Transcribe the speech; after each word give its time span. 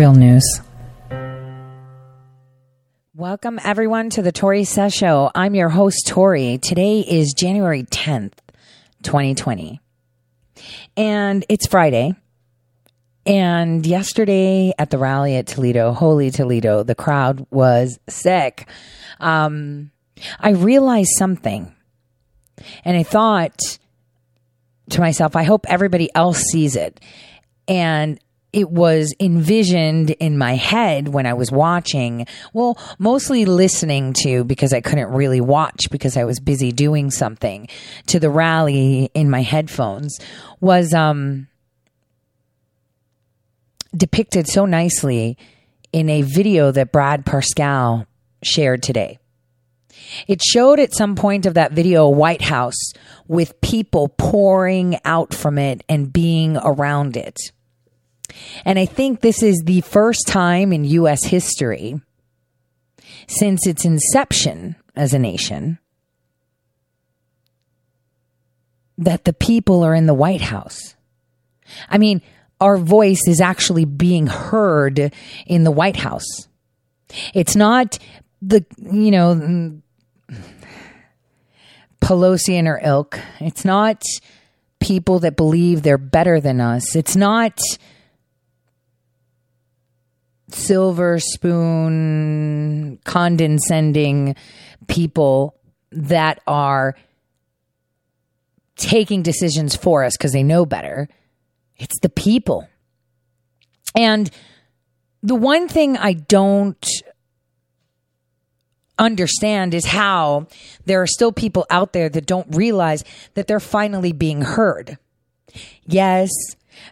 real 0.00 0.14
news. 0.14 0.62
Welcome, 3.14 3.60
everyone, 3.62 4.08
to 4.08 4.22
the 4.22 4.32
Tore 4.32 4.64
Says 4.64 4.94
Show. 4.94 5.30
I'm 5.34 5.54
your 5.54 5.68
host, 5.68 6.06
Tore. 6.06 6.56
Today 6.56 7.00
is 7.00 7.34
January 7.36 7.82
10th, 7.82 8.32
2020. 9.02 9.78
And 10.96 11.44
it's 11.50 11.66
Friday. 11.66 12.14
And 13.26 13.84
yesterday 13.84 14.72
at 14.78 14.88
the 14.88 14.96
rally 14.96 15.36
at 15.36 15.46
Toledo, 15.46 15.92
Holy 15.92 16.30
Toledo, 16.30 16.82
the 16.82 16.94
crowd 16.94 17.46
was 17.50 17.98
sick. 18.08 18.66
Um, 19.18 19.90
I 20.38 20.52
realized 20.52 21.10
something. 21.18 21.74
And 22.86 22.96
I 22.96 23.02
thought 23.02 23.60
to 24.92 25.00
myself, 25.00 25.36
I 25.36 25.42
hope 25.42 25.66
everybody 25.68 26.08
else 26.14 26.38
sees 26.38 26.74
it. 26.74 27.00
And 27.68 28.18
it 28.52 28.70
was 28.70 29.14
envisioned 29.20 30.10
in 30.10 30.36
my 30.36 30.54
head 30.56 31.08
when 31.08 31.26
I 31.26 31.34
was 31.34 31.52
watching, 31.52 32.26
well, 32.52 32.78
mostly 32.98 33.44
listening 33.44 34.12
to 34.24 34.44
because 34.44 34.72
I 34.72 34.80
couldn't 34.80 35.10
really 35.10 35.40
watch 35.40 35.88
because 35.90 36.16
I 36.16 36.24
was 36.24 36.40
busy 36.40 36.72
doing 36.72 37.10
something 37.10 37.68
to 38.06 38.18
the 38.18 38.30
rally 38.30 39.10
in 39.14 39.30
my 39.30 39.42
headphones 39.42 40.18
was 40.60 40.92
um 40.92 41.46
depicted 43.96 44.48
so 44.48 44.66
nicely 44.66 45.36
in 45.92 46.08
a 46.08 46.22
video 46.22 46.70
that 46.70 46.92
Brad 46.92 47.24
Parscale 47.26 48.06
shared 48.42 48.82
today. 48.82 49.18
It 50.26 50.42
showed 50.42 50.78
at 50.80 50.94
some 50.94 51.14
point 51.14 51.46
of 51.46 51.54
that 51.54 51.72
video 51.72 52.04
a 52.04 52.10
White 52.10 52.42
House 52.42 52.92
with 53.28 53.60
people 53.60 54.08
pouring 54.08 54.98
out 55.04 55.34
from 55.34 55.58
it 55.58 55.84
and 55.88 56.12
being 56.12 56.56
around 56.56 57.16
it. 57.16 57.36
And 58.64 58.78
I 58.78 58.86
think 58.86 59.20
this 59.20 59.42
is 59.42 59.62
the 59.64 59.80
first 59.82 60.26
time 60.26 60.72
in 60.72 60.84
U.S. 60.84 61.24
history 61.24 62.00
since 63.26 63.66
its 63.66 63.84
inception 63.84 64.76
as 64.96 65.14
a 65.14 65.18
nation 65.18 65.78
that 68.98 69.24
the 69.24 69.32
people 69.32 69.82
are 69.82 69.94
in 69.94 70.06
the 70.06 70.14
White 70.14 70.42
House. 70.42 70.94
I 71.88 71.98
mean, 71.98 72.20
our 72.60 72.76
voice 72.76 73.26
is 73.26 73.40
actually 73.40 73.86
being 73.86 74.26
heard 74.26 75.12
in 75.46 75.64
the 75.64 75.70
White 75.70 75.96
House. 75.96 76.48
It's 77.32 77.56
not 77.56 77.98
the, 78.42 78.64
you 78.78 79.10
know, 79.10 79.80
Pelosi 82.00 82.54
and 82.54 82.66
her 82.66 82.80
ilk. 82.82 83.18
It's 83.40 83.64
not 83.64 84.02
people 84.80 85.20
that 85.20 85.36
believe 85.36 85.82
they're 85.82 85.98
better 85.98 86.40
than 86.40 86.60
us. 86.60 86.96
It's 86.96 87.16
not 87.16 87.58
silver 90.54 91.18
spoon 91.18 92.98
condescending 93.04 94.36
people 94.86 95.56
that 95.92 96.40
are 96.46 96.96
taking 98.76 99.22
decisions 99.22 99.76
for 99.76 100.04
us 100.04 100.16
because 100.16 100.32
they 100.32 100.42
know 100.42 100.64
better. 100.64 101.08
It's 101.76 101.98
the 102.00 102.08
people. 102.08 102.68
And 103.96 104.30
the 105.22 105.34
one 105.34 105.68
thing 105.68 105.96
I 105.96 106.14
don't 106.14 106.86
understand 108.98 109.74
is 109.74 109.86
how 109.86 110.46
there 110.84 111.02
are 111.02 111.06
still 111.06 111.32
people 111.32 111.66
out 111.70 111.92
there 111.92 112.08
that 112.08 112.26
don't 112.26 112.54
realize 112.54 113.02
that 113.34 113.46
they're 113.46 113.60
finally 113.60 114.12
being 114.12 114.42
heard. 114.42 114.98
Yes, 115.84 116.30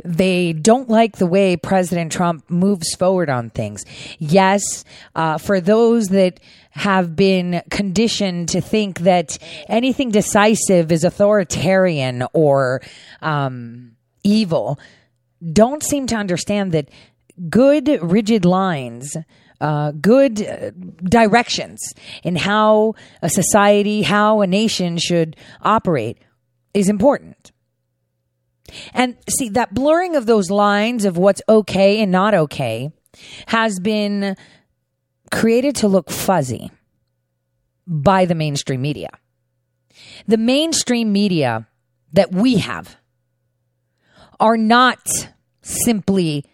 they 0.04 0.52
don't 0.52 0.88
like 0.88 1.16
the 1.16 1.26
way 1.26 1.56
President 1.56 2.12
Trump 2.12 2.48
moves 2.50 2.94
forward 2.94 3.30
on 3.30 3.50
things. 3.50 3.84
Yes, 4.18 4.84
uh, 5.14 5.38
for 5.38 5.60
those 5.60 6.08
that 6.08 6.40
have 6.70 7.16
been 7.16 7.62
conditioned 7.70 8.48
to 8.50 8.60
think 8.60 9.00
that 9.00 9.38
anything 9.68 10.10
decisive 10.10 10.92
is 10.92 11.04
authoritarian 11.04 12.24
or 12.32 12.80
um, 13.20 13.96
evil, 14.22 14.78
don't 15.52 15.82
seem 15.82 16.06
to 16.06 16.16
understand 16.16 16.72
that 16.72 16.88
good, 17.48 17.88
rigid 18.02 18.44
lines. 18.44 19.16
Uh, 19.60 19.90
good 19.90 20.40
uh, 20.40 20.70
directions 21.02 21.80
in 22.22 22.36
how 22.36 22.94
a 23.22 23.28
society, 23.28 24.02
how 24.02 24.40
a 24.40 24.46
nation 24.46 24.96
should 24.96 25.34
operate 25.62 26.16
is 26.74 26.88
important. 26.88 27.50
And 28.92 29.16
see, 29.28 29.48
that 29.50 29.74
blurring 29.74 30.16
of 30.16 30.26
those 30.26 30.50
lines 30.50 31.04
of 31.04 31.16
what's 31.16 31.42
okay 31.48 32.00
and 32.00 32.12
not 32.12 32.34
okay 32.34 32.90
has 33.46 33.78
been 33.80 34.36
created 35.30 35.76
to 35.76 35.88
look 35.88 36.10
fuzzy 36.10 36.70
by 37.86 38.24
the 38.24 38.34
mainstream 38.34 38.82
media. 38.82 39.10
The 40.26 40.36
mainstream 40.36 41.12
media 41.12 41.66
that 42.12 42.32
we 42.32 42.58
have 42.58 42.96
are 44.40 44.56
not 44.56 45.00
simply 45.62 46.44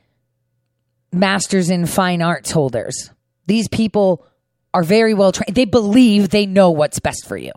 masters 1.13 1.71
in 1.71 1.87
fine 1.87 2.23
arts 2.23 2.51
holders. 2.51 3.11
These 3.47 3.69
people 3.69 4.27
are 4.73 4.83
very 4.83 5.15
well 5.15 5.33
trained. 5.33 5.55
They 5.55 5.65
believe 5.65 6.31
they 6.31 6.47
know 6.47 6.71
what's 6.71 6.99
best 6.99 7.27
for 7.27 7.37
you 7.37 7.53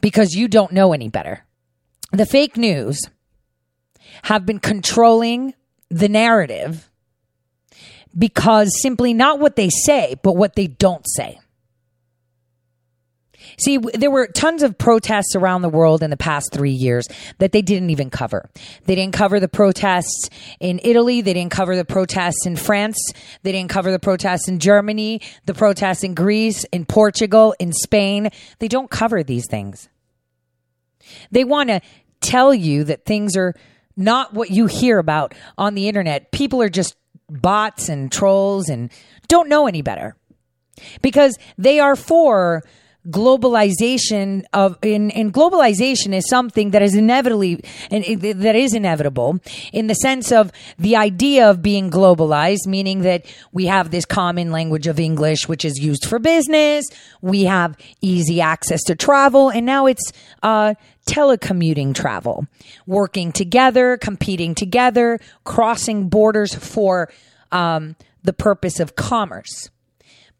because 0.00 0.34
you 0.34 0.48
don't 0.48 0.72
know 0.72 0.92
any 0.92 1.08
better. 1.08 1.44
The 2.12 2.26
fake 2.26 2.56
news 2.56 3.00
have 4.22 4.46
been 4.46 4.58
controlling 4.58 5.54
the 5.90 6.08
narrative 6.08 6.90
because 8.16 8.80
simply 8.80 9.14
not 9.14 9.38
what 9.38 9.56
they 9.56 9.68
say, 9.68 10.16
but 10.22 10.36
what 10.36 10.54
they 10.54 10.66
don't 10.66 11.04
say. 11.08 11.38
See, 13.58 13.78
there 13.78 14.10
were 14.10 14.26
tons 14.26 14.62
of 14.62 14.78
protests 14.78 15.34
around 15.34 15.62
the 15.62 15.68
world 15.68 16.02
in 16.02 16.10
the 16.10 16.16
past 16.16 16.52
three 16.52 16.70
years 16.70 17.06
that 17.38 17.52
they 17.52 17.62
didn't 17.62 17.90
even 17.90 18.10
cover. 18.10 18.48
They 18.86 18.94
didn't 18.94 19.14
cover 19.14 19.40
the 19.40 19.48
protests 19.48 20.30
in 20.60 20.80
Italy. 20.82 21.20
They 21.20 21.34
didn't 21.34 21.52
cover 21.52 21.76
the 21.76 21.84
protests 21.84 22.46
in 22.46 22.56
France. 22.56 22.96
They 23.42 23.52
didn't 23.52 23.70
cover 23.70 23.90
the 23.90 23.98
protests 23.98 24.48
in 24.48 24.58
Germany, 24.58 25.20
the 25.44 25.54
protests 25.54 26.04
in 26.04 26.14
Greece, 26.14 26.64
in 26.72 26.86
Portugal, 26.86 27.54
in 27.58 27.72
Spain. 27.72 28.30
They 28.58 28.68
don't 28.68 28.90
cover 28.90 29.22
these 29.22 29.46
things. 29.48 29.88
They 31.30 31.44
want 31.44 31.68
to 31.68 31.80
tell 32.20 32.54
you 32.54 32.84
that 32.84 33.04
things 33.04 33.36
are 33.36 33.54
not 33.96 34.34
what 34.34 34.50
you 34.50 34.66
hear 34.66 34.98
about 34.98 35.34
on 35.58 35.74
the 35.74 35.88
internet. 35.88 36.32
People 36.32 36.62
are 36.62 36.68
just 36.68 36.96
bots 37.28 37.88
and 37.88 38.10
trolls 38.10 38.68
and 38.68 38.90
don't 39.28 39.48
know 39.48 39.66
any 39.66 39.82
better 39.82 40.16
because 41.00 41.38
they 41.58 41.80
are 41.80 41.96
for 41.96 42.62
globalization 43.10 44.44
of 44.52 44.78
in, 44.82 45.10
in 45.10 45.32
globalization 45.32 46.14
is 46.14 46.28
something 46.28 46.70
that 46.70 46.82
is 46.82 46.94
inevitably 46.94 47.62
and 47.90 48.04
that 48.04 48.54
is 48.54 48.74
inevitable 48.74 49.40
in 49.72 49.88
the 49.88 49.94
sense 49.94 50.30
of 50.30 50.52
the 50.78 50.94
idea 50.94 51.50
of 51.50 51.62
being 51.62 51.90
globalized 51.90 52.66
meaning 52.66 53.00
that 53.00 53.26
we 53.50 53.66
have 53.66 53.90
this 53.90 54.04
common 54.04 54.52
language 54.52 54.86
of 54.86 55.00
english 55.00 55.48
which 55.48 55.64
is 55.64 55.78
used 55.78 56.06
for 56.06 56.18
business. 56.18 56.88
We 57.20 57.44
have 57.44 57.76
easy 58.00 58.40
access 58.40 58.82
to 58.84 58.94
travel. 58.94 59.50
And 59.50 59.66
now 59.66 59.86
it's 59.86 60.12
uh, 60.42 60.74
telecommuting 61.06 61.94
travel 61.94 62.46
working 62.86 63.32
together 63.32 63.96
competing 63.96 64.54
together 64.54 65.18
crossing 65.44 66.08
borders 66.08 66.54
for 66.54 67.10
um, 67.50 67.96
the 68.22 68.32
purpose 68.32 68.78
of 68.78 68.94
commerce 68.94 69.68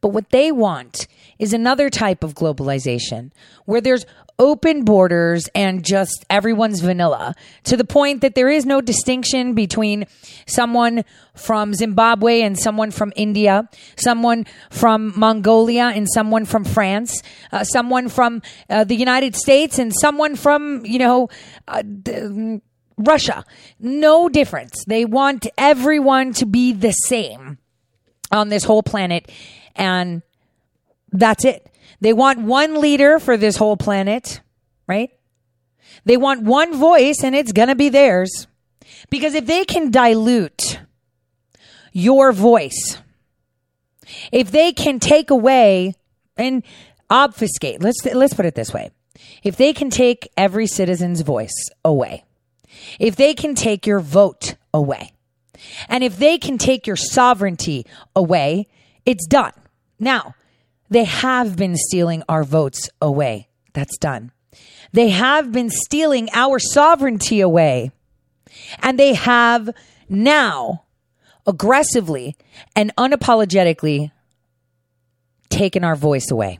but 0.02 0.08
what 0.08 0.28
they 0.30 0.52
want 0.52 1.06
is 1.38 1.54
another 1.54 1.88
type 1.88 2.22
of 2.22 2.34
globalization 2.34 3.30
where 3.64 3.80
there's 3.80 4.04
open 4.38 4.84
borders 4.84 5.48
and 5.54 5.84
just 5.84 6.24
everyone's 6.28 6.80
vanilla 6.80 7.34
to 7.64 7.76
the 7.76 7.84
point 7.84 8.20
that 8.20 8.34
there 8.34 8.48
is 8.48 8.66
no 8.66 8.80
distinction 8.80 9.54
between 9.54 10.04
someone 10.46 11.04
from 11.34 11.72
Zimbabwe 11.74 12.40
and 12.40 12.58
someone 12.58 12.90
from 12.90 13.12
India, 13.14 13.68
someone 13.96 14.44
from 14.70 15.12
Mongolia 15.16 15.92
and 15.94 16.08
someone 16.12 16.44
from 16.44 16.64
France, 16.64 17.22
uh, 17.52 17.62
someone 17.62 18.08
from 18.08 18.42
uh, 18.68 18.84
the 18.84 18.96
United 18.96 19.36
States 19.36 19.78
and 19.78 19.92
someone 19.94 20.34
from, 20.34 20.84
you 20.84 20.98
know, 20.98 21.28
uh, 21.68 21.82
Russia. 22.98 23.44
No 23.78 24.28
difference. 24.28 24.84
They 24.86 25.04
want 25.04 25.46
everyone 25.56 26.32
to 26.34 26.46
be 26.46 26.72
the 26.72 26.92
same 26.92 27.58
on 28.32 28.48
this 28.48 28.64
whole 28.64 28.82
planet 28.82 29.30
and 29.76 30.22
that's 31.12 31.44
it. 31.44 31.68
They 32.00 32.12
want 32.12 32.40
one 32.40 32.80
leader 32.80 33.18
for 33.18 33.36
this 33.36 33.56
whole 33.56 33.76
planet, 33.76 34.40
right? 34.86 35.10
They 36.04 36.16
want 36.16 36.42
one 36.42 36.74
voice 36.76 37.22
and 37.22 37.34
it's 37.34 37.52
going 37.52 37.68
to 37.68 37.74
be 37.74 37.88
theirs. 37.88 38.46
Because 39.10 39.34
if 39.34 39.46
they 39.46 39.64
can 39.64 39.90
dilute 39.90 40.80
your 41.92 42.32
voice, 42.32 42.98
if 44.32 44.50
they 44.50 44.72
can 44.72 44.98
take 44.98 45.30
away 45.30 45.94
and 46.36 46.62
obfuscate, 47.10 47.82
let's, 47.82 48.04
let's 48.04 48.34
put 48.34 48.46
it 48.46 48.54
this 48.54 48.72
way. 48.72 48.90
If 49.42 49.56
they 49.56 49.72
can 49.72 49.90
take 49.90 50.30
every 50.36 50.66
citizen's 50.66 51.20
voice 51.20 51.68
away, 51.84 52.24
if 52.98 53.16
they 53.16 53.34
can 53.34 53.54
take 53.54 53.86
your 53.86 54.00
vote 54.00 54.56
away, 54.72 55.12
And 55.88 56.02
if 56.02 56.18
they 56.18 56.38
can 56.38 56.58
take 56.58 56.86
your 56.86 56.96
sovereignty 56.96 57.86
away, 58.14 58.68
it's 59.04 59.26
done. 59.26 59.52
Now, 60.02 60.34
they 60.90 61.04
have 61.04 61.56
been 61.56 61.76
stealing 61.76 62.24
our 62.28 62.42
votes 62.42 62.90
away. 63.00 63.46
That's 63.72 63.96
done. 63.98 64.32
They 64.92 65.10
have 65.10 65.52
been 65.52 65.70
stealing 65.70 66.28
our 66.32 66.58
sovereignty 66.58 67.40
away. 67.40 67.92
And 68.80 68.98
they 68.98 69.14
have 69.14 69.70
now 70.08 70.82
aggressively 71.46 72.36
and 72.74 72.92
unapologetically 72.96 74.10
taken 75.50 75.84
our 75.84 75.94
voice 75.94 76.32
away. 76.32 76.58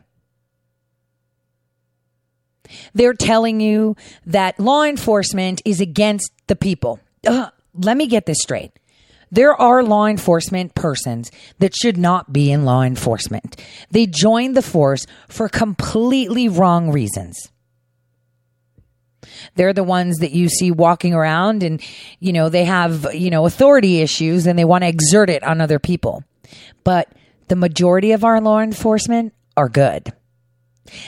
They're 2.93 3.13
telling 3.13 3.59
you 3.59 3.97
that 4.25 4.57
law 4.57 4.83
enforcement 4.83 5.61
is 5.65 5.81
against 5.81 6.31
the 6.47 6.55
people. 6.55 7.01
Ugh, 7.27 7.51
let 7.75 7.97
me 7.97 8.07
get 8.07 8.25
this 8.25 8.39
straight. 8.41 8.71
There 9.33 9.59
are 9.59 9.81
law 9.81 10.05
enforcement 10.05 10.75
persons 10.75 11.31
that 11.57 11.75
should 11.75 11.97
not 11.97 12.31
be 12.31 12.51
in 12.51 12.65
law 12.65 12.83
enforcement. 12.83 13.59
They 13.89 14.05
joined 14.05 14.55
the 14.55 14.61
force 14.61 15.07
for 15.27 15.49
completely 15.49 16.47
wrong 16.47 16.91
reasons. 16.91 17.51
They're 19.55 19.73
the 19.73 19.83
ones 19.83 20.19
that 20.19 20.33
you 20.33 20.49
see 20.49 20.69
walking 20.69 21.15
around 21.15 21.63
and, 21.63 21.81
you 22.19 22.31
know, 22.31 22.49
they 22.49 22.65
have, 22.65 23.11
you 23.15 23.31
know, 23.31 23.47
authority 23.47 24.01
issues 24.01 24.45
and 24.45 24.59
they 24.59 24.65
want 24.65 24.83
to 24.83 24.87
exert 24.87 25.31
it 25.31 25.41
on 25.41 25.61
other 25.61 25.79
people. 25.79 26.23
But 26.83 27.11
the 27.47 27.55
majority 27.55 28.11
of 28.11 28.23
our 28.23 28.39
law 28.39 28.59
enforcement 28.59 29.33
are 29.57 29.67
good. 29.67 30.13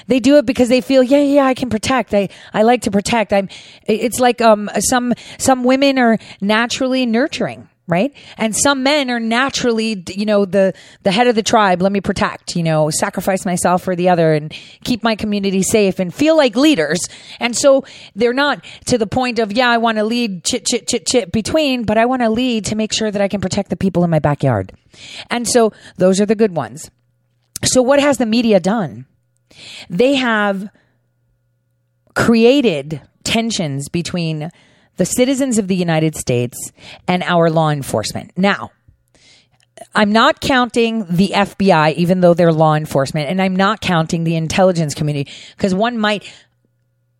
They 0.08 0.20
do 0.20 0.38
it 0.38 0.48
because 0.48 0.70
they 0.70 0.82
feel, 0.82 1.04
yeah, 1.04 1.20
yeah, 1.20 1.46
I 1.46 1.54
can 1.54 1.70
protect. 1.70 2.12
I, 2.12 2.30
I 2.56 2.64
like 2.64 2.82
to 2.84 2.92
protect. 2.92 3.34
I'm, 3.34 3.50
it's 3.86 4.20
like, 4.20 4.42
um, 4.42 4.68
some, 4.80 5.14
some 5.38 5.64
women 5.64 6.00
are 6.00 6.18
naturally 6.42 7.06
nurturing 7.06 7.70
right? 7.88 8.14
And 8.38 8.56
some 8.56 8.82
men 8.84 9.12
are 9.12 9.20
naturally, 9.20 10.04
you 10.10 10.26
know, 10.26 10.46
the 10.46 10.74
the 11.04 11.12
head 11.12 11.28
of 11.28 11.36
the 11.36 11.44
tribe. 11.44 11.82
Let 11.82 11.92
me 11.92 12.02
protect, 12.02 12.56
you 12.56 12.64
know, 12.64 12.90
sacrifice 12.90 13.46
myself 13.46 13.84
for 13.84 13.96
the 13.96 14.10
other 14.10 14.34
and 14.34 14.52
keep 14.84 15.04
my 15.04 15.16
community 15.16 15.62
safe 15.62 16.00
and 16.00 16.14
feel 16.14 16.36
like 16.36 16.56
leaders. 16.56 17.08
And 17.40 17.56
so 17.56 17.86
they're 18.16 18.34
not 18.34 18.66
to 18.86 18.98
the 18.98 19.08
point 19.08 19.40
of, 19.40 19.52
yeah, 19.52 19.70
I 19.70 19.78
want 19.78 19.98
to 19.98 20.04
lead 20.04 20.44
chit 20.44 20.66
chit 20.66 20.88
chit 20.88 21.06
chit 21.06 21.32
between, 21.32 21.84
but 21.84 21.98
I 21.98 22.06
want 22.06 22.22
to 22.24 22.30
lead 22.30 22.66
to 22.66 22.76
make 22.76 22.92
sure 22.92 23.12
that 23.12 23.22
I 23.22 23.28
can 23.28 23.42
protect 23.42 23.70
the 23.70 23.78
people 23.78 24.04
in 24.04 24.10
my 24.10 24.20
backyard. 24.20 24.72
And 25.30 25.48
so 25.48 25.72
those 25.98 26.20
are 26.20 26.26
the 26.26 26.36
good 26.36 26.56
ones. 26.56 26.90
So 27.64 27.82
what 27.82 28.00
has 28.00 28.18
the 28.18 28.26
media 28.26 28.60
done? 28.60 29.06
They 29.90 30.16
have 30.16 30.70
created 32.16 33.02
tensions 33.24 33.90
between 33.90 34.50
the 34.98 35.06
citizens 35.06 35.58
of 35.58 35.68
the 35.68 35.76
United 35.76 36.16
States 36.16 36.72
and 37.08 37.24
our 37.24 37.50
law 37.50 37.70
enforcement. 37.70 38.32
Now, 38.38 38.72
I'm 39.94 40.12
not 40.12 40.40
counting 40.40 41.06
the 41.10 41.34
FBI, 41.36 41.96
even 41.96 42.22
though 42.22 42.34
they're 42.34 42.54
law 42.54 42.76
enforcement, 42.76 43.30
and 43.30 43.42
I'm 43.42 43.56
not 43.56 43.82
counting 43.82 44.24
the 44.24 44.36
intelligence 44.36 44.94
community 44.94 45.32
because 45.56 45.76
one 45.76 45.98
might 45.98 46.24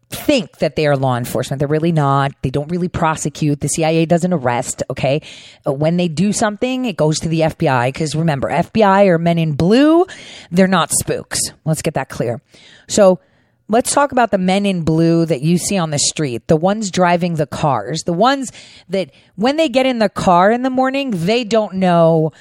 think 0.10 0.60
that 0.60 0.76
they 0.76 0.88
are 0.88 0.96
law 0.96 1.18
enforcement. 1.18 1.60
They're 1.60 1.68
really 1.68 1.92
not. 1.92 2.32
They 2.42 2.50
don't 2.50 2.70
really 2.70 2.88
prosecute. 2.88 3.60
The 3.60 3.68
CIA 3.68 4.06
doesn't 4.06 4.32
arrest. 4.32 4.84
Okay. 4.90 5.22
Uh, 5.68 5.74
when 5.74 5.98
they 5.98 6.08
do 6.08 6.32
something, 6.32 6.86
it 6.86 6.96
goes 6.96 7.20
to 7.20 7.30
the 7.30 7.42
FBI 7.42 7.88
because 7.88 8.16
remember, 8.16 8.50
FBI 8.50 9.08
are 9.08 9.18
men 9.18 9.38
in 9.38 9.54
blue. 9.54 10.06
They're 10.52 10.68
not 10.68 10.92
spooks. 10.92 11.40
Let's 11.66 11.82
get 11.82 11.96
that 11.96 12.10
clear. 12.10 12.42
So, 12.88 13.20
Let's 13.68 13.94
talk 13.94 14.12
about 14.12 14.30
the 14.30 14.38
men 14.38 14.66
in 14.66 14.84
blue 14.84 15.26
that 15.26 15.42
you 15.42 15.58
see 15.58 15.78
on 15.78 15.90
the 15.90 15.98
street, 15.98 16.48
the 16.48 16.56
ones 16.56 16.92
driving 16.92 17.36
the 17.36 17.48
cars, 17.48 18.04
the 18.04 18.14
ones 18.14 18.52
that 18.90 19.10
when 19.36 19.58
they 19.58 19.70
get 19.70 19.88
in 19.88 19.98
the 19.98 20.10
car 20.10 20.52
in 20.52 20.62
the 20.62 20.70
morning, 20.70 21.12
they 21.12 21.44
don't 21.44 21.76
know 21.76 22.32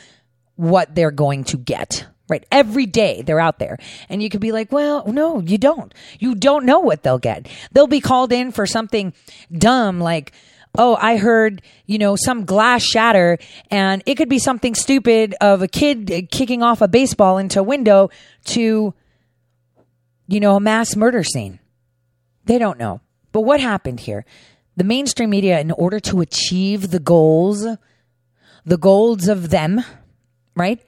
what 0.56 0.94
they're 0.94 1.11
going 1.11 1.44
to 1.44 1.56
get. 1.56 2.06
Right. 2.26 2.47
Every 2.50 2.87
day 2.87 3.21
they're 3.21 3.41
out 3.41 3.59
there. 3.59 3.79
And 4.09 4.23
you 4.23 4.31
could 4.31 4.41
be 4.41 4.53
like, 4.53 4.73
well, 4.73 5.06
no, 5.06 5.41
you 5.41 5.59
don't. 5.59 5.93
You 6.19 6.35
don't 6.35 6.65
know 6.65 6.81
what 6.81 7.03
they'll 7.03 7.19
get. 7.19 7.49
They'll 7.73 7.87
be 7.87 8.00
called 8.00 8.32
in 8.32 8.50
for 8.50 8.67
something 8.67 9.12
dumb 9.53 10.00
like, 10.00 10.32
oh, 10.77 10.97
I 11.00 11.19
heard, 11.19 11.62
you 11.87 11.99
know, 11.99 12.17
some 12.17 12.44
glass 12.44 12.82
shatter 12.82 13.38
and 13.70 14.03
it 14.06 14.17
could 14.17 14.31
be 14.31 14.38
something 14.38 14.75
stupid 14.75 15.35
of 15.41 15.62
a 15.62 15.69
kid 15.69 16.29
kicking 16.31 16.62
off 16.62 16.81
a 16.81 16.88
baseball 16.88 17.38
into 17.38 17.61
a 17.61 17.62
window 17.62 18.11
to 18.47 18.94
you 20.26 20.41
know, 20.41 20.56
a 20.56 20.61
mass 20.61 20.97
murder 20.97 21.23
scene. 21.23 21.59
They 22.47 22.59
don't 22.59 22.79
know. 22.79 23.00
But 23.32 23.43
what 23.43 23.61
happened 23.61 24.00
here? 24.00 24.25
The 24.76 24.85
mainstream 24.85 25.31
media, 25.31 25.61
in 25.61 25.71
order 25.71 26.00
to 26.00 26.21
achieve 26.21 26.91
the 26.91 26.99
goals, 26.99 27.67
the 28.65 28.79
goals 28.79 29.29
of 29.29 29.50
them, 29.50 29.82
right? 30.56 30.81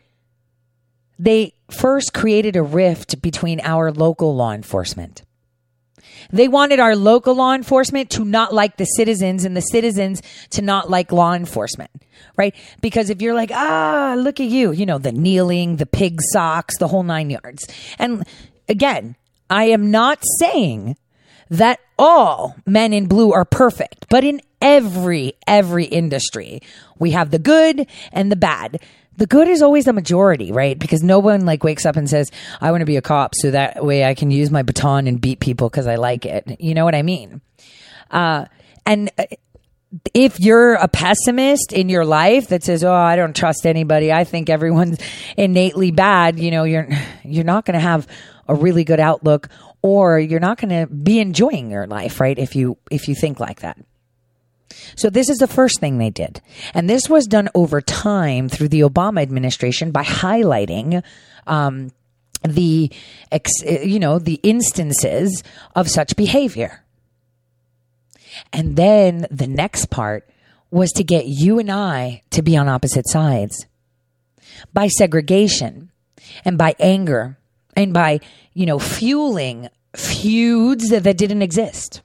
They 1.18 1.54
first 1.70 2.12
created 2.12 2.56
a 2.56 2.62
rift 2.62 3.22
between 3.22 3.60
our 3.60 3.90
local 3.92 4.34
law 4.34 4.52
enforcement. 4.52 5.22
They 6.30 6.48
wanted 6.48 6.80
our 6.80 6.96
local 6.96 7.34
law 7.34 7.54
enforcement 7.54 8.10
to 8.10 8.24
not 8.24 8.52
like 8.52 8.76
the 8.76 8.84
citizens 8.84 9.44
and 9.44 9.56
the 9.56 9.60
citizens 9.60 10.22
to 10.50 10.62
not 10.62 10.90
like 10.90 11.12
law 11.12 11.34
enforcement, 11.34 11.90
right? 12.36 12.54
Because 12.80 13.10
if 13.10 13.22
you're 13.22 13.34
like, 13.34 13.50
ah, 13.52 14.14
look 14.16 14.40
at 14.40 14.46
you, 14.46 14.72
you 14.72 14.86
know, 14.86 14.98
the 14.98 15.12
kneeling, 15.12 15.76
the 15.76 15.86
pig 15.86 16.20
socks, 16.32 16.78
the 16.78 16.88
whole 16.88 17.04
nine 17.04 17.30
yards. 17.30 17.68
And 17.98 18.26
again, 18.68 19.16
I 19.48 19.64
am 19.66 19.90
not 19.90 20.18
saying 20.38 20.96
that 21.50 21.80
all 21.98 22.56
men 22.66 22.92
in 22.92 23.06
blue 23.06 23.32
are 23.32 23.44
perfect, 23.44 24.06
but 24.08 24.24
in 24.24 24.40
every, 24.60 25.34
every 25.46 25.84
industry, 25.84 26.60
we 26.98 27.12
have 27.12 27.30
the 27.30 27.38
good 27.38 27.86
and 28.12 28.30
the 28.30 28.36
bad. 28.36 28.80
The 29.16 29.26
good 29.26 29.48
is 29.48 29.62
always 29.62 29.86
the 29.86 29.92
majority, 29.92 30.52
right? 30.52 30.78
Because 30.78 31.02
no 31.02 31.20
one 31.20 31.46
like 31.46 31.64
wakes 31.64 31.86
up 31.86 31.96
and 31.96 32.08
says, 32.10 32.30
I 32.60 32.70
want 32.70 32.82
to 32.82 32.86
be 32.86 32.96
a 32.96 33.02
cop 33.02 33.34
so 33.34 33.50
that 33.50 33.82
way 33.84 34.04
I 34.04 34.14
can 34.14 34.30
use 34.30 34.50
my 34.50 34.62
baton 34.62 35.06
and 35.06 35.20
beat 35.20 35.40
people 35.40 35.70
because 35.70 35.86
I 35.86 35.96
like 35.96 36.26
it. 36.26 36.60
You 36.60 36.74
know 36.74 36.84
what 36.84 36.94
I 36.94 37.02
mean? 37.02 37.40
Uh, 38.10 38.44
and 38.84 39.10
uh, 39.16 39.24
if 40.12 40.38
you're 40.40 40.74
a 40.74 40.88
pessimist 40.88 41.72
in 41.72 41.88
your 41.88 42.04
life 42.04 42.48
that 42.48 42.62
says, 42.62 42.84
"Oh, 42.84 42.92
I 42.92 43.16
don't 43.16 43.34
trust 43.34 43.66
anybody. 43.66 44.12
I 44.12 44.24
think 44.24 44.50
everyone's 44.50 44.98
innately 45.36 45.90
bad," 45.90 46.38
you 46.38 46.50
know, 46.50 46.64
you're 46.64 46.88
you're 47.24 47.44
not 47.44 47.64
going 47.64 47.74
to 47.74 47.80
have 47.80 48.06
a 48.48 48.54
really 48.54 48.84
good 48.84 49.00
outlook 49.00 49.48
or 49.82 50.18
you're 50.18 50.40
not 50.40 50.58
going 50.58 50.70
to 50.70 50.92
be 50.92 51.20
enjoying 51.20 51.70
your 51.70 51.86
life, 51.86 52.20
right? 52.20 52.38
If 52.38 52.56
you, 52.56 52.76
if 52.90 53.08
you 53.08 53.14
think 53.14 53.40
like 53.40 53.60
that. 53.60 53.78
So 54.96 55.10
this 55.10 55.28
is 55.28 55.38
the 55.38 55.46
first 55.46 55.80
thing 55.80 55.98
they 55.98 56.10
did. 56.10 56.40
And 56.74 56.88
this 56.88 57.08
was 57.08 57.26
done 57.26 57.48
over 57.54 57.80
time 57.80 58.48
through 58.48 58.68
the 58.68 58.80
Obama 58.80 59.22
administration 59.22 59.90
by 59.90 60.04
highlighting, 60.04 61.02
um, 61.46 61.92
the, 62.42 62.90
ex, 63.32 63.50
you 63.64 63.98
know, 63.98 64.18
the 64.18 64.40
instances 64.42 65.42
of 65.74 65.88
such 65.88 66.16
behavior. 66.16 66.84
And 68.52 68.76
then 68.76 69.26
the 69.30 69.46
next 69.46 69.86
part 69.86 70.28
was 70.70 70.92
to 70.92 71.04
get 71.04 71.26
you 71.26 71.58
and 71.58 71.70
I 71.70 72.22
to 72.30 72.42
be 72.42 72.56
on 72.56 72.68
opposite 72.68 73.08
sides 73.08 73.66
by 74.72 74.88
segregation 74.88 75.90
and 76.44 76.58
by 76.58 76.74
anger 76.78 77.38
and 77.76 77.92
by, 77.92 78.20
you 78.56 78.64
know, 78.64 78.78
fueling 78.78 79.68
feuds 79.94 80.88
that, 80.88 81.04
that 81.04 81.18
didn't 81.18 81.42
exist. 81.42 82.00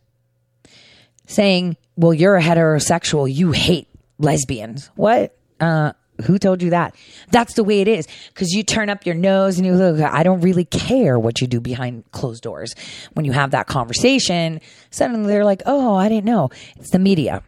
Saying, 1.26 1.78
well, 1.96 2.14
you're 2.14 2.36
a 2.36 2.42
heterosexual, 2.42 3.34
you 3.34 3.54
hate 3.54 3.88
lesbians. 4.20 4.92
What? 4.96 5.38
Uh, 5.62 5.94
who 6.26 6.38
told 6.38 6.62
you 6.62 6.72
that? 6.72 6.94
That's 7.32 7.54
the 7.54 7.64
way 7.64 7.80
it 7.80 7.88
is. 7.88 8.06
Because 8.34 8.52
you 8.52 8.64
turn 8.64 8.90
up 8.90 9.06
your 9.06 9.16
nose 9.16 9.58
and 9.58 9.66
you 9.66 9.74
look, 9.76 10.02
I 10.02 10.24
don't 10.24 10.42
really 10.42 10.66
care 10.66 11.18
what 11.18 11.40
you 11.40 11.48
do 11.48 11.62
behind 11.62 12.04
closed 12.12 12.44
doors. 12.44 12.76
When 13.14 13.24
you 13.24 13.32
have 13.32 13.52
that 13.52 13.68
conversation, 13.68 14.60
suddenly 14.90 15.32
they're 15.32 15.46
like, 15.46 15.62
oh, 15.66 15.96
I 15.96 16.10
didn't 16.10 16.26
know. 16.26 16.50
It's 16.76 16.92
the 16.92 17.00
media, 17.00 17.44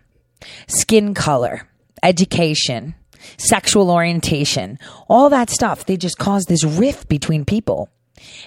skin 0.67 1.13
color, 1.13 1.67
education, 2.01 2.95
sexual 3.36 3.91
orientation, 3.91 4.79
all 5.10 5.29
that 5.29 5.50
stuff. 5.50 5.86
They 5.86 5.98
just 5.98 6.17
cause 6.17 6.45
this 6.45 6.63
rift 6.63 7.10
between 7.10 7.43
people. 7.43 7.89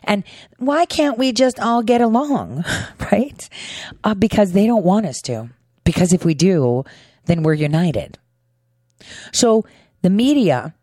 And 0.04 0.24
why 0.58 0.84
can't 0.84 1.18
we 1.18 1.32
just 1.32 1.58
all 1.60 1.82
get 1.82 2.00
along? 2.00 2.64
Right? 3.12 3.48
Uh, 4.02 4.14
because 4.14 4.50
they 4.50 4.66
don't 4.66 4.84
want 4.84 5.06
us 5.06 5.20
to. 5.26 5.50
Because 5.84 6.12
if 6.12 6.24
we 6.24 6.34
do, 6.34 6.82
then 7.26 7.44
we're 7.44 7.54
united. 7.54 8.18
So 9.32 9.64
the 10.02 10.10
media 10.10 10.74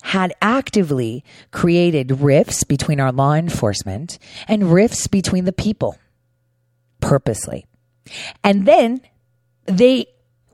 had 0.00 0.32
actively 0.40 1.22
created 1.50 2.22
rifts 2.22 2.64
between 2.64 2.98
our 2.98 3.12
law 3.12 3.34
enforcement 3.34 4.18
and 4.48 4.72
rifts 4.72 5.06
between 5.06 5.44
the 5.44 5.52
people 5.52 5.98
purposely. 7.00 7.66
And 8.42 8.66
then 8.66 9.02
they 9.66 10.06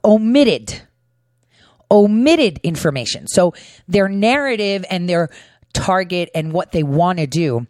omitted 0.04 0.82
omitted 1.90 2.58
information. 2.62 3.28
So 3.28 3.54
their 3.86 4.08
narrative 4.08 4.84
and 4.90 5.08
their 5.08 5.30
target 5.76 6.30
and 6.34 6.52
what 6.52 6.72
they 6.72 6.82
want 6.82 7.18
to 7.18 7.26
do 7.26 7.66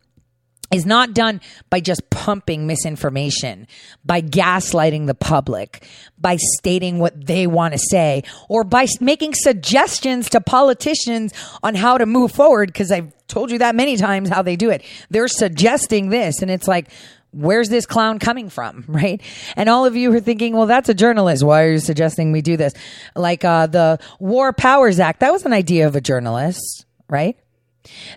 is 0.73 0.85
not 0.85 1.15
done 1.15 1.41
by 1.71 1.81
just 1.81 2.09
pumping 2.11 2.67
misinformation, 2.67 3.67
by 4.05 4.21
gaslighting 4.21 5.07
the 5.07 5.15
public, 5.15 5.87
by 6.19 6.37
stating 6.37 6.99
what 6.99 7.27
they 7.27 7.47
want 7.47 7.73
to 7.73 7.79
say, 7.79 8.25
or 8.49 8.65
by 8.65 8.87
making 9.01 9.35
suggestions 9.35 10.29
to 10.31 10.41
politicians 10.41 11.33
on 11.63 11.75
how 11.75 11.99
to 11.99 12.07
move 12.07 12.33
forward. 12.33 12.73
Cause 12.75 12.91
I've 12.91 13.13
told 13.29 13.51
you 13.51 13.59
that 13.59 13.75
many 13.75 13.97
times 13.97 14.29
how 14.29 14.43
they 14.43 14.57
do 14.57 14.71
it. 14.71 14.83
They're 15.11 15.29
suggesting 15.29 16.09
this 16.09 16.43
and 16.43 16.51
it's 16.51 16.69
like, 16.69 16.89
where's 17.33 17.69
this 17.69 17.87
clown 17.87 18.19
coming 18.19 18.49
from 18.49 18.85
right 18.89 19.21
and 19.57 19.69
all 19.69 19.85
of 19.85 19.95
you 19.95 20.15
are 20.15 20.21
thinking 20.21 20.57
well 20.57 20.65
that's 20.65 20.89
a 20.89 20.95
journalist 20.95 21.43
why 21.43 21.65
are 21.65 21.73
you 21.73 21.79
suggesting 21.79 22.33
we 22.33 22.41
do 22.41 22.57
this 22.57 22.73
like 23.15 23.45
uh, 23.45 23.67
the 23.67 23.99
war 24.19 24.55
powers 24.55 24.99
act 24.99 25.21
that 25.21 25.33
was 25.33 25.45
an 25.45 25.53
idea 25.53 25.87
of 25.87 25.95
a 25.97 26.01
journalist 26.01 26.87
right 27.11 27.37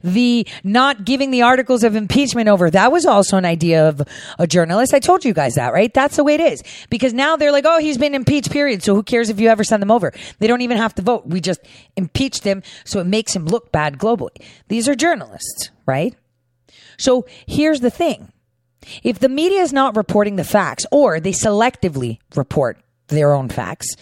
the 0.04 0.48
not 0.64 1.06
giving 1.06 1.32
the 1.32 1.42
articles 1.42 1.84
of 1.84 1.96
impeachment 1.96 2.50
over, 2.50 2.70
that 2.70 2.92
was 2.92 3.06
also 3.06 3.38
an 3.38 3.46
idea 3.46 3.88
of 3.88 4.02
a 4.38 4.48
journalist. 4.48 4.94
I 4.94 5.00
told 5.00 5.26
you 5.26 5.34
guys 5.34 5.56
that, 5.56 5.74
right? 5.74 5.94
That's 5.94 6.16
the 6.16 6.24
way 6.24 6.36
it 6.36 6.42
is. 6.42 6.64
Because 6.90 7.14
now 7.14 7.36
they're 7.36 7.52
like, 7.52 7.66
oh, 7.68 7.80
he's 7.80 7.98
been 7.98 8.16
impeached, 8.16 8.52
period. 8.52 8.84
So 8.84 8.96
who 8.96 9.04
cares 9.04 9.30
if 9.30 9.40
you 9.40 9.50
ever 9.50 9.64
send 9.64 9.82
them 9.82 9.92
over? 9.92 10.14
They 10.40 10.48
don't 10.48 10.62
even 10.62 10.78
have 10.78 10.96
to 10.96 11.02
vote. 11.02 11.28
We 11.28 11.42
just 11.42 11.62
impeached 11.96 12.44
him 12.44 12.64
so 12.86 13.00
it 13.00 13.06
makes 13.06 13.36
him 13.36 13.46
look 13.46 13.72
bad 13.72 13.98
globally. 13.98 14.42
These 14.68 14.88
are 14.88 14.96
journalists, 14.96 15.72
right? 15.86 16.16
So 16.98 17.26
here's 17.48 17.80
the 17.80 17.90
thing. 17.90 18.32
If 19.04 19.20
the 19.20 19.30
media 19.30 19.62
is 19.62 19.74
not 19.74 19.96
reporting 19.96 20.36
the 20.36 20.44
facts 20.44 20.86
or 20.92 21.20
they 21.20 21.32
selectively 21.32 22.20
report 22.36 22.78
their 23.08 23.34
own 23.34 23.50
facts 23.50 23.96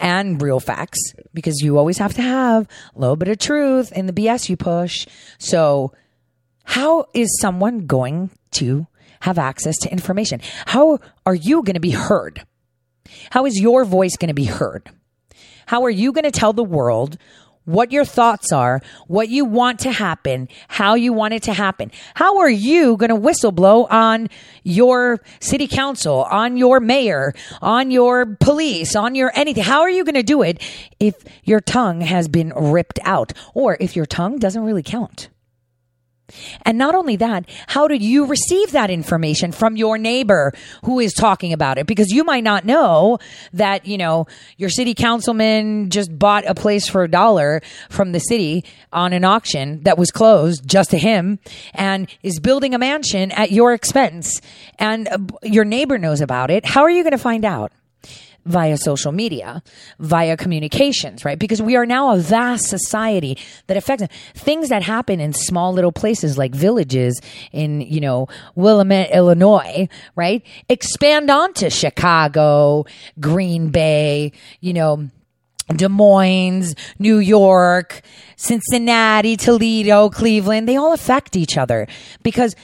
and 0.00 0.40
real 0.40 0.60
facts, 0.60 1.00
because 1.32 1.60
you 1.60 1.78
always 1.78 1.98
have 1.98 2.14
to 2.14 2.22
have 2.22 2.68
a 2.94 2.98
little 2.98 3.16
bit 3.16 3.28
of 3.28 3.38
truth 3.38 3.92
in 3.92 4.06
the 4.06 4.12
BS 4.12 4.48
you 4.48 4.56
push. 4.56 5.06
So 5.38 5.92
how 6.64 7.06
is 7.14 7.38
someone 7.40 7.86
going 7.86 8.30
to 8.52 8.86
have 9.20 9.38
access 9.38 9.76
to 9.78 9.90
information? 9.90 10.40
How 10.66 10.98
are 11.24 11.34
you 11.34 11.62
going 11.62 11.74
to 11.74 11.80
be 11.80 11.90
heard? 11.90 12.44
How 13.30 13.46
is 13.46 13.60
your 13.60 13.84
voice 13.84 14.16
going 14.16 14.28
to 14.28 14.34
be 14.34 14.44
heard? 14.44 14.90
How 15.66 15.84
are 15.84 15.90
you 15.90 16.12
going 16.12 16.24
to 16.24 16.30
tell 16.30 16.52
the 16.52 16.64
world 16.64 17.16
what 17.64 17.92
your 17.92 18.04
thoughts 18.04 18.52
are, 18.52 18.80
what 19.06 19.28
you 19.28 19.44
want 19.44 19.80
to 19.80 19.92
happen, 19.92 20.48
how 20.68 20.94
you 20.94 21.12
want 21.12 21.34
it 21.34 21.42
to 21.44 21.52
happen. 21.52 21.90
How 22.14 22.38
are 22.38 22.50
you 22.50 22.96
going 22.96 23.10
to 23.10 23.16
whistleblow 23.16 23.90
on 23.90 24.28
your 24.62 25.20
city 25.40 25.66
council, 25.66 26.24
on 26.30 26.56
your 26.56 26.80
mayor, 26.80 27.34
on 27.62 27.90
your 27.90 28.26
police, 28.26 28.94
on 28.94 29.14
your 29.14 29.32
anything? 29.34 29.64
How 29.64 29.80
are 29.80 29.90
you 29.90 30.04
going 30.04 30.14
to 30.14 30.22
do 30.22 30.42
it 30.42 30.62
if 31.00 31.14
your 31.44 31.60
tongue 31.60 32.00
has 32.00 32.28
been 32.28 32.52
ripped 32.54 32.98
out 33.02 33.32
or 33.54 33.76
if 33.80 33.96
your 33.96 34.06
tongue 34.06 34.38
doesn't 34.38 34.62
really 34.62 34.82
count? 34.82 35.28
And 36.62 36.78
not 36.78 36.94
only 36.94 37.16
that, 37.16 37.44
how 37.66 37.86
did 37.86 38.02
you 38.02 38.26
receive 38.26 38.72
that 38.72 38.90
information 38.90 39.52
from 39.52 39.76
your 39.76 39.98
neighbor 39.98 40.52
who 40.84 40.98
is 40.98 41.12
talking 41.12 41.52
about 41.52 41.76
it? 41.76 41.86
Because 41.86 42.10
you 42.10 42.24
might 42.24 42.44
not 42.44 42.64
know 42.64 43.18
that, 43.52 43.86
you 43.86 43.98
know, 43.98 44.26
your 44.56 44.70
city 44.70 44.94
councilman 44.94 45.90
just 45.90 46.18
bought 46.18 46.44
a 46.46 46.54
place 46.54 46.88
for 46.88 47.02
a 47.02 47.08
dollar 47.08 47.60
from 47.90 48.12
the 48.12 48.20
city 48.20 48.64
on 48.92 49.12
an 49.12 49.24
auction 49.24 49.82
that 49.82 49.98
was 49.98 50.10
closed 50.10 50.66
just 50.66 50.90
to 50.90 50.98
him 50.98 51.38
and 51.74 52.08
is 52.22 52.40
building 52.40 52.74
a 52.74 52.78
mansion 52.78 53.30
at 53.32 53.52
your 53.52 53.74
expense 53.74 54.40
and 54.78 55.08
uh, 55.08 55.18
your 55.42 55.64
neighbor 55.64 55.98
knows 55.98 56.20
about 56.20 56.50
it. 56.50 56.64
How 56.64 56.82
are 56.82 56.90
you 56.90 57.02
going 57.02 57.12
to 57.12 57.18
find 57.18 57.44
out? 57.44 57.70
Via 58.46 58.76
social 58.76 59.10
media, 59.10 59.62
via 59.98 60.36
communications, 60.36 61.24
right? 61.24 61.38
Because 61.38 61.62
we 61.62 61.76
are 61.76 61.86
now 61.86 62.12
a 62.14 62.18
vast 62.18 62.66
society 62.66 63.38
that 63.68 63.76
affects 63.76 64.06
things 64.34 64.68
that 64.68 64.82
happen 64.82 65.18
in 65.18 65.32
small 65.32 65.72
little 65.72 65.92
places 65.92 66.36
like 66.36 66.54
villages 66.54 67.20
in, 67.52 67.80
you 67.80 68.00
know, 68.00 68.28
Wilmette, 68.54 69.10
Illinois, 69.14 69.88
right? 70.14 70.44
Expand 70.68 71.30
onto 71.30 71.70
Chicago, 71.70 72.84
Green 73.18 73.70
Bay, 73.70 74.32
you 74.60 74.74
know, 74.74 75.08
Des 75.68 75.88
Moines, 75.88 76.74
New 76.98 77.16
York, 77.16 78.02
Cincinnati, 78.36 79.36
Toledo, 79.36 80.10
Cleveland, 80.10 80.68
they 80.68 80.76
all 80.76 80.92
affect 80.92 81.36
each 81.36 81.56
other 81.56 81.86
because 82.22 82.54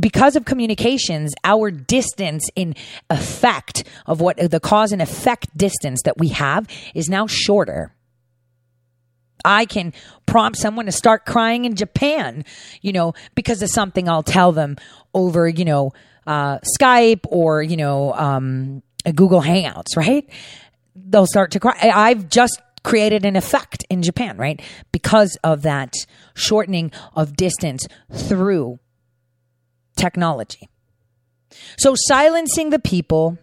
because 0.00 0.36
of 0.36 0.44
communications, 0.44 1.32
our 1.44 1.70
distance 1.70 2.48
in 2.54 2.74
effect 3.10 3.84
of 4.06 4.20
what 4.20 4.36
the 4.36 4.60
cause 4.60 4.92
and 4.92 5.02
effect 5.02 5.56
distance 5.56 6.02
that 6.04 6.18
we 6.18 6.28
have 6.28 6.66
is 6.94 7.08
now 7.08 7.26
shorter. 7.26 7.94
I 9.44 9.64
can 9.64 9.92
prompt 10.26 10.58
someone 10.58 10.86
to 10.86 10.92
start 10.92 11.26
crying 11.26 11.64
in 11.64 11.74
Japan, 11.74 12.44
you 12.80 12.92
know, 12.92 13.14
because 13.34 13.60
of 13.62 13.70
something 13.70 14.08
I'll 14.08 14.22
tell 14.22 14.52
them 14.52 14.76
over, 15.14 15.48
you 15.48 15.64
know, 15.64 15.92
uh, 16.26 16.58
Skype 16.78 17.26
or, 17.28 17.62
you 17.62 17.76
know, 17.76 18.12
um, 18.12 18.82
Google 19.14 19.42
Hangouts, 19.42 19.96
right? 19.96 20.28
They'll 20.94 21.26
start 21.26 21.52
to 21.52 21.60
cry. 21.60 21.76
I've 21.92 22.28
just 22.28 22.60
created 22.84 23.24
an 23.24 23.36
effect 23.36 23.84
in 23.90 24.02
Japan, 24.02 24.36
right? 24.36 24.60
Because 24.92 25.36
of 25.42 25.62
that 25.62 25.94
shortening 26.34 26.92
of 27.14 27.36
distance 27.36 27.86
through 28.12 28.78
technology. 29.96 30.68
So 31.78 31.94
silencing 31.96 32.70
the 32.70 32.78
people, 32.78 33.38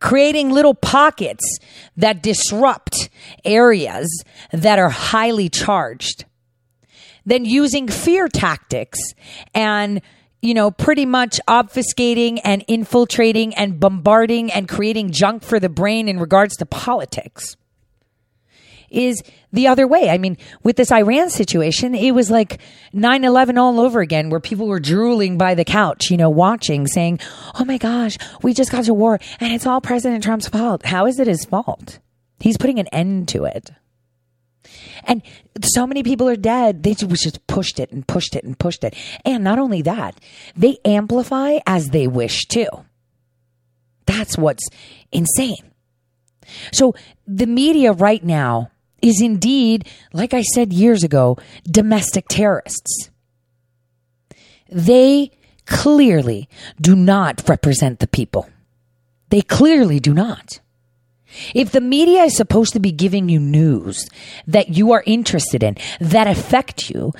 creating 0.00 0.50
little 0.50 0.74
pockets 0.74 1.58
that 1.96 2.22
disrupt 2.22 3.08
areas 3.44 4.24
that 4.52 4.78
are 4.78 4.90
highly 4.90 5.48
charged, 5.48 6.24
then 7.24 7.44
using 7.44 7.88
fear 7.88 8.28
tactics 8.28 8.98
and 9.54 10.00
you 10.42 10.54
know, 10.54 10.70
pretty 10.70 11.06
much 11.06 11.40
obfuscating 11.48 12.38
and 12.44 12.62
infiltrating 12.68 13.54
and 13.54 13.80
bombarding 13.80 14.52
and 14.52 14.68
creating 14.68 15.10
junk 15.10 15.42
for 15.42 15.58
the 15.58 15.68
brain 15.68 16.08
in 16.08 16.20
regards 16.20 16.54
to 16.56 16.66
politics 16.66 17.56
is 18.90 19.22
the 19.52 19.66
other 19.66 19.86
way. 19.86 20.10
I 20.10 20.18
mean, 20.18 20.36
with 20.62 20.76
this 20.76 20.92
Iran 20.92 21.30
situation, 21.30 21.94
it 21.94 22.12
was 22.12 22.30
like 22.30 22.60
9 22.92 23.24
11 23.24 23.58
all 23.58 23.80
over 23.80 24.00
again, 24.00 24.30
where 24.30 24.40
people 24.40 24.66
were 24.66 24.80
drooling 24.80 25.38
by 25.38 25.54
the 25.54 25.64
couch, 25.64 26.10
you 26.10 26.16
know, 26.16 26.30
watching, 26.30 26.86
saying, 26.86 27.20
Oh 27.58 27.64
my 27.64 27.78
gosh, 27.78 28.18
we 28.42 28.54
just 28.54 28.72
got 28.72 28.84
to 28.84 28.94
war 28.94 29.18
and 29.40 29.52
it's 29.52 29.66
all 29.66 29.80
President 29.80 30.22
Trump's 30.22 30.48
fault. 30.48 30.84
How 30.84 31.06
is 31.06 31.18
it 31.18 31.26
his 31.26 31.44
fault? 31.44 31.98
He's 32.40 32.58
putting 32.58 32.78
an 32.78 32.88
end 32.88 33.28
to 33.28 33.44
it. 33.44 33.70
And 35.04 35.22
so 35.62 35.86
many 35.86 36.02
people 36.02 36.28
are 36.28 36.36
dead. 36.36 36.82
They 36.82 36.94
just 36.94 37.46
pushed 37.46 37.78
it 37.78 37.92
and 37.92 38.06
pushed 38.06 38.34
it 38.34 38.44
and 38.44 38.58
pushed 38.58 38.84
it. 38.84 38.94
And 39.24 39.44
not 39.44 39.58
only 39.58 39.82
that, 39.82 40.18
they 40.56 40.78
amplify 40.84 41.58
as 41.66 41.90
they 41.90 42.06
wish 42.06 42.46
too. 42.46 42.68
That's 44.06 44.36
what's 44.36 44.64
insane. 45.12 45.72
So 46.72 46.94
the 47.26 47.46
media 47.46 47.92
right 47.92 48.22
now 48.24 48.70
is 49.02 49.20
indeed, 49.20 49.88
like 50.12 50.34
I 50.34 50.42
said 50.42 50.72
years 50.72 51.04
ago, 51.04 51.38
domestic 51.70 52.26
terrorists. 52.28 53.10
They 54.70 55.30
clearly 55.66 56.48
do 56.80 56.96
not 56.96 57.48
represent 57.48 58.00
the 58.00 58.06
people. 58.06 58.48
They 59.30 59.42
clearly 59.42 60.00
do 60.00 60.14
not. 60.14 60.60
If 61.54 61.72
the 61.72 61.80
media 61.80 62.22
is 62.22 62.36
supposed 62.36 62.72
to 62.72 62.80
be 62.80 62.92
giving 62.92 63.28
you 63.28 63.40
news 63.40 64.08
that 64.46 64.70
you 64.70 64.92
are 64.92 65.02
interested 65.06 65.62
in, 65.62 65.76
that 66.00 66.26
affect 66.26 66.88
you, 66.88 67.12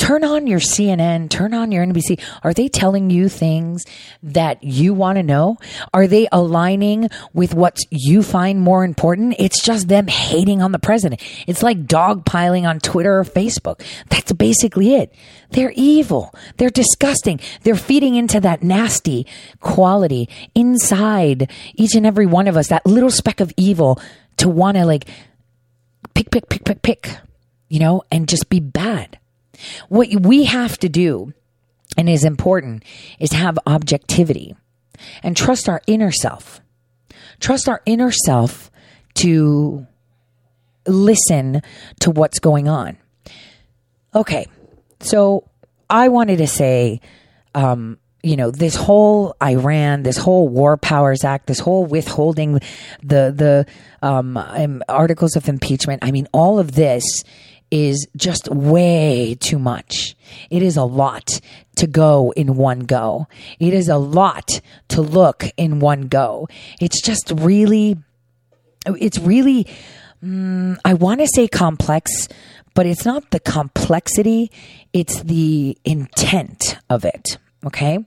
turn 0.00 0.24
on 0.24 0.46
your 0.46 0.60
CNN, 0.60 1.28
turn 1.28 1.52
on 1.52 1.70
your 1.70 1.84
NBC. 1.84 2.18
Are 2.42 2.54
they 2.54 2.68
telling 2.68 3.10
you 3.10 3.28
things 3.28 3.84
that 4.22 4.64
you 4.64 4.94
want 4.94 5.16
to 5.16 5.22
know? 5.22 5.58
Are 5.92 6.06
they 6.06 6.26
aligning 6.32 7.10
with 7.34 7.52
what 7.52 7.78
you 7.90 8.22
find 8.22 8.62
more 8.62 8.82
important? 8.82 9.34
It's 9.38 9.62
just 9.62 9.88
them 9.88 10.06
hating 10.06 10.62
on 10.62 10.72
the 10.72 10.78
president. 10.78 11.20
It's 11.46 11.62
like 11.62 11.84
dogpiling 11.84 12.66
on 12.66 12.80
Twitter 12.80 13.18
or 13.18 13.24
Facebook. 13.24 13.82
That's 14.08 14.32
basically 14.32 14.94
it. 14.94 15.14
They're 15.50 15.74
evil. 15.76 16.34
They're 16.56 16.70
disgusting. 16.70 17.38
They're 17.62 17.76
feeding 17.76 18.14
into 18.14 18.40
that 18.40 18.62
nasty 18.62 19.26
quality 19.60 20.30
inside 20.54 21.50
each 21.74 21.94
and 21.94 22.06
every 22.06 22.26
one 22.26 22.48
of 22.48 22.56
us, 22.56 22.68
that 22.68 22.86
little 22.86 23.10
speck 23.10 23.40
of 23.40 23.52
evil 23.58 24.00
to 24.38 24.48
want 24.48 24.78
to 24.78 24.86
like 24.86 25.06
pick, 26.14 26.30
pick, 26.30 26.48
pick, 26.48 26.64
pick, 26.64 26.80
pick, 26.80 27.16
you 27.68 27.80
know, 27.80 28.02
and 28.10 28.28
just 28.28 28.48
be 28.48 28.60
bad. 28.60 29.19
What 29.88 30.08
we 30.20 30.44
have 30.44 30.78
to 30.78 30.88
do 30.88 31.32
and 31.96 32.08
is 32.08 32.24
important 32.24 32.84
is 33.18 33.32
have 33.32 33.58
objectivity 33.66 34.54
and 35.22 35.36
trust 35.36 35.68
our 35.68 35.82
inner 35.86 36.12
self. 36.12 36.60
Trust 37.40 37.68
our 37.68 37.82
inner 37.86 38.10
self 38.10 38.70
to 39.14 39.86
listen 40.86 41.62
to 42.00 42.10
what's 42.10 42.38
going 42.38 42.68
on. 42.68 42.98
Okay, 44.14 44.46
so 45.00 45.48
I 45.88 46.08
wanted 46.08 46.38
to 46.38 46.46
say, 46.46 47.00
um, 47.54 47.98
you 48.22 48.36
know, 48.36 48.50
this 48.50 48.74
whole 48.74 49.34
Iran, 49.42 50.02
this 50.02 50.18
whole 50.18 50.48
War 50.48 50.76
Powers 50.76 51.24
Act, 51.24 51.46
this 51.46 51.60
whole 51.60 51.86
withholding 51.86 52.54
the 53.02 53.32
the 53.34 53.66
um, 54.02 54.36
um, 54.36 54.82
articles 54.88 55.36
of 55.36 55.48
impeachment. 55.48 56.04
I 56.04 56.10
mean, 56.10 56.28
all 56.32 56.58
of 56.58 56.72
this 56.72 57.04
is 57.70 58.06
just 58.16 58.48
way 58.48 59.36
too 59.40 59.58
much. 59.58 60.16
It 60.50 60.62
is 60.62 60.76
a 60.76 60.84
lot 60.84 61.40
to 61.76 61.86
go 61.86 62.32
in 62.36 62.56
one 62.56 62.80
go. 62.80 63.26
It 63.58 63.72
is 63.72 63.88
a 63.88 63.96
lot 63.96 64.60
to 64.88 65.00
look 65.00 65.44
in 65.56 65.80
one 65.80 66.02
go. 66.08 66.48
It's 66.80 67.00
just 67.00 67.32
really, 67.36 67.96
it's 68.86 69.18
really, 69.18 69.66
mm, 70.22 70.78
I 70.84 70.94
want 70.94 71.20
to 71.20 71.28
say 71.28 71.48
complex, 71.48 72.28
but 72.74 72.86
it's 72.86 73.04
not 73.04 73.30
the 73.30 73.40
complexity, 73.40 74.50
it's 74.92 75.22
the 75.22 75.78
intent 75.84 76.76
of 76.88 77.04
it. 77.04 77.38
Okay? 77.64 78.04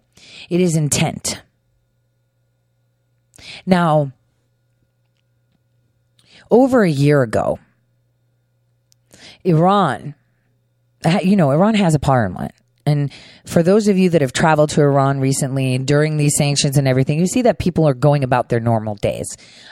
It 0.49 0.61
is 0.61 0.75
intent. 0.75 1.41
Now, 3.65 4.11
over 6.49 6.83
a 6.83 6.89
year 6.89 7.23
ago, 7.23 7.59
Iran, 9.43 10.15
you 11.23 11.35
know, 11.35 11.51
Iran 11.51 11.75
has 11.75 11.95
a 11.95 11.99
parliament. 11.99 12.53
And 12.85 13.11
for 13.45 13.63
those 13.63 13.87
of 13.87 13.97
you 13.97 14.09
that 14.09 14.21
have 14.21 14.33
traveled 14.33 14.69
to 14.71 14.81
Iran 14.81 15.21
recently 15.21 15.77
during 15.77 16.17
these 16.17 16.35
sanctions 16.37 16.77
and 16.77 16.87
everything, 16.87 17.17
you 17.17 17.27
see 17.27 17.43
that 17.43 17.57
people 17.57 17.87
are 17.87 17.93
going 17.93 18.25
about 18.25 18.49
their 18.49 18.59
normal 18.59 18.95
days. 18.95 19.25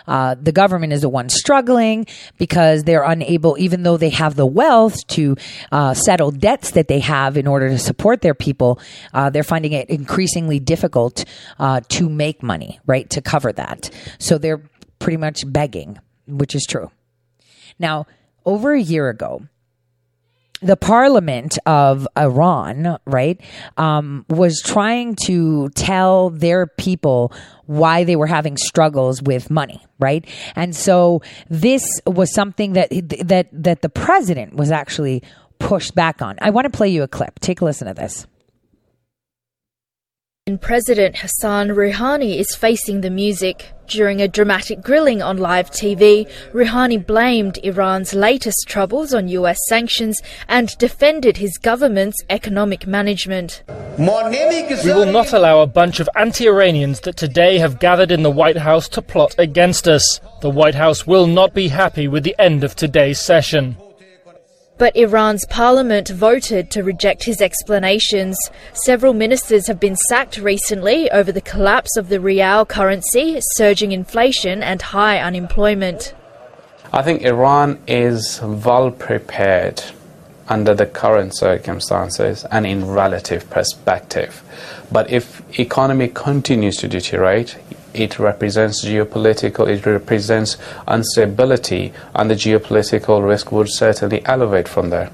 Uh, 0.07 0.35
the 0.39 0.53
government 0.53 0.93
is 0.93 1.01
the 1.01 1.09
one 1.09 1.27
struggling 1.27 2.07
because 2.37 2.83
they're 2.83 3.03
unable, 3.03 3.57
even 3.59 3.83
though 3.83 3.97
they 3.97 4.09
have 4.09 4.35
the 4.35 4.45
wealth 4.45 4.95
to 5.07 5.35
uh, 5.73 5.93
settle 5.93 6.31
debts 6.31 6.71
that 6.71 6.87
they 6.87 6.99
have 6.99 7.35
in 7.35 7.47
order 7.47 7.67
to 7.69 7.77
support 7.77 8.21
their 8.21 8.33
people, 8.33 8.79
uh, 9.13 9.29
they're 9.29 9.43
finding 9.43 9.73
it 9.73 9.89
increasingly 9.89 10.59
difficult 10.59 11.25
uh, 11.59 11.81
to 11.89 12.07
make 12.07 12.41
money, 12.41 12.79
right, 12.85 13.09
to 13.09 13.21
cover 13.21 13.51
that. 13.51 13.89
So 14.19 14.37
they're 14.37 14.61
pretty 14.99 15.17
much 15.17 15.43
begging, 15.45 15.99
which 16.27 16.55
is 16.55 16.65
true. 16.65 16.91
Now, 17.77 18.07
over 18.45 18.73
a 18.73 18.81
year 18.81 19.09
ago, 19.09 19.47
the 20.61 20.77
parliament 20.77 21.57
of 21.65 22.07
Iran, 22.17 22.97
right, 23.05 23.41
um, 23.77 24.25
was 24.29 24.61
trying 24.61 25.15
to 25.25 25.69
tell 25.69 26.29
their 26.29 26.67
people 26.67 27.33
why 27.65 28.03
they 28.03 28.15
were 28.15 28.27
having 28.27 28.57
struggles 28.57 29.21
with 29.21 29.49
money, 29.49 29.83
right? 29.99 30.25
And 30.55 30.75
so 30.75 31.21
this 31.49 31.83
was 32.05 32.33
something 32.33 32.73
that 32.73 32.89
that 33.25 33.47
that 33.51 33.81
the 33.81 33.89
president 33.89 34.55
was 34.55 34.71
actually 34.71 35.23
pushed 35.59 35.95
back 35.95 36.21
on. 36.21 36.37
I 36.41 36.51
want 36.51 36.65
to 36.65 36.75
play 36.75 36.89
you 36.89 37.03
a 37.03 37.07
clip. 37.07 37.39
Take 37.39 37.61
a 37.61 37.65
listen 37.65 37.87
to 37.87 37.93
this. 37.93 38.27
President 40.59 41.17
Hassan 41.17 41.69
Rouhani 41.69 42.39
is 42.39 42.55
facing 42.55 43.01
the 43.01 43.11
music. 43.11 43.71
During 43.87 44.21
a 44.21 44.27
dramatic 44.27 44.81
grilling 44.81 45.21
on 45.21 45.37
live 45.37 45.69
TV, 45.69 46.27
Rouhani 46.51 47.05
blamed 47.05 47.59
Iran's 47.59 48.15
latest 48.15 48.65
troubles 48.67 49.13
on 49.13 49.27
US 49.27 49.59
sanctions 49.69 50.19
and 50.47 50.75
defended 50.79 51.37
his 51.37 51.59
government's 51.59 52.17
economic 52.27 52.87
management. 52.87 53.61
We 53.99 54.05
will 54.07 55.11
not 55.11 55.31
allow 55.31 55.59
a 55.59 55.67
bunch 55.67 55.99
of 55.99 56.09
anti 56.15 56.47
Iranians 56.47 57.01
that 57.01 57.17
today 57.17 57.59
have 57.59 57.79
gathered 57.79 58.11
in 58.11 58.23
the 58.23 58.31
White 58.31 58.57
House 58.57 58.89
to 58.89 59.01
plot 59.03 59.35
against 59.37 59.87
us. 59.87 60.19
The 60.41 60.49
White 60.49 60.73
House 60.73 61.05
will 61.05 61.27
not 61.27 61.53
be 61.53 61.67
happy 61.67 62.07
with 62.07 62.23
the 62.23 62.35
end 62.39 62.63
of 62.63 62.75
today's 62.75 63.21
session. 63.21 63.77
But 64.81 64.95
Iran's 64.95 65.45
parliament 65.45 66.09
voted 66.09 66.71
to 66.71 66.81
reject 66.81 67.23
his 67.23 67.39
explanations. 67.39 68.35
Several 68.73 69.13
ministers 69.13 69.67
have 69.67 69.79
been 69.79 69.95
sacked 69.95 70.39
recently 70.39 71.07
over 71.11 71.31
the 71.31 71.39
collapse 71.39 71.97
of 71.97 72.09
the 72.09 72.19
rial 72.19 72.65
currency, 72.65 73.37
surging 73.51 73.91
inflation, 73.91 74.63
and 74.63 74.81
high 74.81 75.19
unemployment. 75.19 76.15
I 76.91 77.03
think 77.03 77.21
Iran 77.21 77.79
is 77.85 78.41
well 78.41 78.89
prepared 78.89 79.83
under 80.49 80.73
the 80.73 80.87
current 80.87 81.37
circumstances 81.37 82.43
and 82.45 82.65
in 82.65 82.87
relative 82.87 83.47
perspective. 83.51 84.41
But 84.91 85.11
if 85.11 85.43
economy 85.59 86.07
continues 86.07 86.77
to 86.77 86.87
deteriorate, 86.87 87.55
it 87.93 88.19
represents 88.19 88.85
geopolitical, 88.85 89.67
it 89.67 89.85
represents 89.85 90.57
instability, 90.87 91.93
and 92.15 92.29
the 92.29 92.35
geopolitical 92.35 93.25
risk 93.25 93.51
would 93.51 93.69
certainly 93.69 94.25
elevate 94.25 94.67
from 94.67 94.89
there. 94.89 95.11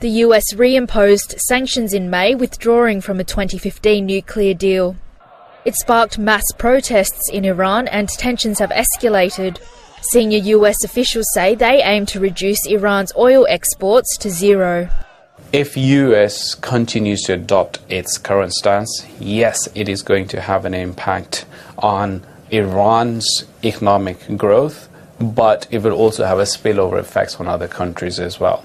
The 0.00 0.10
US 0.26 0.52
reimposed 0.52 1.38
sanctions 1.38 1.94
in 1.94 2.10
May, 2.10 2.34
withdrawing 2.34 3.00
from 3.00 3.18
a 3.18 3.24
2015 3.24 4.04
nuclear 4.04 4.52
deal. 4.52 4.96
It 5.64 5.74
sparked 5.74 6.18
mass 6.18 6.44
protests 6.58 7.30
in 7.32 7.44
Iran 7.44 7.88
and 7.88 8.08
tensions 8.08 8.58
have 8.58 8.70
escalated. 8.70 9.58
Senior 10.12 10.38
US 10.58 10.84
officials 10.84 11.26
say 11.34 11.54
they 11.54 11.82
aim 11.82 12.06
to 12.06 12.20
reduce 12.20 12.66
Iran's 12.66 13.12
oil 13.16 13.46
exports 13.48 14.16
to 14.18 14.30
zero. 14.30 14.88
If 15.52 15.76
US 15.76 16.54
continues 16.54 17.22
to 17.22 17.32
adopt 17.32 17.78
its 17.88 18.18
current 18.18 18.52
stance, 18.52 19.06
yes, 19.18 19.68
it 19.74 19.88
is 19.88 20.02
going 20.02 20.28
to 20.28 20.40
have 20.40 20.64
an 20.64 20.74
impact 20.74 21.46
on 21.78 22.22
Iran's 22.50 23.44
economic 23.64 24.36
growth, 24.36 24.88
but 25.20 25.66
it 25.70 25.82
will 25.82 25.92
also 25.92 26.24
have 26.24 26.38
a 26.38 26.42
spillover 26.42 26.98
effects 26.98 27.36
on 27.40 27.48
other 27.48 27.68
countries 27.68 28.18
as 28.18 28.38
well. 28.38 28.64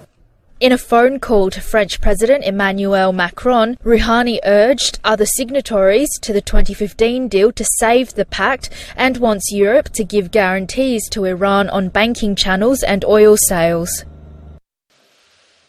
In 0.61 0.71
a 0.71 0.77
phone 0.77 1.19
call 1.19 1.49
to 1.49 1.59
French 1.59 1.99
President 2.01 2.43
Emmanuel 2.43 3.11
Macron, 3.13 3.77
Rouhani 3.83 4.37
urged 4.45 4.99
other 5.03 5.25
signatories 5.25 6.07
to 6.21 6.31
the 6.31 6.41
2015 6.41 7.27
deal 7.27 7.51
to 7.53 7.65
save 7.79 8.13
the 8.13 8.25
pact 8.25 8.69
and 8.95 9.17
wants 9.17 9.51
Europe 9.51 9.89
to 9.93 10.03
give 10.03 10.29
guarantees 10.29 11.09
to 11.09 11.25
Iran 11.25 11.67
on 11.71 11.89
banking 11.89 12.35
channels 12.35 12.83
and 12.83 13.03
oil 13.05 13.37
sales. 13.47 14.05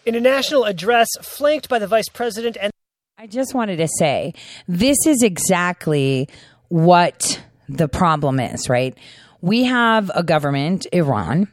In 0.05 0.15
a 0.15 0.21
national 0.21 0.65
address 0.65 1.09
flanked 1.23 1.71
by 1.71 1.79
the 1.79 1.87
vice 1.87 2.11
president 2.11 2.59
and 2.61 2.71
I 3.17 3.27
just 3.27 3.55
wanted 3.55 3.77
to 3.77 3.89
say 3.99 4.35
this 4.69 5.07
is 5.07 5.23
exactly 5.23 6.29
what 6.73 7.39
the 7.69 7.87
problem 7.87 8.41
is, 8.41 8.71
right? 8.71 8.97
We 9.43 9.65
have 9.65 10.11
a 10.15 10.23
government, 10.23 10.87
Iran, 10.91 11.49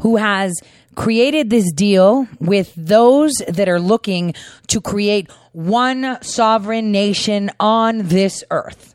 who 0.00 0.14
has 0.14 0.54
created 0.94 1.50
this 1.50 1.72
deal 1.72 2.28
with 2.38 2.72
those 2.76 3.32
that 3.48 3.68
are 3.68 3.80
looking 3.80 4.32
to 4.68 4.80
create 4.80 5.28
one 5.50 6.22
sovereign 6.22 6.92
nation 6.92 7.50
on 7.58 8.06
this 8.06 8.44
earth. 8.52 8.94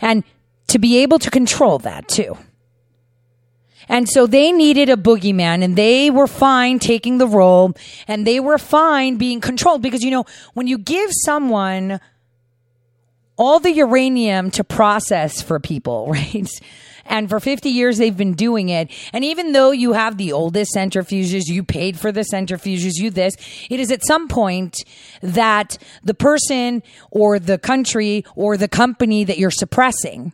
And 0.00 0.22
to 0.68 0.78
be 0.78 0.98
able 0.98 1.18
to 1.18 1.32
control 1.32 1.80
that 1.80 2.06
too. 2.06 2.38
And 3.88 4.08
so 4.08 4.28
they 4.28 4.52
needed 4.52 4.88
a 4.88 4.96
boogeyman 4.96 5.64
and 5.64 5.74
they 5.74 6.10
were 6.10 6.28
fine 6.28 6.78
taking 6.78 7.18
the 7.18 7.26
role 7.26 7.72
and 8.06 8.24
they 8.24 8.38
were 8.38 8.58
fine 8.58 9.16
being 9.16 9.40
controlled 9.40 9.82
because, 9.82 10.04
you 10.04 10.12
know, 10.12 10.26
when 10.54 10.68
you 10.68 10.78
give 10.78 11.10
someone 11.12 12.00
all 13.36 13.60
the 13.60 13.72
uranium 13.72 14.50
to 14.52 14.64
process 14.64 15.42
for 15.42 15.60
people, 15.60 16.06
right? 16.10 16.48
And 17.08 17.28
for 17.28 17.38
50 17.40 17.68
years, 17.68 17.98
they've 17.98 18.16
been 18.16 18.34
doing 18.34 18.68
it. 18.68 18.90
And 19.12 19.24
even 19.24 19.52
though 19.52 19.70
you 19.70 19.92
have 19.92 20.16
the 20.16 20.32
oldest 20.32 20.74
centrifuges, 20.74 21.46
you 21.46 21.62
paid 21.62 21.98
for 21.98 22.10
the 22.10 22.22
centrifuges, 22.22 22.92
you 22.96 23.10
this, 23.10 23.34
it 23.70 23.78
is 23.78 23.92
at 23.92 24.04
some 24.04 24.28
point 24.28 24.84
that 25.22 25.78
the 26.02 26.14
person 26.14 26.82
or 27.10 27.38
the 27.38 27.58
country 27.58 28.24
or 28.34 28.56
the 28.56 28.68
company 28.68 29.24
that 29.24 29.38
you're 29.38 29.50
suppressing 29.50 30.32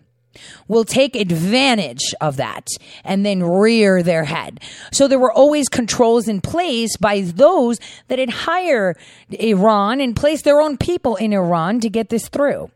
will 0.66 0.84
take 0.84 1.14
advantage 1.14 2.14
of 2.22 2.36
that 2.36 2.66
and 3.04 3.24
then 3.24 3.42
rear 3.42 4.02
their 4.02 4.24
head. 4.24 4.60
So 4.90 5.06
there 5.06 5.18
were 5.18 5.32
always 5.32 5.68
controls 5.68 6.26
in 6.26 6.40
place 6.40 6.96
by 6.96 7.20
those 7.20 7.78
that 8.08 8.18
had 8.18 8.30
hired 8.30 8.96
Iran 9.30 10.00
and 10.00 10.16
placed 10.16 10.44
their 10.44 10.60
own 10.60 10.78
people 10.78 11.16
in 11.16 11.34
Iran 11.34 11.80
to 11.80 11.90
get 11.90 12.08
this 12.08 12.28
through. 12.28 12.70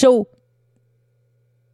So 0.00 0.28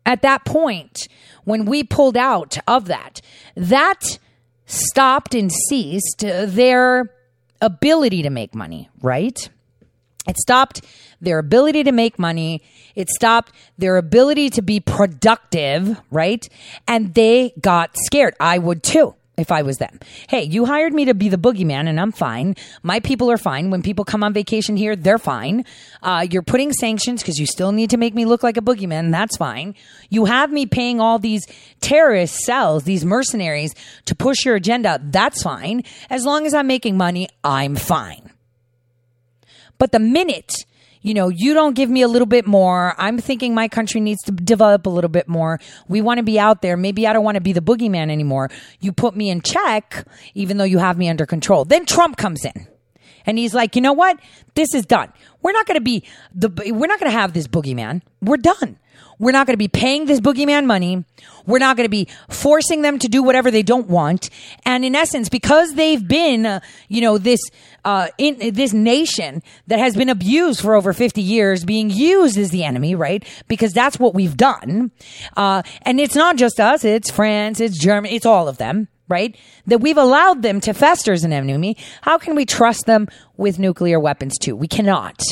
at 0.04 0.22
that 0.22 0.44
point, 0.44 1.08
when 1.44 1.64
we 1.64 1.82
pulled 1.82 2.16
out 2.16 2.58
of 2.68 2.86
that, 2.86 3.20
that 3.56 4.18
stopped 4.66 5.34
and 5.34 5.50
ceased 5.50 6.20
their 6.20 7.12
ability 7.60 8.22
to 8.22 8.30
make 8.30 8.54
money, 8.54 8.88
right? 9.00 9.48
It 10.28 10.38
stopped 10.38 10.84
their 11.20 11.38
ability 11.38 11.84
to 11.84 11.92
make 11.92 12.18
money. 12.18 12.62
It 12.94 13.08
stopped 13.08 13.52
their 13.78 13.96
ability 13.96 14.50
to 14.50 14.62
be 14.62 14.80
productive, 14.80 16.00
right? 16.10 16.46
And 16.86 17.14
they 17.14 17.52
got 17.60 17.96
scared. 17.96 18.34
I 18.40 18.58
would 18.58 18.82
too 18.82 19.15
if 19.36 19.52
I 19.52 19.62
was 19.62 19.78
them. 19.78 19.98
Hey, 20.28 20.42
you 20.42 20.64
hired 20.64 20.92
me 20.92 21.04
to 21.06 21.14
be 21.14 21.28
the 21.28 21.36
boogeyman 21.36 21.88
and 21.88 22.00
I'm 22.00 22.12
fine. 22.12 22.56
My 22.82 23.00
people 23.00 23.30
are 23.30 23.38
fine. 23.38 23.70
When 23.70 23.82
people 23.82 24.04
come 24.04 24.24
on 24.24 24.32
vacation 24.32 24.76
here, 24.76 24.96
they're 24.96 25.18
fine. 25.18 25.64
Uh, 26.02 26.26
you're 26.30 26.42
putting 26.42 26.72
sanctions 26.72 27.22
because 27.22 27.38
you 27.38 27.46
still 27.46 27.72
need 27.72 27.90
to 27.90 27.96
make 27.96 28.14
me 28.14 28.24
look 28.24 28.42
like 28.42 28.56
a 28.56 28.62
boogeyman. 28.62 29.10
That's 29.10 29.36
fine. 29.36 29.74
You 30.10 30.24
have 30.24 30.50
me 30.50 30.66
paying 30.66 31.00
all 31.00 31.18
these 31.18 31.46
terrorist 31.80 32.36
cells, 32.40 32.84
these 32.84 33.04
mercenaries 33.04 33.74
to 34.06 34.14
push 34.14 34.44
your 34.44 34.56
agenda. 34.56 35.00
That's 35.02 35.42
fine. 35.42 35.82
As 36.10 36.24
long 36.24 36.46
as 36.46 36.54
I'm 36.54 36.66
making 36.66 36.96
money, 36.96 37.28
I'm 37.42 37.76
fine. 37.76 38.30
But 39.78 39.92
the 39.92 39.98
minute 39.98 40.65
you 41.06 41.14
know, 41.14 41.28
you 41.28 41.54
don't 41.54 41.76
give 41.76 41.88
me 41.88 42.02
a 42.02 42.08
little 42.08 42.26
bit 42.26 42.48
more. 42.48 42.92
I'm 42.98 43.18
thinking 43.18 43.54
my 43.54 43.68
country 43.68 44.00
needs 44.00 44.22
to 44.24 44.32
develop 44.32 44.86
a 44.86 44.90
little 44.90 45.08
bit 45.08 45.28
more. 45.28 45.60
We 45.86 46.00
want 46.00 46.18
to 46.18 46.24
be 46.24 46.36
out 46.40 46.62
there. 46.62 46.76
Maybe 46.76 47.06
I 47.06 47.12
don't 47.12 47.22
want 47.22 47.36
to 47.36 47.40
be 47.40 47.52
the 47.52 47.60
boogeyman 47.60 48.10
anymore. 48.10 48.50
You 48.80 48.92
put 48.92 49.14
me 49.14 49.30
in 49.30 49.40
check, 49.40 50.04
even 50.34 50.56
though 50.56 50.64
you 50.64 50.78
have 50.78 50.98
me 50.98 51.08
under 51.08 51.24
control. 51.24 51.64
Then 51.64 51.86
Trump 51.86 52.16
comes 52.16 52.44
in. 52.44 52.66
And 53.24 53.38
he's 53.38 53.54
like, 53.54 53.76
you 53.76 53.82
know 53.82 53.92
what? 53.92 54.18
This 54.54 54.74
is 54.74 54.84
done. 54.84 55.12
We're 55.42 55.52
not 55.52 55.66
going 55.66 55.76
to 55.76 55.84
be 55.84 56.02
the, 56.34 56.48
we're 56.72 56.88
not 56.88 56.98
going 56.98 57.12
to 57.12 57.16
have 57.16 57.34
this 57.34 57.46
boogeyman. 57.46 58.02
We're 58.20 58.36
done. 58.38 58.76
We're 59.18 59.32
not 59.32 59.46
going 59.46 59.54
to 59.54 59.58
be 59.58 59.68
paying 59.68 60.06
this 60.06 60.20
boogeyman 60.20 60.66
money. 60.66 61.04
We're 61.46 61.58
not 61.58 61.76
going 61.76 61.84
to 61.84 61.90
be 61.90 62.08
forcing 62.28 62.82
them 62.82 62.98
to 62.98 63.08
do 63.08 63.22
whatever 63.22 63.50
they 63.50 63.62
don't 63.62 63.88
want. 63.88 64.30
And 64.64 64.84
in 64.84 64.94
essence, 64.94 65.28
because 65.28 65.74
they've 65.74 66.06
been, 66.06 66.44
uh, 66.44 66.60
you 66.88 67.00
know, 67.00 67.18
this, 67.18 67.40
uh, 67.84 68.08
in 68.18 68.54
this 68.54 68.72
nation 68.72 69.42
that 69.68 69.78
has 69.78 69.96
been 69.96 70.08
abused 70.08 70.60
for 70.60 70.74
over 70.74 70.92
50 70.92 71.22
years, 71.22 71.64
being 71.64 71.88
used 71.88 72.36
as 72.36 72.50
the 72.50 72.64
enemy, 72.64 72.94
right? 72.94 73.24
Because 73.48 73.72
that's 73.72 73.98
what 73.98 74.14
we've 74.14 74.36
done. 74.36 74.90
Uh, 75.36 75.62
and 75.82 76.00
it's 76.00 76.16
not 76.16 76.36
just 76.36 76.60
us. 76.60 76.84
It's 76.84 77.10
France. 77.10 77.60
It's 77.60 77.78
Germany. 77.78 78.14
It's 78.14 78.26
all 78.26 78.48
of 78.48 78.58
them 78.58 78.88
right? 79.08 79.36
That 79.68 79.78
we've 79.78 79.96
allowed 79.96 80.42
them 80.42 80.60
to 80.62 80.74
fester 80.74 81.12
as 81.12 81.22
an 81.22 81.32
enemy. 81.32 81.76
How 82.00 82.18
can 82.18 82.34
we 82.34 82.44
trust 82.44 82.86
them 82.86 83.06
with 83.36 83.56
nuclear 83.56 84.00
weapons 84.00 84.36
too? 84.36 84.56
We 84.56 84.66
cannot. 84.66 85.22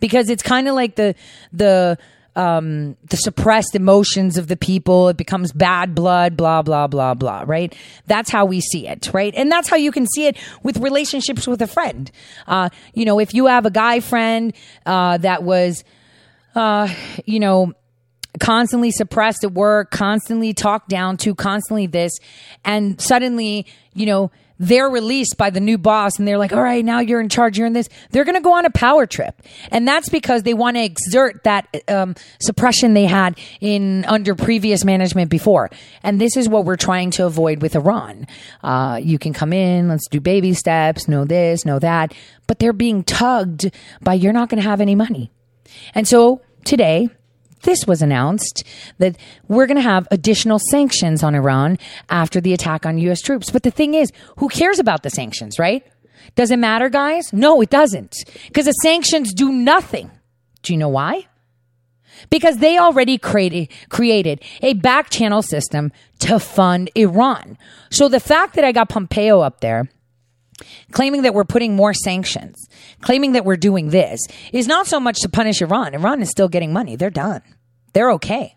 Because 0.00 0.28
it's 0.28 0.42
kind 0.42 0.66
of 0.66 0.74
like 0.74 0.96
the, 0.96 1.14
the, 1.52 1.96
um, 2.36 2.96
the 3.08 3.16
suppressed 3.16 3.74
emotions 3.74 4.36
of 4.36 4.46
the 4.46 4.56
people. 4.56 5.08
It 5.08 5.16
becomes 5.16 5.52
bad 5.52 5.94
blood, 5.94 6.36
blah, 6.36 6.62
blah, 6.62 6.86
blah, 6.86 7.14
blah, 7.14 7.44
right? 7.46 7.74
That's 8.06 8.30
how 8.30 8.44
we 8.44 8.60
see 8.60 8.86
it, 8.86 9.10
right? 9.12 9.34
And 9.34 9.50
that's 9.50 9.68
how 9.68 9.76
you 9.76 9.90
can 9.90 10.06
see 10.06 10.26
it 10.26 10.36
with 10.62 10.76
relationships 10.76 11.46
with 11.46 11.62
a 11.62 11.66
friend. 11.66 12.10
Uh, 12.46 12.68
you 12.94 13.04
know, 13.04 13.18
if 13.18 13.34
you 13.34 13.46
have 13.46 13.66
a 13.66 13.70
guy 13.70 14.00
friend, 14.00 14.52
uh, 14.84 15.16
that 15.18 15.42
was, 15.42 15.82
uh, 16.54 16.88
you 17.24 17.40
know, 17.40 17.72
constantly 18.38 18.90
suppressed 18.90 19.42
at 19.42 19.52
work, 19.52 19.90
constantly 19.90 20.52
talked 20.52 20.90
down 20.90 21.16
to, 21.16 21.34
constantly 21.34 21.86
this, 21.86 22.12
and 22.66 23.00
suddenly, 23.00 23.66
you 23.94 24.04
know, 24.04 24.30
they're 24.58 24.88
released 24.88 25.36
by 25.36 25.50
the 25.50 25.60
new 25.60 25.78
boss 25.78 26.18
and 26.18 26.26
they're 26.26 26.38
like, 26.38 26.52
all 26.52 26.62
right, 26.62 26.84
now 26.84 27.00
you're 27.00 27.20
in 27.20 27.28
charge, 27.28 27.58
you're 27.58 27.66
in 27.66 27.72
this. 27.72 27.88
They're 28.10 28.24
going 28.24 28.36
to 28.36 28.40
go 28.40 28.52
on 28.52 28.64
a 28.64 28.70
power 28.70 29.06
trip. 29.06 29.42
And 29.70 29.86
that's 29.86 30.08
because 30.08 30.42
they 30.42 30.54
want 30.54 30.76
to 30.76 30.84
exert 30.84 31.44
that 31.44 31.68
um, 31.88 32.14
suppression 32.40 32.94
they 32.94 33.06
had 33.06 33.38
in 33.60 34.04
under 34.06 34.34
previous 34.34 34.84
management 34.84 35.30
before. 35.30 35.70
And 36.02 36.20
this 36.20 36.36
is 36.36 36.48
what 36.48 36.64
we're 36.64 36.76
trying 36.76 37.10
to 37.12 37.26
avoid 37.26 37.62
with 37.62 37.76
Iran. 37.76 38.26
Uh, 38.62 39.00
you 39.02 39.18
can 39.18 39.32
come 39.32 39.52
in, 39.52 39.88
let's 39.88 40.08
do 40.08 40.20
baby 40.20 40.54
steps, 40.54 41.08
know 41.08 41.24
this, 41.24 41.64
know 41.64 41.78
that. 41.78 42.14
But 42.46 42.58
they're 42.58 42.72
being 42.72 43.04
tugged 43.04 43.70
by 44.00 44.14
you're 44.14 44.32
not 44.32 44.48
going 44.48 44.62
to 44.62 44.68
have 44.68 44.80
any 44.80 44.94
money. 44.94 45.30
And 45.94 46.06
so 46.06 46.40
today, 46.64 47.08
this 47.62 47.86
was 47.86 48.02
announced 48.02 48.64
that 48.98 49.16
we're 49.48 49.66
going 49.66 49.76
to 49.76 49.82
have 49.82 50.06
additional 50.10 50.58
sanctions 50.70 51.22
on 51.22 51.34
Iran 51.34 51.78
after 52.08 52.40
the 52.40 52.52
attack 52.52 52.86
on 52.86 52.98
U.S. 52.98 53.20
troops. 53.20 53.50
But 53.50 53.62
the 53.62 53.70
thing 53.70 53.94
is, 53.94 54.12
who 54.38 54.48
cares 54.48 54.78
about 54.78 55.02
the 55.02 55.10
sanctions, 55.10 55.58
right? 55.58 55.84
Does 56.34 56.50
it 56.50 56.58
matter, 56.58 56.88
guys? 56.88 57.32
No, 57.32 57.60
it 57.60 57.70
doesn't. 57.70 58.16
Because 58.46 58.66
the 58.66 58.72
sanctions 58.72 59.32
do 59.32 59.52
nothing. 59.52 60.10
Do 60.62 60.72
you 60.72 60.78
know 60.78 60.88
why? 60.88 61.26
Because 62.30 62.58
they 62.58 62.78
already 62.78 63.18
created, 63.18 63.68
created 63.88 64.42
a 64.62 64.74
back 64.74 65.10
channel 65.10 65.42
system 65.42 65.92
to 66.20 66.38
fund 66.38 66.90
Iran. 66.94 67.58
So 67.90 68.08
the 68.08 68.20
fact 68.20 68.54
that 68.54 68.64
I 68.64 68.72
got 68.72 68.88
Pompeo 68.88 69.40
up 69.40 69.60
there 69.60 69.88
claiming 70.92 71.22
that 71.22 71.34
we're 71.34 71.44
putting 71.44 71.76
more 71.76 71.94
sanctions, 71.94 72.68
claiming 73.00 73.32
that 73.32 73.44
we're 73.44 73.56
doing 73.56 73.90
this, 73.90 74.20
is 74.52 74.66
not 74.66 74.86
so 74.86 74.98
much 74.98 75.20
to 75.20 75.28
punish 75.28 75.60
Iran. 75.60 75.94
Iran 75.94 76.22
is 76.22 76.30
still 76.30 76.48
getting 76.48 76.72
money. 76.72 76.96
They're 76.96 77.10
done. 77.10 77.42
They're 77.92 78.12
okay. 78.12 78.56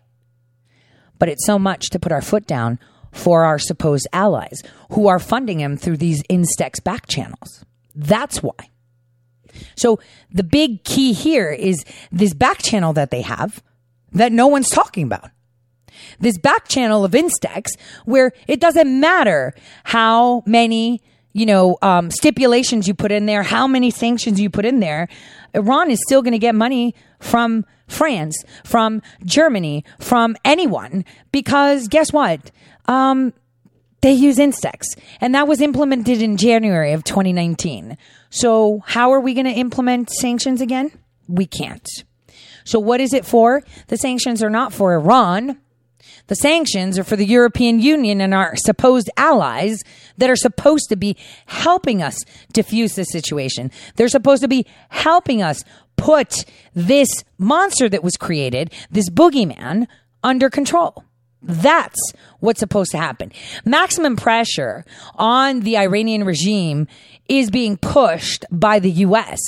But 1.18 1.28
it's 1.28 1.46
so 1.46 1.58
much 1.58 1.90
to 1.90 1.98
put 1.98 2.12
our 2.12 2.22
foot 2.22 2.46
down 2.46 2.78
for 3.12 3.44
our 3.44 3.58
supposed 3.58 4.06
allies 4.12 4.62
who 4.92 5.08
are 5.08 5.18
funding 5.18 5.60
him 5.60 5.76
through 5.76 5.98
these 5.98 6.22
Instex 6.24 6.82
back 6.82 7.06
channels. 7.06 7.64
That's 7.94 8.42
why. 8.42 8.70
So 9.76 9.98
the 10.30 10.44
big 10.44 10.84
key 10.84 11.12
here 11.12 11.50
is 11.50 11.84
this 12.12 12.34
back 12.34 12.58
channel 12.58 12.92
that 12.94 13.10
they 13.10 13.22
have 13.22 13.62
that 14.12 14.32
no 14.32 14.46
one's 14.46 14.68
talking 14.68 15.04
about. 15.04 15.30
This 16.18 16.38
back 16.38 16.68
channel 16.68 17.04
of 17.04 17.12
Instex 17.12 17.68
where 18.04 18.32
it 18.46 18.60
doesn't 18.60 19.00
matter 19.00 19.54
how 19.84 20.42
many 20.46 21.02
you 21.32 21.46
know, 21.46 21.78
um, 21.82 22.10
stipulations 22.10 22.88
you 22.88 22.94
put 22.94 23.12
in 23.12 23.26
there, 23.26 23.42
how 23.42 23.66
many 23.66 23.90
sanctions 23.90 24.40
you 24.40 24.50
put 24.50 24.64
in 24.64 24.80
there, 24.80 25.08
Iran 25.54 25.90
is 25.90 26.00
still 26.04 26.22
going 26.22 26.32
to 26.32 26.38
get 26.38 26.54
money 26.54 26.94
from 27.18 27.64
France, 27.86 28.44
from 28.64 29.02
Germany, 29.24 29.84
from 29.98 30.36
anyone, 30.44 31.04
because 31.32 31.88
guess 31.88 32.12
what? 32.12 32.50
Um, 32.86 33.32
they 34.00 34.12
use 34.12 34.38
Instex, 34.38 34.82
and 35.20 35.34
that 35.34 35.46
was 35.46 35.60
implemented 35.60 36.22
in 36.22 36.36
January 36.36 36.92
of 36.92 37.04
2019. 37.04 37.98
So, 38.30 38.82
how 38.86 39.12
are 39.12 39.20
we 39.20 39.34
going 39.34 39.46
to 39.46 39.52
implement 39.52 40.10
sanctions 40.10 40.60
again? 40.60 40.90
We 41.28 41.46
can't. 41.46 41.86
So, 42.64 42.78
what 42.78 43.00
is 43.00 43.12
it 43.12 43.26
for? 43.26 43.62
The 43.88 43.98
sanctions 43.98 44.42
are 44.42 44.50
not 44.50 44.72
for 44.72 44.94
Iran. 44.94 45.58
The 46.26 46.34
sanctions 46.34 46.98
are 46.98 47.04
for 47.04 47.16
the 47.16 47.26
European 47.26 47.80
Union 47.80 48.20
and 48.20 48.32
our 48.32 48.56
supposed 48.56 49.10
allies 49.16 49.82
that 50.18 50.30
are 50.30 50.36
supposed 50.36 50.88
to 50.90 50.96
be 50.96 51.16
helping 51.46 52.02
us 52.02 52.16
diffuse 52.52 52.94
this 52.94 53.10
situation. 53.10 53.70
They're 53.96 54.08
supposed 54.08 54.42
to 54.42 54.48
be 54.48 54.66
helping 54.90 55.42
us 55.42 55.64
put 55.96 56.44
this 56.74 57.24
monster 57.38 57.88
that 57.88 58.02
was 58.02 58.16
created, 58.16 58.72
this 58.90 59.10
boogeyman, 59.10 59.86
under 60.22 60.50
control. 60.50 61.04
That's 61.42 62.12
what's 62.40 62.60
supposed 62.60 62.90
to 62.92 62.98
happen. 62.98 63.32
Maximum 63.64 64.16
pressure 64.16 64.84
on 65.14 65.60
the 65.60 65.78
Iranian 65.78 66.24
regime 66.24 66.86
is 67.28 67.50
being 67.50 67.76
pushed 67.76 68.44
by 68.50 68.78
the 68.78 68.90
US. 68.90 69.40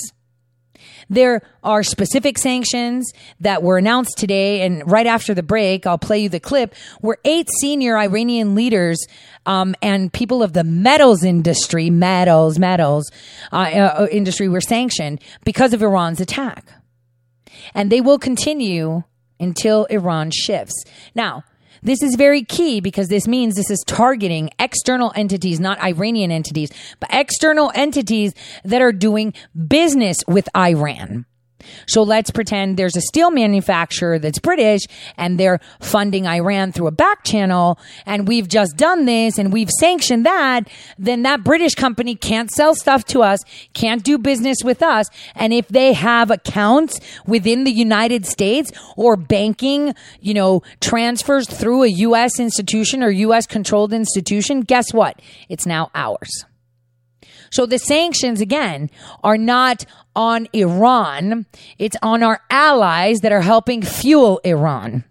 There 1.09 1.41
are 1.63 1.83
specific 1.83 2.37
sanctions 2.37 3.11
that 3.39 3.63
were 3.63 3.77
announced 3.77 4.17
today. 4.17 4.61
And 4.61 4.89
right 4.89 5.07
after 5.07 5.33
the 5.33 5.43
break, 5.43 5.85
I'll 5.85 5.97
play 5.97 6.19
you 6.19 6.29
the 6.29 6.39
clip 6.39 6.75
where 7.01 7.17
eight 7.25 7.49
senior 7.59 7.97
Iranian 7.97 8.55
leaders 8.55 9.05
um, 9.45 9.75
and 9.81 10.11
people 10.11 10.43
of 10.43 10.53
the 10.53 10.63
metals 10.63 11.23
industry, 11.23 11.89
metals, 11.89 12.59
metals 12.59 13.09
uh, 13.51 13.55
uh, 13.55 14.07
industry 14.11 14.47
were 14.47 14.61
sanctioned 14.61 15.21
because 15.45 15.73
of 15.73 15.81
Iran's 15.81 16.21
attack. 16.21 16.65
And 17.73 17.91
they 17.91 18.01
will 18.01 18.19
continue 18.19 19.03
until 19.39 19.85
Iran 19.85 20.31
shifts. 20.31 20.83
Now, 21.15 21.43
this 21.83 22.01
is 22.01 22.15
very 22.15 22.43
key 22.43 22.79
because 22.81 23.09
this 23.09 23.27
means 23.27 23.55
this 23.55 23.69
is 23.69 23.83
targeting 23.85 24.49
external 24.59 25.11
entities, 25.15 25.59
not 25.59 25.81
Iranian 25.83 26.31
entities, 26.31 26.71
but 26.99 27.09
external 27.11 27.71
entities 27.75 28.33
that 28.63 28.81
are 28.81 28.91
doing 28.91 29.33
business 29.67 30.23
with 30.27 30.47
Iran. 30.55 31.25
So 31.87 32.03
let's 32.03 32.31
pretend 32.31 32.77
there's 32.77 32.95
a 32.95 33.01
steel 33.01 33.31
manufacturer 33.31 34.19
that's 34.19 34.39
British 34.39 34.81
and 35.17 35.39
they're 35.39 35.59
funding 35.79 36.27
Iran 36.27 36.71
through 36.71 36.87
a 36.87 36.91
back 36.91 37.23
channel 37.23 37.79
and 38.05 38.27
we've 38.27 38.47
just 38.47 38.77
done 38.77 39.05
this 39.05 39.37
and 39.37 39.51
we've 39.51 39.69
sanctioned 39.69 40.25
that, 40.25 40.69
then 40.97 41.23
that 41.23 41.43
British 41.43 41.75
company 41.75 42.15
can't 42.15 42.51
sell 42.51 42.75
stuff 42.75 43.05
to 43.05 43.21
us, 43.21 43.39
can't 43.73 44.03
do 44.03 44.17
business 44.17 44.57
with 44.63 44.81
us. 44.81 45.07
And 45.35 45.53
if 45.53 45.67
they 45.67 45.93
have 45.93 46.31
accounts 46.31 46.99
within 47.25 47.63
the 47.63 47.71
United 47.71 48.25
States 48.25 48.71
or 48.95 49.15
banking, 49.15 49.93
you 50.21 50.33
know, 50.33 50.61
transfers 50.81 51.49
through 51.49 51.83
a 51.83 51.87
U.S. 51.87 52.39
institution 52.39 53.03
or 53.03 53.09
U.S. 53.09 53.47
controlled 53.47 53.93
institution, 53.93 54.61
guess 54.61 54.93
what? 54.93 55.21
It's 55.49 55.65
now 55.65 55.91
ours. 55.95 56.45
So 57.53 57.67
the 57.67 57.77
sanctions 57.77 58.41
again 58.41 58.89
are 59.23 59.37
not 59.37 59.85
on 60.15 60.47
Iran. 60.53 61.45
It's 61.77 61.95
on 62.01 62.23
our 62.23 62.41
allies 62.49 63.19
that 63.19 63.31
are 63.31 63.41
helping 63.41 63.83
fuel 63.83 64.41
Iran. 64.43 65.03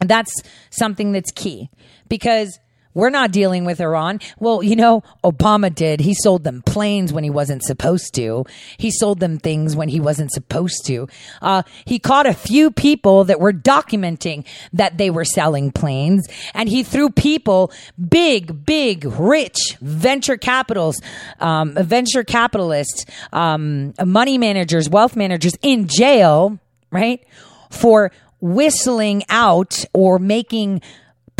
That's 0.00 0.32
something 0.70 1.12
that's 1.12 1.30
key 1.30 1.70
because 2.08 2.58
we're 2.94 3.10
not 3.10 3.30
dealing 3.30 3.64
with 3.64 3.80
Iran. 3.80 4.20
Well, 4.38 4.62
you 4.62 4.76
know, 4.76 5.02
Obama 5.22 5.72
did. 5.72 6.00
He 6.00 6.14
sold 6.14 6.44
them 6.44 6.62
planes 6.62 7.12
when 7.12 7.24
he 7.24 7.30
wasn't 7.30 7.62
supposed 7.62 8.14
to. 8.14 8.44
He 8.78 8.90
sold 8.90 9.20
them 9.20 9.38
things 9.38 9.76
when 9.76 9.88
he 9.88 10.00
wasn't 10.00 10.32
supposed 10.32 10.84
to. 10.86 11.08
Uh, 11.40 11.62
he 11.84 11.98
caught 11.98 12.26
a 12.26 12.34
few 12.34 12.70
people 12.70 13.24
that 13.24 13.40
were 13.40 13.52
documenting 13.52 14.44
that 14.72 14.98
they 14.98 15.10
were 15.10 15.24
selling 15.24 15.70
planes 15.70 16.26
and 16.54 16.68
he 16.68 16.82
threw 16.82 17.10
people, 17.10 17.72
big, 18.08 18.66
big, 18.66 19.04
rich 19.04 19.76
venture 19.80 20.36
capitals, 20.36 21.00
um, 21.38 21.74
venture 21.74 22.24
capitalists, 22.24 23.06
um, 23.32 23.94
money 24.04 24.38
managers, 24.38 24.88
wealth 24.88 25.14
managers 25.14 25.54
in 25.62 25.86
jail, 25.86 26.58
right? 26.90 27.24
For 27.70 28.10
whistling 28.40 29.22
out 29.28 29.84
or 29.92 30.18
making 30.18 30.80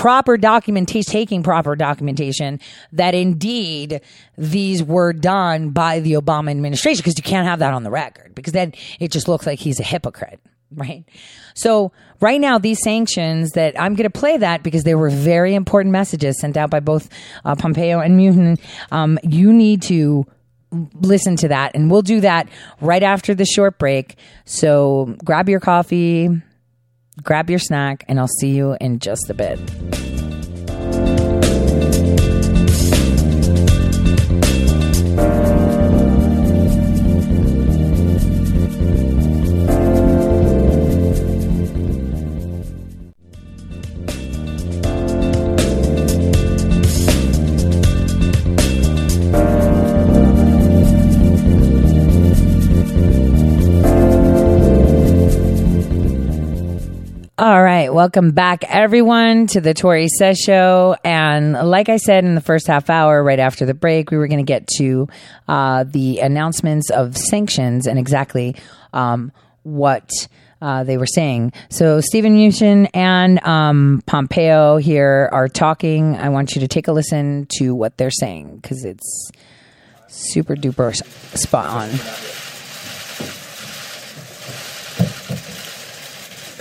proper 0.00 0.38
documentation, 0.38 1.12
taking 1.12 1.42
proper 1.42 1.76
documentation 1.76 2.58
that 2.92 3.14
indeed 3.14 4.00
these 4.38 4.82
were 4.82 5.12
done 5.12 5.70
by 5.70 6.00
the 6.00 6.14
Obama 6.14 6.50
administration 6.50 7.00
because 7.00 7.18
you 7.18 7.22
can't 7.22 7.46
have 7.46 7.58
that 7.58 7.74
on 7.74 7.82
the 7.82 7.90
record 7.90 8.34
because 8.34 8.54
then 8.54 8.72
it 8.98 9.10
just 9.10 9.28
looks 9.28 9.44
like 9.44 9.58
he's 9.58 9.78
a 9.78 9.82
hypocrite. 9.82 10.40
Right. 10.72 11.04
So 11.52 11.92
right 12.20 12.40
now, 12.40 12.56
these 12.56 12.80
sanctions 12.82 13.50
that 13.50 13.78
I'm 13.78 13.94
going 13.94 14.10
to 14.10 14.18
play 14.18 14.38
that 14.38 14.62
because 14.62 14.84
they 14.84 14.94
were 14.94 15.10
very 15.10 15.54
important 15.54 15.92
messages 15.92 16.40
sent 16.40 16.56
out 16.56 16.70
by 16.70 16.80
both 16.80 17.10
uh, 17.44 17.54
Pompeo 17.56 18.00
and 18.00 18.18
Mnuchin. 18.18 18.58
Um, 18.90 19.18
you 19.22 19.52
need 19.52 19.82
to 19.82 20.24
listen 21.02 21.36
to 21.36 21.48
that 21.48 21.72
and 21.74 21.90
we'll 21.90 22.00
do 22.00 22.20
that 22.20 22.48
right 22.80 23.02
after 23.02 23.34
the 23.34 23.44
short 23.44 23.78
break. 23.78 24.16
So 24.46 25.14
grab 25.24 25.50
your 25.50 25.60
coffee, 25.60 26.40
grab 27.22 27.50
your 27.50 27.58
snack, 27.58 28.04
and 28.08 28.18
I'll 28.18 28.28
see 28.28 28.50
you 28.50 28.76
in 28.80 28.98
just 28.98 29.30
a 29.30 29.34
bit. 29.34 29.58
All 57.40 57.62
right, 57.62 57.90
welcome 57.90 58.32
back, 58.32 58.64
everyone, 58.64 59.46
to 59.46 59.62
the 59.62 59.72
Tore 59.72 60.06
Says 60.08 60.38
Show. 60.38 60.94
And 61.02 61.54
like 61.54 61.88
I 61.88 61.96
said 61.96 62.26
in 62.26 62.34
the 62.34 62.42
first 62.42 62.66
half 62.66 62.90
hour, 62.90 63.24
right 63.24 63.38
after 63.38 63.64
the 63.64 63.72
break, 63.72 64.10
we 64.10 64.18
were 64.18 64.28
going 64.28 64.44
to 64.44 64.46
get 64.46 64.66
to 64.76 65.08
uh, 65.48 65.84
the 65.84 66.18
announcements 66.18 66.90
of 66.90 67.16
sanctions 67.16 67.86
and 67.86 67.98
exactly 67.98 68.56
um, 68.92 69.32
what 69.62 70.10
uh, 70.60 70.84
they 70.84 70.98
were 70.98 71.06
saying. 71.06 71.54
So 71.70 72.02
Stephen 72.02 72.36
Mnuchin 72.36 72.90
and 72.92 73.42
um, 73.42 74.02
Pompeo 74.04 74.76
here 74.76 75.30
are 75.32 75.48
talking. 75.48 76.16
I 76.16 76.28
want 76.28 76.54
you 76.54 76.60
to 76.60 76.68
take 76.68 76.88
a 76.88 76.92
listen 76.92 77.46
to 77.58 77.74
what 77.74 77.96
they're 77.96 78.10
saying 78.10 78.58
because 78.58 78.84
it's 78.84 79.30
super 80.08 80.56
duper 80.56 80.94
spot 81.38 81.68
on. 81.68 82.49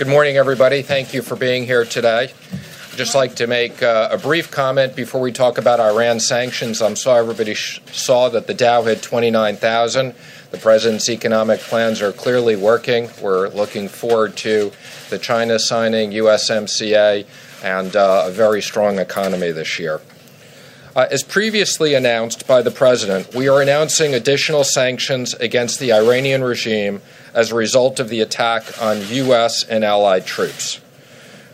Good 0.00 0.08
morning, 0.08 0.38
everybody. 0.38 0.80
Thank 0.80 1.12
you 1.12 1.20
for 1.20 1.36
being 1.36 1.66
here 1.66 1.84
today. 1.84 2.32
I'd 2.52 2.96
just 2.96 3.14
like 3.14 3.34
to 3.34 3.46
make 3.46 3.82
uh, 3.82 4.08
a 4.10 4.16
brief 4.16 4.50
comment 4.50 4.96
before 4.96 5.20
we 5.20 5.30
talk 5.30 5.58
about 5.58 5.78
Iran 5.78 6.20
sanctions. 6.20 6.80
I'm 6.80 6.96
sorry 6.96 7.20
everybody 7.20 7.52
sh- 7.52 7.82
saw 7.92 8.30
that 8.30 8.46
the 8.46 8.54
Dow 8.54 8.80
hit 8.80 9.02
29,000. 9.02 10.14
The 10.52 10.56
president's 10.56 11.10
economic 11.10 11.60
plans 11.60 12.00
are 12.00 12.12
clearly 12.12 12.56
working. 12.56 13.10
We're 13.20 13.48
looking 13.50 13.88
forward 13.88 14.38
to 14.38 14.72
the 15.10 15.18
China 15.18 15.58
signing 15.58 16.12
USMCA 16.12 17.26
and 17.62 17.94
uh, 17.94 18.24
a 18.28 18.30
very 18.30 18.62
strong 18.62 18.98
economy 19.00 19.50
this 19.52 19.78
year. 19.78 20.00
Uh, 20.94 21.06
as 21.08 21.22
previously 21.22 21.94
announced 21.94 22.48
by 22.48 22.60
the 22.62 22.70
president, 22.70 23.32
we 23.32 23.48
are 23.48 23.62
announcing 23.62 24.12
additional 24.12 24.64
sanctions 24.64 25.34
against 25.34 25.78
the 25.78 25.92
Iranian 25.92 26.42
regime 26.42 27.00
as 27.32 27.52
a 27.52 27.54
result 27.54 28.00
of 28.00 28.08
the 28.08 28.20
attack 28.20 28.64
on 28.82 29.00
U.S. 29.08 29.62
and 29.62 29.84
allied 29.84 30.26
troops. 30.26 30.80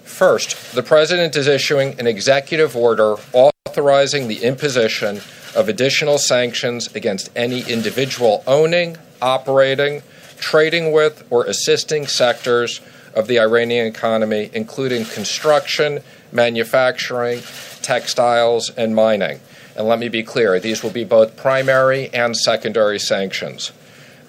First, 0.05 0.75
the 0.75 0.83
President 0.83 1.37
is 1.37 1.47
issuing 1.49 2.01
an 2.01 2.07
executive 2.07 2.75
order 2.75 3.17
authorizing 3.35 4.27
the 4.27 4.43
imposition 4.43 5.21
of 5.55 5.69
additional 5.69 6.17
sanctions 6.17 6.95
against 6.95 7.31
any 7.37 7.61
individual 7.71 8.43
owning, 8.47 8.97
operating, 9.21 10.03
trading 10.39 10.93
with, 10.93 11.27
or 11.29 11.45
assisting 11.45 12.07
sectors 12.07 12.81
of 13.15 13.27
the 13.27 13.39
Iranian 13.39 13.87
economy, 13.87 14.51
including 14.55 15.05
construction, 15.05 16.01
manufacturing, 16.33 17.43
textiles, 17.87 18.71
and 18.77 18.97
mining. 18.97 19.39
And 19.77 19.87
let 19.87 20.01
me 20.01 20.09
be 20.09 20.25
clear 20.25 20.59
these 20.59 20.83
will 20.83 20.91
be 20.91 21.05
both 21.05 21.37
primary 21.37 22.13
and 22.13 22.37
secondary 22.37 22.99
sanctions. 22.99 23.71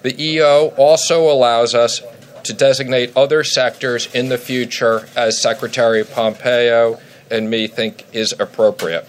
The 0.02 0.14
EO 0.22 0.68
also 0.76 1.28
allows 1.28 1.74
us 1.74 2.00
to 2.44 2.52
designate 2.52 3.16
other 3.16 3.42
sectors 3.42 4.14
in 4.14 4.28
the 4.28 4.38
future 4.38 5.08
as 5.16 5.42
Secretary 5.42 6.04
Pompeo 6.04 7.00
and 7.30 7.50
me 7.50 7.66
think 7.66 8.06
is 8.12 8.32
appropriate. 8.38 9.06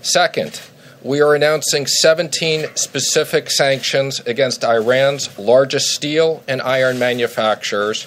Second, 0.00 0.60
we 1.02 1.20
are 1.20 1.34
announcing 1.34 1.86
17 1.86 2.76
specific 2.76 3.50
sanctions 3.50 4.20
against 4.20 4.64
Iran's 4.64 5.38
largest 5.38 5.88
steel 5.88 6.42
and 6.48 6.62
iron 6.62 6.98
manufacturers, 6.98 8.06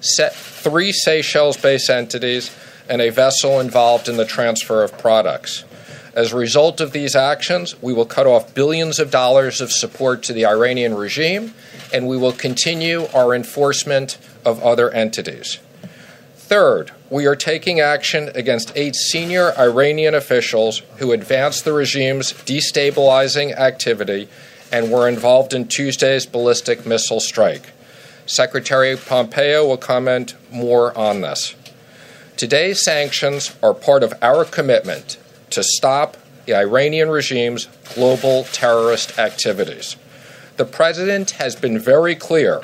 set 0.00 0.34
three 0.34 0.90
Seychelles 0.90 1.56
based 1.56 1.88
entities, 1.88 2.50
and 2.90 3.00
a 3.00 3.08
vessel 3.08 3.60
involved 3.60 4.08
in 4.08 4.16
the 4.16 4.24
transfer 4.26 4.82
of 4.82 4.98
products. 4.98 5.64
As 6.12 6.32
a 6.32 6.36
result 6.36 6.80
of 6.80 6.90
these 6.90 7.14
actions, 7.14 7.80
we 7.80 7.92
will 7.92 8.04
cut 8.04 8.26
off 8.26 8.52
billions 8.52 8.98
of 8.98 9.12
dollars 9.12 9.60
of 9.60 9.70
support 9.70 10.24
to 10.24 10.32
the 10.32 10.44
Iranian 10.44 10.94
regime, 10.94 11.54
and 11.94 12.08
we 12.08 12.16
will 12.16 12.32
continue 12.32 13.06
our 13.14 13.32
enforcement 13.32 14.18
of 14.44 14.60
other 14.60 14.90
entities. 14.90 15.60
Third, 16.34 16.90
we 17.10 17.26
are 17.26 17.36
taking 17.36 17.78
action 17.78 18.28
against 18.34 18.72
eight 18.74 18.96
senior 18.96 19.56
Iranian 19.56 20.16
officials 20.16 20.82
who 20.96 21.12
advanced 21.12 21.64
the 21.64 21.72
regime's 21.72 22.32
destabilizing 22.32 23.56
activity 23.56 24.28
and 24.72 24.90
were 24.90 25.08
involved 25.08 25.54
in 25.54 25.68
Tuesday's 25.68 26.26
ballistic 26.26 26.84
missile 26.84 27.20
strike. 27.20 27.70
Secretary 28.26 28.96
Pompeo 28.96 29.64
will 29.64 29.76
comment 29.76 30.34
more 30.50 30.96
on 30.98 31.20
this. 31.20 31.54
Today's 32.40 32.82
sanctions 32.82 33.54
are 33.62 33.74
part 33.74 34.02
of 34.02 34.14
our 34.22 34.46
commitment 34.46 35.18
to 35.50 35.62
stop 35.62 36.16
the 36.46 36.54
Iranian 36.54 37.10
regime's 37.10 37.66
global 37.94 38.44
terrorist 38.44 39.18
activities. 39.18 39.96
The 40.56 40.64
president 40.64 41.32
has 41.32 41.54
been 41.54 41.78
very 41.78 42.14
clear. 42.14 42.62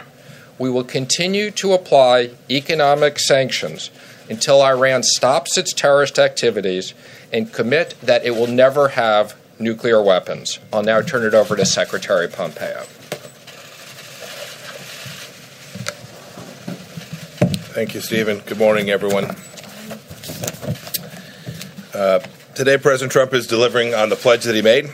We 0.59 0.71
will 0.71 0.83
continue 0.83 1.51
to 1.51 1.75
apply 1.75 2.31
economic 2.49 3.19
sanctions 3.19 3.91
until 4.31 4.63
Iran 4.63 5.03
stops 5.03 5.59
its 5.59 5.75
terrorist 5.75 6.19
activities 6.19 6.95
and 7.31 7.53
commit 7.53 7.97
that 8.01 8.25
it 8.25 8.31
will 8.31 8.47
never 8.47 8.89
have 8.89 9.37
nuclear 9.59 10.03
weapons. 10.03 10.59
I'll 10.73 10.85
now 10.85 11.03
turn 11.03 11.23
it 11.23 11.35
over 11.35 11.55
to 11.55 11.67
Secretary 11.67 12.29
Pompeo. 12.29 12.85
Thank 17.75 17.95
you, 17.95 18.01
Stephen. 18.01 18.39
Good 18.39 18.57
morning, 18.57 18.89
everyone. 18.89 19.37
Uh, 21.95 22.21
Today, 22.57 22.79
President 22.79 23.13
Trump 23.13 23.35
is 23.35 23.47
delivering 23.47 23.93
on 23.93 24.09
the 24.09 24.17
pledge 24.17 24.45
that 24.45 24.55
he 24.55 24.63
made. 24.63 24.87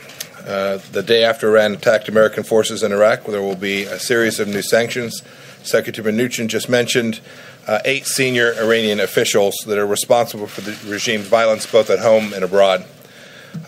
Uh, 0.45 0.79
the 0.91 1.01
day 1.01 1.23
after 1.23 1.47
Iran 1.47 1.71
attacked 1.71 2.09
American 2.09 2.43
forces 2.43 2.83
in 2.83 2.91
Iraq, 2.91 3.23
there 3.23 3.41
will 3.41 3.55
be 3.55 3.83
a 3.83 3.97
series 3.97 4.37
of 4.41 4.49
new 4.49 4.61
sanctions. 4.61 5.23
Secretary 5.63 6.11
Mnuchin 6.11 6.49
just 6.49 6.67
mentioned 6.67 7.21
uh, 7.65 7.79
eight 7.85 8.05
senior 8.05 8.53
Iranian 8.55 8.99
officials 8.99 9.55
that 9.65 9.77
are 9.77 9.87
responsible 9.87 10.45
for 10.45 10.59
the 10.59 10.77
regime's 10.91 11.27
violence 11.27 11.65
both 11.65 11.89
at 11.89 11.99
home 11.99 12.33
and 12.33 12.43
abroad. 12.43 12.83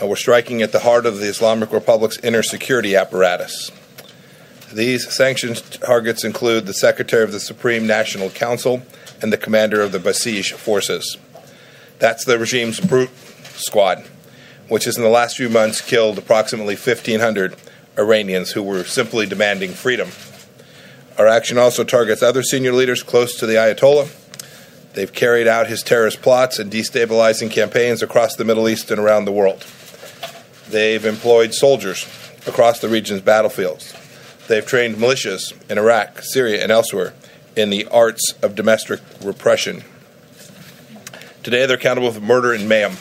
Uh, 0.01 0.08
we're 0.08 0.17
striking 0.17 0.62
at 0.62 0.73
the 0.73 0.80
heart 0.80 1.06
of 1.06 1.19
the 1.19 1.28
Islamic 1.28 1.71
Republic's 1.71 2.17
inner 2.17 2.43
security 2.43 2.97
apparatus. 2.97 3.71
These 4.73 5.10
sanctions 5.10 5.62
targets 5.62 6.25
include 6.25 6.65
the 6.65 6.73
Secretary 6.73 7.23
of 7.23 7.32
the 7.32 7.39
Supreme 7.39 7.88
National 7.88 8.30
Council 8.30 8.82
and 9.21 9.32
the 9.32 9.38
commander 9.38 9.80
of 9.82 9.93
the 9.93 9.99
Basij 9.99 10.51
forces. 10.51 11.15
That's 11.99 12.25
the 12.25 12.38
regime's 12.38 12.79
brute 12.79 13.12
Squad, 13.55 14.05
which 14.67 14.84
has 14.84 14.97
in 14.97 15.03
the 15.03 15.10
last 15.10 15.38
few 15.38 15.49
months 15.49 15.81
killed 15.81 16.17
approximately 16.17 16.75
1,500 16.75 17.55
Iranians 17.97 18.51
who 18.51 18.63
were 18.63 18.84
simply 18.84 19.25
demanding 19.25 19.71
freedom. 19.71 20.10
Our 21.17 21.27
action 21.27 21.58
also 21.58 21.86
targets 21.86 22.21
other 22.21 22.43
senior 22.43 22.73
leaders 22.73 23.01
close 23.01 23.38
to 23.38 23.45
the 23.45 23.53
Ayatollah. 23.53 24.10
They've 24.93 25.12
carried 25.12 25.47
out 25.47 25.67
his 25.67 25.84
terrorist 25.84 26.21
plots 26.21 26.60
and 26.60 26.71
destabilizing 26.71 27.51
campaigns 27.51 28.01
across 28.01 28.36
the 28.36 28.45
Middle 28.45 28.67
East 28.67 28.91
and 28.91 28.99
around 28.99 29.25
the 29.25 29.31
world. 29.31 29.65
They've 30.69 31.05
employed 31.05 31.53
soldiers 31.53 32.05
across 32.45 32.79
the 32.79 32.89
region's 32.89 33.21
battlefields. 33.21 33.93
They've 34.47 34.65
trained 34.65 34.95
militias 34.95 35.53
in 35.69 35.77
Iraq, 35.77 36.21
Syria, 36.21 36.62
and 36.62 36.71
elsewhere 36.71 37.13
in 37.55 37.69
the 37.69 37.86
arts 37.88 38.34
of 38.41 38.55
domestic 38.55 38.99
repression. 39.23 39.84
Today, 41.45 41.67
they're 41.67 41.77
accountable 41.77 42.12
for 42.12 42.21
murder 42.21 42.53
and 42.53 42.67
mayhem. 42.67 42.97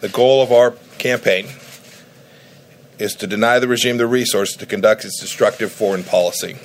The 0.00 0.08
goal 0.08 0.42
of 0.42 0.50
our 0.50 0.72
campaign 0.98 1.46
is 2.98 3.14
to 3.14 3.28
deny 3.28 3.60
the 3.60 3.68
regime 3.68 3.98
the 3.98 4.06
resources 4.08 4.56
to 4.56 4.66
conduct 4.66 5.04
its 5.04 5.20
destructive 5.20 5.70
foreign 5.70 6.02
policy. 6.02 6.56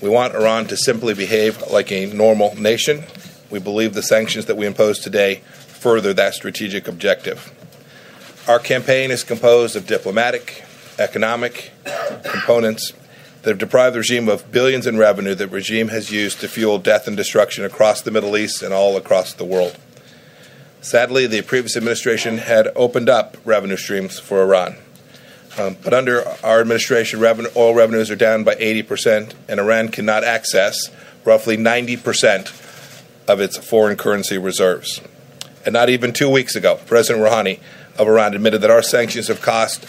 We 0.00 0.08
want 0.08 0.34
Iran 0.34 0.66
to 0.68 0.78
simply 0.78 1.12
behave 1.12 1.60
like 1.70 1.92
a 1.92 2.06
normal 2.06 2.54
nation. 2.54 3.04
We 3.50 3.58
believe 3.58 3.92
the 3.92 4.02
sanctions 4.02 4.46
that 4.46 4.56
we 4.56 4.66
impose 4.66 4.98
today 4.98 5.42
further 5.66 6.14
that 6.14 6.32
strategic 6.32 6.88
objective. 6.88 7.52
Our 8.48 8.58
campaign 8.58 9.10
is 9.10 9.24
composed 9.24 9.76
of 9.76 9.86
diplomatic, 9.86 10.64
economic 10.98 11.70
components 12.24 12.94
that 13.42 13.50
have 13.50 13.58
deprived 13.58 13.94
the 13.94 13.98
regime 13.98 14.30
of 14.30 14.50
billions 14.50 14.86
in 14.86 14.96
revenue 14.96 15.34
that 15.34 15.50
the 15.50 15.54
regime 15.54 15.88
has 15.88 16.10
used 16.10 16.40
to 16.40 16.48
fuel 16.48 16.78
death 16.78 17.06
and 17.06 17.14
destruction 17.14 17.62
across 17.62 18.00
the 18.00 18.10
Middle 18.10 18.38
East 18.38 18.62
and 18.62 18.72
all 18.72 18.96
across 18.96 19.34
the 19.34 19.44
world. 19.44 19.78
Sadly, 20.84 21.26
the 21.26 21.40
previous 21.40 21.78
administration 21.78 22.36
had 22.36 22.68
opened 22.76 23.08
up 23.08 23.38
revenue 23.46 23.78
streams 23.78 24.18
for 24.18 24.42
Iran. 24.42 24.76
Um, 25.58 25.78
but 25.82 25.94
under 25.94 26.28
our 26.44 26.60
administration, 26.60 27.20
revenue, 27.20 27.48
oil 27.56 27.74
revenues 27.74 28.10
are 28.10 28.16
down 28.16 28.44
by 28.44 28.54
80%, 28.56 29.32
and 29.48 29.58
Iran 29.58 29.88
cannot 29.88 30.24
access 30.24 30.90
roughly 31.24 31.56
90% 31.56 32.50
of 33.26 33.40
its 33.40 33.56
foreign 33.56 33.96
currency 33.96 34.36
reserves. 34.36 35.00
And 35.64 35.72
not 35.72 35.88
even 35.88 36.12
two 36.12 36.28
weeks 36.28 36.54
ago, 36.54 36.78
President 36.84 37.24
Rouhani 37.24 37.60
of 37.98 38.06
Iran 38.06 38.34
admitted 38.34 38.60
that 38.60 38.70
our 38.70 38.82
sanctions 38.82 39.28
have 39.28 39.40
cost 39.40 39.86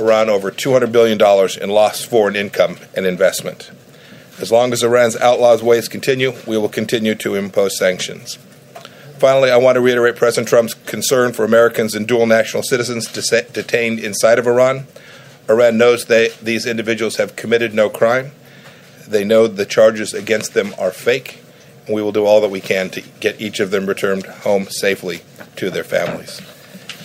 Iran 0.00 0.30
over 0.30 0.50
$200 0.50 0.90
billion 0.90 1.20
in 1.62 1.68
lost 1.68 2.06
foreign 2.06 2.34
income 2.34 2.78
and 2.96 3.04
investment. 3.04 3.70
As 4.40 4.50
long 4.50 4.72
as 4.72 4.82
Iran's 4.82 5.16
outlaws' 5.16 5.62
ways 5.62 5.86
continue, 5.86 6.32
we 6.46 6.56
will 6.56 6.70
continue 6.70 7.14
to 7.16 7.34
impose 7.34 7.76
sanctions. 7.78 8.38
Finally, 9.20 9.50
I 9.50 9.58
want 9.58 9.76
to 9.76 9.82
reiterate 9.82 10.16
President 10.16 10.48
Trump's 10.48 10.72
concern 10.72 11.34
for 11.34 11.44
Americans 11.44 11.94
and 11.94 12.08
dual 12.08 12.24
national 12.24 12.62
citizens 12.62 13.06
detained 13.06 14.00
inside 14.00 14.38
of 14.38 14.46
Iran. 14.46 14.86
Iran 15.46 15.76
knows 15.76 16.06
they, 16.06 16.30
these 16.40 16.64
individuals 16.64 17.16
have 17.16 17.36
committed 17.36 17.74
no 17.74 17.90
crime. 17.90 18.32
They 19.06 19.22
know 19.22 19.46
the 19.46 19.66
charges 19.66 20.14
against 20.14 20.54
them 20.54 20.74
are 20.78 20.90
fake, 20.90 21.42
and 21.84 21.94
we 21.94 22.00
will 22.00 22.12
do 22.12 22.24
all 22.24 22.40
that 22.40 22.50
we 22.50 22.62
can 22.62 22.88
to 22.88 23.02
get 23.20 23.38
each 23.38 23.60
of 23.60 23.70
them 23.70 23.84
returned 23.84 24.24
home 24.24 24.68
safely 24.70 25.20
to 25.56 25.68
their 25.68 25.84
families. 25.84 26.40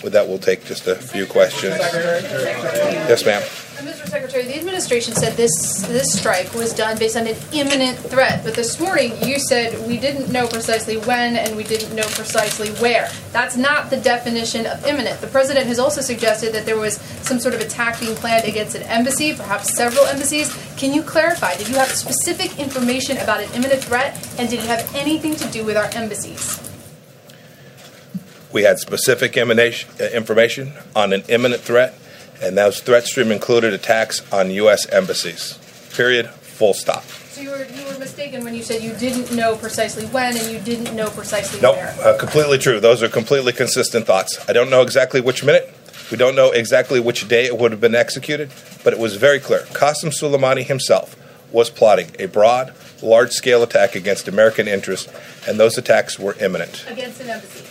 With 0.06 0.12
that, 0.12 0.28
we'll 0.28 0.38
take 0.38 0.64
just 0.64 0.86
a 0.86 0.94
few 0.94 1.26
questions. 1.26 1.74
Yes, 1.80 3.26
ma'am. 3.26 3.42
Uh, 3.42 3.82
Mr. 3.82 4.06
Secretary, 4.06 4.44
the 4.44 4.56
administration 4.56 5.12
said 5.14 5.36
this 5.36 5.82
this 5.88 6.12
strike 6.16 6.54
was 6.54 6.72
done 6.72 6.96
based 6.96 7.16
on 7.16 7.26
an 7.26 7.34
imminent 7.52 7.98
threat, 7.98 8.44
but 8.44 8.54
this 8.54 8.78
morning 8.78 9.20
you 9.24 9.40
said 9.40 9.76
we 9.88 9.98
didn't 9.98 10.30
know 10.30 10.46
precisely 10.46 10.96
when 10.98 11.34
and 11.34 11.56
we 11.56 11.64
didn't 11.64 11.92
know 11.92 12.06
precisely 12.10 12.68
where. 12.74 13.10
That's 13.32 13.56
not 13.56 13.90
the 13.90 13.96
definition 13.96 14.64
of 14.66 14.86
imminent. 14.86 15.20
The 15.20 15.26
president 15.26 15.66
has 15.66 15.80
also 15.80 16.00
suggested 16.02 16.54
that 16.54 16.66
there 16.66 16.78
was 16.78 16.98
some 17.22 17.40
sort 17.40 17.54
of 17.54 17.60
attack 17.60 17.98
being 17.98 18.14
planned 18.14 18.46
against 18.46 18.76
an 18.76 18.82
embassy, 18.82 19.34
perhaps 19.34 19.74
several 19.74 20.06
embassies. 20.06 20.56
Can 20.76 20.94
you 20.94 21.02
clarify? 21.02 21.56
Did 21.56 21.68
you 21.68 21.74
have 21.74 21.88
specific 21.88 22.60
information 22.60 23.16
about 23.16 23.40
an 23.40 23.52
imminent 23.54 23.82
threat, 23.82 24.14
and 24.38 24.48
did 24.48 24.60
it 24.60 24.66
have 24.66 24.88
anything 24.94 25.34
to 25.34 25.48
do 25.48 25.64
with 25.64 25.76
our 25.76 25.90
embassies? 25.94 26.62
We 28.56 28.62
had 28.62 28.78
specific 28.78 29.36
uh, 29.36 29.42
information 30.14 30.72
on 30.94 31.12
an 31.12 31.24
imminent 31.28 31.60
threat 31.60 31.92
and 32.40 32.56
those 32.56 32.80
threat 32.80 33.04
stream 33.04 33.30
included 33.30 33.74
attacks 33.74 34.22
on 34.32 34.50
U.S. 34.50 34.88
embassies. 34.88 35.58
Period. 35.94 36.30
Full 36.30 36.72
stop. 36.72 37.04
So 37.04 37.42
you 37.42 37.50
were, 37.50 37.66
you 37.66 37.84
were 37.84 37.98
mistaken 37.98 38.44
when 38.44 38.54
you 38.54 38.62
said 38.62 38.82
you 38.82 38.94
didn't 38.94 39.36
know 39.36 39.56
precisely 39.56 40.06
when 40.06 40.38
and 40.38 40.50
you 40.50 40.58
didn't 40.60 40.96
know 40.96 41.10
precisely 41.10 41.60
nope, 41.60 41.76
where. 41.76 41.94
Uh, 42.00 42.16
completely 42.16 42.56
true. 42.56 42.80
Those 42.80 43.02
are 43.02 43.10
completely 43.10 43.52
consistent 43.52 44.06
thoughts. 44.06 44.42
I 44.48 44.54
don't 44.54 44.70
know 44.70 44.80
exactly 44.80 45.20
which 45.20 45.44
minute. 45.44 45.70
We 46.10 46.16
don't 46.16 46.34
know 46.34 46.50
exactly 46.52 46.98
which 46.98 47.28
day 47.28 47.44
it 47.44 47.58
would 47.58 47.72
have 47.72 47.80
been 47.82 47.94
executed, 47.94 48.50
but 48.82 48.94
it 48.94 48.98
was 48.98 49.16
very 49.16 49.38
clear. 49.38 49.66
Qasem 49.74 50.18
Soleimani 50.18 50.64
himself 50.64 51.14
was 51.52 51.68
plotting 51.68 52.16
a 52.18 52.24
broad, 52.24 52.72
large 53.02 53.32
scale 53.32 53.62
attack 53.62 53.94
against 53.94 54.28
American 54.28 54.66
interests, 54.66 55.12
and 55.46 55.60
those 55.60 55.76
attacks 55.76 56.18
were 56.18 56.34
imminent. 56.40 56.86
Against 56.88 57.20
an 57.20 57.28
embassy 57.28 57.65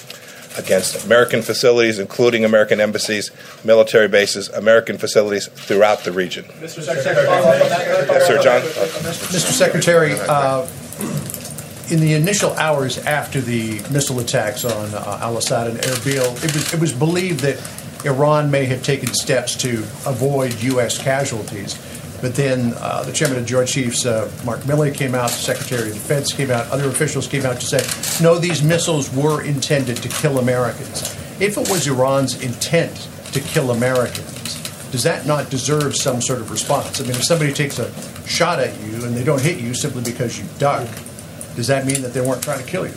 against 0.57 1.05
American 1.05 1.41
facilities, 1.41 1.99
including 1.99 2.45
American 2.45 2.79
embassies, 2.79 3.31
military 3.63 4.07
bases, 4.07 4.49
American 4.49 4.97
facilities 4.97 5.47
throughout 5.47 6.03
the 6.03 6.11
region. 6.11 6.45
Mr. 6.59 6.81
Secretary, 6.81 7.25
yes, 7.25 8.27
sir, 8.27 8.41
John. 8.41 8.61
Mr. 8.61 9.51
Secretary, 9.51 10.13
uh, 10.27 10.67
in 11.91 11.99
the 11.99 12.13
initial 12.13 12.51
hours 12.53 12.97
after 12.99 13.39
the 13.39 13.79
missile 13.91 14.19
attacks 14.19 14.65
on 14.65 14.93
uh, 14.93 15.19
Al 15.21 15.37
Asad 15.37 15.67
and 15.67 15.77
Erbil, 15.79 16.43
it 16.43 16.53
was, 16.53 16.73
it 16.73 16.79
was 16.79 16.93
believed 16.93 17.41
that 17.41 17.61
Iran 18.05 18.51
may 18.51 18.65
have 18.65 18.83
taken 18.83 19.13
steps 19.13 19.55
to 19.57 19.79
avoid 20.05 20.53
U.S. 20.63 20.97
casualties. 20.97 21.77
But 22.21 22.35
then 22.35 22.73
uh, 22.77 23.03
the 23.03 23.11
chairman 23.11 23.37
of 23.37 23.43
the 23.43 23.49
Joint 23.49 23.67
Chiefs, 23.67 24.05
uh, 24.05 24.31
Mark 24.45 24.61
Milley, 24.61 24.93
came 24.93 25.13
out, 25.13 25.29
the 25.29 25.35
Secretary 25.35 25.89
of 25.89 25.93
Defense 25.95 26.33
came 26.33 26.49
out, 26.49 26.67
other 26.69 26.87
officials 26.89 27.27
came 27.27 27.45
out 27.45 27.59
to 27.59 27.65
say, 27.65 28.23
no, 28.23 28.39
these 28.39 28.63
missiles 28.63 29.13
were 29.13 29.43
intended 29.43 29.97
to 29.97 30.09
kill 30.09 30.39
Americans. 30.39 31.13
If 31.39 31.57
it 31.57 31.69
was 31.69 31.87
Iran's 31.87 32.41
intent 32.41 33.09
to 33.33 33.39
kill 33.41 33.71
Americans, 33.71 34.61
does 34.91 35.03
that 35.03 35.25
not 35.25 35.49
deserve 35.49 35.95
some 35.95 36.21
sort 36.21 36.39
of 36.39 36.51
response? 36.51 37.01
I 37.01 37.03
mean, 37.03 37.11
if 37.11 37.25
somebody 37.25 37.51
takes 37.51 37.79
a 37.79 37.91
shot 38.25 38.59
at 38.59 38.79
you 38.81 39.03
and 39.05 39.15
they 39.15 39.23
don't 39.23 39.41
hit 39.41 39.59
you 39.59 39.73
simply 39.73 40.01
because 40.01 40.39
you 40.39 40.45
duck, 40.57 40.87
does 41.55 41.67
that 41.67 41.85
mean 41.85 42.01
that 42.01 42.13
they 42.13 42.21
weren't 42.21 42.41
trying 42.41 42.63
to 42.63 42.65
kill 42.65 42.87
you? 42.87 42.93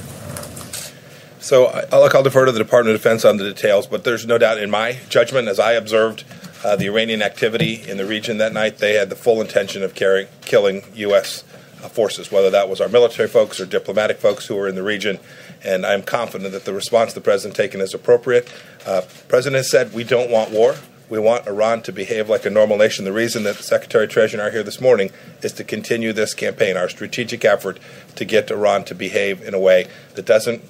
So, 1.40 1.66
I'll, 1.66 2.04
I'll 2.04 2.22
defer 2.22 2.44
to 2.44 2.52
the 2.52 2.58
Department 2.58 2.94
of 2.94 3.02
Defense 3.02 3.24
on 3.24 3.36
the 3.36 3.44
details, 3.44 3.86
but 3.86 4.04
there's 4.04 4.26
no 4.26 4.38
doubt 4.38 4.58
in 4.58 4.70
my 4.70 4.98
judgment, 5.08 5.48
as 5.48 5.58
I 5.58 5.72
observed 5.72 6.24
uh, 6.64 6.76
the 6.76 6.86
Iranian 6.86 7.22
activity 7.22 7.82
in 7.88 7.96
the 7.96 8.06
region 8.06 8.38
that 8.38 8.52
night, 8.52 8.78
they 8.78 8.94
had 8.94 9.10
the 9.10 9.16
full 9.16 9.40
intention 9.40 9.82
of 9.82 9.94
killing 9.94 10.82
U.S. 10.94 11.44
Uh, 11.82 11.88
forces, 11.88 12.32
whether 12.32 12.50
that 12.50 12.68
was 12.68 12.80
our 12.80 12.88
military 12.88 13.28
folks 13.28 13.60
or 13.60 13.66
diplomatic 13.66 14.18
folks 14.18 14.46
who 14.46 14.56
were 14.56 14.66
in 14.66 14.74
the 14.74 14.82
region. 14.82 15.20
And 15.62 15.86
I'm 15.86 16.02
confident 16.02 16.50
that 16.52 16.64
the 16.64 16.74
response 16.74 17.12
the 17.12 17.20
president 17.20 17.56
taken 17.56 17.80
is 17.80 17.94
appropriate. 17.94 18.52
Uh, 18.84 19.02
president 19.28 19.64
said 19.64 19.92
we 19.92 20.02
don't 20.02 20.30
want 20.30 20.50
war. 20.50 20.74
We 21.08 21.20
want 21.20 21.46
Iran 21.46 21.82
to 21.82 21.92
behave 21.92 22.28
like 22.28 22.44
a 22.44 22.50
normal 22.50 22.76
nation. 22.76 23.04
The 23.04 23.12
reason 23.12 23.44
that 23.44 23.56
the 23.56 23.62
Secretary 23.62 24.04
of 24.04 24.10
Treasury 24.10 24.40
and 24.40 24.42
I 24.42 24.48
are 24.48 24.50
here 24.50 24.62
this 24.64 24.80
morning 24.80 25.10
is 25.40 25.52
to 25.52 25.64
continue 25.64 26.12
this 26.12 26.34
campaign, 26.34 26.76
our 26.76 26.88
strategic 26.88 27.44
effort 27.44 27.78
to 28.16 28.24
get 28.24 28.50
Iran 28.50 28.84
to 28.86 28.94
behave 28.94 29.40
in 29.40 29.54
a 29.54 29.60
way 29.60 29.86
that 30.16 30.26
doesn't 30.26 30.62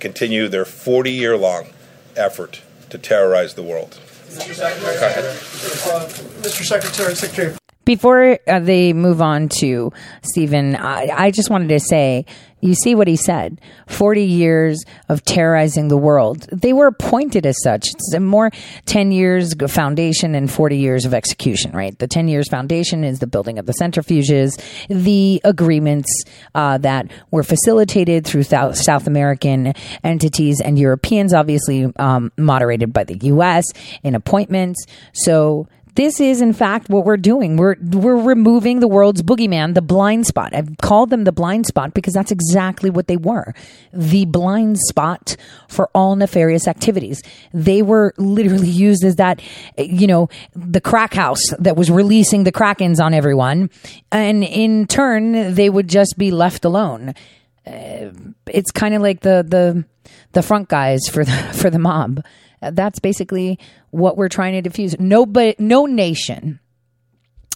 continue 0.00 0.48
their 0.48 0.64
40 0.64 1.12
year 1.12 1.36
long 1.36 1.66
effort 2.16 2.62
to 2.88 2.96
terrorize 2.96 3.54
the 3.54 3.62
world. 3.62 4.00
Mr. 6.42 6.64
Secretary, 6.64 7.14
Secretary 7.14 7.57
before 7.88 8.38
uh, 8.46 8.60
they 8.60 8.92
move 8.92 9.22
on 9.22 9.48
to 9.48 9.90
Stephen, 10.20 10.76
I, 10.76 11.08
I, 11.10 11.30
just 11.30 11.48
wanted 11.48 11.70
to 11.70 11.80
say, 11.80 12.26
you 12.60 12.74
see 12.74 12.94
what 12.94 13.08
he 13.08 13.16
said 13.16 13.62
40 13.86 14.24
years 14.24 14.84
of 15.08 15.24
terrorizing 15.24 15.88
the 15.88 15.96
world. 15.96 16.42
They 16.52 16.74
were 16.74 16.88
appointed 16.88 17.46
as 17.46 17.56
such. 17.62 17.88
It's 17.88 18.12
a 18.12 18.20
more 18.20 18.50
10 18.84 19.10
years 19.10 19.54
foundation 19.68 20.34
and 20.34 20.50
40 20.50 20.76
years 20.76 21.06
of 21.06 21.14
execution, 21.14 21.72
right? 21.72 21.98
The 21.98 22.06
10 22.06 22.28
years 22.28 22.46
foundation 22.50 23.04
is 23.04 23.20
the 23.20 23.26
building 23.26 23.58
of 23.58 23.64
the 23.64 23.72
centrifuges, 23.80 24.60
the 24.88 25.40
agreements 25.44 26.24
uh, 26.54 26.76
that 26.78 27.10
were 27.30 27.42
facilitated 27.42 28.26
through 28.26 28.42
South 28.42 29.06
American 29.06 29.72
entities 30.04 30.60
and 30.60 30.78
Europeans, 30.78 31.32
obviously 31.32 31.90
um, 31.96 32.32
moderated 32.36 32.92
by 32.92 33.04
the 33.04 33.16
U.S. 33.28 33.64
in 34.02 34.14
appointments. 34.14 34.84
So, 35.14 35.68
this 35.98 36.20
is 36.20 36.40
in 36.40 36.52
fact 36.52 36.88
what 36.88 37.04
we're 37.04 37.16
doing. 37.16 37.56
We're 37.56 37.74
we're 37.80 38.16
removing 38.16 38.78
the 38.78 38.86
world's 38.86 39.20
boogeyman, 39.20 39.74
the 39.74 39.82
blind 39.82 40.28
spot. 40.28 40.54
I've 40.54 40.78
called 40.80 41.10
them 41.10 41.24
the 41.24 41.32
blind 41.32 41.66
spot 41.66 41.92
because 41.92 42.14
that's 42.14 42.30
exactly 42.30 42.88
what 42.88 43.08
they 43.08 43.16
were. 43.16 43.52
The 43.92 44.24
blind 44.24 44.78
spot 44.78 45.36
for 45.66 45.90
all 45.96 46.14
nefarious 46.14 46.68
activities. 46.68 47.20
They 47.52 47.82
were 47.82 48.14
literally 48.16 48.68
used 48.88 49.02
as 49.02 49.16
that 49.16 49.42
you 49.76 50.06
know, 50.06 50.28
the 50.54 50.80
crack 50.80 51.14
house 51.14 51.42
that 51.58 51.76
was 51.76 51.90
releasing 51.90 52.44
the 52.44 52.52
krakens 52.52 53.00
on 53.00 53.12
everyone 53.12 53.68
and 54.12 54.44
in 54.44 54.86
turn 54.86 55.54
they 55.54 55.68
would 55.68 55.88
just 55.88 56.16
be 56.16 56.30
left 56.30 56.64
alone. 56.64 57.12
Uh, 57.66 58.12
it's 58.46 58.70
kind 58.70 58.94
of 58.94 59.02
like 59.02 59.20
the 59.22 59.44
the 59.46 59.84
the 60.30 60.42
front 60.42 60.68
guys 60.68 61.08
for 61.08 61.24
the 61.24 61.32
for 61.54 61.70
the 61.70 61.80
mob. 61.80 62.24
That's 62.60 62.98
basically 62.98 63.58
what 63.90 64.16
we're 64.16 64.28
trying 64.28 64.54
to 64.54 64.62
diffuse. 64.62 64.98
No, 64.98 65.26
but 65.26 65.58
no 65.60 65.86
nation, 65.86 66.60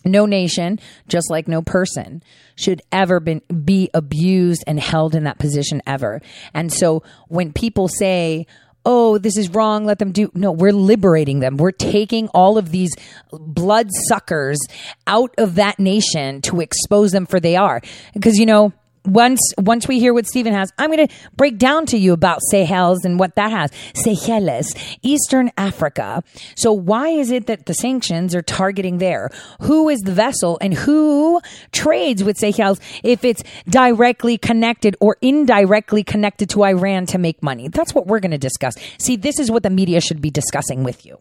no 0.05 0.27
nation, 0.27 0.79
just 1.09 1.31
like 1.31 1.49
no 1.49 1.63
person, 1.63 2.23
should 2.55 2.83
ever 2.91 3.21
been, 3.21 3.43
be 3.65 3.91
abused 3.95 4.65
and 4.67 4.79
held 4.79 5.15
in 5.15 5.25
that 5.25 5.39
position 5.39 5.83
ever. 5.87 6.21
And 6.55 6.73
so 6.73 7.03
when 7.29 7.53
people 7.53 7.89
say, 7.89 8.47
oh, 8.85 9.19
this 9.19 9.37
is 9.37 9.49
wrong, 9.51 9.85
let 9.85 9.99
them 9.99 10.13
do. 10.13 10.31
No, 10.35 10.51
we're 10.51 10.73
liberating 10.73 11.41
them. 11.41 11.57
We're 11.57 11.71
taking 11.71 12.29
all 12.29 12.59
of 12.59 12.71
these 12.71 12.95
blood 13.31 13.89
suckers 14.09 14.59
out 15.07 15.33
of 15.39 15.55
that 15.57 15.79
nation 15.79 16.43
to 16.43 16.61
expose 16.61 17.13
them 17.13 17.27
for 17.27 17.39
they 17.39 17.57
are. 17.57 17.81
Because, 18.13 18.39
you 18.39 18.47
know, 18.47 18.73
once 19.05 19.41
once 19.59 19.89
we 19.89 19.99
hear 19.99 20.15
what 20.15 20.27
Stephen 20.27 20.53
has, 20.53 20.73
I'm 20.79 20.91
going 20.91 21.07
to 21.07 21.15
break 21.37 21.59
down 21.59 21.87
to 21.87 21.99
you 21.99 22.13
about 22.13 22.41
Seychelles 22.51 23.05
and 23.05 23.19
what 23.19 23.35
that 23.37 23.51
has. 23.51 23.71
Seychelles, 23.95 24.75
Eastern 25.03 25.51
Africa. 25.57 26.23
So 26.55 26.73
why 26.73 27.09
is 27.09 27.31
it 27.31 27.47
that 27.47 27.67
the 27.67 27.75
sanctions 27.75 28.35
are 28.35 28.43
targeting 28.43 28.99
there? 28.99 29.31
Who 29.63 29.89
is 29.89 30.01
the 30.01 30.13
vessel 30.13 30.59
and 30.61 30.75
who 30.75 31.41
trades 31.73 32.23
with 32.23 32.39
Seychelles 32.39 32.81
if 33.03 33.25
it's 33.25 33.43
directly 33.69 34.39
connected 34.39 34.97
or 35.01 35.17
indirectly 35.21 36.05
connected 36.05 36.51
to 36.51 36.65
Iran 36.65 37.07
to 37.07 37.19
make 37.19 37.43
money? 37.43 37.69
That's 37.69 37.95
what 37.95 38.07
we're 38.07 38.21
going 38.21 38.33
to 38.33 38.39
discuss. 38.39 38.77
See, 38.99 39.17
this 39.17 39.39
is 39.39 39.51
what 39.51 39.63
the 39.63 39.71
media 39.71 40.01
should 40.01 40.21
be 40.21 40.31
discussing 40.31 40.85
with 40.85 41.05
you 41.05 41.19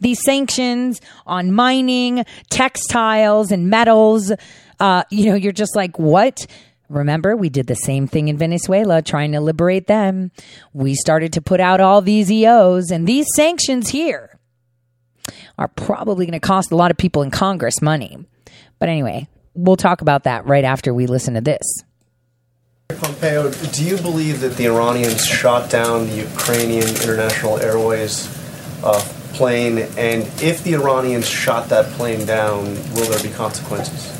these 0.00 0.22
sanctions 0.22 1.00
on 1.26 1.52
mining, 1.52 2.24
textiles, 2.50 3.50
and 3.50 3.70
metals. 3.70 4.32
Uh, 4.78 5.04
you 5.10 5.26
know, 5.26 5.34
you're 5.34 5.52
just 5.52 5.74
like, 5.74 5.98
what? 5.98 6.46
Remember, 6.88 7.36
we 7.36 7.48
did 7.48 7.66
the 7.66 7.74
same 7.74 8.06
thing 8.06 8.28
in 8.28 8.38
Venezuela, 8.38 9.02
trying 9.02 9.32
to 9.32 9.40
liberate 9.40 9.86
them. 9.86 10.30
We 10.72 10.94
started 10.94 11.32
to 11.32 11.42
put 11.42 11.60
out 11.60 11.80
all 11.80 12.00
these 12.00 12.30
EOs, 12.30 12.90
and 12.90 13.06
these 13.06 13.26
sanctions 13.34 13.88
here 13.88 14.38
are 15.58 15.68
probably 15.68 16.26
going 16.26 16.38
to 16.38 16.46
cost 16.46 16.70
a 16.70 16.76
lot 16.76 16.90
of 16.90 16.96
people 16.96 17.22
in 17.22 17.30
Congress 17.30 17.82
money. 17.82 18.18
But 18.78 18.88
anyway, 18.88 19.26
we'll 19.54 19.76
talk 19.76 20.00
about 20.00 20.24
that 20.24 20.46
right 20.46 20.64
after 20.64 20.94
we 20.94 21.06
listen 21.06 21.34
to 21.34 21.40
this. 21.40 21.62
Pompeo, 22.88 23.50
do 23.50 23.84
you 23.84 23.96
believe 23.96 24.40
that 24.40 24.56
the 24.56 24.66
Iranians 24.66 25.26
shot 25.26 25.70
down 25.70 26.06
the 26.06 26.16
Ukrainian 26.16 26.86
International 26.86 27.58
Airways 27.58 28.28
uh, 28.84 29.00
plane? 29.32 29.78
And 29.98 30.22
if 30.40 30.62
the 30.62 30.74
Iranians 30.74 31.28
shot 31.28 31.68
that 31.70 31.86
plane 31.94 32.26
down, 32.26 32.64
will 32.94 33.10
there 33.10 33.22
be 33.22 33.30
consequences? 33.30 34.15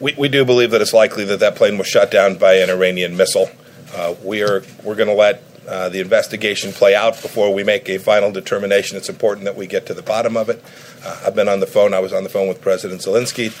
We, 0.00 0.14
we 0.14 0.28
do 0.28 0.46
believe 0.46 0.70
that 0.70 0.80
it's 0.80 0.94
likely 0.94 1.24
that 1.26 1.40
that 1.40 1.56
plane 1.56 1.76
was 1.76 1.86
shot 1.86 2.10
down 2.10 2.36
by 2.36 2.54
an 2.54 2.70
Iranian 2.70 3.18
missile. 3.18 3.50
Uh, 3.94 4.14
we 4.24 4.42
are 4.42 4.62
we're 4.82 4.94
going 4.94 5.08
to 5.08 5.14
let 5.14 5.42
uh, 5.68 5.90
the 5.90 6.00
investigation 6.00 6.72
play 6.72 6.94
out 6.94 7.20
before 7.20 7.52
we 7.52 7.62
make 7.64 7.88
a 7.90 7.98
final 7.98 8.32
determination. 8.32 8.96
It's 8.96 9.10
important 9.10 9.44
that 9.44 9.56
we 9.56 9.66
get 9.66 9.86
to 9.86 9.94
the 9.94 10.02
bottom 10.02 10.38
of 10.38 10.48
it. 10.48 10.64
Uh, 11.04 11.24
I've 11.26 11.34
been 11.34 11.48
on 11.48 11.60
the 11.60 11.66
phone. 11.66 11.92
I 11.92 12.00
was 12.00 12.14
on 12.14 12.22
the 12.22 12.30
phone 12.30 12.48
with 12.48 12.62
President 12.62 13.02
Zelensky 13.02 13.52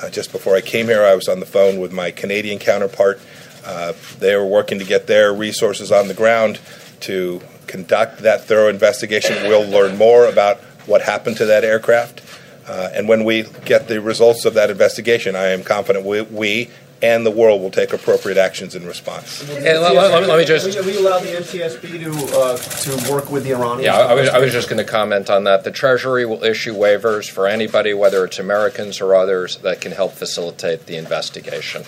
uh, 0.00 0.08
just 0.08 0.30
before 0.30 0.54
I 0.54 0.60
came 0.60 0.86
here. 0.86 1.02
I 1.04 1.16
was 1.16 1.26
on 1.26 1.40
the 1.40 1.46
phone 1.46 1.80
with 1.80 1.92
my 1.92 2.12
Canadian 2.12 2.60
counterpart. 2.60 3.20
Uh, 3.64 3.92
they 4.20 4.36
were 4.36 4.46
working 4.46 4.78
to 4.78 4.84
get 4.84 5.08
their 5.08 5.34
resources 5.34 5.90
on 5.90 6.06
the 6.06 6.14
ground 6.14 6.60
to 7.00 7.42
conduct 7.66 8.20
that 8.20 8.44
thorough 8.44 8.68
investigation. 8.68 9.48
We'll 9.48 9.68
learn 9.68 9.98
more 9.98 10.26
about 10.26 10.58
what 10.86 11.02
happened 11.02 11.36
to 11.38 11.46
that 11.46 11.64
aircraft. 11.64 12.22
Uh, 12.68 12.90
and 12.92 13.08
when 13.08 13.24
we 13.24 13.44
get 13.64 13.88
the 13.88 14.00
results 14.00 14.44
of 14.44 14.54
that 14.54 14.70
investigation, 14.70 15.34
I 15.34 15.48
am 15.48 15.64
confident 15.64 16.04
we, 16.04 16.22
we 16.22 16.70
and 17.02 17.24
the 17.24 17.30
world 17.30 17.60
will 17.60 17.70
take 17.70 17.92
appropriate 17.92 18.38
actions 18.38 18.74
in 18.74 18.84
response. 18.86 19.42
And 19.48 19.64
let, 19.64 19.94
let, 19.94 20.26
let 20.26 20.38
me 20.38 20.44
just. 20.44 20.66
Will 20.78 20.90
you 20.90 21.08
allow 21.08 21.20
the 21.20 21.28
NTSB 21.28 22.02
to 22.02 22.36
uh, 22.36 22.56
to 22.56 23.12
work 23.12 23.30
with 23.30 23.44
the 23.44 23.52
Iranians? 23.52 23.84
Yeah, 23.84 23.96
I 23.96 24.14
was, 24.14 24.28
I 24.28 24.38
was 24.38 24.52
just 24.52 24.68
going 24.68 24.84
to 24.84 24.90
comment 24.90 25.30
on 25.30 25.44
that. 25.44 25.64
The 25.64 25.70
Treasury 25.70 26.26
will 26.26 26.42
issue 26.42 26.74
waivers 26.74 27.30
for 27.30 27.46
anybody, 27.46 27.94
whether 27.94 28.24
it's 28.24 28.38
Americans 28.38 29.00
or 29.00 29.14
others, 29.14 29.58
that 29.58 29.80
can 29.80 29.92
help 29.92 30.12
facilitate 30.12 30.86
the 30.86 30.96
investigation. 30.96 31.84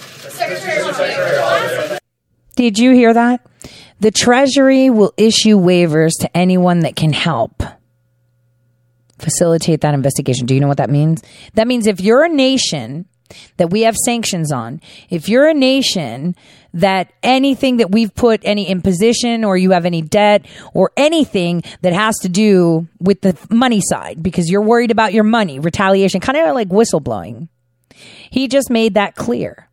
Did 2.56 2.78
you 2.78 2.92
hear 2.92 3.12
that? 3.14 3.44
The 3.98 4.10
Treasury 4.10 4.90
will 4.90 5.12
issue 5.16 5.58
waivers 5.58 6.12
to 6.20 6.36
anyone 6.36 6.80
that 6.80 6.96
can 6.96 7.12
help 7.12 7.59
facilitate 9.20 9.80
that 9.82 9.94
investigation. 9.94 10.46
Do 10.46 10.54
you 10.54 10.60
know 10.60 10.68
what 10.68 10.78
that 10.78 10.90
means? 10.90 11.22
That 11.54 11.66
means 11.66 11.86
if 11.86 12.00
you're 12.00 12.24
a 12.24 12.28
nation 12.28 13.06
that 13.56 13.70
we 13.70 13.82
have 13.82 13.96
sanctions 13.96 14.52
on, 14.52 14.80
if 15.08 15.28
you're 15.28 15.48
a 15.48 15.54
nation 15.54 16.34
that 16.74 17.12
anything 17.22 17.78
that 17.78 17.90
we've 17.90 18.14
put 18.14 18.40
any 18.44 18.68
imposition 18.68 19.44
or 19.44 19.56
you 19.56 19.72
have 19.72 19.86
any 19.86 20.02
debt 20.02 20.46
or 20.72 20.92
anything 20.96 21.62
that 21.82 21.92
has 21.92 22.16
to 22.18 22.28
do 22.28 22.88
with 23.00 23.20
the 23.22 23.36
money 23.50 23.80
side 23.80 24.22
because 24.22 24.50
you're 24.50 24.62
worried 24.62 24.90
about 24.90 25.12
your 25.12 25.24
money, 25.24 25.58
retaliation, 25.58 26.20
kind 26.20 26.38
of 26.38 26.54
like 26.54 26.68
whistleblowing. 26.68 27.48
He 28.30 28.48
just 28.48 28.70
made 28.70 28.94
that 28.94 29.14
clear. 29.16 29.68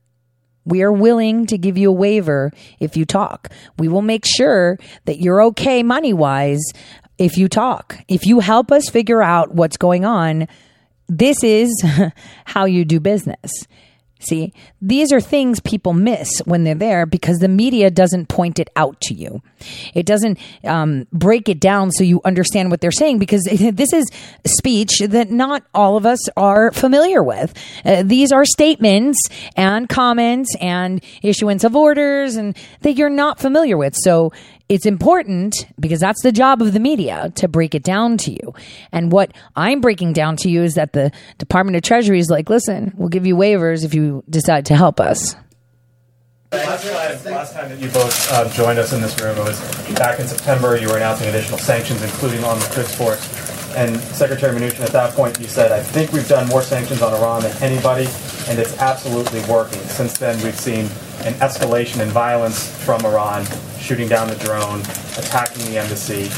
We 0.65 0.81
are 0.81 0.91
willing 0.91 1.45
to 1.47 1.57
give 1.57 1.77
you 1.77 1.89
a 1.89 1.93
waiver 1.93 2.51
if 2.79 2.97
you 2.97 3.05
talk. 3.05 3.49
We 3.77 3.87
will 3.87 4.01
make 4.01 4.25
sure 4.25 4.77
that 5.05 5.19
you're 5.19 5.41
okay 5.43 5.81
money 5.81 6.13
wise 6.13 6.63
if 7.17 7.37
you 7.37 7.47
talk. 7.47 7.97
If 8.07 8.25
you 8.25 8.39
help 8.39 8.71
us 8.71 8.89
figure 8.89 9.21
out 9.21 9.53
what's 9.53 9.77
going 9.77 10.05
on, 10.05 10.47
this 11.07 11.43
is 11.43 11.71
how 12.45 12.65
you 12.65 12.85
do 12.85 12.99
business. 12.99 13.51
See, 14.19 14.51
these 14.81 15.13
are 15.13 15.21
things 15.21 15.59
people 15.59 15.93
miss 15.93 16.39
when 16.39 16.63
they're 16.63 16.73
there 16.73 17.05
because 17.05 17.37
the 17.37 17.47
media 17.47 17.91
doesn't 17.91 18.29
point 18.29 18.57
it 18.57 18.69
out 18.75 18.99
to 19.01 19.13
you. 19.13 19.43
It 19.93 20.07
doesn't 20.07 20.39
um, 20.63 21.05
break 21.13 21.47
it 21.49 21.59
down 21.59 21.91
so 21.91 22.03
you 22.03 22.21
understand 22.25 22.71
what 22.71 22.81
they're 22.81 22.91
saying 22.91 23.19
because 23.19 23.43
this 23.45 23.93
is 23.93 24.09
speech 24.45 25.01
that 25.07 25.29
not 25.29 25.63
all 25.73 25.97
of 25.97 26.05
us 26.07 26.27
are 26.35 26.71
familiar 26.71 27.21
with. 27.21 27.53
Uh, 27.85 28.01
these 28.03 28.31
are 28.31 28.43
statements 28.43 29.19
and 29.55 29.87
comments 29.87 30.55
and 30.59 31.03
issuance 31.21 31.63
of 31.63 31.75
orders 31.75 32.37
and 32.37 32.57
that 32.81 32.93
you're 32.93 33.09
not 33.09 33.39
familiar 33.39 33.77
with. 33.77 33.95
So 33.95 34.33
it's 34.69 34.85
important 34.85 35.67
because 35.79 35.99
that's 35.99 36.21
the 36.23 36.31
job 36.31 36.61
of 36.61 36.73
the 36.73 36.79
media 36.79 37.31
to 37.35 37.47
break 37.47 37.73
it 37.73 37.83
down 37.83 38.17
to 38.17 38.31
you. 38.31 38.53
And 38.91 39.11
what 39.11 39.31
I'm 39.55 39.81
breaking 39.81 40.13
down 40.13 40.35
to 40.37 40.49
you 40.49 40.63
is 40.63 40.75
that 40.75 40.93
the 40.93 41.11
Department 41.37 41.77
of 41.77 41.83
Treasury 41.83 42.19
is 42.19 42.29
like, 42.29 42.49
listen, 42.49 42.93
we'll 42.97 43.09
give 43.09 43.25
you 43.25 43.35
waivers 43.35 43.85
if 43.85 43.93
you 43.93 44.23
decide 44.29 44.65
to 44.67 44.75
help 44.75 44.99
us. 44.99 45.35
Last 46.51 46.83
time, 47.23 47.33
last 47.33 47.53
time 47.53 47.69
that 47.69 47.79
you 47.79 47.89
both 47.89 48.31
uh, 48.31 48.49
joined 48.53 48.79
us 48.79 48.93
in 48.93 49.01
this 49.01 49.19
room, 49.19 49.37
it 49.37 49.43
was 49.43 49.59
back 49.95 50.19
in 50.19 50.27
September. 50.27 50.77
You 50.77 50.87
were 50.87 50.95
announcing 50.95 51.27
additional 51.27 51.57
sanctions, 51.57 52.01
including 52.01 52.43
on 52.45 52.57
the 52.59 52.65
Quds 52.65 52.95
Force. 52.95 53.56
And 53.77 53.95
Secretary 53.99 54.57
Mnuchin, 54.57 54.79
at 54.79 54.89
that 54.89 55.13
point, 55.13 55.39
you 55.39 55.45
said, 55.45 55.71
I 55.71 55.79
think 55.79 56.11
we've 56.11 56.27
done 56.27 56.47
more 56.47 56.63
sanctions 56.63 57.03
on 57.03 57.13
Iran 57.13 57.43
than 57.43 57.55
anybody, 57.61 58.07
and 58.47 58.57
it's 58.57 58.75
absolutely 58.79 59.39
working. 59.41 59.77
Since 59.81 60.17
then, 60.17 60.43
we've 60.43 60.59
seen 60.59 60.85
an 61.21 61.35
escalation 61.35 62.01
in 62.01 62.09
violence 62.09 62.75
from 62.83 63.05
Iran, 63.05 63.45
shooting 63.77 64.07
down 64.07 64.29
the 64.29 64.35
drone, 64.37 64.79
attacking 65.15 65.63
the 65.65 65.77
embassy, 65.77 66.31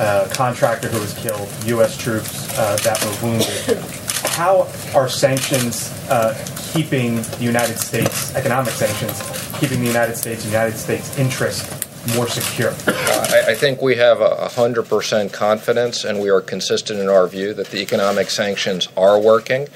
a 0.00 0.28
contractor 0.32 0.88
who 0.88 0.98
was 0.98 1.14
killed, 1.14 1.48
U.S. 1.66 1.96
troops 1.96 2.58
uh, 2.58 2.76
that 2.82 3.00
were 3.04 3.28
wounded. 3.28 3.78
How 4.32 4.68
are 4.92 5.08
sanctions 5.08 5.92
uh, 6.08 6.34
keeping 6.72 7.22
the 7.22 7.44
United 7.44 7.78
States, 7.78 8.34
economic 8.34 8.72
sanctions, 8.72 9.22
keeping 9.60 9.78
the 9.78 9.86
United 9.86 10.16
States 10.16 10.42
and 10.42 10.52
United 10.52 10.76
States 10.76 11.16
interest 11.18 11.86
more 12.14 12.28
secure? 12.28 12.70
Uh, 12.86 13.26
I, 13.46 13.50
I 13.52 13.54
think 13.54 13.82
we 13.82 13.96
have 13.96 14.20
a 14.20 14.48
100% 14.50 15.32
confidence, 15.32 16.04
and 16.04 16.20
we 16.20 16.30
are 16.30 16.40
consistent 16.40 17.00
in 17.00 17.08
our 17.08 17.26
view 17.26 17.54
that 17.54 17.68
the 17.68 17.80
economic 17.80 18.30
sanctions 18.30 18.88
are 18.96 19.18
working. 19.18 19.68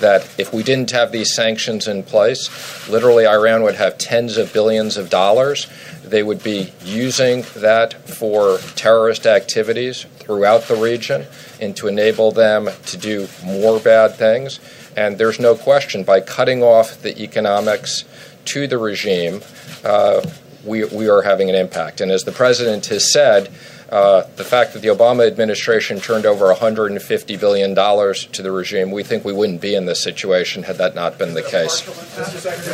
That 0.00 0.26
if 0.38 0.54
we 0.54 0.62
didn't 0.62 0.90
have 0.92 1.12
these 1.12 1.34
sanctions 1.34 1.86
in 1.86 2.02
place, 2.02 2.48
literally 2.88 3.26
Iran 3.26 3.62
would 3.64 3.74
have 3.74 3.98
tens 3.98 4.38
of 4.38 4.50
billions 4.52 4.96
of 4.96 5.10
dollars. 5.10 5.66
They 6.02 6.22
would 6.22 6.42
be 6.42 6.72
using 6.82 7.44
that 7.56 8.08
for 8.08 8.58
terrorist 8.76 9.26
activities 9.26 10.06
throughout 10.16 10.62
the 10.62 10.76
region 10.76 11.26
and 11.60 11.76
to 11.76 11.86
enable 11.86 12.32
them 12.32 12.70
to 12.86 12.96
do 12.96 13.28
more 13.44 13.78
bad 13.78 14.14
things. 14.14 14.58
And 14.96 15.18
there's 15.18 15.38
no 15.38 15.54
question 15.54 16.02
by 16.02 16.20
cutting 16.20 16.62
off 16.62 17.02
the 17.02 17.20
economics 17.22 18.04
to 18.46 18.66
the 18.66 18.78
regime, 18.78 19.42
uh, 19.84 20.22
we, 20.64 20.84
we 20.84 21.08
are 21.08 21.22
having 21.22 21.48
an 21.48 21.54
impact. 21.54 22.00
And 22.00 22.10
as 22.10 22.24
the 22.24 22.32
president 22.32 22.86
has 22.86 23.12
said, 23.12 23.52
uh, 23.90 24.22
the 24.36 24.44
fact 24.44 24.72
that 24.74 24.82
the 24.82 24.88
Obama 24.88 25.26
administration 25.26 25.98
turned 25.98 26.24
over 26.24 26.52
$150 26.54 27.40
billion 27.40 27.74
to 27.74 28.42
the 28.42 28.52
regime, 28.52 28.92
we 28.92 29.02
think 29.02 29.24
we 29.24 29.32
wouldn't 29.32 29.60
be 29.60 29.74
in 29.74 29.86
this 29.86 30.02
situation 30.02 30.62
had 30.62 30.76
that 30.76 30.94
not 30.94 31.18
been 31.18 31.34
the 31.34 31.42
case. 31.42 31.84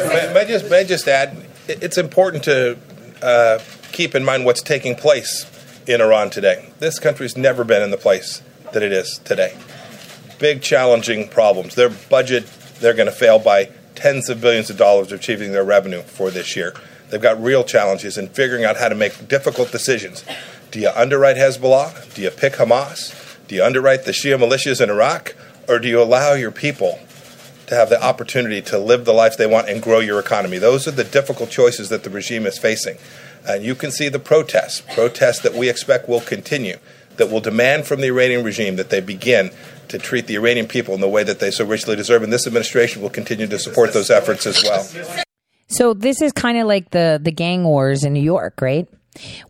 May, 0.08 0.34
may 0.34 0.40
I 0.40 0.44
just, 0.44 0.70
may 0.70 0.80
I 0.80 0.84
just 0.84 1.08
add, 1.08 1.36
it's 1.68 1.96
important 1.96 2.44
to 2.44 2.76
uh, 3.22 3.60
keep 3.92 4.14
in 4.14 4.24
mind 4.24 4.44
what's 4.44 4.62
taking 4.62 4.94
place 4.94 5.46
in 5.86 6.00
Iran 6.00 6.28
today. 6.28 6.70
This 6.80 6.98
country's 6.98 7.36
never 7.36 7.64
been 7.64 7.82
in 7.82 7.90
the 7.90 7.96
place 7.96 8.42
that 8.72 8.82
it 8.82 8.92
is 8.92 9.18
today. 9.24 9.56
Big, 10.38 10.60
challenging 10.60 11.28
problems. 11.28 11.76
Their 11.76 11.88
budget, 11.88 12.46
they're 12.80 12.92
going 12.92 13.06
to 13.06 13.12
fail 13.12 13.38
by 13.38 13.70
tens 13.94 14.28
of 14.28 14.42
billions 14.42 14.68
of 14.68 14.76
dollars 14.76 15.12
achieving 15.12 15.52
their 15.52 15.64
revenue 15.64 16.02
for 16.02 16.30
this 16.30 16.56
year. 16.56 16.74
They've 17.10 17.22
got 17.22 17.42
real 17.42 17.64
challenges 17.64 18.18
in 18.18 18.28
figuring 18.28 18.64
out 18.64 18.76
how 18.76 18.88
to 18.88 18.94
make 18.94 19.28
difficult 19.28 19.70
decisions. 19.70 20.24
Do 20.70 20.80
you 20.80 20.90
underwrite 20.90 21.36
Hezbollah? 21.36 22.14
Do 22.14 22.22
you 22.22 22.30
pick 22.30 22.54
Hamas? 22.54 23.14
Do 23.46 23.54
you 23.54 23.64
underwrite 23.64 24.04
the 24.04 24.12
Shia 24.12 24.38
militias 24.38 24.80
in 24.80 24.90
Iraq? 24.90 25.36
Or 25.68 25.78
do 25.78 25.88
you 25.88 26.02
allow 26.02 26.34
your 26.34 26.50
people 26.50 26.98
to 27.66 27.74
have 27.74 27.90
the 27.90 28.02
opportunity 28.02 28.60
to 28.62 28.78
live 28.78 29.04
the 29.04 29.12
life 29.12 29.36
they 29.36 29.46
want 29.46 29.68
and 29.68 29.82
grow 29.82 30.00
your 30.00 30.18
economy? 30.18 30.58
Those 30.58 30.86
are 30.88 30.92
the 30.92 31.04
difficult 31.04 31.50
choices 31.50 31.88
that 31.88 32.02
the 32.02 32.10
regime 32.10 32.46
is 32.46 32.58
facing. 32.58 32.98
And 33.48 33.64
you 33.64 33.74
can 33.76 33.92
see 33.92 34.08
the 34.08 34.18
protests, 34.18 34.82
protests 34.94 35.40
that 35.40 35.54
we 35.54 35.68
expect 35.68 36.08
will 36.08 36.20
continue, 36.20 36.78
that 37.16 37.30
will 37.30 37.40
demand 37.40 37.86
from 37.86 38.00
the 38.00 38.08
Iranian 38.08 38.44
regime 38.44 38.76
that 38.76 38.90
they 38.90 39.00
begin 39.00 39.50
to 39.88 39.98
treat 39.98 40.26
the 40.26 40.34
Iranian 40.34 40.66
people 40.66 40.94
in 40.94 41.00
the 41.00 41.08
way 41.08 41.22
that 41.22 41.38
they 41.38 41.52
so 41.52 41.64
richly 41.64 41.94
deserve. 41.94 42.24
And 42.24 42.32
this 42.32 42.46
administration 42.46 43.02
will 43.02 43.10
continue 43.10 43.46
to 43.46 43.58
support 43.58 43.92
those 43.92 44.10
efforts 44.10 44.46
as 44.46 44.62
well. 44.64 45.24
So 45.68 45.94
this 45.94 46.22
is 46.22 46.32
kind 46.32 46.58
of 46.58 46.66
like 46.66 46.90
the 46.90 47.18
the 47.22 47.32
gang 47.32 47.64
wars 47.64 48.04
in 48.04 48.12
New 48.12 48.22
York, 48.22 48.60
right? 48.60 48.88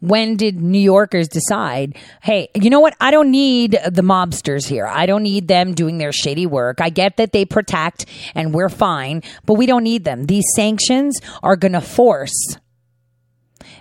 When 0.00 0.36
did 0.36 0.60
New 0.60 0.78
Yorkers 0.78 1.28
decide, 1.28 1.96
hey, 2.22 2.48
you 2.54 2.70
know 2.70 2.80
what? 2.80 2.94
I 3.00 3.10
don't 3.10 3.30
need 3.30 3.72
the 3.72 4.02
mobsters 4.02 4.66
here. 4.66 4.86
I 4.86 5.06
don't 5.06 5.24
need 5.24 5.48
them 5.48 5.74
doing 5.74 5.98
their 5.98 6.12
shady 6.12 6.46
work. 6.46 6.80
I 6.80 6.88
get 6.88 7.16
that 7.16 7.32
they 7.32 7.44
protect 7.44 8.06
and 8.34 8.54
we're 8.54 8.68
fine, 8.68 9.22
but 9.44 9.54
we 9.54 9.66
don't 9.66 9.82
need 9.82 10.04
them. 10.04 10.26
These 10.26 10.44
sanctions 10.54 11.18
are 11.42 11.56
going 11.56 11.72
to 11.72 11.80
force 11.80 12.56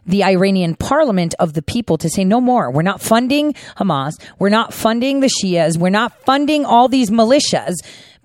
the 0.07 0.23
Iranian 0.23 0.75
parliament 0.75 1.35
of 1.39 1.53
the 1.53 1.61
people 1.61 1.97
to 1.97 2.09
say 2.09 2.23
no 2.23 2.41
more. 2.41 2.71
We're 2.71 2.81
not 2.81 3.01
funding 3.01 3.53
Hamas. 3.77 4.13
We're 4.39 4.49
not 4.49 4.73
funding 4.73 5.19
the 5.19 5.29
Shias. 5.29 5.77
We're 5.77 5.89
not 5.89 6.19
funding 6.25 6.65
all 6.65 6.87
these 6.87 7.09
militias 7.09 7.75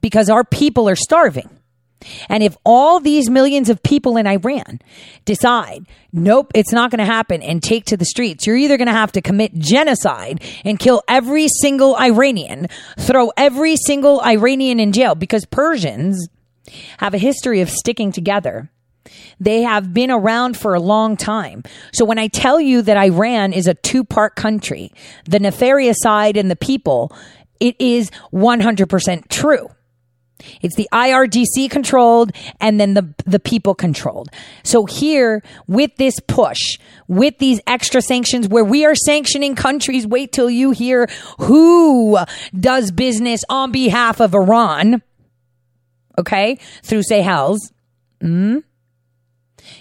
because 0.01 0.31
our 0.31 0.45
people 0.45 0.89
are 0.89 0.97
starving. 0.97 1.49
And 2.29 2.43
if 2.43 2.57
all 2.65 3.01
these 3.01 3.29
millions 3.29 3.69
of 3.69 3.83
people 3.83 4.17
in 4.17 4.27
Iran 4.27 4.81
decide, 5.25 5.87
nope, 6.13 6.51
it's 6.55 6.73
not 6.73 6.91
going 6.91 6.99
to 6.99 7.05
happen 7.05 7.43
and 7.43 7.63
take 7.63 7.85
to 7.87 7.97
the 7.97 8.05
streets, 8.05 8.47
you're 8.47 8.57
either 8.57 8.77
going 8.77 8.87
to 8.87 8.93
have 8.93 9.13
to 9.13 9.21
commit 9.21 9.55
genocide 9.55 10.43
and 10.65 10.79
kill 10.79 11.03
every 11.09 11.49
single 11.61 11.97
Iranian, 11.97 12.69
throw 12.99 13.33
every 13.37 13.77
single 13.77 14.21
Iranian 14.23 14.81
in 14.81 14.93
jail 14.93 15.15
because 15.15 15.45
Persians 15.45 16.29
have 16.99 17.15
a 17.15 17.19
history 17.19 17.61
of 17.61 17.71
sticking 17.71 18.13
together. 18.13 18.71
They 19.39 19.63
have 19.63 19.93
been 19.93 20.11
around 20.11 20.57
for 20.57 20.75
a 20.75 20.81
long 20.81 21.17
time. 21.17 21.63
So 21.93 22.05
when 22.05 22.19
I 22.19 22.29
tell 22.29 22.61
you 22.61 22.83
that 22.83 22.97
Iran 22.97 23.53
is 23.53 23.67
a 23.67 23.75
two 23.75 24.05
part 24.05 24.37
country, 24.37 24.93
the 25.25 25.41
nefarious 25.41 25.97
side 26.01 26.37
and 26.37 26.51
the 26.51 26.57
people, 26.57 27.13
it 27.59 27.77
is 27.79 28.11
100% 28.33 29.29
true. 29.29 29.69
It's 30.63 30.77
the 30.77 30.89
IRGC 30.93 31.71
controlled 31.71 32.33
and 32.61 32.81
then 32.81 32.95
the, 32.95 33.15
the 33.27 33.41
people 33.41 33.75
controlled. 33.75 34.29
So 34.63 34.85
here 34.85 35.43
with 35.67 35.97
this 35.97 36.19
push, 36.21 36.79
with 37.09 37.39
these 37.39 37.61
extra 37.67 38.03
sanctions 38.03 38.49
where 38.49 38.65
we 38.65 38.85
are 38.85 38.95
sanctioning 38.95 39.55
countries, 39.55 40.07
wait 40.07 40.33
till 40.33 40.51
you 40.51 40.71
hear 40.71 41.09
who 41.39 42.19
does 42.59 42.91
business 42.91 43.43
on 43.49 43.73
behalf 43.73 44.21
of 44.21 44.35
Iran. 44.35 45.03
Okay. 46.19 46.59
Through 46.83 47.03
Seychelles. 47.05 47.73
Mm 48.23 48.65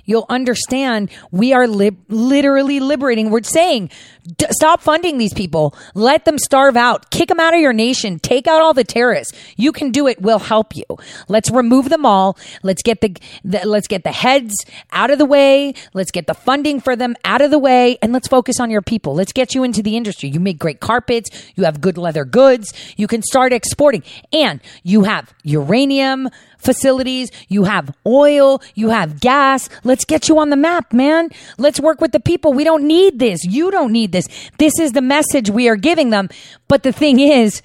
you'll 0.06 0.26
understand 0.30 1.10
we 1.32 1.54
are 1.54 1.68
li- 1.68 1.98
literally 2.08 2.80
liberating. 2.80 3.30
We're 3.30 3.44
saying, 3.44 3.90
d- 4.38 4.46
stop 4.52 4.82
funding 4.82 5.18
these 5.18 5.34
people. 5.34 5.76
Let 5.94 6.26
them 6.26 6.38
starve 6.38 6.76
out. 6.78 7.10
Kick 7.12 7.30
them 7.30 7.40
out 7.40 7.54
of 7.54 7.60
your 7.60 7.74
nation. 7.74 8.20
Take 8.20 8.48
out 8.48 8.62
all 8.62 8.74
the 8.74 8.84
terrorists. 8.84 9.34
You 9.56 9.72
can 9.72 9.92
do 9.92 10.08
it. 10.08 10.22
We'll 10.22 10.40
help 10.40 10.76
you. 10.76 10.86
Let's 11.28 11.50
remove 11.50 11.90
them 11.90 12.06
all. 12.06 12.38
Let's 12.64 12.82
get 12.82 13.02
the, 13.02 13.16
the 13.44 13.66
let's 13.66 13.88
get 13.88 14.04
the 14.04 14.12
heads 14.12 14.54
out 14.92 15.10
of 15.10 15.18
the 15.18 15.26
way. 15.26 15.74
Let's 15.94 16.12
get 16.12 16.28
the 16.28 16.34
funding 16.34 16.80
for 16.80 16.96
them 16.96 17.16
out 17.24 17.42
of 17.42 17.52
the 17.52 17.60
way, 17.60 17.98
and 18.02 18.14
let's 18.14 18.28
focus 18.28 18.60
on 18.60 18.70
your 18.70 18.82
people. 18.82 19.16
Let's 19.16 19.34
get 19.34 19.56
you 19.56 19.64
into 19.64 19.82
the 19.82 19.98
industry. 19.98 20.30
You 20.30 20.40
make 20.40 20.60
great 20.60 20.80
carpets. 20.80 21.30
You 21.56 21.66
have 21.66 21.82
good 21.82 21.98
leather 21.98 22.26
goods. 22.26 22.74
You 22.98 23.08
can 23.08 23.22
start 23.22 23.54
exporting, 23.54 24.04
and 24.32 24.62
you 24.84 25.04
have 25.04 25.34
uranium 25.44 26.30
facilities, 26.60 27.32
you 27.47 27.64
have 27.64 27.95
oil, 28.05 28.62
you 28.76 28.89
have 28.89 29.20
gas. 29.20 29.70
Let's 29.84 30.05
get 30.05 30.30
you 30.30 30.38
on 30.38 30.49
the 30.49 30.55
map, 30.55 30.93
man. 30.93 31.30
Let's 31.57 31.80
work 31.80 31.99
with 31.99 32.12
the 32.12 32.20
people. 32.20 32.53
We 32.53 32.64
don't 32.64 32.86
need 32.86 33.18
this. 33.18 33.43
You 33.43 33.72
don't 33.72 33.91
need 33.91 34.12
this. 34.12 34.28
This 34.57 34.80
is 34.80 34.91
the 34.91 35.01
message 35.01 35.49
we 35.49 35.68
are 35.68 35.76
giving 35.76 36.12
them. 36.12 36.30
But 36.68 36.84
the 36.84 36.91
thing 36.91 37.20
is, 37.20 37.62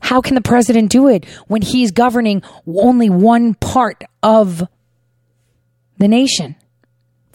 how 0.00 0.20
can 0.20 0.34
the 0.34 0.40
president 0.40 0.90
do 0.90 1.08
it 1.08 1.24
when 1.46 1.62
he's 1.62 1.90
governing 1.90 2.42
only 2.66 3.10
one 3.10 3.54
part 3.54 4.02
of 4.22 4.66
the 5.98 6.08
nation? 6.08 6.56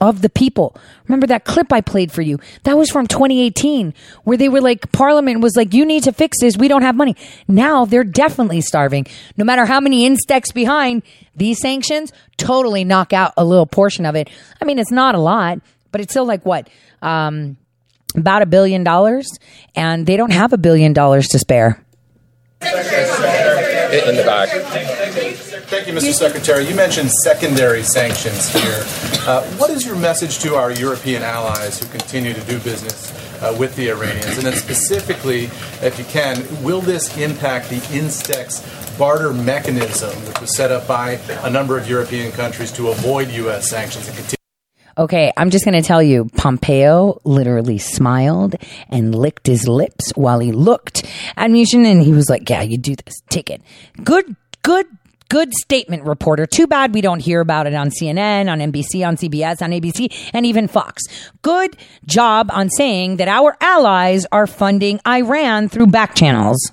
Of 0.03 0.21
the 0.21 0.29
people. 0.29 0.75
Remember 1.07 1.25
that 1.27 1.45
clip 1.45 1.71
I 1.71 1.79
played 1.79 2.11
for 2.11 2.21
you? 2.21 2.39
That 2.63 2.77
was 2.77 2.89
from 2.89 3.07
2018 3.07 3.93
where 4.25 4.35
they 4.37 4.49
were 4.49 4.59
like, 4.59 4.91
Parliament 4.91 5.39
was 5.39 5.55
like, 5.55 5.73
you 5.73 5.85
need 5.85 6.03
to 6.03 6.11
fix 6.11 6.41
this. 6.41 6.57
We 6.57 6.67
don't 6.67 6.81
have 6.81 6.95
money. 6.95 7.15
Now 7.47 7.85
they're 7.85 8.03
definitely 8.03 8.59
starving. 8.59 9.07
No 9.37 9.45
matter 9.45 9.65
how 9.65 9.79
many 9.79 10.07
instex 10.07 10.53
behind 10.53 11.03
these 11.35 11.59
sanctions, 11.61 12.11
totally 12.37 12.83
knock 12.83 13.13
out 13.13 13.33
a 13.37 13.45
little 13.45 13.65
portion 13.65 14.05
of 14.05 14.15
it. 14.15 14.29
I 14.61 14.65
mean, 14.65 14.77
it's 14.77 14.91
not 14.91 15.15
a 15.15 15.19
lot, 15.19 15.59
but 15.91 16.01
it's 16.01 16.11
still 16.11 16.25
like 16.25 16.45
what? 16.45 16.69
Um, 17.01 17.55
about 18.15 18.41
a 18.41 18.45
billion 18.45 18.83
dollars 18.83 19.27
and 19.73 20.05
they 20.05 20.17
don't 20.17 20.33
have 20.33 20.51
a 20.51 20.57
billion 20.57 20.91
dollars 20.91 21.29
to 21.29 21.39
spare. 21.39 21.81
In 22.61 24.15
the 24.15 24.23
back. 24.25 24.49
Thank 25.73 25.87
you, 25.87 25.93
Mr. 25.93 26.13
Secretary. 26.13 26.67
You 26.67 26.75
mentioned 26.75 27.09
secondary 27.23 27.81
sanctions 27.81 28.47
here. 28.53 28.83
Uh, 29.27 29.43
what 29.57 29.71
is 29.71 29.83
your 29.83 29.95
message 29.95 30.37
to 30.43 30.53
our 30.53 30.71
European 30.71 31.23
allies 31.23 31.79
who 31.79 31.87
continue 31.87 32.31
to 32.31 32.41
do 32.41 32.59
business 32.59 33.11
uh, 33.41 33.55
with 33.59 33.75
the 33.75 33.89
Iranians? 33.89 34.37
And 34.37 34.45
then 34.45 34.53
specifically, 34.53 35.45
if 35.81 35.97
you 35.97 36.05
can, 36.05 36.45
will 36.63 36.79
this 36.79 37.17
impact 37.17 37.71
the 37.71 37.77
Instex 37.87 38.61
barter 38.99 39.33
mechanism, 39.33 40.11
which 40.27 40.39
was 40.41 40.55
set 40.55 40.69
up 40.71 40.87
by 40.87 41.13
a 41.41 41.49
number 41.49 41.75
of 41.75 41.89
European 41.89 42.31
countries 42.33 42.71
to 42.73 42.89
avoid 42.89 43.31
U.S. 43.31 43.67
sanctions 43.67 44.07
and 44.07 44.15
continue? 44.15 44.37
Okay, 44.99 45.33
I'm 45.35 45.49
just 45.49 45.65
going 45.65 45.81
to 45.81 45.85
tell 45.85 46.03
you, 46.03 46.25
Pompeo 46.37 47.19
literally 47.23 47.79
smiled 47.79 48.57
and 48.89 49.15
licked 49.15 49.47
his 49.47 49.67
lips 49.67 50.11
while 50.11 50.37
he 50.37 50.51
looked 50.51 51.03
at 51.35 51.49
Mnuchin 51.49 51.83
and 51.83 52.03
he 52.03 52.11
was 52.11 52.29
like, 52.29 52.47
yeah, 52.47 52.61
you 52.61 52.77
do 52.77 52.95
this. 52.95 53.23
Take 53.29 53.49
it. 53.49 53.63
Good, 54.03 54.35
good 54.61 54.85
good 55.29 55.53
statement, 55.53 56.03
reporter. 56.03 56.45
Too 56.45 56.67
bad 56.67 56.93
we 56.93 57.01
don't 57.01 57.19
hear 57.19 57.41
about 57.41 57.67
it 57.67 57.73
on 57.73 57.89
CNN, 57.89 58.51
on 58.51 58.59
NBC, 58.59 59.05
on 59.07 59.17
CBS, 59.17 59.61
on 59.61 59.71
ABC, 59.71 60.31
and 60.33 60.45
even 60.45 60.67
Fox. 60.67 61.03
Good 61.41 61.77
job 62.05 62.49
on 62.53 62.69
saying 62.69 63.17
that 63.17 63.27
our 63.27 63.57
allies 63.61 64.25
are 64.31 64.47
funding 64.47 64.99
Iran 65.07 65.69
through 65.69 65.87
back 65.87 66.15
channels. 66.15 66.71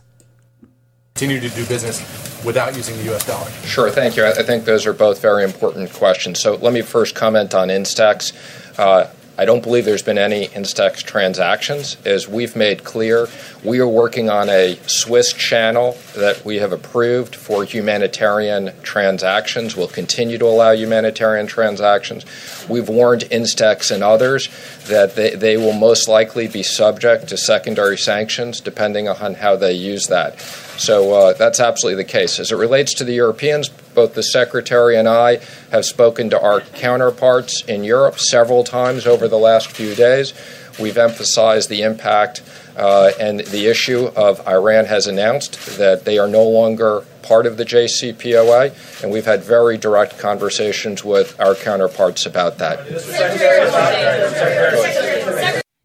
Continue 1.15 1.41
to 1.41 1.55
do 1.55 1.67
business 1.67 2.01
without 2.45 2.77
using 2.77 2.97
the 2.97 3.05
U.S. 3.05 3.27
dollar? 3.27 3.51
Sure, 3.65 3.91
thank 3.91 4.17
you. 4.17 4.25
I 4.25 4.43
think 4.43 4.65
those 4.65 4.87
are 4.87 4.93
both 4.93 5.21
very 5.21 5.45
important 5.45 5.93
questions. 5.93 6.41
So 6.41 6.55
let 6.57 6.73
me 6.73 6.83
first 6.83 7.15
comment 7.15 7.55
on 7.55 7.69
Instex. 7.69 8.33
Uh, 8.79 9.11
I 9.41 9.47
don't 9.47 9.62
believe 9.62 9.86
there's 9.86 10.03
been 10.03 10.18
any 10.18 10.49
Instex 10.49 11.03
transactions. 11.03 11.97
As 12.05 12.28
we've 12.28 12.55
made 12.55 12.84
clear, 12.84 13.26
we 13.64 13.78
are 13.78 13.88
working 13.88 14.28
on 14.28 14.51
a 14.51 14.78
Swiss 14.86 15.32
channel 15.32 15.97
that 16.14 16.45
we 16.45 16.57
have 16.57 16.72
approved 16.72 17.34
for 17.34 17.64
humanitarian 17.64 18.74
transactions. 18.82 19.74
We'll 19.74 19.88
continue 19.88 20.36
to 20.36 20.45
allow 20.45 20.72
humanitarian 20.72 21.47
transactions. 21.47 22.26
We've 22.68 22.91
warned 22.91 23.22
Instex 23.22 23.91
and 23.91 24.03
others 24.03 24.51
that 24.88 25.16
they, 25.16 25.34
they 25.34 25.57
will 25.57 25.72
most 25.72 26.07
likely 26.07 26.47
be 26.47 26.62
subject 26.62 27.28
to 27.28 27.38
secondary 27.38 27.97
sanctions 27.97 28.61
depending 28.61 29.09
on 29.09 29.32
how 29.32 29.57
they 29.57 29.72
use 29.72 30.09
that. 30.09 30.38
So 30.76 31.14
uh, 31.14 31.32
that's 31.32 31.61
absolutely 31.61 32.05
the 32.05 32.11
case. 32.11 32.41
As 32.41 32.53
it 32.53 32.57
relates 32.57 32.93
to 32.95 33.05
the 33.05 33.14
Europeans, 33.14 33.70
both 34.01 34.15
the 34.15 34.23
Secretary 34.23 34.97
and 34.97 35.07
I 35.07 35.41
have 35.71 35.85
spoken 35.85 36.31
to 36.31 36.41
our 36.41 36.63
counterparts 36.63 37.63
in 37.65 37.85
Europe 37.85 38.19
several 38.19 38.65
times 38.65 39.07
over 39.07 39.29
the 39.29 39.37
last 39.37 39.71
few 39.71 39.95
days. 39.95 40.33
We've 40.81 40.97
emphasized 40.97 41.69
the 41.69 41.83
impact 41.83 42.41
uh, 42.79 43.11
and 43.21 43.41
the 43.41 43.67
issue 43.67 44.07
of 44.17 44.49
Iran 44.49 44.87
has 44.87 45.07
announced 45.07 45.77
that 45.77 46.07
they 46.07 46.17
are 46.17 46.29
no 46.29 46.45
longer 46.45 47.05
part 47.21 47.45
of 47.45 47.59
the 47.59 47.65
JCPOA, 47.67 49.03
and 49.03 49.13
we've 49.13 49.27
had 49.27 49.45
very 49.45 49.77
direct 49.77 50.19
conversations 50.19 51.05
with 51.05 51.39
our 51.39 51.55
counterparts 51.55 52.25
about 52.25 52.57
that. 52.57 52.79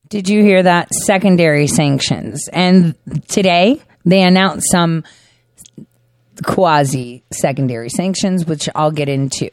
Did 0.08 0.30
you 0.30 0.42
hear 0.42 0.64
that? 0.64 0.94
Secondary 0.94 1.68
sanctions. 1.68 2.48
And 2.54 2.96
today, 3.28 3.82
they 4.06 4.22
announced 4.22 4.72
some 4.72 5.04
quasi 6.44 7.24
secondary 7.32 7.90
sanctions, 7.90 8.46
which 8.46 8.70
I'll 8.76 8.92
get 8.92 9.10
into 9.10 9.50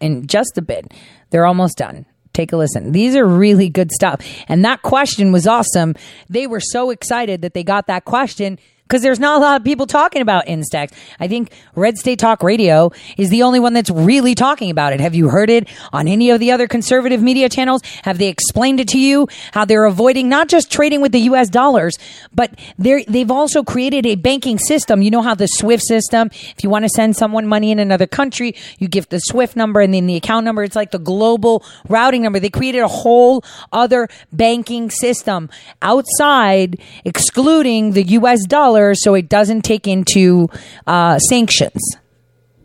in 0.00 0.26
just 0.26 0.56
a 0.56 0.62
bit. 0.62 0.92
They're 1.30 1.46
almost 1.46 1.78
done. 1.78 2.06
Take 2.32 2.52
a 2.52 2.56
listen. 2.56 2.92
These 2.92 3.16
are 3.16 3.26
really 3.26 3.68
good 3.68 3.90
stuff. 3.90 4.24
And 4.48 4.64
that 4.64 4.82
question 4.82 5.32
was 5.32 5.46
awesome. 5.46 5.94
They 6.28 6.46
were 6.46 6.60
so 6.60 6.90
excited 6.90 7.42
that 7.42 7.54
they 7.54 7.64
got 7.64 7.86
that 7.88 8.04
question 8.04 8.58
because 8.90 9.02
there's 9.02 9.20
not 9.20 9.38
a 9.38 9.40
lot 9.40 9.60
of 9.60 9.64
people 9.64 9.86
talking 9.86 10.20
about 10.20 10.46
Instex. 10.46 10.92
I 11.20 11.28
think 11.28 11.52
Red 11.76 11.96
State 11.96 12.18
Talk 12.18 12.42
Radio 12.42 12.90
is 13.16 13.30
the 13.30 13.44
only 13.44 13.60
one 13.60 13.72
that's 13.72 13.88
really 13.88 14.34
talking 14.34 14.68
about 14.68 14.92
it. 14.92 14.98
Have 14.98 15.14
you 15.14 15.28
heard 15.28 15.48
it 15.48 15.68
on 15.92 16.08
any 16.08 16.30
of 16.30 16.40
the 16.40 16.50
other 16.50 16.66
conservative 16.66 17.22
media 17.22 17.48
channels? 17.48 17.82
Have 18.02 18.18
they 18.18 18.26
explained 18.26 18.80
it 18.80 18.88
to 18.88 18.98
you 18.98 19.28
how 19.52 19.64
they're 19.64 19.84
avoiding 19.84 20.28
not 20.28 20.48
just 20.48 20.72
trading 20.72 21.00
with 21.00 21.12
the 21.12 21.20
US 21.20 21.48
dollars, 21.48 21.98
but 22.34 22.58
they 22.78 23.04
they've 23.04 23.30
also 23.30 23.62
created 23.62 24.06
a 24.06 24.16
banking 24.16 24.58
system. 24.58 25.02
You 25.02 25.12
know 25.12 25.22
how 25.22 25.36
the 25.36 25.46
SWIFT 25.46 25.84
system, 25.84 26.28
if 26.32 26.64
you 26.64 26.68
want 26.68 26.84
to 26.84 26.88
send 26.88 27.14
someone 27.14 27.46
money 27.46 27.70
in 27.70 27.78
another 27.78 28.08
country, 28.08 28.56
you 28.80 28.88
give 28.88 29.08
the 29.10 29.20
SWIFT 29.20 29.54
number 29.54 29.80
and 29.80 29.94
then 29.94 30.08
the 30.08 30.16
account 30.16 30.44
number. 30.44 30.64
It's 30.64 30.74
like 30.74 30.90
the 30.90 30.98
global 30.98 31.64
routing 31.88 32.22
number. 32.22 32.40
They 32.40 32.50
created 32.50 32.80
a 32.80 32.88
whole 32.88 33.44
other 33.70 34.08
banking 34.32 34.90
system 34.90 35.48
outside, 35.80 36.80
excluding 37.04 37.92
the 37.92 38.02
US 38.18 38.44
dollar 38.44 38.79
so 38.94 39.14
it 39.14 39.28
doesn't 39.28 39.62
take 39.62 39.86
into 39.86 40.48
uh, 40.86 41.18
sanctions. 41.18 41.80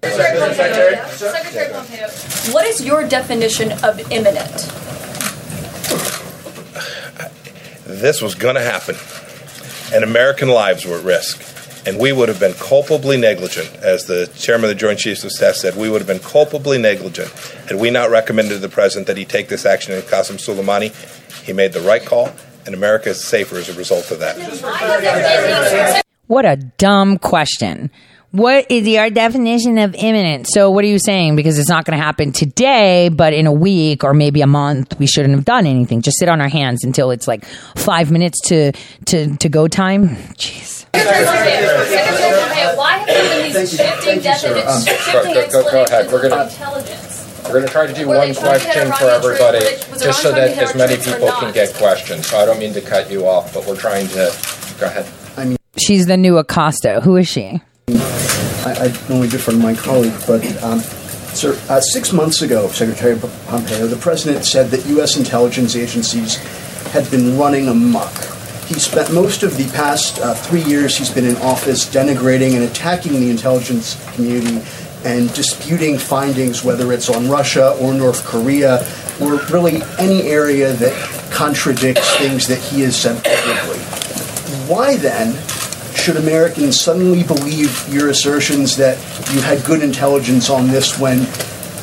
Secretary 0.04 0.40
Pompeo, 0.40 1.08
Secretary 1.08 1.74
Pompeo, 1.74 2.08
what 2.54 2.66
is 2.66 2.84
your 2.84 3.08
definition 3.08 3.72
of 3.84 4.00
imminent? 4.12 4.72
This 7.86 8.22
was 8.22 8.36
going 8.36 8.56
to 8.56 8.62
happen, 8.62 8.96
and 9.94 10.04
American 10.04 10.50
lives 10.50 10.86
were 10.86 10.98
at 10.98 11.04
risk. 11.04 11.42
And 11.88 12.00
we 12.00 12.12
would 12.12 12.30
have 12.30 12.40
been 12.40 12.56
culpably 12.56 13.16
negligent, 13.16 13.72
as 13.76 14.06
the 14.06 14.26
chairman 14.36 14.64
of 14.66 14.70
the 14.70 14.76
Joint 14.76 14.98
Chiefs 14.98 15.24
of 15.24 15.32
Staff 15.32 15.54
said, 15.54 15.76
we 15.76 15.88
would 15.88 16.02
have 16.02 16.08
been 16.08 16.18
culpably 16.18 16.80
negligent 16.80 17.30
had 17.70 17.80
we 17.80 17.92
not 17.92 18.10
recommended 18.10 18.56
to 18.56 18.60
the 18.60 18.70
president 18.70 19.06
that 19.06 19.18
he 19.18 19.24
take 19.24 19.50
this 19.50 19.68
action 19.68 19.94
in 19.94 20.02
Qasem 20.02 20.38
Soleimani. 20.38 20.92
He 21.44 21.54
made 21.54 21.74
the 21.74 21.82
right 21.82 22.04
call, 22.04 22.32
and 22.66 22.76
America 22.76 23.10
is 23.10 23.24
safer 23.24 23.58
as 23.58 23.70
a 23.70 23.74
result 23.74 24.12
of 24.12 24.20
that. 24.20 26.04
What 26.28 26.46
a 26.46 26.56
dumb 26.78 27.18
question. 27.20 27.92
What 28.32 28.66
is 28.70 28.86
your 28.88 29.10
definition 29.10 29.78
of 29.78 29.96
imminent? 29.96 30.48
So, 30.50 30.70
what 30.72 30.84
are 30.84 30.88
you 30.88 31.00
saying? 31.00 31.38
Because 31.38 31.58
it's 31.58 31.70
not 31.70 31.86
going 31.86 31.98
to 31.98 32.04
happen 32.04 32.34
today, 32.34 33.08
but 33.10 33.32
in 33.34 33.46
a 33.48 33.52
week 33.54 34.04
or 34.04 34.14
maybe 34.14 34.42
a 34.42 34.48
month, 34.48 35.00
we 35.00 35.06
shouldn't 35.08 35.36
have 35.36 35.46
done 35.46 35.66
anything. 35.66 36.02
Just 36.02 36.18
sit 36.20 36.28
on 36.28 36.42
our 36.42 36.50
hands 36.50 36.84
until 36.84 37.12
it's 37.12 37.30
like 37.30 37.46
five 37.78 38.12
minutes 38.12 38.42
to 38.50 38.74
to 39.06 39.38
to 39.38 39.48
go 39.48 39.70
time. 39.70 40.10
Jeez. 40.36 40.86
Secretary 40.96 41.26
Pompeo, 41.26 41.86
Secretary 41.86 42.42
Pompeo, 42.42 42.78
why 42.78 42.92
have 42.98 43.08
there 43.08 43.24
been 43.44 43.54
these 43.54 43.78
shifting 43.78 44.20
definitions, 44.20 44.68
um, 44.70 44.82
shifting 44.86 45.34
Go- 45.34 45.48
go- 45.52 45.72
go 45.72 45.84
ahead. 45.84 46.06
explanations 46.06 46.12
We're 46.12 46.22
gonna- 46.30 46.42
of 46.42 46.52
intelligence? 46.52 47.05
We're 47.46 47.54
going 47.54 47.66
to 47.68 47.72
try 47.72 47.88
to 47.88 47.94
do 47.94 48.08
Were 48.08 48.16
they 48.20 48.32
one 48.32 48.36
trying 48.36 48.60
to 48.60 48.66
hit 48.66 48.74
question 48.74 48.92
for 48.94 49.06
everybody, 49.06 49.58
Were 49.60 49.64
they- 49.64 49.92
was 49.92 50.02
just 50.02 50.22
so 50.22 50.30
Iran 50.30 50.40
trying 50.40 50.50
to 50.50 50.56
that 50.56 50.70
as 50.70 50.76
many 50.76 50.98
people 50.98 51.32
can 51.32 51.54
get 51.54 51.74
questions. 51.76 52.28
So 52.28 52.38
I 52.38 52.46
don't 52.46 52.60
mean 52.60 52.74
to 52.74 52.82
cut 52.82 53.10
you 53.12 53.28
off, 53.28 53.54
but 53.54 53.66
we're 53.68 53.78
trying 53.78 54.08
to, 54.10 54.36
go 54.80 54.88
ahead. 54.88 55.06
I 55.38 55.46
mean, 55.46 55.58
She's 55.78 56.06
the 56.08 56.18
new 56.18 56.38
Acosta. 56.38 57.02
Who 57.02 57.18
is 57.18 57.28
she? 57.28 57.62
I, 57.90 57.94
I 58.66 58.98
only 59.10 59.28
differ 59.28 59.52
from 59.52 59.62
my 59.62 59.76
colleague, 59.76 60.14
but 60.26 60.42
um, 60.64 60.80
sir, 60.80 61.60
uh, 61.70 61.80
six 61.82 62.12
months 62.12 62.42
ago, 62.42 62.68
Secretary 62.70 63.18
Pompeo, 63.48 63.86
the 63.88 63.98
president 63.98 64.46
said 64.46 64.72
that 64.72 64.86
U.S. 64.88 65.18
intelligence 65.18 65.76
agencies 65.76 66.38
had 66.92 67.10
been 67.12 67.38
running 67.38 67.68
amok. 67.68 68.12
He 68.66 68.74
spent 68.80 69.14
most 69.14 69.44
of 69.44 69.58
the 69.58 69.70
past 69.76 70.18
uh, 70.20 70.34
three 70.34 70.64
years 70.64 70.98
he's 70.98 71.12
been 71.12 71.26
in 71.26 71.36
office 71.38 71.86
denigrating 71.86 72.56
and 72.56 72.64
attacking 72.64 73.14
the 73.20 73.30
intelligence 73.30 73.96
community 74.16 74.58
and 75.06 75.34
disputing 75.34 75.98
findings, 75.98 76.64
whether 76.64 76.92
it's 76.92 77.10
on 77.10 77.30
Russia 77.30 77.78
or 77.80 77.94
North 77.94 78.26
Korea, 78.26 78.86
or 79.22 79.36
really 79.52 79.82
any 80.00 80.24
area 80.24 80.74
that 80.74 81.32
contradicts 81.32 82.16
things 82.18 82.48
that 82.48 82.60
he 82.60 82.82
has 82.82 82.96
said 82.96 83.24
publicly. 83.24 83.80
Why 84.68 84.98
then 84.98 85.34
should 85.96 86.18
Americans 86.18 86.80
suddenly 86.80 87.24
believe 87.24 87.88
your 87.88 88.10
assertions 88.10 88.76
that 88.78 88.98
you 89.34 89.42
had 89.42 89.64
good 89.64 89.82
intelligence 89.82 90.50
on 90.50 90.68
this 90.68 91.00
when 91.00 91.20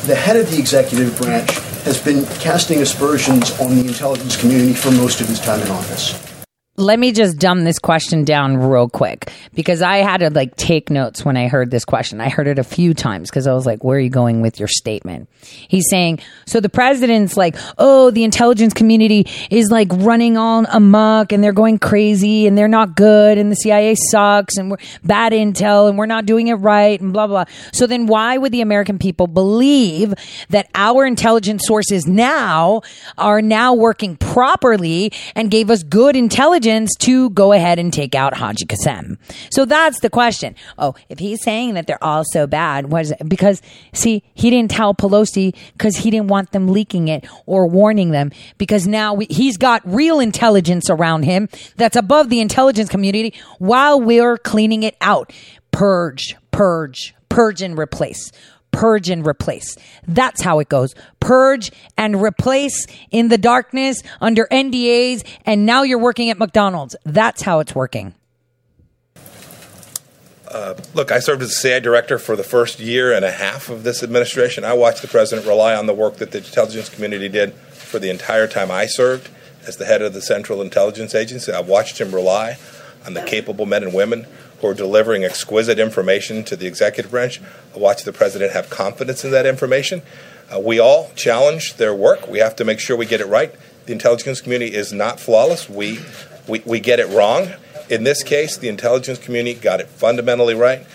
the 0.05 0.15
head 0.15 0.35
of 0.35 0.49
the 0.51 0.59
executive 0.59 1.17
branch 1.17 1.51
has 1.83 2.01
been 2.01 2.25
casting 2.39 2.81
aspersions 2.81 3.57
on 3.59 3.75
the 3.75 3.85
intelligence 3.87 4.37
community 4.37 4.73
for 4.73 4.91
most 4.91 5.21
of 5.21 5.27
his 5.27 5.39
time 5.39 5.61
in 5.61 5.67
office? 5.69 6.32
Let 6.75 6.97
me 6.97 7.11
just 7.11 7.37
dumb 7.37 7.65
this 7.65 7.77
question 7.77 8.23
down 8.23 8.57
real 8.57 8.89
quick 8.89 9.31
because 9.53 9.83
I 9.83 9.97
had 9.97 10.21
to 10.21 10.31
like 10.31 10.55
take 10.55 10.89
notes 10.89 11.23
when 11.23 11.37
I 11.37 11.47
heard 11.47 11.69
this 11.69 11.85
question. 11.85 12.19
I 12.19 12.29
heard 12.29 12.47
it 12.47 12.57
a 12.57 12.63
few 12.63 12.95
times 12.95 13.29
because 13.29 13.45
I 13.45 13.53
was 13.53 13.67
like, 13.67 13.83
where 13.83 13.97
are 13.97 14.01
you 14.01 14.09
going 14.09 14.41
with 14.41 14.57
your 14.57 14.67
statement? 14.67 15.29
He's 15.41 15.87
saying, 15.87 16.19
so 16.47 16.59
the 16.59 16.69
president's 16.69 17.37
like, 17.37 17.57
oh, 17.77 18.09
the 18.09 18.23
intelligence 18.23 18.73
community 18.73 19.27
is 19.51 19.69
like 19.69 19.87
running 19.91 20.35
all 20.35 20.65
amok 20.71 21.31
and 21.31 21.43
they're 21.43 21.53
going 21.53 21.77
crazy 21.77 22.47
and 22.47 22.57
they're 22.57 22.67
not 22.67 22.95
good 22.95 23.37
and 23.37 23.51
the 23.51 23.55
CIA 23.55 23.93
sucks 23.93 24.57
and 24.57 24.71
we're 24.71 24.77
bad 25.03 25.31
intel 25.31 25.89
and 25.89 25.95
we're 25.95 26.07
not 26.07 26.25
doing 26.25 26.47
it 26.47 26.55
right 26.55 26.99
and 26.99 27.13
blah, 27.13 27.27
blah. 27.27 27.45
So 27.71 27.85
then 27.85 28.07
why 28.07 28.39
would 28.39 28.51
the 28.51 28.61
American 28.61 28.97
people 28.97 29.27
believe 29.27 30.15
that 30.49 30.69
our 30.73 31.05
intelligence 31.05 31.67
sources 31.67 32.07
now 32.07 32.81
are 33.15 33.43
now 33.43 33.75
working 33.75 34.15
properly 34.15 35.11
and 35.35 35.51
gave 35.51 35.69
us 35.69 35.83
good 35.83 36.15
intelligence 36.15 36.62
to 36.63 37.29
go 37.31 37.51
ahead 37.51 37.79
and 37.79 37.91
take 37.91 38.15
out 38.15 38.35
Haji 38.35 38.65
Qasem. 38.65 39.17
So 39.51 39.65
that's 39.65 39.99
the 39.99 40.09
question. 40.09 40.55
Oh, 40.77 40.95
if 41.09 41.19
he's 41.19 41.41
saying 41.43 41.73
that 41.75 41.87
they're 41.87 42.03
all 42.03 42.23
so 42.25 42.47
bad, 42.47 42.91
what 42.91 43.03
is 43.03 43.11
it? 43.11 43.27
Because 43.27 43.61
see, 43.93 44.23
he 44.33 44.49
didn't 44.49 44.71
tell 44.71 44.93
Pelosi 44.93 45.55
because 45.73 45.97
he 45.97 46.09
didn't 46.09 46.27
want 46.27 46.51
them 46.51 46.67
leaking 46.67 47.07
it 47.07 47.27
or 47.45 47.67
warning 47.67 48.11
them 48.11 48.31
because 48.57 48.87
now 48.87 49.13
we, 49.13 49.25
he's 49.29 49.57
got 49.57 49.81
real 49.85 50.19
intelligence 50.19 50.89
around 50.89 51.23
him 51.23 51.49
that's 51.75 51.95
above 51.95 52.29
the 52.29 52.39
intelligence 52.39 52.89
community 52.89 53.33
while 53.59 53.99
we're 53.99 54.37
cleaning 54.37 54.83
it 54.83 54.95
out. 55.01 55.31
Purge, 55.71 56.35
purge, 56.51 57.13
purge 57.29 57.61
and 57.61 57.77
replace 57.77 58.31
purge 58.73 59.09
and 59.09 59.25
replace. 59.25 59.77
That's 60.05 60.41
how 60.41 60.59
it 60.59 60.67
goes. 60.67 60.93
Purge 61.21 61.71
and 61.97 62.21
replace 62.21 62.85
in 63.11 63.29
the 63.29 63.37
darkness 63.37 64.03
under 64.19 64.45
NDAs, 64.51 65.25
and 65.45 65.65
now 65.65 65.83
you're 65.83 65.99
working 65.99 66.29
at 66.29 66.37
McDonald's. 66.37 66.97
That's 67.05 67.43
how 67.43 67.61
it's 67.61 67.73
working. 67.73 68.15
Uh, 70.53 70.75
look, 70.93 71.11
I 71.11 71.19
served 71.19 71.41
as 71.41 71.49
the 71.49 71.55
CIA 71.55 71.79
director 71.79 72.19
for 72.19 72.35
the 72.35 72.43
first 72.43 72.79
year 72.79 73.11
and 73.13 73.25
a 73.25 73.31
half 73.31 73.69
of 73.69 73.83
this 73.83 74.03
administration. 74.03 74.63
I 74.63 74.73
watched 74.73 75.01
the 75.01 75.07
president 75.07 75.47
rely 75.47 75.73
on 75.73 75.87
the 75.87 75.93
work 75.93 76.17
that 76.17 76.31
the 76.31 76.39
intelligence 76.39 76.89
community 76.89 77.29
did 77.29 77.53
for 77.53 77.97
the 77.97 78.09
entire 78.09 78.47
time 78.47 78.69
I 78.69 78.85
served 78.85 79.29
as 79.65 79.77
the 79.77 79.85
head 79.85 80.01
of 80.01 80.13
the 80.13 80.21
Central 80.21 80.61
Intelligence 80.61 81.15
Agency. 81.15 81.51
I 81.51 81.61
watched 81.61 81.99
him 81.99 82.13
rely 82.13 82.57
on 83.05 83.13
the 83.13 83.23
capable 83.23 83.65
men 83.65 83.83
and 83.83 83.93
women 83.93 84.27
who 84.63 84.69
are 84.69 84.73
delivering 84.73 85.25
exquisite 85.25 85.77
information 85.77 86.43
to 86.45 86.55
the 86.55 86.65
executive 86.65 87.11
branch. 87.11 87.41
I 87.75 87.77
watched 87.77 88.05
the 88.05 88.13
president 88.13 88.53
have 88.53 88.69
confidence 88.69 89.25
in 89.25 89.31
that 89.31 89.45
information. 89.45 90.01
Uh, 90.49 90.59
we 90.61 90.79
all 90.79 91.11
challenge 91.15 91.75
their 91.75 91.93
work. 91.93 92.29
We 92.29 92.39
have 92.39 92.55
to 92.55 92.63
make 92.63 92.79
sure 92.79 92.95
we 92.95 93.05
get 93.05 93.19
it 93.19 93.27
right. 93.27 93.53
The 93.85 93.91
intelligence 93.91 94.39
community 94.39 94.73
is 94.73 94.93
not 94.93 95.19
flawless. 95.19 95.69
We, 95.69 95.99
we, 96.47 96.61
we 96.65 96.79
get 96.79 97.01
it 97.01 97.09
wrong. 97.09 97.49
In 97.89 98.05
this 98.05 98.23
case, 98.23 98.55
the 98.55 98.69
intelligence 98.69 99.19
community 99.19 99.59
got 99.59 99.81
it 99.81 99.89
fundamentally 99.89 100.55
right. 100.55 100.87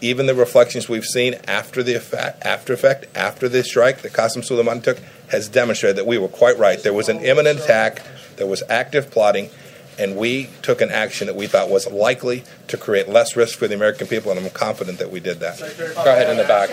Even 0.00 0.26
the 0.26 0.34
reflections 0.36 0.88
we've 0.88 1.04
seen 1.04 1.34
after 1.48 1.82
the 1.82 1.94
effect, 1.94 2.46
after 2.46 2.72
effect, 2.72 3.06
after 3.16 3.48
the 3.48 3.64
strike 3.64 4.02
that 4.02 4.12
Qasem 4.12 4.48
Soleimani 4.48 4.84
took, 4.84 5.00
has 5.30 5.48
demonstrated 5.48 5.96
that 5.96 6.06
we 6.06 6.18
were 6.18 6.28
quite 6.28 6.56
right. 6.56 6.80
There 6.80 6.92
was 6.92 7.08
an 7.08 7.18
imminent 7.24 7.58
attack, 7.58 8.00
there 8.36 8.46
was 8.46 8.62
active 8.70 9.10
plotting, 9.10 9.50
and 9.98 10.16
we 10.16 10.48
took 10.62 10.80
an 10.80 10.90
action 10.90 11.26
that 11.26 11.36
we 11.36 11.46
thought 11.46 11.68
was 11.68 11.90
likely 11.90 12.44
to 12.68 12.76
create 12.76 13.08
less 13.08 13.36
risk 13.36 13.58
for 13.58 13.68
the 13.68 13.74
American 13.74 14.06
people, 14.06 14.30
and 14.30 14.40
I'm 14.40 14.50
confident 14.50 14.98
that 14.98 15.10
we 15.10 15.20
did 15.20 15.40
that. 15.40 15.58
Go 15.58 16.12
ahead 16.12 16.30
in 16.30 16.36
the 16.36 16.44
back. 16.44 16.70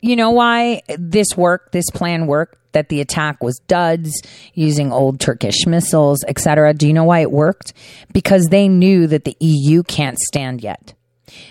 You 0.00 0.16
know 0.16 0.30
why 0.30 0.82
this 0.98 1.36
worked, 1.36 1.72
this 1.72 1.88
plan 1.90 2.26
worked, 2.26 2.58
that 2.72 2.88
the 2.88 3.00
attack 3.00 3.42
was 3.42 3.60
duds 3.68 4.22
using 4.54 4.92
old 4.92 5.20
Turkish 5.20 5.66
missiles, 5.66 6.24
etc. 6.26 6.74
Do 6.74 6.86
you 6.86 6.92
know 6.92 7.04
why 7.04 7.20
it 7.20 7.30
worked? 7.30 7.72
Because 8.12 8.46
they 8.46 8.66
knew 8.68 9.06
that 9.06 9.24
the 9.24 9.36
EU 9.40 9.82
can't 9.82 10.18
stand 10.18 10.62
yet. 10.62 10.94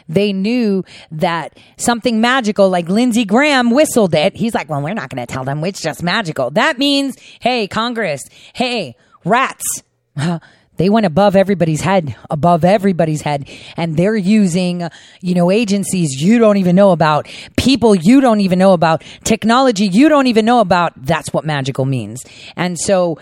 They 0.07 0.33
knew 0.33 0.83
that 1.11 1.57
something 1.77 2.21
magical 2.21 2.69
like 2.69 2.89
Lindsey 2.89 3.25
Graham 3.25 3.71
whistled 3.71 4.13
it. 4.13 4.35
He's 4.35 4.53
like, 4.53 4.69
well, 4.69 4.81
we're 4.81 4.93
not 4.93 5.09
going 5.09 5.25
to 5.25 5.31
tell 5.31 5.43
them 5.43 5.63
it's 5.63 5.81
just 5.81 6.03
magical. 6.03 6.51
That 6.51 6.77
means, 6.77 7.15
hey, 7.39 7.67
Congress, 7.67 8.21
hey, 8.53 8.95
rats. 9.23 9.83
They 10.81 10.89
went 10.89 11.05
above 11.05 11.35
everybody's 11.35 11.81
head, 11.81 12.15
above 12.31 12.65
everybody's 12.65 13.21
head, 13.21 13.47
and 13.77 13.95
they're 13.95 14.15
using, 14.15 14.89
you 15.21 15.35
know, 15.35 15.51
agencies 15.51 16.19
you 16.19 16.39
don't 16.39 16.57
even 16.57 16.75
know 16.75 16.89
about, 16.89 17.27
people 17.55 17.93
you 17.93 18.19
don't 18.19 18.41
even 18.41 18.57
know 18.57 18.73
about, 18.73 19.03
technology 19.23 19.85
you 19.85 20.09
don't 20.09 20.25
even 20.25 20.43
know 20.43 20.59
about. 20.59 20.93
That's 20.95 21.31
what 21.31 21.45
magical 21.45 21.85
means. 21.85 22.23
And 22.55 22.79
so 22.79 23.19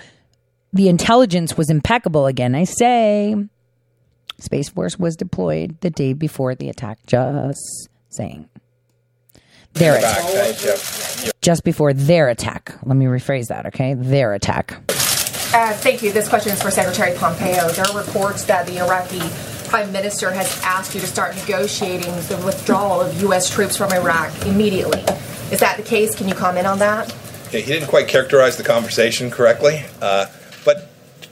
the 0.71 0.87
intelligence 0.87 1.57
was 1.57 1.69
impeccable 1.69 2.27
again. 2.27 2.55
I 2.55 2.63
say 2.63 3.35
Space 4.37 4.69
Force 4.69 4.97
was 4.97 5.17
deployed 5.17 5.81
the 5.81 5.89
day 5.89 6.13
before 6.13 6.55
the 6.55 6.69
attack. 6.69 6.99
Just 7.07 7.89
saying. 8.07 8.47
Their 9.73 9.97
attack. 9.97 11.33
Just 11.41 11.65
before 11.65 11.91
their 11.91 12.29
attack. 12.29 12.77
Let 12.85 12.95
me 12.95 13.07
rephrase 13.07 13.47
that, 13.47 13.65
okay? 13.65 13.95
Their 13.95 14.33
attack. 14.33 14.79
Uh, 15.51 15.73
thank 15.73 16.03
you. 16.03 16.11
This 16.11 16.29
question 16.29 16.53
is 16.53 16.61
for 16.61 16.69
Secretary 16.69 17.17
Pompeo. 17.17 17.69
There 17.69 17.85
are 17.85 17.97
reports 17.97 18.43
that 18.43 18.67
the 18.67 18.77
Iraqi 18.77 19.19
Prime 19.67 19.91
Minister 19.91 20.29
has 20.31 20.61
asked 20.63 20.93
you 20.93 21.01
to 21.01 21.07
start 21.07 21.35
negotiating 21.37 22.13
the 22.27 22.39
withdrawal 22.45 23.01
of 23.01 23.19
U.S. 23.23 23.49
troops 23.49 23.75
from 23.75 23.91
Iraq 23.91 24.45
immediately. 24.45 24.99
Is 25.51 25.59
that 25.59 25.77
the 25.77 25.83
case? 25.83 26.13
Can 26.13 26.27
you 26.27 26.35
comment 26.35 26.67
on 26.67 26.77
that? 26.79 27.09
Yeah, 27.51 27.61
he 27.61 27.73
didn't 27.73 27.87
quite 27.87 28.07
characterize 28.07 28.57
the 28.57 28.63
conversation 28.63 29.31
correctly, 29.31 29.83
uh, 29.99 30.27
but 30.65 30.87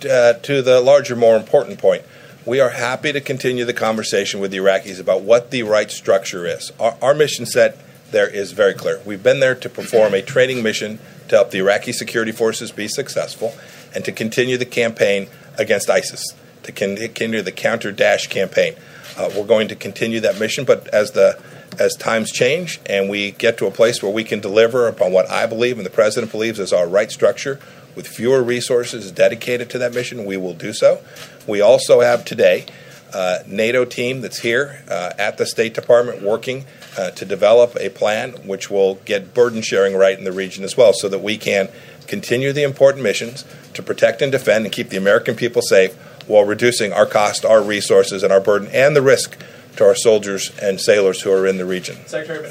uh, 0.09 0.34
to 0.34 0.63
the 0.63 0.82
larger, 0.82 1.15
more 1.15 1.38
important 1.38 1.78
point, 1.78 2.03
we 2.43 2.59
are 2.59 2.70
happy 2.70 3.13
to 3.13 3.22
continue 3.22 3.65
the 3.65 3.74
conversation 3.74 4.39
with 4.39 4.49
the 4.49 4.57
Iraqis 4.57 4.99
about 4.99 5.22
what 5.22 5.51
the 5.51 5.61
right 5.61 5.91
structure 5.91 6.47
is. 6.47 6.72
Our, 6.80 6.97
our 7.03 7.13
mission 7.13 7.45
set 7.45 7.78
there 8.09 8.28
is 8.28 8.51
very 8.51 8.74
clear. 8.74 8.99
We've 9.05 9.22
been 9.22 9.41
there 9.41 9.53
to 9.53 9.70
perform 9.70 10.15
a 10.15 10.24
training 10.24 10.63
mission 10.63 10.97
to 11.28 11.36
help 11.36 11.51
the 11.51 11.59
Iraqi 11.59 11.91
security 11.91 12.32
forces 12.32 12.72
be 12.72 12.88
successful 12.88 13.53
and 13.98 14.06
to 14.06 14.12
continue 14.12 14.58
the 14.58 14.66
campaign 14.66 15.28
against 15.58 15.89
ISIS, 15.89 16.24
to 16.62 16.72
continue 16.72 17.41
the 17.41 17.52
counter 17.52 17.91
Daesh 17.91 18.30
campaign. 18.30 18.76
Uh, 19.18 19.32
we're 19.36 19.48
going 19.48 19.68
to 19.70 19.76
continue 19.76 20.20
that 20.20 20.39
mission, 20.39 20.66
but 20.66 20.88
as 20.89 21.14
the 21.14 21.41
as 21.80 21.95
times 21.95 22.32
change 22.32 22.80
and 22.86 23.10
we 23.10 23.32
get 23.32 23.58
to 23.58 23.66
a 23.66 23.72
place 23.72 24.02
where 24.02 24.12
we 24.12 24.24
can 24.24 24.39
deliver 24.39 24.88
upon 24.88 25.12
what 25.12 25.30
I 25.30 25.48
believe 25.48 25.78
and 25.78 25.86
the 25.86 25.91
president 25.91 26.32
believes 26.32 26.60
is 26.60 26.72
our 26.72 26.88
right 26.88 27.12
structure 27.12 27.60
with 27.95 28.08
fewer 28.08 28.43
resources 28.43 29.12
dedicated 29.12 29.72
to 29.72 29.80
that 29.80 29.93
mission, 29.93 30.26
we 30.26 30.38
will 30.38 30.54
do 30.54 30.74
so. 30.74 31.02
We 31.48 31.62
also 31.62 32.02
have 32.02 32.24
today 32.24 32.68
a 33.14 33.43
NATO 33.48 33.86
team 33.86 34.22
that's 34.22 34.39
here 34.39 34.84
uh, 34.88 35.14
at 35.18 35.38
the 35.38 35.45
State 35.45 35.74
Department 35.74 36.22
working 36.22 36.66
uh, 36.98 37.12
to 37.12 37.26
develop 37.26 37.76
a 37.80 37.89
plan 37.89 38.34
which 38.45 38.70
will 38.70 38.95
get 39.06 39.34
burden 39.34 39.64
sharing 39.64 39.95
right 39.95 40.18
in 40.18 40.24
the 40.24 40.32
region 40.32 40.64
as 40.64 40.78
well 40.78 40.93
so 40.93 41.10
that 41.10 41.20
we 41.20 41.38
can 41.38 41.70
continue 42.08 42.53
the 42.53 42.64
important 42.64 43.03
missions 43.03 43.45
to 43.74 43.84
protect 43.84 44.22
and 44.22 44.32
defend 44.32 44.66
and 44.66 44.74
keep 44.74 44.89
the 44.89 44.97
American 44.97 45.36
people 45.36 45.62
safe 45.62 45.93
while 46.28 46.43
reducing 46.43 46.91
our 46.91 47.05
cost, 47.05 47.45
our 47.45 47.62
resources, 47.62 48.24
and 48.24 48.34
our 48.34 48.41
burden 48.41 48.68
and 48.70 48.95
the 48.95 49.01
risk 49.01 49.38
to 49.78 49.86
our 49.86 49.96
soldiers 49.96 50.52
and 50.60 50.80
sailors 50.82 51.22
who 51.22 51.32
are 51.32 51.48
in 51.48 51.58
the 51.58 51.66
region. 51.66 51.96
Secretary, 52.08 52.48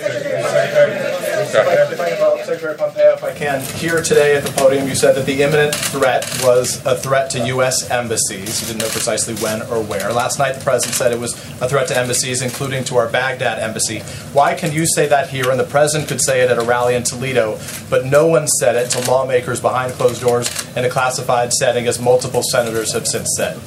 Secretary 2.45 2.77
Pompeo, 2.77 3.15
if 3.15 3.25
I 3.25 3.35
can, 3.35 3.61
here 3.79 4.03
today 4.03 4.37
at 4.37 4.45
the 4.45 4.53
podium, 4.53 4.89
you 4.89 4.95
said 4.95 5.15
that 5.17 5.27
the 5.27 5.43
imminent 5.43 5.75
threat 5.75 6.25
was 6.43 6.85
a 6.87 6.97
threat 6.97 7.31
to 7.31 7.47
U.S. 7.49 7.91
embassies. 7.91 8.61
You 8.61 8.69
didn't 8.69 8.81
know 8.81 8.89
precisely 8.89 9.35
when 9.37 9.63
or 9.63 9.83
where. 9.83 10.13
Last 10.13 10.39
night, 10.39 10.55
the 10.55 10.63
president 10.63 10.95
said 10.95 11.13
it 11.13 11.19
was 11.19 11.35
a 11.61 11.69
threat 11.69 11.89
to 11.89 11.99
embassies, 11.99 12.43
including 12.43 12.85
to 12.85 12.97
our 12.97 13.09
Baghdad 13.09 13.59
embassy. 13.59 14.01
Why 14.33 14.55
can 14.55 14.73
you 14.73 14.87
say 14.87 15.07
that 15.09 15.29
here, 15.29 15.51
and 15.51 15.59
the 15.59 15.65
president 15.65 16.09
could 16.09 16.21
say 16.21 16.43
it 16.43 16.51
at 16.51 16.59
a 16.59 16.65
rally 16.65 16.95
in 16.95 17.03
Toledo, 17.03 17.59
but 17.91 18.05
no 18.05 18.27
one 18.27 18.47
said 18.47 18.77
it 18.77 18.91
to 18.91 19.11
lawmakers 19.11 19.61
behind 19.61 19.93
closed 19.95 20.23
doors 20.23 20.49
in 20.77 20.85
a 20.85 20.91
classified 20.91 21.53
setting, 21.53 21.87
as 21.87 22.01
multiple 22.01 22.43
senators 22.43 22.93
have 22.93 23.07
since 23.07 23.29
said? 23.37 23.61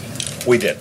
We 0.47 0.57
did. 0.57 0.77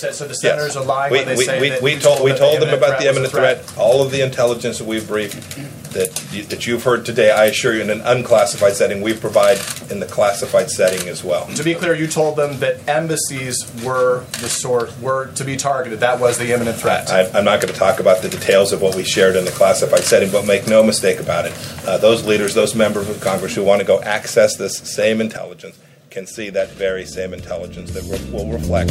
Said 0.00 0.14
so. 0.14 0.26
The 0.26 0.34
senators 0.34 0.76
are 0.78 0.84
lying 0.84 1.12
We, 1.12 1.18
when 1.18 1.26
they 1.28 1.36
we, 1.36 1.44
say 1.44 1.60
we, 1.60 1.68
that 1.68 1.82
we 1.82 1.98
told, 1.98 2.24
we 2.24 2.32
told 2.32 2.62
them 2.62 2.72
about 2.72 2.98
the 2.98 3.08
imminent 3.08 3.32
threat. 3.32 3.70
All 3.76 4.02
of 4.02 4.10
the 4.10 4.22
intelligence 4.22 4.78
that 4.78 4.86
we've 4.86 5.06
briefed, 5.06 5.92
that, 5.92 6.24
you- 6.32 6.44
that 6.44 6.66
you've 6.66 6.84
heard 6.84 7.04
today, 7.04 7.30
I 7.30 7.44
assure 7.46 7.74
you, 7.74 7.82
in 7.82 7.90
an 7.90 8.00
unclassified 8.00 8.72
setting, 8.74 9.02
we 9.02 9.12
provide 9.12 9.58
in 9.90 10.00
the 10.00 10.06
classified 10.06 10.70
setting 10.70 11.06
as 11.06 11.22
well. 11.22 11.46
To 11.54 11.62
be 11.62 11.74
clear, 11.74 11.94
you 11.94 12.06
told 12.06 12.36
them 12.36 12.60
that 12.60 12.88
embassies 12.88 13.70
were 13.84 14.24
the 14.40 14.48
sort 14.48 14.98
were 15.00 15.26
to 15.34 15.44
be 15.44 15.58
targeted. 15.58 16.00
That 16.00 16.18
was 16.18 16.38
the 16.38 16.50
imminent 16.52 16.78
threat. 16.78 17.10
I, 17.10 17.26
I'm 17.38 17.44
not 17.44 17.60
going 17.60 17.72
to 17.74 17.78
talk 17.78 18.00
about 18.00 18.22
the 18.22 18.30
details 18.30 18.72
of 18.72 18.80
what 18.80 18.94
we 18.94 19.04
shared 19.04 19.36
in 19.36 19.44
the 19.44 19.50
classified 19.50 20.04
setting, 20.04 20.30
but 20.30 20.46
make 20.46 20.66
no 20.66 20.82
mistake 20.82 21.20
about 21.20 21.44
it. 21.44 21.52
Uh, 21.86 21.98
those 21.98 22.24
leaders, 22.24 22.54
those 22.54 22.74
members 22.74 23.06
of 23.10 23.20
Congress 23.20 23.54
who 23.54 23.64
want 23.64 23.80
to 23.80 23.86
go 23.86 24.00
access 24.00 24.56
this 24.56 24.78
same 24.78 25.20
intelligence 25.20 25.78
can 26.10 26.26
see 26.26 26.50
that 26.50 26.68
very 26.70 27.06
same 27.06 27.32
intelligence 27.32 27.92
that 27.92 28.02
re- 28.04 28.32
will 28.32 28.50
reflect 28.52 28.90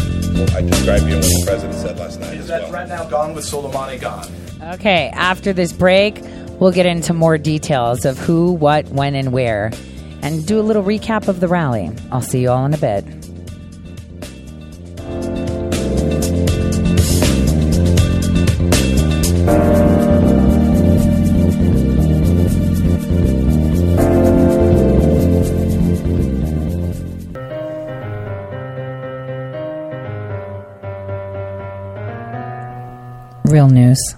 I 0.55 0.61
described 0.61 1.05
you 1.05 1.15
and 1.15 1.23
what 1.23 1.39
the 1.39 1.43
president 1.45 1.77
said 1.79 1.99
last 1.99 2.19
night 2.19 2.33
Is 2.35 2.41
as 2.41 2.47
that 2.47 2.61
well. 2.61 2.69
threat 2.71 2.87
now 2.87 3.03
gone 3.05 3.35
with 3.35 3.43
Soleimani 3.45 3.99
gone? 3.99 4.25
Okay, 4.75 5.09
after 5.13 5.51
this 5.51 5.73
break, 5.73 6.21
we'll 6.59 6.71
get 6.71 6.85
into 6.85 7.13
more 7.13 7.37
details 7.37 8.05
of 8.05 8.17
who, 8.17 8.53
what, 8.53 8.85
when, 8.87 9.15
and 9.15 9.31
where, 9.33 9.71
and 10.21 10.45
do 10.45 10.59
a 10.59 10.63
little 10.63 10.83
recap 10.83 11.27
of 11.27 11.39
the 11.39 11.47
rally. 11.47 11.91
I'll 12.11 12.21
see 12.21 12.41
you 12.41 12.49
all 12.49 12.65
in 12.65 12.73
a 12.73 12.77
bit. 12.77 13.05
Real 33.59 33.67
news. 33.67 34.15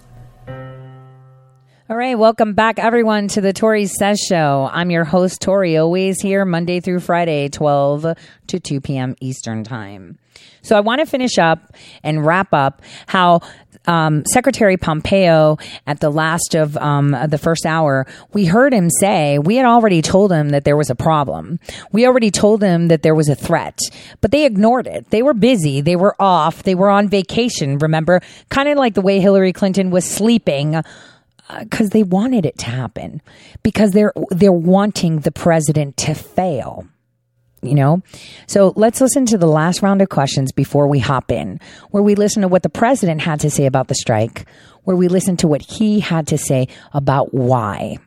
All 1.89 1.97
right, 1.97 2.13
welcome 2.13 2.53
back, 2.53 2.77
everyone, 2.77 3.27
to 3.29 3.41
the 3.41 3.53
Tore 3.53 3.87
Says 3.87 4.19
Show. 4.19 4.69
I'm 4.71 4.91
your 4.91 5.03
host, 5.03 5.41
Tore, 5.41 5.65
always 5.79 6.21
here 6.21 6.45
Monday 6.45 6.79
through 6.79 6.99
Friday, 6.99 7.49
12 7.49 8.05
to 8.45 8.59
2 8.59 8.81
p.m. 8.81 9.15
Eastern 9.19 9.63
Time. 9.63 10.19
So 10.61 10.77
I 10.77 10.81
want 10.81 10.99
to 10.99 11.07
finish 11.07 11.39
up 11.39 11.73
and 12.03 12.23
wrap 12.23 12.53
up 12.53 12.83
how 13.07 13.39
um, 13.87 14.23
Secretary 14.25 14.77
Pompeo, 14.77 15.57
at 15.87 15.99
the 15.99 16.09
last 16.09 16.55
of 16.55 16.77
um, 16.77 17.15
the 17.27 17.37
first 17.37 17.65
hour, 17.65 18.05
we 18.33 18.45
heard 18.45 18.73
him 18.73 18.89
say 18.89 19.39
we 19.39 19.55
had 19.55 19.65
already 19.65 20.01
told 20.01 20.31
him 20.31 20.49
that 20.49 20.63
there 20.63 20.77
was 20.77 20.89
a 20.89 20.95
problem. 20.95 21.59
We 21.91 22.05
already 22.05 22.31
told 22.31 22.61
him 22.61 22.89
that 22.89 23.01
there 23.01 23.15
was 23.15 23.29
a 23.29 23.35
threat, 23.35 23.79
but 24.21 24.31
they 24.31 24.45
ignored 24.45 24.87
it. 24.87 25.09
They 25.09 25.23
were 25.23 25.33
busy. 25.33 25.81
They 25.81 25.95
were 25.95 26.15
off. 26.19 26.63
They 26.63 26.75
were 26.75 26.89
on 26.89 27.09
vacation. 27.09 27.77
Remember, 27.79 28.21
kind 28.49 28.69
of 28.69 28.77
like 28.77 28.93
the 28.93 29.01
way 29.01 29.19
Hillary 29.19 29.53
Clinton 29.53 29.91
was 29.91 30.05
sleeping 30.05 30.81
because 31.59 31.89
they 31.89 32.03
wanted 32.03 32.45
it 32.45 32.57
to 32.59 32.67
happen 32.67 33.21
because 33.63 33.91
they're 33.91 34.13
they're 34.29 34.51
wanting 34.51 35.19
the 35.19 35.31
president 35.31 35.97
to 35.97 36.13
fail 36.13 36.87
you 37.61 37.75
know 37.75 38.01
so 38.47 38.73
let's 38.75 39.01
listen 39.01 39.25
to 39.25 39.37
the 39.37 39.47
last 39.47 39.81
round 39.81 40.01
of 40.01 40.09
questions 40.09 40.51
before 40.51 40.87
we 40.87 40.99
hop 40.99 41.31
in 41.31 41.59
where 41.91 42.03
we 42.03 42.15
listen 42.15 42.41
to 42.41 42.47
what 42.47 42.63
the 42.63 42.69
president 42.69 43.21
had 43.21 43.39
to 43.39 43.49
say 43.49 43.65
about 43.65 43.87
the 43.87 43.95
strike 43.95 44.45
where 44.83 44.95
we 44.95 45.07
listen 45.07 45.37
to 45.37 45.47
what 45.47 45.61
he 45.61 45.99
had 45.99 46.27
to 46.27 46.37
say 46.37 46.67
about 46.93 47.33
why 47.33 47.97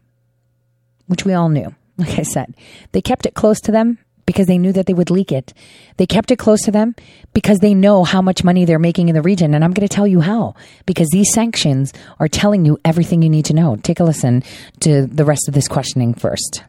which 1.06 1.24
we 1.24 1.32
all 1.32 1.48
knew 1.48 1.74
like 1.98 2.18
i 2.18 2.22
said 2.22 2.54
they 2.92 3.00
kept 3.00 3.26
it 3.26 3.34
close 3.34 3.60
to 3.60 3.72
them 3.72 3.98
because 4.26 4.46
they 4.46 4.58
knew 4.58 4.72
that 4.72 4.86
they 4.86 4.94
would 4.94 5.10
leak 5.10 5.32
it. 5.32 5.52
They 5.96 6.06
kept 6.06 6.30
it 6.30 6.38
close 6.38 6.62
to 6.62 6.70
them 6.70 6.94
because 7.32 7.58
they 7.58 7.74
know 7.74 8.04
how 8.04 8.22
much 8.22 8.44
money 8.44 8.64
they're 8.64 8.78
making 8.78 9.08
in 9.08 9.14
the 9.14 9.22
region. 9.22 9.54
And 9.54 9.64
I'm 9.64 9.72
going 9.72 9.86
to 9.86 9.94
tell 9.94 10.06
you 10.06 10.20
how, 10.20 10.54
because 10.86 11.08
these 11.10 11.32
sanctions 11.32 11.92
are 12.18 12.28
telling 12.28 12.64
you 12.64 12.78
everything 12.84 13.22
you 13.22 13.30
need 13.30 13.44
to 13.46 13.54
know. 13.54 13.76
Take 13.76 14.00
a 14.00 14.04
listen 14.04 14.42
to 14.80 15.06
the 15.06 15.24
rest 15.24 15.48
of 15.48 15.54
this 15.54 15.68
questioning 15.68 16.14
first. 16.14 16.64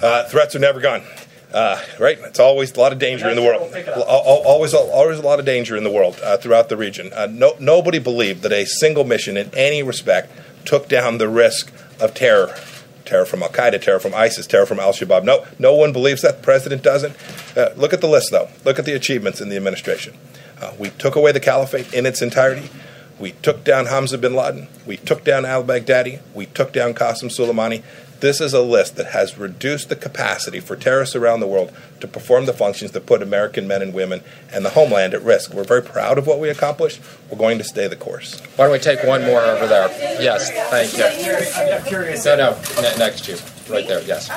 Uh, 0.00 0.24
threats 0.28 0.54
are 0.54 0.60
never 0.60 0.80
gone. 0.80 1.02
Uh, 1.52 1.80
right? 1.98 2.18
It's 2.18 2.38
always 2.40 2.72
a 2.72 2.80
lot 2.80 2.92
of 2.92 2.98
danger 2.98 3.28
in 3.28 3.36
the 3.36 3.42
world. 3.42 3.72
Al- 3.74 4.02
al- 4.02 4.42
Always, 4.52 4.72
always 4.74 5.18
a 5.18 5.22
lot 5.22 5.38
of 5.38 5.44
danger 5.44 5.76
in 5.76 5.84
the 5.84 5.90
world 5.90 6.18
uh, 6.22 6.36
throughout 6.38 6.68
the 6.68 6.76
region. 6.76 7.12
Uh, 7.12 7.26
no, 7.30 7.54
nobody 7.60 7.98
believed 7.98 8.42
that 8.42 8.52
a 8.52 8.64
single 8.64 9.04
mission, 9.04 9.36
in 9.36 9.50
any 9.54 9.82
respect, 9.82 10.30
took 10.64 10.88
down 10.88 11.18
the 11.18 11.28
risk 11.28 11.72
of 12.00 12.14
terror. 12.14 12.54
Terror 13.04 13.26
from 13.26 13.42
Al 13.42 13.48
Qaeda, 13.50 13.82
terror 13.82 13.98
from 13.98 14.14
ISIS, 14.14 14.46
terror 14.46 14.64
from 14.64 14.78
Al 14.80 14.92
Shabaab. 14.92 15.24
No, 15.24 15.44
no 15.58 15.74
one 15.74 15.92
believes 15.92 16.22
that. 16.22 16.38
The 16.38 16.42
president 16.42 16.82
doesn't. 16.82 17.14
Uh, 17.56 17.70
look 17.76 17.92
at 17.92 18.00
the 18.00 18.08
list, 18.08 18.30
though. 18.30 18.48
Look 18.64 18.78
at 18.78 18.84
the 18.84 18.94
achievements 18.94 19.40
in 19.40 19.48
the 19.48 19.56
administration. 19.56 20.16
Uh, 20.60 20.72
we 20.78 20.90
took 20.90 21.16
away 21.16 21.32
the 21.32 21.40
caliphate 21.40 21.92
in 21.92 22.06
its 22.06 22.22
entirety. 22.22 22.70
We 23.18 23.32
took 23.32 23.64
down 23.64 23.86
Hamza 23.86 24.16
bin 24.18 24.34
Laden. 24.34 24.68
We 24.86 24.96
took 24.96 25.24
down 25.24 25.44
al 25.44 25.62
Baghdadi. 25.64 26.20
We 26.34 26.46
took 26.46 26.72
down 26.72 26.94
Qasem 26.94 27.24
Soleimani. 27.30 27.82
This 28.22 28.40
is 28.40 28.54
a 28.54 28.62
list 28.62 28.94
that 28.98 29.06
has 29.06 29.36
reduced 29.36 29.88
the 29.88 29.96
capacity 29.96 30.60
for 30.60 30.76
terrorists 30.76 31.16
around 31.16 31.40
the 31.40 31.46
world 31.48 31.72
to 31.98 32.06
perform 32.06 32.46
the 32.46 32.52
functions 32.52 32.92
that 32.92 33.04
put 33.04 33.20
American 33.20 33.66
men 33.66 33.82
and 33.82 33.92
women 33.92 34.22
and 34.52 34.64
the 34.64 34.70
homeland 34.70 35.12
at 35.12 35.22
risk. 35.22 35.52
We're 35.52 35.64
very 35.64 35.82
proud 35.82 36.18
of 36.18 36.26
what 36.28 36.38
we 36.38 36.48
accomplished. 36.48 37.00
We're 37.28 37.36
going 37.36 37.58
to 37.58 37.64
stay 37.64 37.88
the 37.88 37.96
course. 37.96 38.38
Why 38.54 38.66
don't 38.66 38.74
we 38.74 38.78
take 38.78 39.02
one 39.02 39.22
more 39.24 39.40
over 39.40 39.66
there? 39.66 39.88
Yes, 40.22 40.52
thank 40.70 40.96
you. 40.96 41.04
I'm 41.04 41.82
curious. 41.82 42.24
No, 42.24 42.36
no, 42.36 42.56
ne- 42.80 42.96
next 42.96 43.24
to 43.24 43.32
you, 43.32 43.38
right 43.72 43.86
there, 43.86 44.02
yes. 44.02 44.28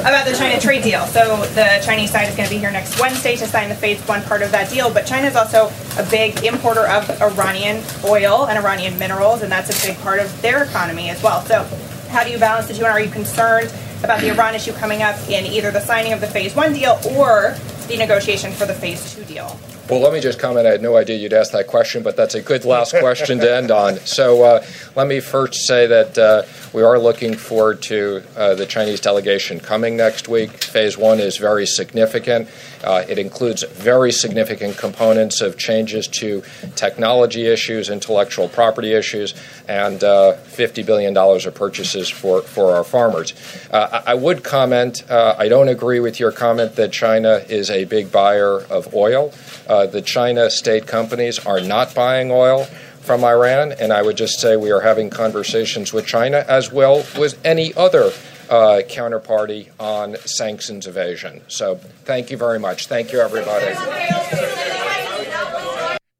about 0.00 0.26
the 0.26 0.34
China 0.36 0.60
trade 0.60 0.82
deal. 0.82 1.04
So 1.06 1.36
the 1.54 1.80
Chinese 1.84 2.10
side 2.10 2.28
is 2.28 2.36
going 2.36 2.48
to 2.48 2.54
be 2.54 2.58
here 2.58 2.70
next 2.70 3.00
Wednesday 3.00 3.36
to 3.36 3.46
sign 3.46 3.68
the 3.68 3.74
phase 3.74 4.00
one 4.02 4.22
part 4.22 4.42
of 4.42 4.52
that 4.52 4.70
deal. 4.70 4.92
But 4.92 5.06
China 5.06 5.26
is 5.26 5.36
also 5.36 5.70
a 5.98 6.08
big 6.10 6.44
importer 6.44 6.86
of 6.86 7.10
Iranian 7.22 7.82
oil 8.04 8.46
and 8.46 8.58
Iranian 8.58 8.98
minerals, 8.98 9.42
and 9.42 9.50
that's 9.50 9.70
a 9.70 9.86
big 9.86 9.98
part 9.98 10.20
of 10.20 10.42
their 10.42 10.64
economy 10.64 11.10
as 11.10 11.22
well. 11.22 11.42
So 11.42 11.64
how 12.08 12.24
do 12.24 12.30
you 12.30 12.38
balance 12.38 12.68
the 12.68 12.74
two? 12.74 12.84
And 12.84 12.92
are 12.92 13.00
you 13.00 13.10
concerned 13.10 13.72
about 14.04 14.20
the 14.20 14.30
Iran 14.30 14.54
issue 14.54 14.72
coming 14.72 15.02
up 15.02 15.16
in 15.28 15.46
either 15.46 15.70
the 15.70 15.80
signing 15.80 16.12
of 16.12 16.20
the 16.20 16.26
phase 16.26 16.54
one 16.54 16.72
deal 16.72 16.98
or 17.16 17.56
the 17.88 17.96
negotiation 17.96 18.52
for 18.52 18.66
the 18.66 18.74
phase 18.74 19.14
two 19.14 19.24
deal? 19.24 19.58
Well, 19.88 20.00
let 20.00 20.12
me 20.12 20.20
just 20.20 20.38
comment. 20.38 20.66
I 20.66 20.70
had 20.72 20.82
no 20.82 20.96
idea 20.98 21.16
you'd 21.16 21.32
ask 21.32 21.52
that 21.52 21.66
question, 21.66 22.02
but 22.02 22.14
that's 22.14 22.34
a 22.34 22.42
good 22.42 22.66
last 22.66 22.94
question 23.00 23.38
to 23.38 23.56
end 23.56 23.70
on. 23.70 23.96
So, 24.00 24.42
uh, 24.42 24.66
let 24.94 25.06
me 25.06 25.20
first 25.20 25.66
say 25.66 25.86
that 25.86 26.18
uh, 26.18 26.42
we 26.74 26.82
are 26.82 26.98
looking 26.98 27.34
forward 27.34 27.80
to 27.82 28.22
uh, 28.36 28.54
the 28.54 28.66
Chinese 28.66 29.00
delegation 29.00 29.60
coming 29.60 29.96
next 29.96 30.28
week. 30.28 30.50
Phase 30.62 30.98
one 30.98 31.20
is 31.20 31.38
very 31.38 31.66
significant. 31.66 32.50
Uh, 32.84 33.04
it 33.08 33.18
includes 33.18 33.62
very 33.62 34.12
significant 34.12 34.76
components 34.76 35.40
of 35.40 35.56
changes 35.56 36.06
to 36.06 36.42
technology 36.76 37.46
issues, 37.46 37.88
intellectual 37.88 38.48
property 38.48 38.92
issues, 38.92 39.34
and 39.68 40.04
uh, 40.04 40.36
$50 40.48 40.84
billion 40.84 41.16
of 41.16 41.54
purchases 41.54 42.10
for, 42.10 42.42
for 42.42 42.74
our 42.74 42.84
farmers. 42.84 43.32
Uh, 43.70 44.02
I 44.06 44.08
I 44.08 44.14
would 44.14 44.42
comment, 44.42 45.08
uh, 45.10 45.36
I 45.38 45.48
don't 45.48 45.68
agree 45.68 46.00
with 46.00 46.18
your 46.18 46.32
comment 46.32 46.76
that 46.76 46.92
China 46.92 47.44
is 47.48 47.70
a 47.70 47.84
big 47.84 48.10
buyer 48.10 48.60
of 48.62 48.94
oil. 48.94 49.32
Uh, 49.68 49.86
the 49.86 50.02
China 50.02 50.50
state 50.50 50.86
companies 50.86 51.38
are 51.44 51.60
not 51.60 51.94
buying 51.94 52.30
oil 52.30 52.64
from 53.00 53.24
Iran, 53.24 53.72
and 53.72 53.92
I 53.92 54.02
would 54.02 54.16
just 54.16 54.40
say 54.40 54.56
we 54.56 54.70
are 54.70 54.80
having 54.80 55.10
conversations 55.10 55.92
with 55.92 56.06
China 56.06 56.44
as 56.48 56.72
well 56.72 57.04
with 57.18 57.38
any 57.44 57.74
other 57.74 58.12
uh, 58.50 58.82
counterparty 58.88 59.70
on 59.78 60.16
sanctions 60.24 60.86
evasion. 60.86 61.42
So 61.48 61.76
thank 62.04 62.30
you 62.30 62.36
very 62.36 62.58
much. 62.58 62.86
Thank 62.86 63.12
you, 63.12 63.20
everybody. 63.20 63.74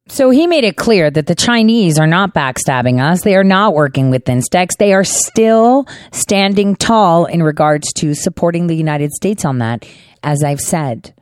So 0.09 0.31
he 0.31 0.47
made 0.47 0.65
it 0.65 0.77
clear 0.77 1.11
that 1.11 1.27
the 1.27 1.35
Chinese 1.35 1.99
are 1.99 2.07
not 2.07 2.35
backstabbing 2.35 3.01
us. 3.01 3.23
They 3.23 3.37
are 3.37 3.45
not 3.45 3.75
working 3.75 4.11
with 4.11 4.25
Instex. 4.25 4.71
They 4.79 4.93
are 4.93 5.05
still 5.05 5.87
standing 6.13 6.75
tall 6.75 7.27
in 7.27 7.43
regards 7.43 7.93
to 7.95 8.15
supporting 8.15 8.67
the 8.67 8.75
United 8.75 9.13
States 9.13 9.45
on 9.45 9.59
that. 9.59 9.87
As 10.23 10.43
I've 10.43 10.61
said, 10.61 11.15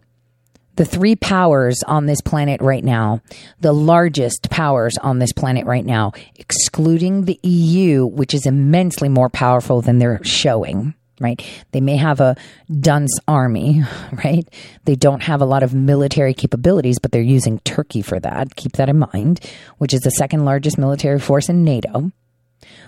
the 0.77 0.85
three 0.85 1.17
powers 1.17 1.83
on 1.87 2.07
this 2.07 2.21
planet 2.21 2.61
right 2.61 2.85
now, 2.85 3.21
the 3.61 3.73
largest 3.73 4.49
powers 4.51 4.97
on 4.99 5.19
this 5.19 5.33
planet 5.33 5.67
right 5.67 5.85
now, 5.85 6.13
excluding 6.37 7.25
the 7.25 7.41
EU, 7.43 8.07
which 8.07 8.35
is 8.35 8.47
immensely 8.47 9.09
more 9.09 9.29
powerful 9.29 9.83
than 9.83 9.99
they're 9.99 10.23
showing 10.25 10.95
right? 11.21 11.43
They 11.73 11.81
may 11.81 11.97
have 11.97 12.21
a 12.21 12.37
dunce 12.81 13.19
army, 13.27 13.83
right? 14.25 14.47
They 14.85 14.97
don't 14.97 15.23
have 15.23 15.41
a 15.41 15.47
lot 15.47 15.63
of 15.63 15.75
military 15.75 16.35
capabilities, 16.35 16.99
but 16.99 17.13
they're 17.13 17.23
using 17.23 17.59
Turkey 17.61 18.03
for 18.03 18.21
that. 18.21 18.57
Keep 18.57 18.73
that 18.73 18.89
in 18.89 18.99
mind, 18.99 19.41
which 19.79 19.95
is 19.95 20.03
the 20.03 20.11
second 20.11 20.45
largest 20.45 20.79
military 20.79 21.19
force 21.19 21.49
in 21.49 21.65
NATO. 21.65 22.13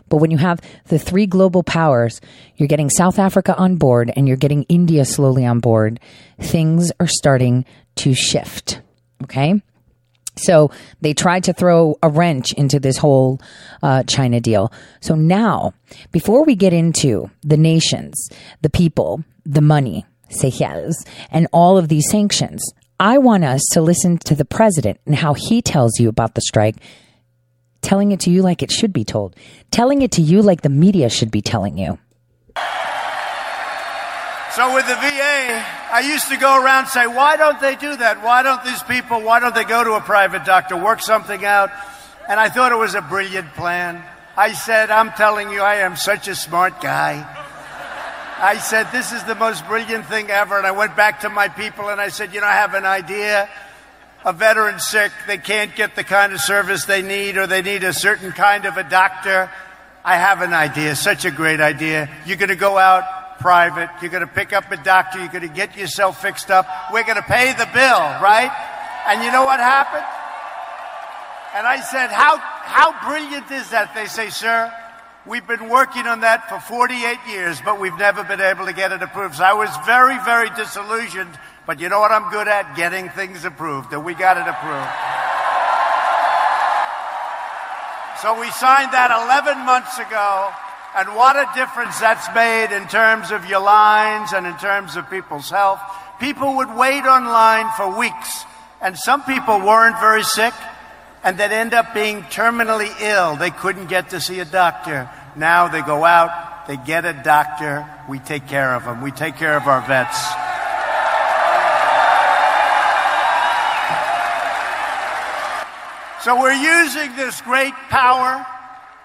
But 0.09 0.19
when 0.19 0.31
you 0.31 0.39
have 0.39 0.61
the 0.87 0.99
three 0.99 1.27
global 1.27 1.62
powers, 1.62 2.21
you're 2.57 2.69
getting 2.69 2.91
South 2.91 3.19
Africa 3.19 3.57
on 3.57 3.77
board 3.77 4.11
and 4.16 4.27
you're 4.27 4.37
getting 4.37 4.64
India 4.64 5.05
slowly 5.05 5.45
on 5.45 5.61
board, 5.61 6.01
things 6.41 6.91
are 6.99 7.07
starting 7.07 7.64
to 7.97 8.14
shift. 8.14 8.81
Okay. 9.25 9.61
So 10.37 10.71
they 11.01 11.14
tried 11.14 11.45
to 11.45 11.53
throw 11.53 11.97
a 12.03 12.09
wrench 12.09 12.53
into 12.53 12.79
this 12.79 12.97
whole 12.97 13.41
uh, 13.83 14.05
China 14.05 14.41
deal. 14.41 14.73
So 15.01 15.14
now, 15.14 15.75
before 16.12 16.45
we 16.45 16.55
get 16.55 16.73
into 16.73 17.31
the 17.43 17.57
nations, 17.57 18.29
the 18.62 18.71
people, 18.71 19.25
the 19.45 19.61
money, 19.61 20.07
Seychelles, 20.31 21.05
and 21.31 21.49
all 21.53 21.77
of 21.77 21.89
these 21.89 22.09
sanctions, 22.11 22.62
I 23.01 23.19
want 23.19 23.45
us 23.45 23.62
to 23.73 23.81
listen 23.81 24.19
to 24.19 24.35
the 24.35 24.45
president 24.45 25.01
and 25.07 25.16
how 25.16 25.35
he 25.35 25.62
tells 25.62 25.99
you 25.99 26.09
about 26.09 26.35
the 26.35 26.41
strike, 26.41 26.77
telling 27.89 28.12
it 28.12 28.20
to 28.20 28.28
you 28.28 28.43
like 28.43 28.62
it 28.62 28.70
should 28.70 28.93
be 28.93 29.03
told, 29.03 29.34
telling 29.70 30.03
it 30.03 30.12
to 30.12 30.20
you 30.20 30.43
like 30.43 30.61
the 30.61 30.68
media 30.68 31.09
should 31.09 31.30
be 31.30 31.41
telling 31.41 31.78
you. 31.78 31.99
So 34.53 34.74
with 34.74 34.86
the 34.86 34.95
VA, 35.01 35.64
I 35.91 36.05
used 36.05 36.28
to 36.28 36.36
go 36.36 36.62
around 36.62 36.80
and 36.80 36.89
say, 36.89 37.07
why 37.07 37.39
don't 37.39 37.59
they 37.62 37.76
do 37.76 37.97
that? 37.97 38.22
Why 38.22 38.43
don't 38.43 38.62
these 38.62 38.82
people, 38.82 39.22
why 39.22 39.41
don't 39.41 39.55
they 39.55 39.64
go 39.64 39.82
to 39.84 39.93
a 39.93 40.03
private 40.03 40.45
doctor, 40.45 40.76
work 40.76 41.01
something 41.01 41.47
out? 41.47 41.70
And 42.28 42.39
I 42.39 42.51
thought 42.51 42.72
it 42.72 42.76
was 42.76 42.95
a 42.95 43.01
brilliant 43.01 43.55
plan. 43.55 44.05
I 44.36 44.53
said, 44.53 44.91
I'm 44.91 45.12
telling 45.12 45.49
you, 45.49 45.62
I 45.62 45.76
am 45.76 45.97
such 45.97 46.28
a 46.28 46.34
smart 46.34 46.82
guy. 46.82 47.24
I 48.39 48.59
said, 48.59 48.93
this 48.93 49.12
is 49.12 49.24
the 49.24 49.34
most 49.34 49.66
brilliant 49.66 50.05
thing 50.05 50.28
ever. 50.28 50.59
And 50.59 50.66
I 50.66 50.72
went 50.72 50.95
back 50.95 51.20
to 51.20 51.30
my 51.30 51.49
people 51.49 51.89
and 51.89 52.03
I 52.03 52.09
said, 52.11 52.34
you 52.34 52.43
know, 52.43 52.49
I 52.49 52.53
have 52.53 52.74
an 52.74 52.84
idea. 52.84 53.49
A 54.29 54.33
veteran 54.35 54.79
sick, 54.79 55.11
they 55.26 55.39
can't 55.39 55.74
get 55.74 55.97
the 55.97 56.05
kind 56.05 56.35
of 56.35 56.41
service 56.41 56.85
they 56.85 57.01
need 57.01 57.39
or 57.39 57.47
they 57.47 57.62
need 57.62 57.83
a 57.83 57.95
certain 57.95 58.31
kind 58.31 58.66
of 58.66 58.76
a 58.76 58.85
doctor. 58.85 59.51
I 60.05 60.16
have 60.16 60.43
an 60.43 60.53
idea, 60.53 60.97
such 60.97 61.24
a 61.24 61.31
great 61.31 61.62
idea. 61.62 62.11
You're 62.26 62.37
going 62.37 62.51
to 62.51 62.55
go 62.55 62.76
out 62.76 63.39
private. 63.39 63.89
You're 64.03 64.11
going 64.11 64.26
to 64.26 64.31
pick 64.31 64.53
up 64.53 64.70
a 64.70 64.76
doctor. 64.76 65.18
You're 65.18 65.33
going 65.33 65.49
to 65.49 65.55
get 65.55 65.79
yourself 65.79 66.20
fixed 66.20 66.51
up. 66.51 66.68
We're 66.93 67.05
going 67.05 67.16
to 67.16 67.22
pay 67.22 67.55
the 67.55 67.64
bill, 67.72 68.05
right? 68.20 68.53
And 69.09 69.24
you 69.24 69.33
know 69.33 69.47
what 69.47 69.61
happened? 69.61 70.05
And 71.57 71.66
I 71.66 71.81
said, 71.81 72.11
how, 72.11 72.37
how 72.37 73.09
brilliant 73.09 73.51
is 73.51 73.70
that? 73.70 73.95
They 73.95 74.05
say, 74.05 74.29
sir, 74.29 74.70
we've 75.24 75.47
been 75.47 75.70
working 75.70 76.07
on 76.07 76.20
that 76.20 76.51
for 76.51 76.61
48 76.61 77.16
years, 77.31 77.62
but 77.64 77.81
we've 77.81 77.97
never 77.97 78.24
been 78.24 78.43
able 78.43 78.66
to 78.66 78.74
get 78.74 78.93
it 78.93 79.01
approved. 79.01 79.37
So 79.37 79.45
I 79.45 79.55
was 79.55 79.70
very, 79.87 80.22
very 80.22 80.51
disillusioned. 80.51 81.33
But 81.69 81.81
you 81.81 81.91
know 81.91 82.01
what 82.01 82.11
I'm 82.11 82.31
good 82.31 82.49
at? 82.49 82.77
Getting 82.77 83.11
things 83.11 83.45
approved. 83.45 83.93
And 83.93 84.03
we 84.03 84.14
got 84.14 84.41
it 84.41 84.49
approved. 84.49 84.89
So 88.25 88.41
we 88.41 88.49
signed 88.57 88.97
that 88.97 89.12
11 89.12 89.69
months 89.69 90.01
ago. 90.01 90.49
And 90.97 91.14
what 91.14 91.37
a 91.37 91.45
difference 91.53 92.01
that's 92.01 92.25
made 92.35 92.75
in 92.75 92.89
terms 92.89 93.31
of 93.31 93.45
your 93.45 93.61
lines 93.61 94.33
and 94.33 94.47
in 94.47 94.57
terms 94.57 94.97
of 94.97 95.11
people's 95.11 95.51
health. 95.51 95.79
People 96.19 96.57
would 96.57 96.75
wait 96.75 97.05
online 97.05 97.69
for 97.77 97.97
weeks, 97.99 98.45
and 98.81 98.97
some 98.97 99.23
people 99.25 99.61
weren't 99.61 100.01
very 100.01 100.25
sick, 100.25 100.55
and 101.23 101.37
they'd 101.37 101.53
end 101.53 101.75
up 101.75 101.93
being 101.93 102.23
terminally 102.33 102.91
ill. 103.03 103.37
They 103.37 103.51
couldn't 103.51 103.89
get 103.89 104.09
to 104.11 104.21
see 104.23 104.41
a 104.41 104.47
doctor. 104.47 105.09
Now 105.37 105.69
they 105.69 105.83
go 105.83 106.07
out, 106.07 106.66
they 106.66 106.79
get 106.79 107.05
a 107.05 107.12
doctor, 107.12 107.87
we 108.09 108.19
take 108.19 108.49
care 108.49 108.75
of 108.75 108.85
them, 108.87 109.03
we 109.03 109.12
take 109.12 109.37
care 109.37 109.57
of 109.57 109.69
our 109.69 109.87
vets. 109.87 110.19
So 116.23 116.41
we're 116.41 116.53
using 116.53 117.14
this 117.14 117.41
great 117.43 117.75
power 117.91 118.45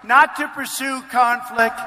not 0.04 0.36
to 0.38 0.48
pursue 0.50 1.02
conflict, 1.12 1.80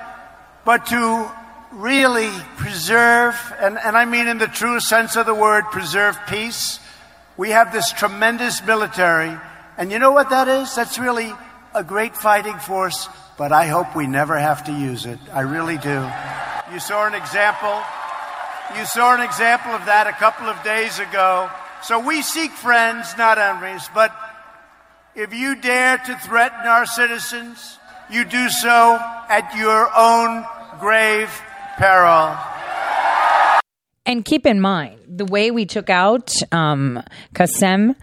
but 0.65 0.87
to 0.87 1.31
really 1.73 2.31
preserve, 2.57 3.35
and, 3.61 3.79
and 3.79 3.97
I 3.97 4.05
mean 4.05 4.29
in 4.29 4.39
the 4.39 4.47
truest 4.47 4.89
sense 4.89 5.17
of 5.17 5.27
the 5.27 5.35
word, 5.35 5.65
preserve 5.73 6.17
peace. 6.29 6.81
We 7.37 7.51
have 7.51 7.73
this 7.73 7.93
tremendous 7.93 8.65
military, 8.65 9.37
and 9.77 9.91
you 9.91 9.99
know 9.99 10.13
what 10.13 10.31
that 10.31 10.49
is? 10.49 10.75
That's 10.75 10.99
really 10.99 11.33
a 11.75 11.85
great 11.85 12.17
fighting 12.17 12.59
force, 12.59 13.09
but 13.37 13.53
I 13.53 13.67
hope 13.67 13.95
we 13.95 14.07
never 14.07 14.39
have 14.39 14.65
to 14.65 14.73
use 14.73 15.05
it. 15.05 15.19
I 15.33 15.41
really 15.41 15.77
do. 15.77 16.09
You 16.73 16.81
saw 16.81 17.07
an 17.07 17.15
example. 17.15 17.83
You 18.79 18.87
saw 18.87 19.15
an 19.15 19.21
example 19.21 19.73
of 19.73 19.85
that 19.87 20.07
a 20.07 20.13
couple 20.13 20.47
of 20.47 20.63
days 20.65 20.99
ago. 20.99 21.51
So 21.83 22.01
we 22.01 22.23
seek 22.23 22.53
friends, 22.53 23.15
not 23.19 23.39
enemies, 23.39 23.89
but 23.93 24.13
if 25.17 25.33
you 25.33 25.57
dare 25.57 25.97
to 25.97 26.15
threaten 26.19 26.67
our 26.67 26.85
citizens, 26.85 27.79
you 28.11 28.25
do 28.25 28.51
so 28.51 28.99
at 29.31 29.57
your 29.57 29.91
own 29.97 30.45
grave 30.79 31.31
peril. 31.79 32.37
And 34.05 34.25
keep 34.25 34.45
in 34.45 34.61
mind, 34.61 35.01
the 35.09 35.25
way 35.25 35.51
we 35.51 35.65
took 35.65 35.89
out 35.89 36.31
um, 36.53 37.03
Qasem 37.35 37.97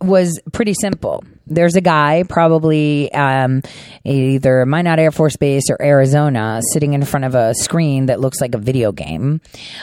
was 0.00 0.40
pretty 0.52 0.74
simple. 0.80 1.22
There's 1.46 1.76
a 1.76 1.80
guy, 1.80 2.24
probably 2.28 3.12
um, 3.12 3.62
either 4.04 4.64
Minot 4.64 4.98
Air 4.98 5.10
Force 5.10 5.36
Base 5.36 5.64
or 5.70 5.80
Arizona, 5.82 6.60
sitting 6.72 6.94
in 6.94 7.04
front 7.04 7.24
of 7.24 7.34
a 7.34 7.54
screen 7.54 8.06
that 8.06 8.20
looks 8.20 8.40
like 8.40 8.54
a 8.54 8.58
video 8.58 8.92
game. 8.92 9.40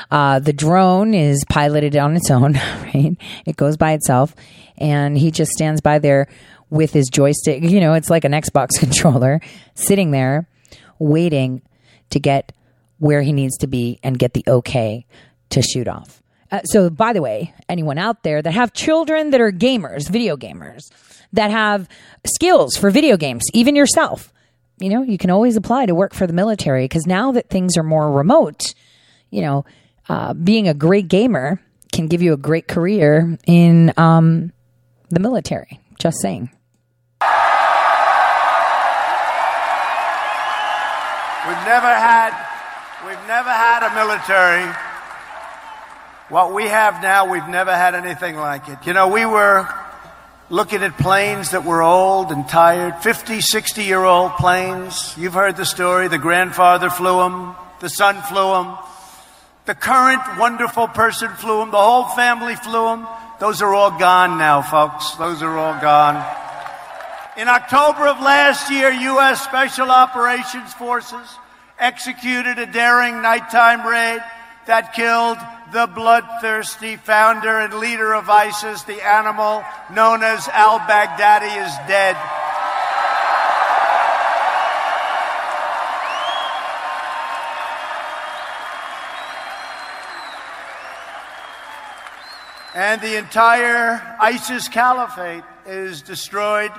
Uh, 0.10 0.40
the 0.40 0.54
drone 0.54 1.14
is 1.14 1.44
piloted 1.50 1.96
on 1.96 2.16
its 2.16 2.32
own, 2.32 2.54
right? 2.94 3.16
It 3.46 3.56
goes 3.56 3.78
by 3.78 3.94
itself, 3.94 4.36
and 4.78 5.18
he 5.18 5.32
just 5.32 5.52
stands 5.52 5.82
by 5.82 6.00
there 6.00 6.28
with 6.70 6.92
his 6.92 7.08
joystick. 7.10 7.64
You 7.64 7.80
know, 7.80 7.94
it's 7.94 8.10
like 8.10 8.26
an 8.26 8.32
Xbox 8.32 8.70
controller 8.80 9.42
sitting 9.76 10.12
there 10.12 10.48
waiting 11.00 11.62
to 12.12 12.20
get 12.20 12.52
where 13.00 13.22
he 13.22 13.34
needs 13.34 13.58
to 13.58 13.68
be 13.68 14.00
and 14.04 14.18
get 14.18 14.34
the 14.34 14.44
okay 14.48 15.06
to 15.50 15.62
shoot 15.62 15.88
off. 15.88 16.22
Uh, 16.52 16.62
so, 16.64 16.90
by 16.90 17.12
the 17.12 17.22
way, 17.22 17.54
anyone 17.68 17.98
out 17.98 18.24
there 18.24 18.42
that 18.42 18.52
have 18.52 18.72
children 18.72 19.32
that 19.32 19.42
are 19.42 19.52
gamers, 19.52 20.10
video 20.10 20.38
gamers, 20.38 20.82
that 21.34 21.52
have 21.52 21.90
skills 22.26 22.78
for 22.78 22.92
video 22.92 23.18
games, 23.18 23.44
even 23.54 23.76
yourself, 23.76 24.32
you 24.78 24.90
know, 24.90 25.02
you 25.02 25.18
can 25.18 25.30
always 25.30 25.56
apply 25.56 25.86
to 25.86 25.96
work 25.96 26.14
for 26.14 26.28
the 26.28 26.34
military 26.34 26.86
because 26.86 27.08
now 27.08 27.32
that 27.32 27.50
things 27.50 27.78
are 27.78 27.84
more 27.84 28.12
remote, 28.12 28.74
you 29.32 29.42
know, 29.42 29.66
uh, 30.10 30.34
being 30.34 30.68
a 30.68 30.74
great 30.74 31.08
gamer 31.08 31.60
can 31.92 32.08
give 32.08 32.22
you 32.22 32.34
a 32.34 32.38
great 32.38 32.68
career 32.68 33.38
in 33.48 33.94
um, 33.98 34.52
the 35.10 35.20
military. 35.20 35.80
Just 36.00 36.22
saying. 36.22 36.50
We've 41.48 41.66
never 41.66 41.94
had, 41.94 42.34
we've 43.06 43.28
never 43.28 43.50
had 43.50 43.84
a 43.86 43.94
military. 43.94 44.74
What 46.30 46.54
we 46.56 46.64
have 46.66 47.04
now, 47.04 47.32
we've 47.32 47.48
never 47.48 47.76
had 47.76 47.94
anything 47.94 48.36
like 48.36 48.68
it. 48.68 48.80
You 48.86 48.94
know, 48.94 49.08
we 49.10 49.28
were 49.28 49.68
looking 50.50 50.82
at 50.82 50.98
planes 50.98 51.52
that 51.52 51.64
were 51.64 51.84
old 51.84 52.32
and 52.32 52.48
tired, 52.50 52.98
50, 53.04 53.42
60 53.42 53.84
year 53.84 54.04
old 54.04 54.34
planes. 54.38 55.14
You've 55.18 55.34
heard 55.34 55.56
the 55.56 55.66
story. 55.66 56.08
The 56.08 56.18
grandfather 56.18 56.90
flew 56.90 57.18
them, 57.18 57.56
the 57.80 57.90
son 57.90 58.22
flew 58.24 58.52
them, 58.54 58.76
the 59.66 59.76
current 59.76 60.22
wonderful 60.40 60.88
person 60.88 61.30
flew 61.34 61.60
them, 61.60 61.72
the 61.72 61.78
whole 61.78 62.06
family 62.16 62.56
flew 62.56 62.86
them. 62.86 63.08
Those 63.46 63.62
are 63.62 63.76
all 63.76 63.92
gone 63.92 64.40
now, 64.40 64.64
folks. 64.64 65.12
Those 65.18 65.44
are 65.44 65.56
all 65.56 65.80
gone. 65.80 66.16
In 67.38 67.48
October 67.48 68.08
of 68.08 68.20
last 68.20 68.72
year, 68.72 68.90
U.S. 68.90 69.44
Special 69.44 69.92
Operations 69.92 70.74
Forces 70.74 71.30
executed 71.78 72.58
a 72.58 72.66
daring 72.66 73.22
nighttime 73.22 73.86
raid 73.86 74.20
that 74.66 74.96
killed 74.96 75.38
the 75.72 75.86
bloodthirsty 75.94 76.96
founder 76.96 77.60
and 77.60 77.76
leader 77.76 78.16
of 78.16 78.32
ISIS, 78.32 78.82
the 78.82 79.06
animal 79.06 79.64
known 79.94 80.24
as 80.24 80.48
al 80.48 80.80
Baghdadi, 80.80 81.68
is 81.68 81.74
dead. 81.88 82.18
And 92.76 93.00
the 93.00 93.18
entire 93.18 94.18
ISIS 94.20 94.68
caliphate 94.68 95.46
is 95.66 96.02
destroyed, 96.02 96.72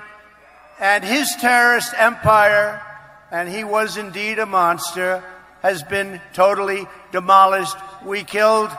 and 0.79 1.03
his 1.03 1.35
terrorist 1.41 1.95
empire, 1.97 2.83
and 3.31 3.49
he 3.49 3.65
was 3.65 3.97
indeed 3.97 4.39
a 4.39 4.45
monster, 4.45 5.25
has 5.63 5.83
been 5.83 6.21
totally 6.35 6.87
demolished. 7.13 7.75
We 8.05 8.25
killed 8.25 8.71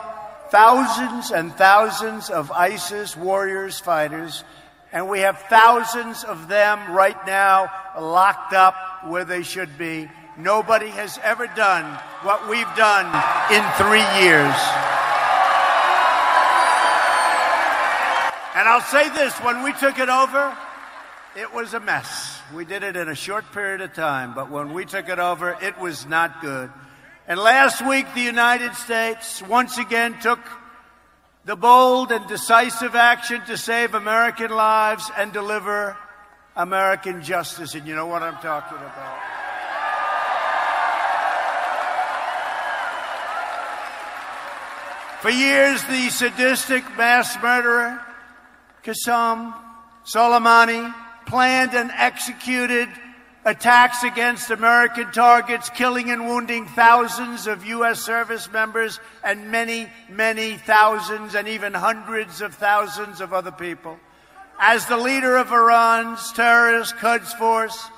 thousands 0.50 1.32
and 1.32 1.52
thousands 1.54 2.30
of 2.30 2.52
ISIS 2.52 3.16
warriors, 3.16 3.80
fighters, 3.80 4.44
and 4.92 5.08
we 5.08 5.18
have 5.18 5.40
thousands 5.50 6.22
of 6.22 6.46
them 6.46 6.92
right 6.92 7.26
now 7.26 7.68
locked 7.98 8.52
up 8.52 8.76
where 9.08 9.24
they 9.24 9.42
should 9.42 9.76
be. 9.76 10.08
Nobody 10.36 10.88
has 10.90 11.18
ever 11.24 11.48
done 11.48 11.84
what 12.22 12.48
we've 12.48 12.76
done 12.76 13.06
in 13.52 13.64
three 13.76 14.06
years. 14.22 14.54
And 18.58 18.68
I'll 18.68 18.80
say 18.80 19.08
this 19.10 19.32
when 19.36 19.62
we 19.62 19.72
took 19.74 20.00
it 20.00 20.08
over, 20.08 20.52
it 21.36 21.54
was 21.54 21.74
a 21.74 21.80
mess. 21.80 22.40
We 22.52 22.64
did 22.64 22.82
it 22.82 22.96
in 22.96 23.08
a 23.08 23.14
short 23.14 23.52
period 23.52 23.80
of 23.82 23.94
time, 23.94 24.34
but 24.34 24.50
when 24.50 24.72
we 24.72 24.84
took 24.84 25.08
it 25.08 25.20
over, 25.20 25.56
it 25.62 25.78
was 25.78 26.06
not 26.06 26.40
good. 26.40 26.68
And 27.28 27.38
last 27.38 27.86
week, 27.86 28.12
the 28.16 28.20
United 28.20 28.74
States 28.74 29.40
once 29.42 29.78
again 29.78 30.18
took 30.20 30.40
the 31.44 31.54
bold 31.54 32.10
and 32.10 32.26
decisive 32.26 32.96
action 32.96 33.40
to 33.46 33.56
save 33.56 33.94
American 33.94 34.50
lives 34.50 35.08
and 35.16 35.32
deliver 35.32 35.96
American 36.56 37.22
justice. 37.22 37.76
And 37.76 37.86
you 37.86 37.94
know 37.94 38.06
what 38.06 38.24
I'm 38.24 38.42
talking 38.42 38.78
about. 38.78 39.20
For 45.22 45.30
years, 45.30 45.80
the 45.84 46.08
sadistic 46.10 46.96
mass 46.96 47.40
murderer, 47.40 48.02
Qasem 48.88 49.54
Soleimani, 50.06 50.94
planned 51.26 51.74
and 51.74 51.90
executed 51.94 52.88
attacks 53.44 54.02
against 54.02 54.50
American 54.50 55.12
targets, 55.12 55.68
killing 55.68 56.10
and 56.10 56.26
wounding 56.26 56.66
thousands 56.68 57.46
of 57.46 57.66
U.S. 57.66 58.00
service 58.00 58.50
members 58.50 58.98
and 59.22 59.50
many, 59.50 59.90
many 60.08 60.56
thousands 60.56 61.34
and 61.34 61.46
even 61.48 61.74
hundreds 61.74 62.40
of 62.40 62.54
thousands 62.54 63.20
of 63.20 63.34
other 63.34 63.52
people. 63.52 63.98
As 64.58 64.86
the 64.86 64.96
leader 64.96 65.36
of 65.36 65.52
Iran's 65.52 66.32
terrorist 66.32 66.96
Quds 66.96 67.34
Force, 67.34 67.88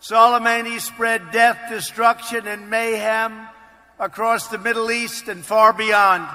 Soleimani 0.00 0.80
spread 0.80 1.30
death, 1.30 1.70
destruction, 1.70 2.48
and 2.48 2.68
mayhem 2.68 3.46
across 4.00 4.48
the 4.48 4.58
Middle 4.58 4.90
East 4.90 5.28
and 5.28 5.44
far 5.44 5.72
beyond. 5.72 6.28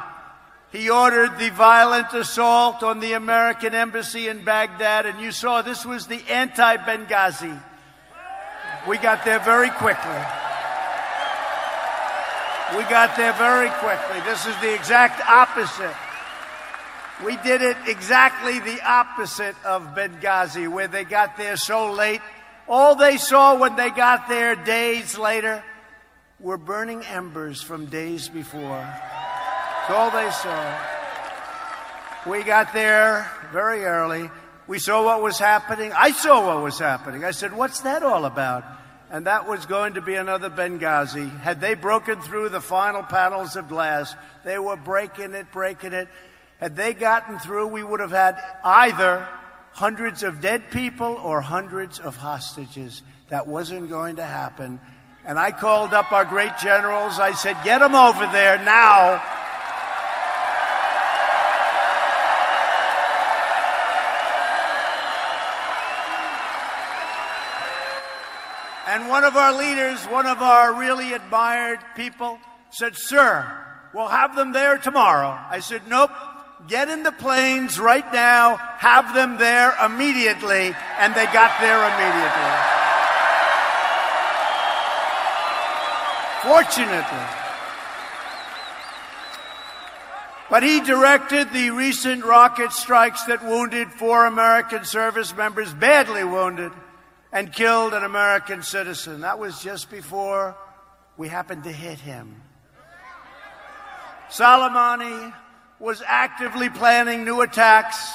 He 0.71 0.89
ordered 0.89 1.39
the 1.39 1.49
violent 1.49 2.13
assault 2.13 2.83
on 2.83 2.99
the 2.99 3.13
American 3.13 3.73
embassy 3.73 4.27
in 4.27 4.43
Baghdad, 4.43 5.05
and 5.05 5.19
you 5.21 5.31
saw 5.31 5.61
this 5.61 5.85
was 5.85 6.07
the 6.07 6.21
anti 6.29 6.77
Benghazi. 6.77 7.61
We 8.87 8.97
got 8.97 9.23
there 9.23 9.39
very 9.39 9.69
quickly. 9.69 10.21
We 12.75 12.83
got 12.83 13.15
there 13.15 13.33
very 13.33 13.69
quickly. 13.69 14.19
This 14.25 14.45
is 14.45 14.55
the 14.59 14.73
exact 14.73 15.21
opposite. 15.29 15.95
We 17.25 17.37
did 17.37 17.61
it 17.61 17.77
exactly 17.87 18.59
the 18.59 18.81
opposite 18.85 19.55
of 19.65 19.95
Benghazi, 19.95 20.67
where 20.67 20.89
they 20.89 21.05
got 21.05 21.37
there 21.37 21.55
so 21.55 21.91
late. 21.93 22.21
All 22.67 22.95
they 22.95 23.15
saw 23.15 23.57
when 23.57 23.77
they 23.77 23.89
got 23.89 24.27
there 24.27 24.55
days 24.55 25.17
later 25.17 25.63
were 26.41 26.57
burning 26.57 27.03
embers 27.05 27.61
from 27.61 27.85
days 27.85 28.27
before. 28.27 28.85
All 29.89 30.11
they 30.11 30.29
saw. 30.31 30.79
We 32.27 32.43
got 32.43 32.73
there 32.73 33.29
very 33.53 33.85
early. 33.85 34.29
We 34.67 34.79
saw 34.79 35.05
what 35.05 35.21
was 35.21 35.39
happening. 35.39 35.93
I 35.95 36.11
saw 36.11 36.45
what 36.45 36.61
was 36.61 36.77
happening. 36.77 37.23
I 37.23 37.31
said, 37.31 37.55
What's 37.55 37.81
that 37.81 38.03
all 38.03 38.25
about? 38.25 38.65
And 39.09 39.27
that 39.27 39.47
was 39.47 39.65
going 39.65 39.93
to 39.93 40.01
be 40.01 40.15
another 40.15 40.49
Benghazi. 40.49 41.29
Had 41.39 41.61
they 41.61 41.73
broken 41.73 42.21
through 42.21 42.49
the 42.49 42.59
final 42.59 43.01
panels 43.01 43.55
of 43.55 43.69
glass, 43.69 44.13
they 44.43 44.59
were 44.59 44.75
breaking 44.75 45.33
it, 45.33 45.49
breaking 45.53 45.93
it. 45.93 46.09
Had 46.59 46.75
they 46.75 46.93
gotten 46.93 47.39
through, 47.39 47.67
we 47.67 47.83
would 47.83 48.01
have 48.01 48.11
had 48.11 48.37
either 48.65 49.25
hundreds 49.71 50.23
of 50.23 50.41
dead 50.41 50.69
people 50.71 51.13
or 51.23 51.39
hundreds 51.39 51.99
of 51.99 52.17
hostages. 52.17 53.01
That 53.29 53.47
wasn't 53.47 53.89
going 53.89 54.17
to 54.17 54.25
happen. 54.25 54.81
And 55.23 55.39
I 55.39 55.51
called 55.51 55.93
up 55.93 56.11
our 56.11 56.25
great 56.25 56.57
generals. 56.57 57.19
I 57.19 57.31
said, 57.31 57.55
Get 57.63 57.79
them 57.79 57.95
over 57.95 58.25
there 58.33 58.57
now. 58.65 59.23
And 68.97 69.09
one 69.09 69.23
of 69.23 69.35
our 69.37 69.55
leaders, 69.55 70.03
one 70.05 70.25
of 70.25 70.41
our 70.41 70.73
really 70.73 71.13
admired 71.13 71.77
people, 71.95 72.39
said, 72.71 72.95
Sir, 72.95 73.45
we'll 73.93 74.07
have 74.07 74.35
them 74.35 74.53
there 74.53 74.79
tomorrow. 74.79 75.37
I 75.51 75.59
said, 75.59 75.83
Nope. 75.87 76.09
Get 76.67 76.89
in 76.89 77.03
the 77.03 77.11
planes 77.11 77.79
right 77.79 78.11
now, 78.11 78.55
have 78.55 79.13
them 79.13 79.37
there 79.37 79.71
immediately. 79.85 80.73
And 80.97 81.13
they 81.13 81.25
got 81.25 81.61
there 81.61 81.77
immediately. 81.77 82.53
Fortunately. 86.41 87.27
But 90.49 90.63
he 90.63 90.81
directed 90.81 91.53
the 91.53 91.69
recent 91.69 92.25
rocket 92.25 92.71
strikes 92.71 93.25
that 93.25 93.45
wounded 93.45 93.91
four 93.91 94.25
American 94.25 94.85
service 94.85 95.37
members, 95.37 95.71
badly 95.71 96.23
wounded 96.23 96.71
and 97.37 97.53
killed 97.53 97.93
an 97.93 98.03
American 98.03 98.63
citizen. 98.63 99.21
That 99.21 99.37
was 99.37 99.61
just 99.61 99.91
before 99.91 100.57
we 101.17 101.27
happened 101.27 101.65
to 101.65 101.71
hit 101.71 101.99
him. 101.99 102.41
Soleimani 104.31 105.35
was 105.79 106.01
actively 106.03 106.67
planning 106.71 107.25
new 107.25 107.41
attacks, 107.41 108.11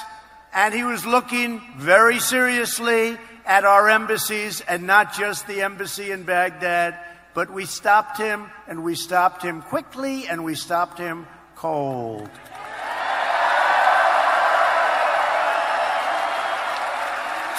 and 0.53 0.73
he 0.73 0.83
was 0.83 1.05
looking 1.05 1.61
very 1.77 2.19
seriously 2.19 3.17
at 3.45 3.63
our 3.63 3.89
embassies, 3.89 4.59
and 4.59 4.85
not 4.85 5.13
just 5.13 5.47
the 5.47 5.61
embassy 5.61 6.11
in 6.11 6.23
Baghdad. 6.23 6.99
But 7.33 7.49
we 7.49 7.63
stopped 7.63 8.17
him, 8.17 8.51
and 8.67 8.83
we 8.83 8.93
stopped 8.93 9.41
him 9.41 9.61
quickly, 9.61 10.27
and 10.27 10.43
we 10.43 10.55
stopped 10.55 10.99
him 10.99 11.27
cold. 11.55 12.29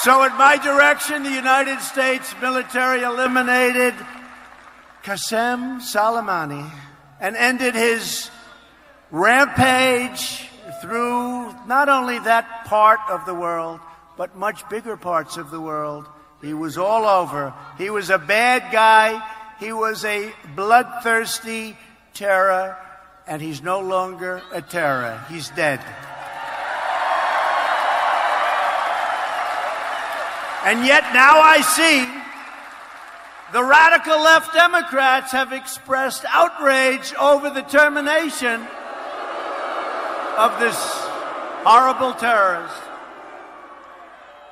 So, 0.04 0.22
at 0.22 0.36
my 0.36 0.58
direction, 0.58 1.22
the 1.22 1.30
United 1.30 1.80
States 1.80 2.34
military 2.42 3.00
eliminated 3.00 3.94
Qasem 5.02 5.80
Soleimani 5.80 6.70
and 7.20 7.34
ended 7.34 7.74
his 7.74 8.30
rampage 9.10 10.46
through 10.82 11.54
not 11.66 11.88
only 11.88 12.18
that 12.18 12.66
part 12.66 13.00
of 13.08 13.24
the 13.24 13.32
world, 13.32 13.80
but 14.18 14.36
much 14.36 14.68
bigger 14.68 14.98
parts 14.98 15.38
of 15.38 15.50
the 15.50 15.58
world. 15.58 16.06
He 16.42 16.52
was 16.52 16.76
all 16.76 17.06
over. 17.06 17.54
He 17.78 17.88
was 17.88 18.10
a 18.10 18.18
bad 18.18 18.70
guy. 18.70 19.26
He 19.58 19.72
was 19.72 20.04
a 20.04 20.34
bloodthirsty 20.54 21.78
terror, 22.12 22.76
and 23.26 23.40
he's 23.40 23.62
no 23.62 23.80
longer 23.80 24.42
a 24.52 24.60
terror. 24.60 25.24
He's 25.30 25.48
dead. 25.48 25.80
And 30.64 30.86
yet 30.86 31.02
now 31.12 31.40
I 31.40 31.60
see 31.60 32.06
the 33.52 33.62
radical 33.62 34.20
left 34.22 34.54
Democrats 34.54 35.30
have 35.32 35.52
expressed 35.52 36.24
outrage 36.28 37.12
over 37.20 37.50
the 37.50 37.62
termination 37.62 38.66
of 40.38 40.58
this 40.58 40.76
horrible 41.64 42.14
terrorist. 42.14 42.82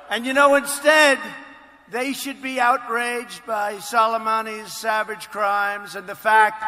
And 0.09 0.25
you 0.25 0.33
know, 0.33 0.55
instead, 0.55 1.19
they 1.89 2.13
should 2.13 2.41
be 2.41 2.59
outraged 2.59 3.45
by 3.45 3.75
Soleimani's 3.75 4.71
savage 4.71 5.29
crimes 5.29 5.95
and 5.95 6.07
the 6.07 6.15
fact 6.15 6.63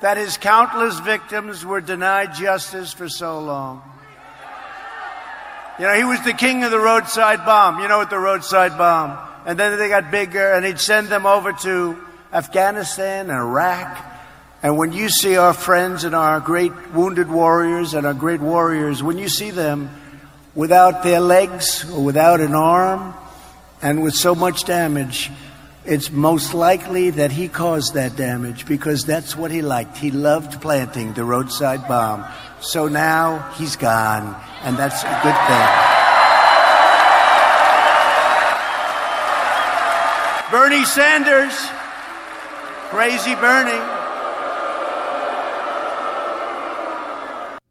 that 0.00 0.16
his 0.16 0.36
countless 0.36 1.00
victims 1.00 1.66
were 1.66 1.80
denied 1.80 2.34
justice 2.34 2.92
for 2.92 3.08
so 3.08 3.40
long. 3.40 3.93
You 5.78 5.86
know, 5.86 5.94
he 5.94 6.04
was 6.04 6.22
the 6.22 6.32
king 6.32 6.62
of 6.62 6.70
the 6.70 6.78
roadside 6.78 7.44
bomb. 7.44 7.80
You 7.80 7.88
know 7.88 7.98
what 7.98 8.10
the 8.10 8.18
roadside 8.18 8.78
bomb? 8.78 9.18
And 9.44 9.58
then 9.58 9.76
they 9.76 9.88
got 9.88 10.10
bigger, 10.10 10.52
and 10.52 10.64
he'd 10.64 10.78
send 10.78 11.08
them 11.08 11.26
over 11.26 11.52
to 11.52 11.98
Afghanistan 12.32 13.28
and 13.28 13.38
Iraq. 13.38 14.12
And 14.62 14.78
when 14.78 14.92
you 14.92 15.08
see 15.08 15.36
our 15.36 15.52
friends 15.52 16.04
and 16.04 16.14
our 16.14 16.40
great 16.40 16.72
wounded 16.92 17.28
warriors 17.28 17.92
and 17.92 18.06
our 18.06 18.14
great 18.14 18.40
warriors, 18.40 19.02
when 19.02 19.18
you 19.18 19.28
see 19.28 19.50
them 19.50 19.90
without 20.54 21.02
their 21.02 21.20
legs 21.20 21.84
or 21.90 22.04
without 22.04 22.40
an 22.40 22.54
arm 22.54 23.12
and 23.82 24.02
with 24.02 24.14
so 24.14 24.34
much 24.34 24.64
damage, 24.64 25.30
it's 25.84 26.10
most 26.10 26.54
likely 26.54 27.10
that 27.10 27.30
he 27.30 27.48
caused 27.48 27.94
that 27.94 28.16
damage 28.16 28.64
because 28.64 29.04
that's 29.04 29.36
what 29.36 29.50
he 29.50 29.60
liked. 29.60 29.98
He 29.98 30.10
loved 30.10 30.62
planting 30.62 31.12
the 31.12 31.24
roadside 31.24 31.86
bomb. 31.86 32.24
So 32.64 32.88
now 32.88 33.52
he's 33.58 33.76
gone, 33.76 34.34
and 34.62 34.74
that's 34.78 35.04
a 35.04 35.20
good 35.22 35.36
thing. 35.46 35.68
Bernie 40.50 40.84
Sanders, 40.86 41.54
crazy 42.88 43.34
Bernie. 43.34 43.70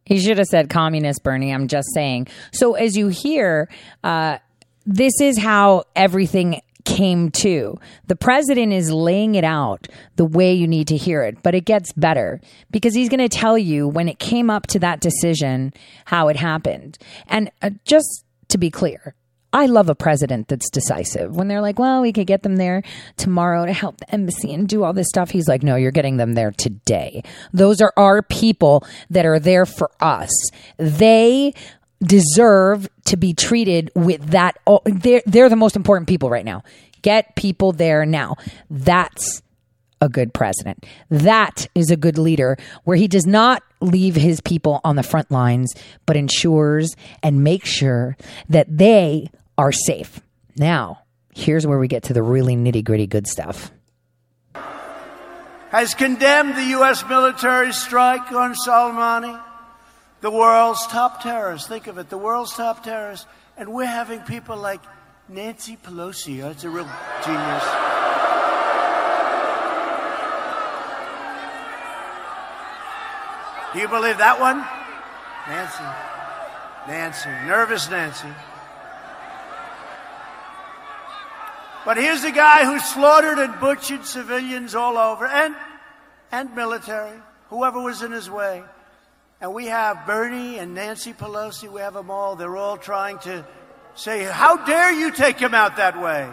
He 0.04 0.20
should 0.20 0.38
have 0.38 0.46
said 0.46 0.70
communist, 0.70 1.24
Bernie. 1.24 1.52
I'm 1.52 1.66
just 1.66 1.88
saying. 1.92 2.28
So, 2.52 2.74
as 2.74 2.96
you 2.96 3.08
hear, 3.08 3.68
uh, 4.04 4.38
this 4.86 5.20
is 5.20 5.38
how 5.38 5.84
everything 5.96 6.60
came 6.84 7.30
to. 7.30 7.78
The 8.06 8.16
president 8.16 8.72
is 8.72 8.90
laying 8.90 9.34
it 9.34 9.44
out 9.44 9.88
the 10.16 10.24
way 10.24 10.52
you 10.54 10.66
need 10.66 10.88
to 10.88 10.96
hear 10.96 11.22
it, 11.22 11.42
but 11.42 11.54
it 11.54 11.64
gets 11.64 11.92
better 11.92 12.40
because 12.70 12.94
he's 12.94 13.08
going 13.08 13.20
to 13.20 13.28
tell 13.28 13.58
you 13.58 13.88
when 13.88 14.08
it 14.08 14.18
came 14.18 14.50
up 14.50 14.66
to 14.68 14.78
that 14.80 15.00
decision 15.00 15.72
how 16.06 16.28
it 16.28 16.36
happened. 16.36 16.98
And 17.26 17.50
uh, 17.62 17.70
just 17.84 18.24
to 18.48 18.58
be 18.58 18.70
clear, 18.70 19.14
I 19.54 19.66
love 19.66 19.88
a 19.88 19.94
president 19.94 20.48
that's 20.48 20.68
decisive. 20.68 21.36
When 21.36 21.46
they're 21.46 21.60
like, 21.60 21.78
well, 21.78 22.02
we 22.02 22.12
could 22.12 22.26
get 22.26 22.42
them 22.42 22.56
there 22.56 22.82
tomorrow 23.16 23.64
to 23.66 23.72
help 23.72 23.98
the 23.98 24.12
embassy 24.12 24.52
and 24.52 24.68
do 24.68 24.82
all 24.82 24.92
this 24.92 25.08
stuff, 25.08 25.30
he's 25.30 25.46
like, 25.46 25.62
no, 25.62 25.76
you're 25.76 25.92
getting 25.92 26.16
them 26.16 26.34
there 26.34 26.50
today. 26.50 27.22
Those 27.52 27.80
are 27.80 27.92
our 27.96 28.20
people 28.20 28.84
that 29.10 29.24
are 29.24 29.38
there 29.38 29.64
for 29.64 29.92
us. 30.00 30.32
They 30.76 31.54
deserve 32.04 32.88
to 33.06 33.16
be 33.16 33.34
treated 33.34 33.90
with 33.94 34.30
that. 34.30 34.58
Oh, 34.66 34.80
they're, 34.84 35.22
they're 35.26 35.48
the 35.48 35.56
most 35.56 35.76
important 35.76 36.08
people 36.08 36.30
right 36.30 36.44
now. 36.44 36.62
Get 37.02 37.36
people 37.36 37.72
there 37.72 38.06
now. 38.06 38.36
That's 38.70 39.42
a 40.00 40.08
good 40.08 40.34
president. 40.34 40.84
That 41.10 41.66
is 41.74 41.90
a 41.90 41.96
good 41.96 42.18
leader 42.18 42.56
where 42.84 42.96
he 42.96 43.08
does 43.08 43.26
not 43.26 43.62
leave 43.80 44.14
his 44.14 44.40
people 44.40 44.80
on 44.84 44.96
the 44.96 45.02
front 45.02 45.30
lines, 45.30 45.74
but 46.06 46.16
ensures 46.16 46.94
and 47.22 47.44
makes 47.44 47.68
sure 47.68 48.16
that 48.48 48.66
they 48.68 49.30
are 49.56 49.72
safe. 49.72 50.20
Now, 50.56 51.00
here's 51.34 51.66
where 51.66 51.78
we 51.78 51.88
get 51.88 52.04
to 52.04 52.12
the 52.12 52.22
really 52.22 52.56
nitty 52.56 52.84
gritty 52.84 53.06
good 53.06 53.26
stuff. 53.26 53.70
Has 55.70 55.94
condemned 55.94 56.54
the 56.54 56.64
U.S. 56.66 57.04
military 57.08 57.72
strike 57.72 58.30
on 58.30 58.54
Soleimani, 58.54 59.42
the 60.24 60.30
world's 60.30 60.86
top 60.86 61.22
terrorist. 61.22 61.68
Think 61.68 61.86
of 61.86 61.98
it, 61.98 62.08
the 62.08 62.16
world's 62.16 62.54
top 62.54 62.82
terrorist. 62.82 63.26
And 63.58 63.74
we're 63.74 63.84
having 63.84 64.20
people 64.20 64.56
like 64.56 64.80
Nancy 65.28 65.76
Pelosi. 65.76 66.42
Oh, 66.42 66.48
That's 66.48 66.64
a 66.64 66.70
real 66.70 66.88
genius. 67.22 67.64
Do 73.74 73.80
you 73.80 73.88
believe 73.88 74.16
that 74.16 74.40
one? 74.40 74.64
Nancy. 75.46 75.84
Nancy. 76.88 77.28
Nervous 77.46 77.90
Nancy. 77.90 78.28
But 81.84 81.98
here's 81.98 82.24
a 82.24 82.32
guy 82.32 82.64
who 82.64 82.78
slaughtered 82.78 83.38
and 83.38 83.60
butchered 83.60 84.06
civilians 84.06 84.74
all 84.74 84.96
over 84.96 85.26
and, 85.26 85.54
and 86.32 86.56
military, 86.56 87.20
whoever 87.50 87.82
was 87.82 88.00
in 88.00 88.10
his 88.10 88.30
way. 88.30 88.64
And 89.40 89.52
we 89.52 89.66
have 89.66 90.06
Bernie 90.06 90.58
and 90.58 90.74
Nancy 90.74 91.12
Pelosi, 91.12 91.70
we 91.70 91.80
have 91.80 91.94
them 91.94 92.10
all. 92.10 92.36
They're 92.36 92.56
all 92.56 92.76
trying 92.76 93.18
to 93.20 93.44
say, 93.94 94.24
How 94.24 94.64
dare 94.64 94.92
you 94.92 95.10
take 95.12 95.38
him 95.38 95.54
out 95.54 95.76
that 95.76 96.00
way? 96.00 96.28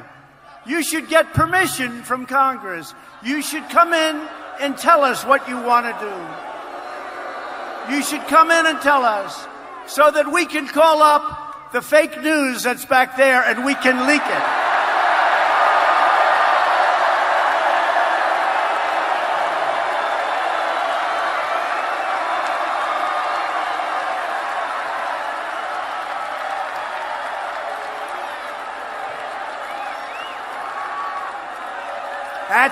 You 0.66 0.84
should 0.84 1.10
get 1.10 1.34
permission 1.34 2.04
from 2.04 2.26
Congress. 2.26 2.93
You 3.24 3.41
should 3.41 3.68
come 3.70 3.93
in 3.93 4.28
and 4.60 4.78
tell 4.78 5.04
us 5.04 5.26
what 5.26 5.47
you 5.49 5.56
want 5.56 5.88
to 5.88 5.93
do. 6.06 7.95
You 7.95 8.04
should 8.04 8.22
come 8.28 8.52
in 8.52 8.68
and 8.68 8.80
tell 8.80 9.04
us 9.04 9.47
so 9.88 10.12
that 10.12 10.32
we 10.32 10.45
can 10.45 10.68
call 10.68 11.02
up 11.02 11.72
the 11.74 11.82
fake 11.82 12.22
news 12.22 12.64
that's 12.64 12.86
back 12.86 13.18
there 13.18 13.41
and 13.43 13.66
we 13.66 13.74
can 13.76 14.08
leak 14.08 14.22
it. 14.24 14.61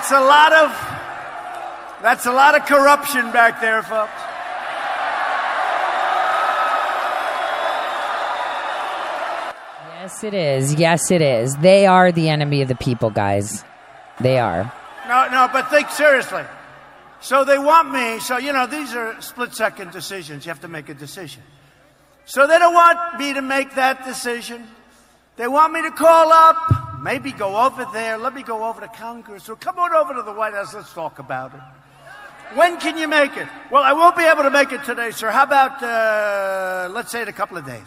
That's 0.00 0.12
a 0.12 0.20
lot 0.22 0.52
of 0.54 0.70
that's 2.00 2.24
a 2.24 2.32
lot 2.32 2.58
of 2.58 2.64
corruption 2.64 3.30
back 3.32 3.60
there, 3.60 3.82
folks. 3.82 4.10
Yes, 10.00 10.24
it 10.24 10.32
is. 10.32 10.74
Yes, 10.76 11.10
it 11.10 11.20
is. 11.20 11.54
They 11.56 11.84
are 11.84 12.12
the 12.12 12.30
enemy 12.30 12.62
of 12.62 12.68
the 12.68 12.76
people, 12.76 13.10
guys. 13.10 13.62
They 14.20 14.38
are. 14.38 14.72
No, 15.06 15.28
no, 15.28 15.50
but 15.52 15.68
think 15.68 15.90
seriously. 15.90 16.44
So 17.20 17.44
they 17.44 17.58
want 17.58 17.92
me, 17.92 18.20
so 18.20 18.38
you 18.38 18.54
know, 18.54 18.66
these 18.66 18.94
are 18.94 19.20
split 19.20 19.54
second 19.54 19.92
decisions. 19.92 20.46
You 20.46 20.48
have 20.50 20.62
to 20.62 20.68
make 20.68 20.88
a 20.88 20.94
decision. 20.94 21.42
So 22.24 22.46
they 22.46 22.58
don't 22.58 22.72
want 22.72 23.18
me 23.18 23.34
to 23.34 23.42
make 23.42 23.74
that 23.74 24.06
decision. 24.06 24.66
They 25.36 25.46
want 25.46 25.74
me 25.74 25.82
to 25.82 25.90
call 25.90 26.32
up, 26.32 26.79
maybe 27.02 27.32
go 27.32 27.56
over 27.56 27.86
there. 27.92 28.18
Let 28.18 28.34
me 28.34 28.42
go 28.42 28.64
over 28.64 28.80
to 28.80 28.88
Congress 28.88 29.48
or 29.48 29.56
come 29.56 29.78
on 29.78 29.92
over 29.92 30.14
to 30.14 30.22
the 30.22 30.32
White 30.32 30.54
House. 30.54 30.74
Let's 30.74 30.92
talk 30.92 31.18
about 31.18 31.54
it. 31.54 31.60
When 32.56 32.80
can 32.80 32.98
you 32.98 33.06
make 33.06 33.36
it? 33.36 33.46
Well, 33.70 33.82
I 33.82 33.92
won't 33.92 34.16
be 34.16 34.24
able 34.24 34.42
to 34.42 34.50
make 34.50 34.72
it 34.72 34.82
today, 34.84 35.12
sir. 35.12 35.30
How 35.30 35.44
about, 35.44 35.82
uh, 35.82 36.92
let's 36.92 37.12
say, 37.12 37.22
in 37.22 37.28
a 37.28 37.32
couple 37.32 37.56
of 37.56 37.64
days? 37.64 37.86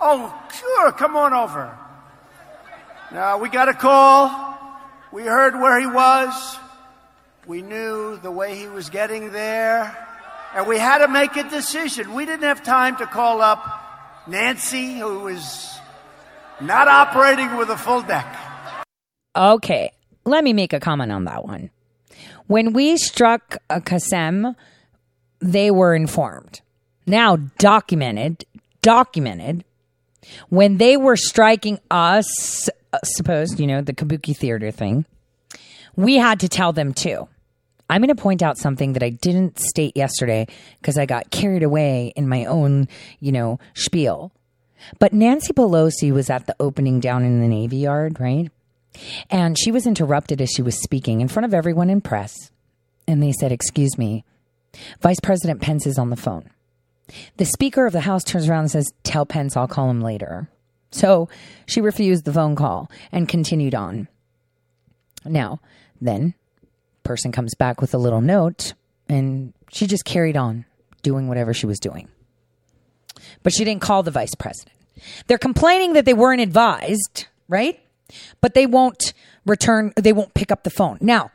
Oh, 0.00 0.34
sure. 0.54 0.92
Come 0.92 1.16
on 1.16 1.32
over. 1.32 1.76
Now, 3.10 3.38
we 3.38 3.48
got 3.48 3.68
a 3.68 3.74
call. 3.74 4.58
We 5.12 5.22
heard 5.22 5.54
where 5.54 5.80
he 5.80 5.86
was. 5.86 6.58
We 7.46 7.62
knew 7.62 8.18
the 8.18 8.30
way 8.30 8.56
he 8.56 8.66
was 8.66 8.90
getting 8.90 9.32
there. 9.32 9.96
And 10.54 10.66
we 10.66 10.78
had 10.78 10.98
to 10.98 11.08
make 11.08 11.36
a 11.36 11.48
decision. 11.48 12.12
We 12.12 12.26
didn't 12.26 12.44
have 12.44 12.62
time 12.62 12.96
to 12.96 13.06
call 13.06 13.40
up 13.40 13.64
Nancy, 14.26 14.98
who 14.98 15.20
was 15.20 15.78
not 16.60 16.88
operating 16.88 17.56
with 17.56 17.68
a 17.68 17.76
full 17.76 18.02
deck. 18.02 18.26
Okay, 19.36 19.92
let 20.24 20.44
me 20.44 20.52
make 20.52 20.72
a 20.72 20.80
comment 20.80 21.12
on 21.12 21.24
that 21.24 21.44
one. 21.44 21.70
When 22.46 22.72
we 22.72 22.96
struck 22.96 23.58
a 23.68 23.80
Qasem, 23.80 24.54
they 25.40 25.70
were 25.70 25.94
informed. 25.94 26.60
Now 27.06 27.36
documented, 27.58 28.44
documented. 28.82 29.64
When 30.48 30.78
they 30.78 30.96
were 30.96 31.16
striking 31.16 31.78
us, 31.90 32.68
uh, 32.92 32.98
suppose, 33.04 33.60
you 33.60 33.66
know, 33.66 33.80
the 33.80 33.92
Kabuki 33.92 34.36
theater 34.36 34.70
thing, 34.70 35.04
we 35.94 36.16
had 36.16 36.40
to 36.40 36.48
tell 36.48 36.72
them 36.72 36.92
too. 36.92 37.28
I'm 37.88 38.00
going 38.00 38.14
to 38.14 38.20
point 38.20 38.42
out 38.42 38.58
something 38.58 38.94
that 38.94 39.02
I 39.02 39.10
didn't 39.10 39.60
state 39.60 39.96
yesterday 39.96 40.46
because 40.80 40.98
I 40.98 41.06
got 41.06 41.30
carried 41.30 41.62
away 41.62 42.12
in 42.16 42.28
my 42.28 42.44
own, 42.46 42.88
you 43.20 43.30
know, 43.30 43.60
spiel. 43.74 44.32
But 44.98 45.12
Nancy 45.12 45.52
Pelosi 45.52 46.12
was 46.12 46.30
at 46.30 46.46
the 46.46 46.56
opening 46.60 47.00
down 47.00 47.24
in 47.24 47.40
the 47.40 47.48
Navy 47.48 47.78
Yard, 47.78 48.20
right? 48.20 48.50
And 49.30 49.58
she 49.58 49.70
was 49.70 49.86
interrupted 49.86 50.40
as 50.40 50.50
she 50.50 50.62
was 50.62 50.82
speaking 50.82 51.20
in 51.20 51.28
front 51.28 51.44
of 51.44 51.54
everyone 51.54 51.90
in 51.90 52.00
press. 52.00 52.50
And 53.06 53.22
they 53.22 53.32
said, 53.32 53.52
Excuse 53.52 53.98
me, 53.98 54.24
Vice 55.00 55.20
President 55.20 55.60
Pence 55.60 55.86
is 55.86 55.98
on 55.98 56.10
the 56.10 56.16
phone. 56.16 56.50
The 57.36 57.44
Speaker 57.44 57.86
of 57.86 57.92
the 57.92 58.00
House 58.00 58.24
turns 58.24 58.48
around 58.48 58.60
and 58.60 58.70
says, 58.70 58.92
Tell 59.02 59.26
Pence 59.26 59.56
I'll 59.56 59.68
call 59.68 59.90
him 59.90 60.00
later. 60.00 60.48
So 60.90 61.28
she 61.66 61.80
refused 61.80 62.24
the 62.24 62.32
phone 62.32 62.56
call 62.56 62.90
and 63.12 63.28
continued 63.28 63.74
on. 63.74 64.08
Now, 65.24 65.60
then, 66.00 66.34
person 67.04 67.32
comes 67.32 67.54
back 67.54 67.80
with 67.80 67.94
a 67.94 67.98
little 67.98 68.20
note, 68.20 68.74
and 69.08 69.52
she 69.70 69.86
just 69.86 70.04
carried 70.04 70.36
on 70.36 70.64
doing 71.02 71.28
whatever 71.28 71.52
she 71.52 71.66
was 71.66 71.78
doing. 71.78 72.08
But 73.46 73.52
she 73.52 73.62
didn't 73.62 73.80
call 73.80 74.02
the 74.02 74.10
vice 74.10 74.34
president. 74.34 74.74
They're 75.28 75.38
complaining 75.38 75.92
that 75.92 76.04
they 76.04 76.14
weren't 76.14 76.40
advised, 76.40 77.26
right? 77.48 77.78
But 78.40 78.54
they 78.54 78.66
won't 78.66 79.12
return, 79.44 79.92
they 79.94 80.12
won't 80.12 80.34
pick 80.34 80.50
up 80.50 80.64
the 80.64 80.70
phone. 80.70 80.98
Now, 81.00 81.30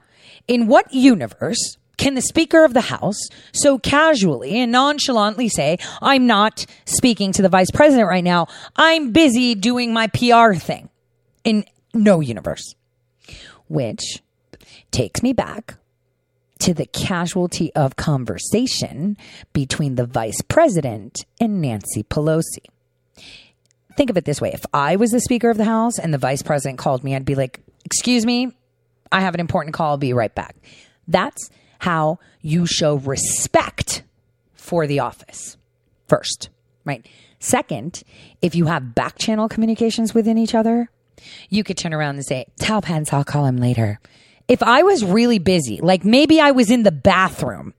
in 0.46 0.68
what 0.68 0.94
universe 0.94 1.78
can 1.96 2.16
the 2.16 2.22
Speaker 2.22 2.66
of 2.66 2.74
the 2.74 2.82
House 2.82 3.30
so 3.54 3.80
casually 3.80 4.60
and 4.60 4.74
nonchalantly 4.74 5.48
say, 5.48 5.78
I'm 6.02 6.28
not 6.28 6.66
speaking 6.84 7.32
to 7.32 7.42
the 7.42 7.48
Vice 7.48 7.72
President 7.72 8.10
right 8.10 8.26
now. 8.26 8.48
I'm 8.76 9.14
busy 9.14 9.56
doing 9.56 9.94
my 9.94 10.08
PR 10.08 10.54
thing? 10.56 10.90
In 11.46 11.64
no 11.94 12.20
universe. 12.20 12.76
Which 13.70 14.22
takes 14.92 15.24
me 15.24 15.32
back 15.32 15.78
to 16.62 16.74
the 16.74 16.86
casualty 16.86 17.74
of 17.76 17.96
conversation 17.96 19.18
between 19.54 19.96
the 19.96 20.06
Vice 20.06 20.42
President 20.48 21.26
and 21.40 21.62
Nancy 21.62 22.04
Pelosi. 22.04 22.66
Think 23.98 24.10
of 24.10 24.18
it 24.18 24.26
this 24.26 24.40
way 24.40 24.52
if 24.54 24.66
I 24.74 24.96
was 24.96 25.12
the 25.12 25.20
Speaker 25.20 25.50
of 25.50 25.58
the 25.58 25.66
House 25.66 26.00
and 26.00 26.14
the 26.14 26.18
Vice 26.18 26.42
President 26.42 26.80
called 26.80 27.04
me, 27.04 27.16
I'd 27.16 27.26
be 27.26 27.36
like, 27.36 27.62
Excuse 27.84 28.26
me, 28.26 28.52
I 29.12 29.22
have 29.22 29.34
an 29.34 29.40
important 29.40 29.74
call. 29.74 29.92
I'll 29.92 29.98
be 29.98 30.14
right 30.14 30.34
back. 30.34 30.56
That's 31.08 31.50
how 31.80 32.20
you 32.42 32.66
show 32.66 32.96
respect 32.96 34.04
for 34.54 34.88
the 34.88 35.00
office. 35.00 35.58
First, 36.08 36.50
right? 36.86 37.06
Second, 37.40 38.04
if 38.42 38.56
you 38.56 38.66
have 38.68 38.94
back 38.94 39.18
channel 39.18 39.50
communications 39.50 40.14
within 40.14 40.38
each 40.38 40.56
other, 40.56 40.90
You 41.50 41.64
could 41.64 41.78
turn 41.78 41.94
around 41.94 42.16
and 42.16 42.26
say, 42.26 42.46
Tell 42.58 42.82
Pence, 42.82 43.14
I'll 43.14 43.24
call 43.24 43.46
him 43.46 43.58
later. 43.58 44.00
If 44.52 44.61
I 44.61 44.84
was 44.84 45.06
really 45.06 45.40
busy, 45.40 45.80
like 45.82 46.03
maybe 46.03 46.41
I 46.41 46.52
was 46.52 46.69
in 46.69 46.84
the 46.84 46.91
bathroom, 46.91 47.73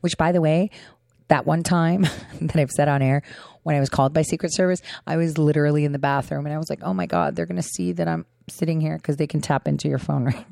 which 0.00 0.16
by 0.16 0.32
the 0.32 0.40
way, 0.40 0.70
that 1.28 1.44
one 1.44 1.62
time 1.62 2.02
that 2.40 2.56
I've 2.56 2.70
said 2.70 2.88
on 2.88 3.02
air 3.02 3.22
when 3.62 3.76
I 3.76 3.80
was 3.80 3.90
called 3.90 4.14
by 4.14 4.22
Secret 4.22 4.54
Service, 4.54 4.80
I 5.06 5.18
was 5.18 5.36
literally 5.36 5.84
in 5.84 5.92
the 5.92 5.98
bathroom 5.98 6.46
and 6.46 6.54
I 6.54 6.56
was 6.56 6.70
like, 6.70 6.80
oh 6.82 6.94
my 6.94 7.04
God, 7.04 7.36
they're 7.36 7.44
going 7.44 7.60
to 7.60 7.62
see 7.62 7.92
that 7.92 8.08
I'm 8.08 8.24
sitting 8.48 8.80
here 8.80 8.96
because 8.96 9.18
they 9.18 9.26
can 9.26 9.42
tap 9.42 9.68
into 9.68 9.86
your 9.86 9.98
phone, 9.98 10.24
right? 10.24 10.46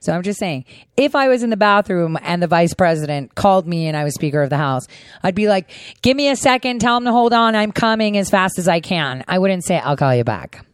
So 0.00 0.14
I'm 0.14 0.22
just 0.22 0.38
saying, 0.38 0.64
if 0.96 1.14
I 1.14 1.28
was 1.28 1.42
in 1.42 1.50
the 1.50 1.58
bathroom 1.58 2.16
and 2.22 2.42
the 2.42 2.46
vice 2.46 2.72
president 2.72 3.34
called 3.34 3.66
me 3.66 3.88
and 3.88 3.96
I 3.96 4.04
was 4.04 4.14
Speaker 4.14 4.40
of 4.40 4.48
the 4.48 4.56
House, 4.56 4.86
I'd 5.22 5.34
be 5.34 5.48
like, 5.48 5.70
give 6.00 6.16
me 6.16 6.30
a 6.30 6.36
second, 6.36 6.80
tell 6.80 6.96
him 6.96 7.04
to 7.04 7.12
hold 7.12 7.34
on, 7.34 7.54
I'm 7.54 7.72
coming 7.72 8.16
as 8.16 8.30
fast 8.30 8.58
as 8.58 8.68
I 8.68 8.80
can. 8.80 9.22
I 9.28 9.38
wouldn't 9.38 9.64
say, 9.64 9.78
I'll 9.78 9.98
call 9.98 10.14
you 10.14 10.24
back. 10.24 10.64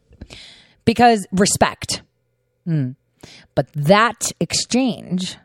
Because 0.84 1.26
respect. 1.32 2.02
Hmm. 2.64 2.92
But 3.54 3.72
that 3.74 4.32
exchange 4.40 5.36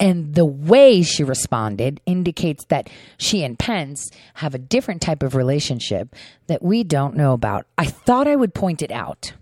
and 0.00 0.34
the 0.34 0.46
way 0.46 1.02
she 1.02 1.22
responded 1.22 2.00
indicates 2.06 2.64
that 2.66 2.88
she 3.18 3.44
and 3.44 3.58
Pence 3.58 4.10
have 4.34 4.54
a 4.54 4.58
different 4.58 5.02
type 5.02 5.22
of 5.22 5.34
relationship 5.34 6.14
that 6.46 6.62
we 6.62 6.82
don't 6.82 7.16
know 7.16 7.34
about. 7.34 7.66
I 7.76 7.84
thought 7.84 8.26
I 8.26 8.36
would 8.36 8.54
point 8.54 8.80
it 8.80 8.90
out. 8.90 9.34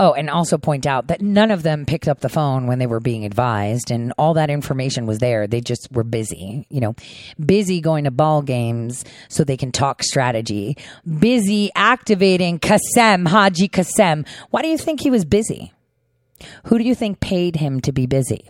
Oh, 0.00 0.12
and 0.12 0.30
also 0.30 0.58
point 0.58 0.86
out 0.86 1.08
that 1.08 1.20
none 1.20 1.50
of 1.50 1.64
them 1.64 1.84
picked 1.84 2.06
up 2.06 2.20
the 2.20 2.28
phone 2.28 2.68
when 2.68 2.78
they 2.78 2.86
were 2.86 3.00
being 3.00 3.24
advised, 3.24 3.90
and 3.90 4.12
all 4.16 4.34
that 4.34 4.48
information 4.48 5.06
was 5.06 5.18
there. 5.18 5.48
They 5.48 5.60
just 5.60 5.88
were 5.90 6.04
busy, 6.04 6.64
you 6.70 6.80
know, 6.80 6.94
busy 7.44 7.80
going 7.80 8.04
to 8.04 8.12
ball 8.12 8.42
games 8.42 9.04
so 9.28 9.42
they 9.42 9.56
can 9.56 9.72
talk 9.72 10.04
strategy, 10.04 10.76
busy 11.18 11.70
activating 11.74 12.60
Qasem, 12.60 13.26
Haji 13.26 13.68
Qasem. 13.68 14.24
Why 14.50 14.62
do 14.62 14.68
you 14.68 14.78
think 14.78 15.00
he 15.00 15.10
was 15.10 15.24
busy? 15.24 15.72
Who 16.66 16.78
do 16.78 16.84
you 16.84 16.94
think 16.94 17.18
paid 17.18 17.56
him 17.56 17.80
to 17.80 17.90
be 17.90 18.06
busy? 18.06 18.48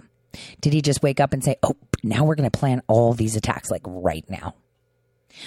Did 0.60 0.74
he 0.74 0.82
just 0.82 1.02
wake 1.02 1.18
up 1.18 1.32
and 1.32 1.42
say, 1.42 1.56
oh, 1.62 1.76
now 2.02 2.24
we're 2.24 2.34
going 2.34 2.50
to 2.50 2.58
plan 2.58 2.82
all 2.88 3.14
these 3.14 3.36
attacks 3.36 3.70
like 3.70 3.82
right 3.86 4.28
now? 4.28 4.54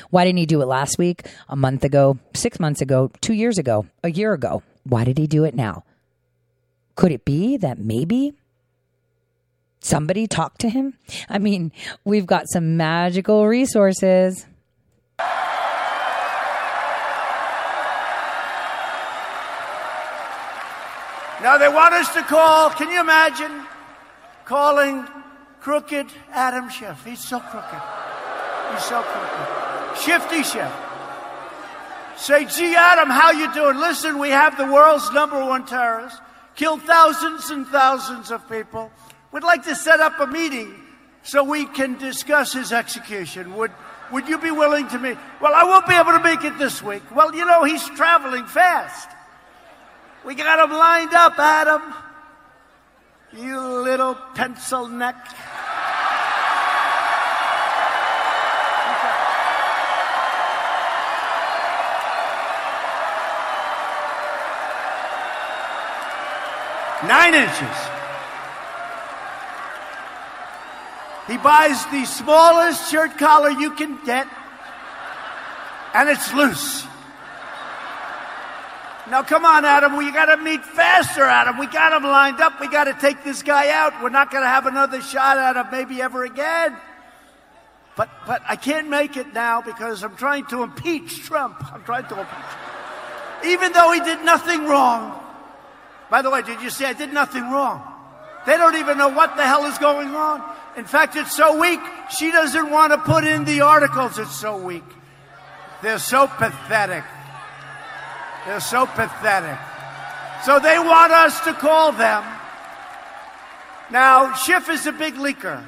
Why 0.10 0.26
didn't 0.26 0.40
he 0.40 0.48
do 0.48 0.64
it 0.64 0.68
last 0.68 0.98
week, 0.98 1.28
a 1.48 1.56
month 1.56 1.84
ago, 1.84 2.18
six 2.34 2.60
months 2.60 2.82
ago, 2.82 3.12
two 3.22 3.34
years 3.34 3.60
ago, 3.60 3.86
a 4.04 4.10
year 4.10 4.34
ago? 4.34 4.64
Why 4.84 5.04
did 5.04 5.20
he 5.20 5.28
do 5.28 5.44
it 5.44 5.54
now? 5.54 5.84
Could 6.96 7.12
it 7.12 7.26
be 7.26 7.58
that 7.58 7.80
maybe 7.80 8.34
somebody 9.80 10.28
talked 10.28 10.62
to 10.62 10.70
him? 10.70 10.94
I 11.30 11.40
mean, 11.40 11.72
we've 12.04 12.26
got 12.26 12.50
some 12.50 12.78
magical 12.78 13.48
resources. 13.48 14.46
Now 21.42 21.58
they 21.58 21.70
want 21.70 21.96
us 21.96 22.14
to 22.14 22.22
call, 22.22 22.70
can 22.70 22.92
you 22.92 23.02
imagine 23.02 23.52
calling 24.46 25.08
crooked 25.60 26.06
Adam 26.32 26.70
Schiff? 26.70 27.04
He's 27.04 27.20
so 27.20 27.40
crooked. 27.40 27.82
He's 28.74 28.84
so 28.84 29.02
crooked. 29.02 29.98
Shifty 29.98 30.44
Schiff. 30.44 30.72
Say, 32.18 32.46
gee, 32.46 32.76
Adam, 32.76 33.10
how 33.10 33.32
you 33.32 33.52
doing? 33.56 33.78
Listen, 33.78 34.20
we 34.20 34.30
have 34.30 34.56
the 34.56 34.66
world's 34.72 35.12
number 35.12 35.44
one 35.44 35.66
terrorist 35.66 36.22
killed 36.56 36.82
thousands 36.84 37.50
and 37.50 37.68
thousands 37.68 38.32
of 38.32 38.48
people. 38.50 38.92
We'd 39.32 39.44
like 39.44 39.64
to 39.64 39.76
set 39.76 40.00
up 40.00 40.20
a 40.20 40.28
meeting 40.28 40.74
so 41.24 41.44
we 41.44 41.66
can 41.66 41.98
discuss 41.98 42.54
his 42.54 42.74
execution. 42.74 43.56
Would, 43.56 43.72
would 44.12 44.28
you 44.28 44.38
be 44.38 44.52
willing 44.52 44.88
to 44.90 45.00
meet? 45.00 45.18
Well, 45.40 45.54
I 45.54 45.64
won't 45.64 45.88
be 45.88 45.94
able 45.94 46.12
to 46.12 46.24
make 46.24 46.44
it 46.44 46.58
this 46.58 46.84
week. 46.84 47.04
Well, 47.16 47.34
you 47.34 47.46
know, 47.46 47.64
he's 47.64 47.88
traveling 47.92 48.46
fast. 48.46 49.10
We 50.26 50.36
got 50.36 50.64
him 50.64 50.78
lined 50.78 51.14
up, 51.14 51.40
Adam. 51.40 51.82
You 53.34 53.60
little 53.60 54.16
pencil 54.36 54.88
neck. 54.88 55.16
Nine 67.08 67.34
inches. 67.34 67.78
He 71.28 71.38
buys 71.38 71.86
the 71.88 72.06
smallest 72.06 72.92
shirt 72.92 73.18
collar 73.18 73.52
you 73.52 73.72
can 73.72 73.98
get, 74.06 74.28
and 75.94 76.10
it's 76.10 76.34
loose. 76.34 76.86
Now, 79.10 79.24
come 79.24 79.46
on, 79.46 79.66
Adam. 79.66 79.98
We 79.98 80.12
got 80.12 80.34
to 80.34 80.38
meet 80.38 80.64
faster, 80.64 81.24
Adam. 81.24 81.58
We 81.58 81.68
got 81.68 81.92
him 81.92 82.04
lined 82.04 82.40
up. 82.40 82.62
We 82.62 82.68
got 82.68 82.86
to 82.86 82.94
take 82.94 83.24
this 83.24 83.44
guy 83.44 83.70
out. 83.70 84.02
We're 84.02 84.10
not 84.10 84.32
going 84.32 84.44
to 84.44 84.48
have 84.48 84.68
another 84.68 85.02
shot 85.02 85.38
at 85.38 85.58
him, 85.58 85.68
maybe 85.72 86.02
ever 86.02 86.24
again. 86.24 86.78
But, 87.98 88.10
but 88.26 88.42
I 88.48 88.56
can't 88.56 88.90
make 88.90 89.18
it 89.18 89.34
now 89.34 89.62
because 89.62 90.04
I'm 90.04 90.16
trying 90.16 90.46
to 90.48 90.64
impeach 90.64 91.24
Trump. 91.24 91.74
I'm 91.74 91.84
trying 91.84 92.06
to 92.06 92.20
impeach. 92.20 93.48
Even 93.48 93.74
though 93.74 93.92
he 93.92 94.00
did 94.02 94.24
nothing 94.24 94.66
wrong. 94.66 95.21
By 96.12 96.22
the 96.22 96.30
way, 96.30 96.42
did 96.42 96.62
you 96.62 96.70
see 96.70 96.84
I 96.84 96.92
did 96.92 97.14
nothing 97.14 97.50
wrong? 97.50 97.82
They 98.46 98.58
don't 98.58 98.76
even 98.76 98.98
know 98.98 99.08
what 99.08 99.38
the 99.38 99.44
hell 99.44 99.66
is 99.66 99.78
going 99.78 100.10
on. 100.10 100.44
In 100.76 100.84
fact, 100.84 101.16
it's 101.16 101.34
so 101.34 101.58
weak, 101.58 101.80
she 102.18 102.32
doesn't 102.32 102.70
want 102.70 102.92
to 102.92 102.98
put 102.98 103.24
in 103.24 103.46
the 103.46 103.62
articles. 103.62 104.20
It's 104.20 104.36
so 104.36 104.58
weak. 104.58 104.84
They're 105.82 106.00
so 106.00 106.28
pathetic. 106.28 107.06
They're 108.46 108.60
so 108.60 108.86
pathetic. 108.88 109.58
So 110.44 110.60
they 110.60 110.78
want 110.80 111.14
us 111.14 111.40
to 111.42 111.54
call 111.54 111.94
them. 111.94 112.24
Now, 113.90 114.34
Schiff 114.34 114.70
is 114.70 114.86
a 114.88 114.92
big 114.92 115.16
leaker. 115.16 115.64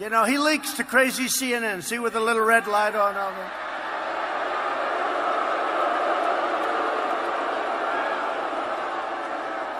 You 0.00 0.08
know, 0.08 0.24
he 0.24 0.38
leaks 0.38 0.74
to 0.74 0.84
crazy 0.84 1.24
CNN. 1.24 1.82
See 1.82 1.98
with 1.98 2.14
the 2.14 2.20
little 2.20 2.42
red 2.42 2.66
light 2.66 2.94
on 2.94 3.16
over. 3.16 3.50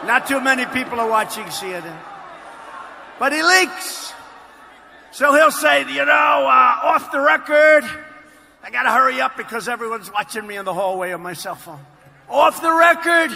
Not 0.07 0.27
too 0.27 0.41
many 0.41 0.67
people 0.67 1.01
are 1.01 1.09
watching 1.09 1.45
CNN. 1.45 1.99
But 3.19 3.33
he 3.33 3.43
leaks. 3.43 4.13
So 5.13 5.33
he'll 5.35 5.53
say, 5.53 5.81
you 5.81 6.05
know, 6.05 6.13
uh, 6.13 6.81
off 6.83 7.13
the 7.13 7.21
record, 7.21 7.85
I 8.63 8.71
got 8.71 8.83
to 8.83 8.91
hurry 8.91 9.21
up 9.21 9.37
because 9.37 9.69
everyone's 9.69 10.11
watching 10.13 10.47
me 10.47 10.57
in 10.57 10.65
the 10.65 10.75
hallway 10.75 11.13
on 11.13 11.23
my 11.23 11.33
cell 11.33 11.55
phone. 11.55 11.81
Off 12.29 12.61
the 12.61 12.73
record, 12.73 13.31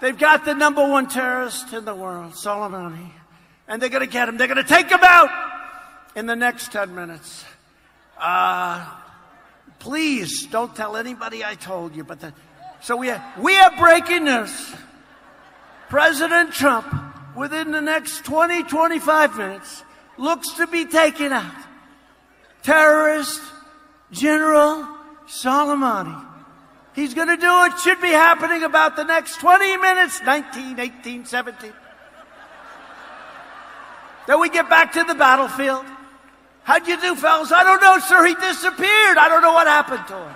they've 0.00 0.16
got 0.16 0.44
the 0.44 0.54
number 0.54 0.80
one 0.88 1.08
terrorist 1.08 1.72
in 1.72 1.84
the 1.84 1.94
world, 1.94 2.32
Soleimani. 2.32 3.10
And 3.68 3.80
they're 3.80 3.90
going 3.90 4.06
to 4.06 4.10
get 4.10 4.28
him. 4.28 4.38
They're 4.38 4.48
going 4.48 4.64
to 4.64 4.64
take 4.64 4.90
him 4.90 5.00
out 5.02 5.30
in 6.16 6.26
the 6.26 6.36
next 6.36 6.72
10 6.72 6.94
minutes. 6.94 7.44
Uh, 8.18 8.86
please 9.78 10.46
don't 10.46 10.74
tell 10.74 10.96
anybody 10.96 11.44
I 11.44 11.54
told 11.54 11.94
you. 11.94 12.04
But 12.04 12.20
the, 12.20 12.32
so 12.80 12.96
we 12.96 13.10
are, 13.10 13.22
we 13.38 13.54
are 13.56 13.76
breaking 13.76 14.24
news. 14.24 14.74
President 15.92 16.54
Trump, 16.54 16.86
within 17.36 17.70
the 17.70 17.82
next 17.82 18.24
20, 18.24 18.62
25 18.62 19.36
minutes, 19.36 19.84
looks 20.16 20.52
to 20.52 20.66
be 20.66 20.86
taken 20.86 21.34
out. 21.34 21.52
Terrorist 22.62 23.42
General 24.10 24.88
Soleimani. 25.26 26.26
He's 26.94 27.12
going 27.12 27.28
to 27.28 27.36
do 27.36 27.64
it. 27.64 27.78
Should 27.80 28.00
be 28.00 28.08
happening 28.08 28.62
about 28.62 28.96
the 28.96 29.04
next 29.04 29.36
20 29.36 29.76
minutes 29.76 30.22
19, 30.22 30.80
18, 30.80 31.26
17. 31.26 31.74
Then 34.26 34.40
we 34.40 34.48
get 34.48 34.70
back 34.70 34.94
to 34.94 35.04
the 35.04 35.14
battlefield. 35.14 35.84
How'd 36.62 36.88
you 36.88 36.98
do, 37.02 37.14
fellas? 37.16 37.52
I 37.52 37.64
don't 37.64 37.82
know, 37.82 37.98
sir. 37.98 38.24
He 38.24 38.34
disappeared. 38.36 39.18
I 39.18 39.28
don't 39.28 39.42
know 39.42 39.52
what 39.52 39.66
happened 39.66 40.06
to 40.08 40.16
him. 40.16 40.34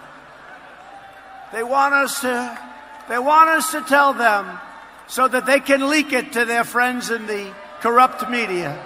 They 1.55 1.63
want 1.63 1.95
us 1.95 2.21
to, 2.21 2.59
they 3.09 3.19
want 3.19 3.49
us 3.49 3.73
to 3.73 3.81
tell 3.81 4.13
them 4.13 4.61
so 5.07 5.29
that 5.29 5.47
they 5.47 5.61
can 5.61 5.89
leak 5.89 6.13
it 6.13 6.33
to 6.33 6.45
their 6.45 6.65
friends 6.65 7.11
in 7.11 7.27
the 7.27 7.53
corrupt 7.81 8.29
media. 8.31 8.79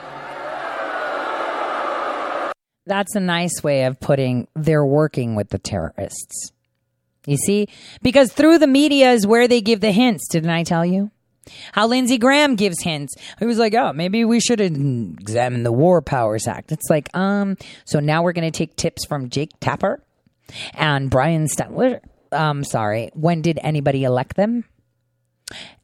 That's 2.87 3.15
a 3.15 3.21
nice 3.21 3.63
way 3.63 3.85
of 3.85 4.01
putting 4.01 4.49
they're 4.55 4.85
working 4.85 5.35
with 5.35 5.51
the 5.51 5.59
terrorists. 5.59 6.53
You 7.27 7.37
see? 7.37 7.69
Because 8.03 8.33
through 8.33 8.59
the 8.59 8.67
media 8.67 9.13
is 9.13 9.27
where 9.27 9.47
they 9.47 9.61
give 9.61 9.81
the 9.81 9.93
hints. 9.93 10.27
Didn't 10.29 10.51
I 10.51 10.65
tell 10.65 10.85
you? 10.85 11.11
How 11.73 11.87
Lindsey 11.87 12.19
Graham 12.19 12.57
gives 12.57 12.83
hints. 12.83 13.15
He 13.39 13.47
was 13.47 13.59
like, 13.59 13.75
oh, 13.75 13.93
maybe 13.93 14.25
we 14.25 14.41
should 14.41 14.61
examine 14.61 15.63
the 15.63 15.73
War 15.73 16.01
Powers 16.03 16.47
Act. 16.47 16.73
It's 16.73 16.89
like, 16.89 17.15
um, 17.17 17.57
so 17.85 18.01
now 18.01 18.23
we're 18.23 18.33
going 18.33 18.51
to 18.51 18.57
take 18.57 18.77
tips 18.77 19.05
from 19.07 19.31
Jake 19.31 19.51
Tapper 19.61 20.03
and 20.75 21.11
Brian 21.11 21.47
Stelter. 21.47 22.01
Um, 22.33 22.65
sorry. 22.65 23.11
When 23.15 23.43
did 23.43 23.59
anybody 23.63 24.05
elect 24.05 24.37
them? 24.37 24.65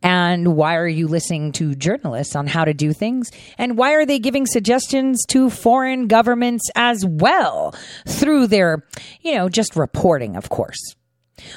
And 0.02 0.56
why 0.56 0.76
are 0.76 0.88
you 0.88 1.08
listening 1.08 1.52
to 1.52 1.74
journalists 1.74 2.36
on 2.36 2.46
how 2.46 2.64
to 2.64 2.74
do 2.74 2.92
things? 2.92 3.30
And 3.58 3.76
why 3.76 3.92
are 3.94 4.06
they 4.06 4.18
giving 4.18 4.46
suggestions 4.46 5.24
to 5.28 5.50
foreign 5.50 6.06
governments 6.06 6.68
as 6.74 7.04
well 7.04 7.74
through 8.06 8.46
their, 8.48 8.84
you 9.22 9.34
know, 9.34 9.48
just 9.48 9.76
reporting, 9.76 10.36
of 10.36 10.48
course? 10.48 10.94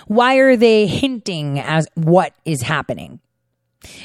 Why 0.08 0.36
are 0.36 0.58
they 0.58 0.88
hinting 0.88 1.60
as 1.60 1.88
what 1.96 2.34
is 2.46 2.62
happening? 2.62 3.20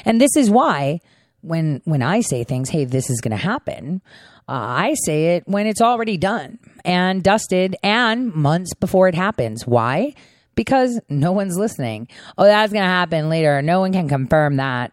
And 0.05 0.21
this 0.21 0.35
is 0.35 0.49
why 0.49 1.01
when 1.41 1.81
when 1.85 2.01
I 2.01 2.21
say 2.21 2.43
things, 2.43 2.69
hey, 2.69 2.85
this 2.85 3.09
is 3.09 3.21
going 3.21 3.31
to 3.31 3.37
happen, 3.37 4.01
uh, 4.47 4.53
I 4.53 4.95
say 5.05 5.35
it 5.35 5.47
when 5.47 5.67
it's 5.67 5.81
already 5.81 6.17
done 6.17 6.59
and 6.83 7.23
dusted 7.23 7.75
and 7.83 8.33
months 8.33 8.73
before 8.73 9.07
it 9.07 9.15
happens. 9.15 9.65
Why? 9.65 10.13
Because 10.55 10.99
no 11.09 11.31
one's 11.31 11.57
listening. 11.57 12.07
Oh, 12.37 12.45
that's 12.45 12.71
going 12.71 12.83
to 12.83 12.89
happen 12.89 13.29
later. 13.29 13.61
No 13.61 13.81
one 13.81 13.91
can 13.91 14.07
confirm 14.07 14.57
that. 14.57 14.91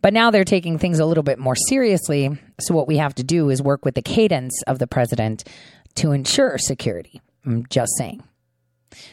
But 0.00 0.12
now 0.12 0.30
they're 0.30 0.44
taking 0.44 0.78
things 0.78 0.98
a 0.98 1.06
little 1.06 1.22
bit 1.24 1.38
more 1.38 1.56
seriously. 1.56 2.30
So, 2.60 2.74
what 2.74 2.86
we 2.88 2.98
have 2.98 3.14
to 3.16 3.24
do 3.24 3.50
is 3.50 3.60
work 3.60 3.84
with 3.84 3.94
the 3.94 4.02
cadence 4.02 4.62
of 4.66 4.78
the 4.78 4.86
president 4.86 5.44
to 5.96 6.12
ensure 6.12 6.56
security. 6.58 7.20
I'm 7.44 7.66
just 7.68 7.92
saying. 7.98 8.22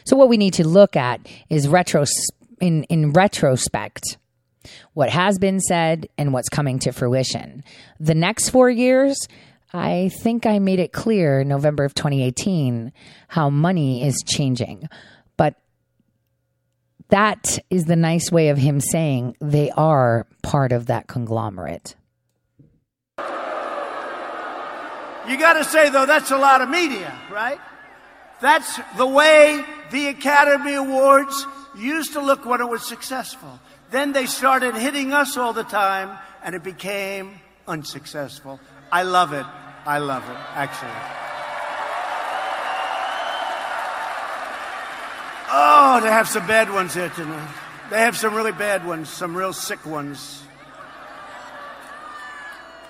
So, 0.04 0.16
what 0.16 0.28
we 0.28 0.36
need 0.36 0.54
to 0.54 0.66
look 0.66 0.96
at 0.96 1.26
is 1.50 1.66
retro 1.68 2.04
in, 2.60 2.84
in 2.84 3.12
retrospect 3.12 4.16
what 4.94 5.10
has 5.10 5.38
been 5.38 5.60
said 5.60 6.08
and 6.18 6.32
what's 6.32 6.48
coming 6.48 6.78
to 6.80 6.92
fruition. 6.92 7.64
The 8.00 8.14
next 8.14 8.50
four 8.50 8.70
years, 8.70 9.16
I 9.72 10.10
think 10.22 10.46
I 10.46 10.58
made 10.58 10.80
it 10.80 10.92
clear 10.92 11.40
in 11.40 11.48
November 11.48 11.84
of 11.84 11.94
2018 11.94 12.92
how 13.28 13.50
money 13.50 14.04
is 14.06 14.22
changing. 14.26 14.88
That 17.08 17.58
is 17.70 17.84
the 17.84 17.96
nice 17.96 18.32
way 18.32 18.48
of 18.48 18.58
him 18.58 18.80
saying 18.80 19.36
they 19.40 19.70
are 19.70 20.26
part 20.42 20.72
of 20.72 20.86
that 20.86 21.06
conglomerate. 21.06 21.94
You 25.28 25.36
got 25.38 25.54
to 25.54 25.64
say, 25.64 25.90
though, 25.90 26.06
that's 26.06 26.30
a 26.30 26.38
lot 26.38 26.62
of 26.62 26.68
media, 26.68 27.16
right? 27.30 27.58
That's 28.40 28.78
the 28.96 29.06
way 29.06 29.64
the 29.90 30.08
Academy 30.08 30.74
Awards 30.74 31.46
used 31.76 32.12
to 32.12 32.20
look 32.20 32.44
when 32.44 32.60
it 32.60 32.68
was 32.68 32.82
successful. 32.82 33.60
Then 33.90 34.12
they 34.12 34.26
started 34.26 34.74
hitting 34.74 35.12
us 35.12 35.36
all 35.36 35.52
the 35.52 35.64
time, 35.64 36.16
and 36.44 36.54
it 36.54 36.62
became 36.62 37.40
unsuccessful. 37.66 38.60
I 38.90 39.02
love 39.02 39.32
it. 39.32 39.46
I 39.84 39.98
love 39.98 40.22
it, 40.28 40.36
actually. 40.54 41.25
Oh, 45.58 46.00
they 46.02 46.08
have 46.08 46.28
some 46.28 46.46
bad 46.46 46.70
ones 46.70 46.92
here 46.92 47.08
tonight. 47.08 47.48
They 47.88 48.00
have 48.00 48.14
some 48.14 48.34
really 48.34 48.52
bad 48.52 48.86
ones, 48.86 49.08
some 49.08 49.34
real 49.34 49.54
sick 49.54 49.86
ones. 49.86 50.42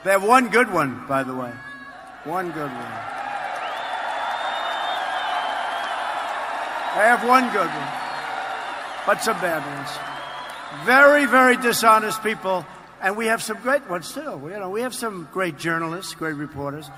They 0.03 0.11
have 0.11 0.25
one 0.25 0.49
good 0.49 0.73
one, 0.73 1.07
by 1.07 1.23
the 1.23 1.33
way. 1.33 1.53
One 2.25 2.51
good 2.51 2.71
one. 2.73 2.93
They 6.97 7.03
have 7.07 7.23
one 7.25 7.45
good 7.53 7.69
one, 7.69 7.89
but 9.07 9.23
some 9.23 9.39
bad 9.41 9.65
ones. 9.65 9.91
Very, 10.85 11.27
very 11.27 11.57
dishonest 11.57 12.21
people 12.25 12.67
and 13.01 13.17
we 13.17 13.27
have 13.27 13.45
some 13.45 13.59
great 13.59 13.89
ones 13.89 14.13
too. 14.13 14.41
You 14.43 14.59
know, 14.59 14.71
we 14.71 14.81
have 14.81 14.93
some 14.93 15.29
great 15.33 15.57
journalists, 15.57 16.17
great 16.17 16.35
reporters, 16.35 16.91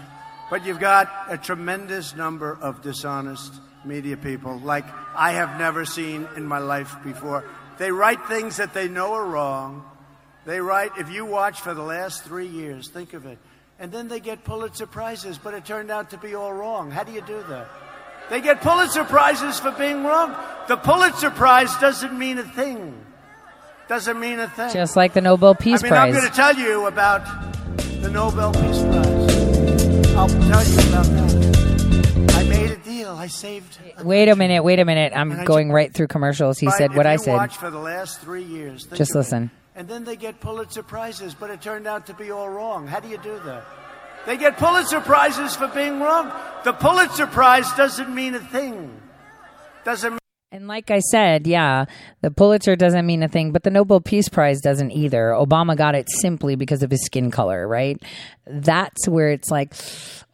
but 0.49 0.65
you've 0.65 0.81
got 0.81 1.11
a 1.28 1.36
tremendous 1.36 2.16
number 2.16 2.57
of 2.62 2.81
dishonest 2.81 3.53
media 3.85 4.17
people 4.17 4.59
like 4.59 4.85
I 5.15 5.33
have 5.33 5.59
never 5.59 5.85
seen 5.85 6.29
in 6.37 6.47
my 6.47 6.59
life 6.59 6.95
before. 7.05 7.45
They 7.79 7.91
write 7.91 8.27
things 8.27 8.57
that 8.57 8.75
they 8.75 8.89
know 8.89 9.15
are 9.15 9.25
wrong. 9.25 9.85
They 10.45 10.61
write, 10.61 10.93
if 10.99 11.11
you 11.11 11.27
watch 11.27 11.61
for 11.61 11.75
the 11.75 11.83
last 11.83 12.25
three 12.25 12.47
years, 12.49 12.89
think 12.89 13.13
of 13.13 13.27
it. 13.27 13.39
And 13.79 13.93
then 13.93 14.09
they 14.09 14.19
get 14.19 14.45
Pulitzer 14.45 14.87
Prizes, 14.87 15.39
but 15.39 15.55
it 15.55 15.65
turned 15.65 15.91
out 15.91 16.11
to 16.11 16.19
be 16.19 16.35
all 16.35 16.53
wrong. 16.53 16.91
How 16.91 17.05
do 17.05 17.13
you 17.13 17.21
do 17.21 17.45
that? 17.49 17.69
They 18.31 18.41
get 18.41 18.61
Pulitzer 18.61 19.05
Prizes 19.05 19.61
for 19.61 19.71
being 19.73 20.05
wrong. 20.05 20.35
The 20.67 20.77
Pulitzer 20.77 21.31
Prize 21.31 21.75
doesn't 21.79 22.19
mean 22.19 22.39
a 22.39 22.45
thing 22.45 23.05
doesn't 23.89 24.21
mean 24.21 24.39
a 24.39 24.49
thing. 24.49 24.73
Just 24.73 24.97
like 24.97 25.15
the 25.15 25.21
Nobel 25.21 25.55
Peace 25.55 25.83
I 25.83 25.85
mean, 25.85 25.91
Prize. 25.91 26.15
I'm 26.15 26.21
going 26.21 26.31
to 26.31 26.37
tell 26.37 26.55
you 26.55 26.87
about 26.87 27.25
the 28.03 28.11
Nobel 28.11 28.53
Peace 28.53 28.83
Prize. 28.83 30.15
I'll 30.15 30.29
tell 30.29 30.65
you 30.65 30.89
about 30.91 31.07
that. 31.07 31.48
I 33.16 33.22
made 33.22 33.24
a 33.24 33.24
deal. 33.24 33.24
I 33.24 33.26
saved. 33.26 33.78
A 33.98 34.05
wait 34.05 34.28
a 34.28 34.36
minute. 34.36 34.62
Wait 34.62 34.78
a 34.78 34.85
minute. 34.85 35.12
I'm 35.14 35.44
going 35.44 35.70
right 35.72 35.93
through 35.93 36.09
commercials. 36.09 36.59
He 36.59 36.70
said 36.70 36.94
what 36.94 37.06
I 37.06 37.16
said. 37.16 37.52
For 37.52 37.70
the 37.70 37.78
last 37.78 38.20
three 38.20 38.44
years. 38.44 38.85
Just 38.94 39.14
listen. 39.14 39.51
And 39.74 39.86
then 39.86 40.05
they 40.05 40.16
get 40.16 40.40
Pulitzer 40.40 40.82
prizes, 40.82 41.35
but 41.35 41.51
it 41.51 41.62
turned 41.62 41.86
out 41.86 42.06
to 42.06 42.14
be 42.14 42.30
all 42.30 42.48
wrong. 42.48 42.86
How 42.86 42.98
do 43.01 43.09
you 43.09 43.18
do 43.18 43.39
that? 43.44 43.64
They 44.26 44.36
get 44.36 44.59
Pulitzer 44.59 45.01
prizes 45.01 45.55
for 45.56 45.68
being 45.68 46.01
wrong. 46.01 46.32
The 46.64 46.72
Pulitzer 46.72 47.26
Prize 47.26 47.72
doesn't 47.74 48.14
mean 48.14 48.35
a 48.35 48.40
thing. 48.40 49.01
Doesn't 49.85 50.10
mean 50.10 50.18
And 50.51 50.66
like 50.66 50.91
I 50.91 51.01
said, 51.01 51.47
yeah, 51.47 51.85
the 52.23 52.31
Pulitzer 52.31 52.75
doesn't 52.75 53.05
mean 53.05 53.23
a 53.23 53.29
thing, 53.29 53.53
but 53.53 53.65
the 53.65 53.70
Nobel 53.70 54.01
Peace 54.01 54.31
Prize 54.31 54.62
doesn't 54.62 54.93
either. 54.93 55.35
Obama 55.39 55.77
got 55.77 55.95
it 55.95 56.09
simply 56.11 56.57
because 56.57 56.83
of 56.83 56.91
his 56.91 57.05
skin 57.05 57.31
color, 57.31 57.69
right? 57.69 58.03
That's 58.47 59.07
where 59.07 59.29
it's 59.29 59.51
like 59.51 59.75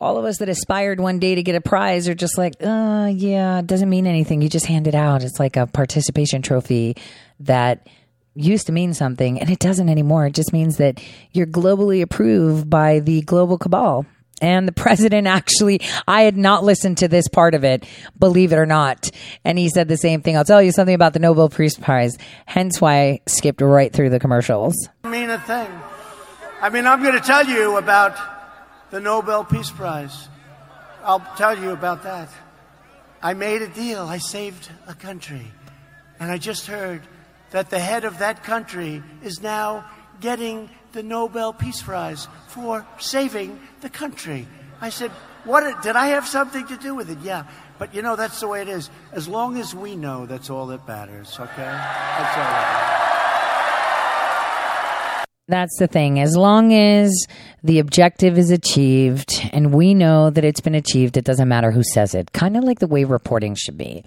all 0.01 0.17
of 0.17 0.25
us 0.25 0.39
that 0.39 0.49
aspired 0.49 1.01
one 1.01 1.19
day 1.19 1.35
to 1.35 1.43
get 1.43 1.57
a 1.57 1.61
prize 1.61 2.09
are 2.09 2.15
just 2.15 2.39
like, 2.39 2.55
uh, 2.61 3.11
yeah, 3.13 3.59
it 3.59 3.67
doesn't 3.67 3.91
mean 3.91 4.07
anything. 4.07 4.41
You 4.41 4.49
just 4.49 4.67
hand 4.67 4.87
it 4.87 4.95
out. 4.95 5.25
It's 5.25 5.41
like 5.41 5.57
a 5.57 5.67
participation 5.67 6.43
trophy 6.43 6.97
that 7.41 7.89
used 8.37 8.67
to 8.67 8.73
mean 8.73 8.95
something 8.95 9.41
and 9.41 9.51
it 9.51 9.59
doesn't 9.59 9.89
anymore. 9.89 10.27
It 10.27 10.35
just 10.35 10.53
means 10.53 10.77
that 10.77 11.03
you're 11.33 11.47
globally 11.47 12.03
approved 12.03 12.71
by 12.71 13.01
the 13.01 13.23
global 13.23 13.59
cabal. 13.59 14.07
And 14.45 14.69
the 14.69 14.73
president 14.73 15.27
actually, 15.39 15.81
I 16.07 16.23
had 16.23 16.37
not 16.37 16.65
listened 16.65 16.99
to 16.99 17.09
this 17.09 17.29
part 17.29 17.55
of 17.55 17.65
it, 17.65 17.87
believe 18.19 18.53
it 18.53 18.57
or 18.57 18.67
not. 18.67 19.11
And 19.43 19.59
he 19.59 19.71
said 19.71 19.89
the 19.89 19.97
same 19.97 20.21
thing. 20.21 20.37
I'll 20.37 20.45
tell 20.45 20.63
you 20.63 20.71
something 20.71 20.95
about 20.95 21.15
the 21.15 21.19
Nobel 21.19 21.49
Peace 21.49 21.79
Prize, 21.79 22.19
hence 22.45 22.79
why 22.79 23.01
I 23.01 23.21
skipped 23.27 23.63
right 23.63 23.91
through 23.91 24.11
the 24.11 24.21
commercials. 24.21 24.75
mean 25.03 25.31
a 25.31 25.39
thing. 25.39 25.71
I 26.61 26.69
mean, 26.69 26.87
I'm 26.87 27.03
going 27.03 27.15
to 27.15 27.27
tell 27.27 27.47
you 27.47 27.79
about 27.79 28.19
the 28.91 29.01
Nobel 29.01 29.45
Peace 29.45 29.71
Prize. 29.71 30.29
I'll 31.03 31.27
tell 31.37 31.59
you 31.59 31.71
about 31.71 32.03
that. 32.03 32.29
I 33.23 33.33
made 33.33 33.63
a 33.63 33.69
deal. 33.69 34.03
I 34.03 34.19
saved 34.19 34.71
a 34.87 34.95
country. 34.95 35.51
And 36.21 36.31
I 36.31 36.37
just 36.37 36.67
heard 36.67 37.01
that 37.51 37.71
the 37.71 37.79
head 37.79 38.05
of 38.05 38.19
that 38.19 38.45
country 38.45 39.03
is 39.23 39.41
now 39.41 39.89
getting 40.21 40.69
the 40.95 41.03
Nobel 41.03 41.53
Peace 41.53 41.83
Prize 41.83 42.29
for 42.49 42.87
saving 42.99 43.61
the 43.83 43.91
country. 43.91 44.49
I 44.81 44.89
said, 44.89 45.11
"What 45.45 45.83
did 45.83 45.97
I 45.97 46.07
have 46.07 46.27
something 46.27 46.67
to 46.69 46.77
do 46.77 46.95
with 46.95 47.11
it?" 47.11 47.19
Yeah. 47.23 47.45
But 47.79 47.95
you 47.95 48.03
know, 48.03 48.17
that's 48.17 48.41
the 48.41 48.49
way 48.49 48.63
it 48.63 48.69
is. 48.69 48.89
As 49.13 49.29
long 49.29 49.59
as 49.59 49.75
we 49.75 49.97
know, 49.97 50.27
that's 50.27 50.49
all 50.49 50.67
that 50.69 50.87
matters, 50.87 51.37
okay? 51.39 51.63
That's 51.63 52.37
all 52.37 52.45
that 52.45 53.01
That's 55.49 55.77
the 55.79 55.89
thing. 55.89 56.21
As 56.21 56.37
long 56.37 56.73
as 56.73 57.27
the 57.63 57.81
objective 57.81 58.39
is 58.39 58.51
achieved 58.51 59.47
and 59.53 59.75
we 59.75 59.93
know 59.93 60.31
that 60.31 60.45
it's 60.45 60.61
been 60.61 60.75
achieved, 60.75 61.17
it 61.17 61.25
doesn't 61.25 61.49
matter 61.49 61.71
who 61.71 61.83
says 61.83 62.15
it. 62.15 62.33
Kind 62.33 62.57
of 62.57 62.65
like 62.65 62.79
the 62.79 62.87
way 62.87 63.05
reporting 63.05 63.55
should 63.55 63.77
be. 63.77 64.05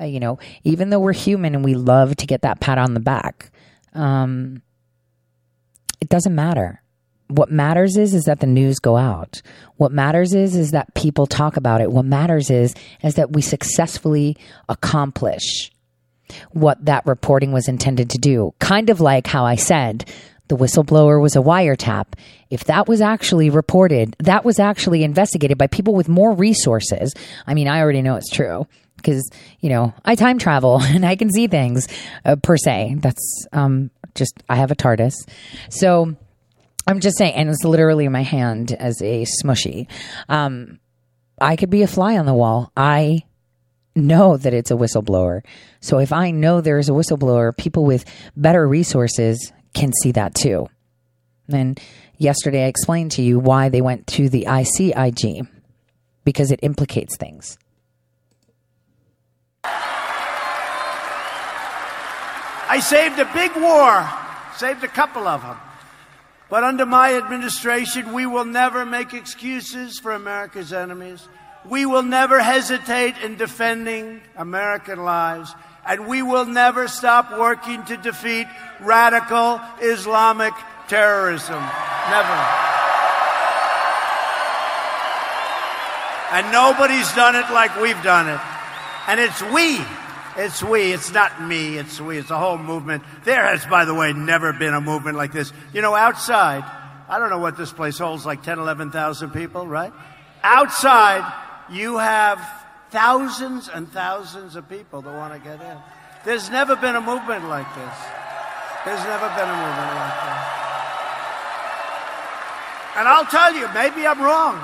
Uh, 0.00 0.04
you 0.04 0.20
know, 0.20 0.38
even 0.64 0.88
though 0.88 1.00
we're 1.00 1.12
human 1.12 1.54
and 1.54 1.64
we 1.64 1.74
love 1.74 2.16
to 2.16 2.26
get 2.26 2.40
that 2.42 2.60
pat 2.60 2.78
on 2.78 2.94
the 2.94 3.00
back, 3.00 3.50
um, 3.92 4.62
it 6.00 6.08
doesn't 6.08 6.34
matter. 6.34 6.82
What 7.28 7.50
matters 7.50 7.96
is 7.96 8.12
is 8.12 8.24
that 8.24 8.40
the 8.40 8.46
news 8.46 8.80
go 8.80 8.96
out. 8.96 9.40
What 9.76 9.92
matters 9.92 10.34
is 10.34 10.56
is 10.56 10.72
that 10.72 10.94
people 10.94 11.26
talk 11.26 11.56
about 11.56 11.80
it. 11.80 11.92
What 11.92 12.04
matters 12.04 12.50
is 12.50 12.74
is 13.02 13.14
that 13.14 13.32
we 13.32 13.42
successfully 13.42 14.36
accomplish 14.68 15.70
what 16.50 16.84
that 16.84 17.06
reporting 17.06 17.52
was 17.52 17.68
intended 17.68 18.10
to 18.10 18.18
do. 18.18 18.54
Kind 18.58 18.90
of 18.90 19.00
like 19.00 19.26
how 19.26 19.44
I 19.44 19.56
said 19.56 20.10
the 20.48 20.56
whistleblower 20.56 21.22
was 21.22 21.36
a 21.36 21.40
wiretap. 21.40 22.06
If 22.50 22.64
that 22.64 22.88
was 22.88 23.00
actually 23.00 23.50
reported, 23.50 24.16
that 24.18 24.44
was 24.44 24.58
actually 24.58 25.04
investigated 25.04 25.56
by 25.56 25.68
people 25.68 25.94
with 25.94 26.08
more 26.08 26.32
resources. 26.32 27.14
I 27.46 27.54
mean, 27.54 27.68
I 27.68 27.80
already 27.80 28.02
know 28.02 28.16
it's 28.16 28.30
true 28.30 28.66
because, 28.96 29.30
you 29.60 29.70
know, 29.70 29.94
I 30.04 30.16
time 30.16 30.38
travel 30.38 30.80
and 30.82 31.06
I 31.06 31.14
can 31.14 31.30
see 31.30 31.46
things 31.46 31.86
uh, 32.24 32.34
per 32.36 32.56
se. 32.56 32.96
That's 32.98 33.46
um, 33.52 33.90
just, 34.14 34.42
I 34.48 34.56
have 34.56 34.70
a 34.70 34.76
TARDIS. 34.76 35.14
So 35.68 36.14
I'm 36.86 37.00
just 37.00 37.18
saying, 37.18 37.34
and 37.34 37.48
it's 37.48 37.64
literally 37.64 38.08
my 38.08 38.22
hand 38.22 38.72
as 38.72 39.00
a 39.02 39.24
smushy. 39.42 39.88
Um, 40.28 40.80
I 41.40 41.56
could 41.56 41.70
be 41.70 41.82
a 41.82 41.86
fly 41.86 42.18
on 42.18 42.26
the 42.26 42.34
wall. 42.34 42.72
I 42.76 43.24
know 43.96 44.36
that 44.36 44.54
it's 44.54 44.70
a 44.70 44.76
whistleblower. 44.76 45.42
So 45.80 45.98
if 45.98 46.12
I 46.12 46.30
know 46.30 46.60
there 46.60 46.78
is 46.78 46.88
a 46.88 46.92
whistleblower, 46.92 47.56
people 47.56 47.84
with 47.84 48.04
better 48.36 48.66
resources 48.66 49.52
can 49.74 49.92
see 50.02 50.12
that 50.12 50.34
too. 50.34 50.68
And 51.48 51.80
yesterday 52.16 52.64
I 52.64 52.68
explained 52.68 53.12
to 53.12 53.22
you 53.22 53.38
why 53.38 53.68
they 53.68 53.80
went 53.80 54.06
to 54.08 54.28
the 54.28 54.46
ICIG 54.48 55.48
because 56.24 56.50
it 56.50 56.60
implicates 56.62 57.16
things. 57.16 57.58
I 62.70 62.78
saved 62.78 63.18
a 63.18 63.24
big 63.34 63.50
war, 63.56 64.08
saved 64.54 64.84
a 64.84 64.88
couple 64.88 65.26
of 65.26 65.42
them. 65.42 65.56
But 66.48 66.62
under 66.62 66.86
my 66.86 67.16
administration, 67.16 68.12
we 68.12 68.26
will 68.26 68.44
never 68.44 68.86
make 68.86 69.12
excuses 69.12 69.98
for 69.98 70.12
America's 70.12 70.72
enemies. 70.72 71.26
We 71.68 71.84
will 71.84 72.04
never 72.04 72.38
hesitate 72.40 73.16
in 73.24 73.34
defending 73.34 74.20
American 74.36 75.02
lives. 75.02 75.52
And 75.84 76.06
we 76.06 76.22
will 76.22 76.46
never 76.46 76.86
stop 76.86 77.36
working 77.36 77.84
to 77.86 77.96
defeat 77.96 78.46
radical 78.78 79.60
Islamic 79.80 80.54
terrorism. 80.86 81.58
Never. 82.08 82.38
And 86.30 86.52
nobody's 86.52 87.12
done 87.14 87.34
it 87.34 87.50
like 87.50 87.74
we've 87.80 88.00
done 88.04 88.28
it. 88.28 88.40
And 89.08 89.18
it's 89.18 89.42
we. 89.50 89.80
It's 90.36 90.62
we. 90.62 90.92
It's 90.92 91.12
not 91.12 91.42
me. 91.42 91.76
It's 91.76 92.00
we. 92.00 92.18
It's 92.18 92.30
a 92.30 92.38
whole 92.38 92.58
movement. 92.58 93.02
There 93.24 93.44
has, 93.44 93.66
by 93.66 93.84
the 93.84 93.94
way, 93.94 94.12
never 94.12 94.52
been 94.52 94.74
a 94.74 94.80
movement 94.80 95.16
like 95.16 95.32
this. 95.32 95.52
You 95.72 95.82
know, 95.82 95.94
outside, 95.94 96.64
I 97.08 97.18
don't 97.18 97.30
know 97.30 97.38
what 97.38 97.56
this 97.56 97.72
place 97.72 97.98
holds, 97.98 98.24
like 98.24 98.42
10, 98.42 98.58
11,000 98.58 99.30
people, 99.30 99.66
right? 99.66 99.92
Outside, 100.42 101.30
you 101.70 101.98
have 101.98 102.40
thousands 102.90 103.68
and 103.68 103.90
thousands 103.90 104.56
of 104.56 104.68
people 104.68 105.02
that 105.02 105.14
want 105.14 105.32
to 105.32 105.40
get 105.40 105.60
in. 105.60 105.76
There's 106.24 106.50
never 106.50 106.76
been 106.76 106.96
a 106.96 107.00
movement 107.00 107.48
like 107.48 107.72
this. 107.74 107.96
There's 108.84 109.04
never 109.04 109.28
been 109.28 109.48
a 109.48 109.58
movement 109.58 109.94
like 109.94 110.14
this. 110.24 110.60
And 112.96 113.08
I'll 113.08 113.26
tell 113.26 113.54
you, 113.54 113.68
maybe 113.72 114.06
I'm 114.06 114.20
wrong, 114.20 114.60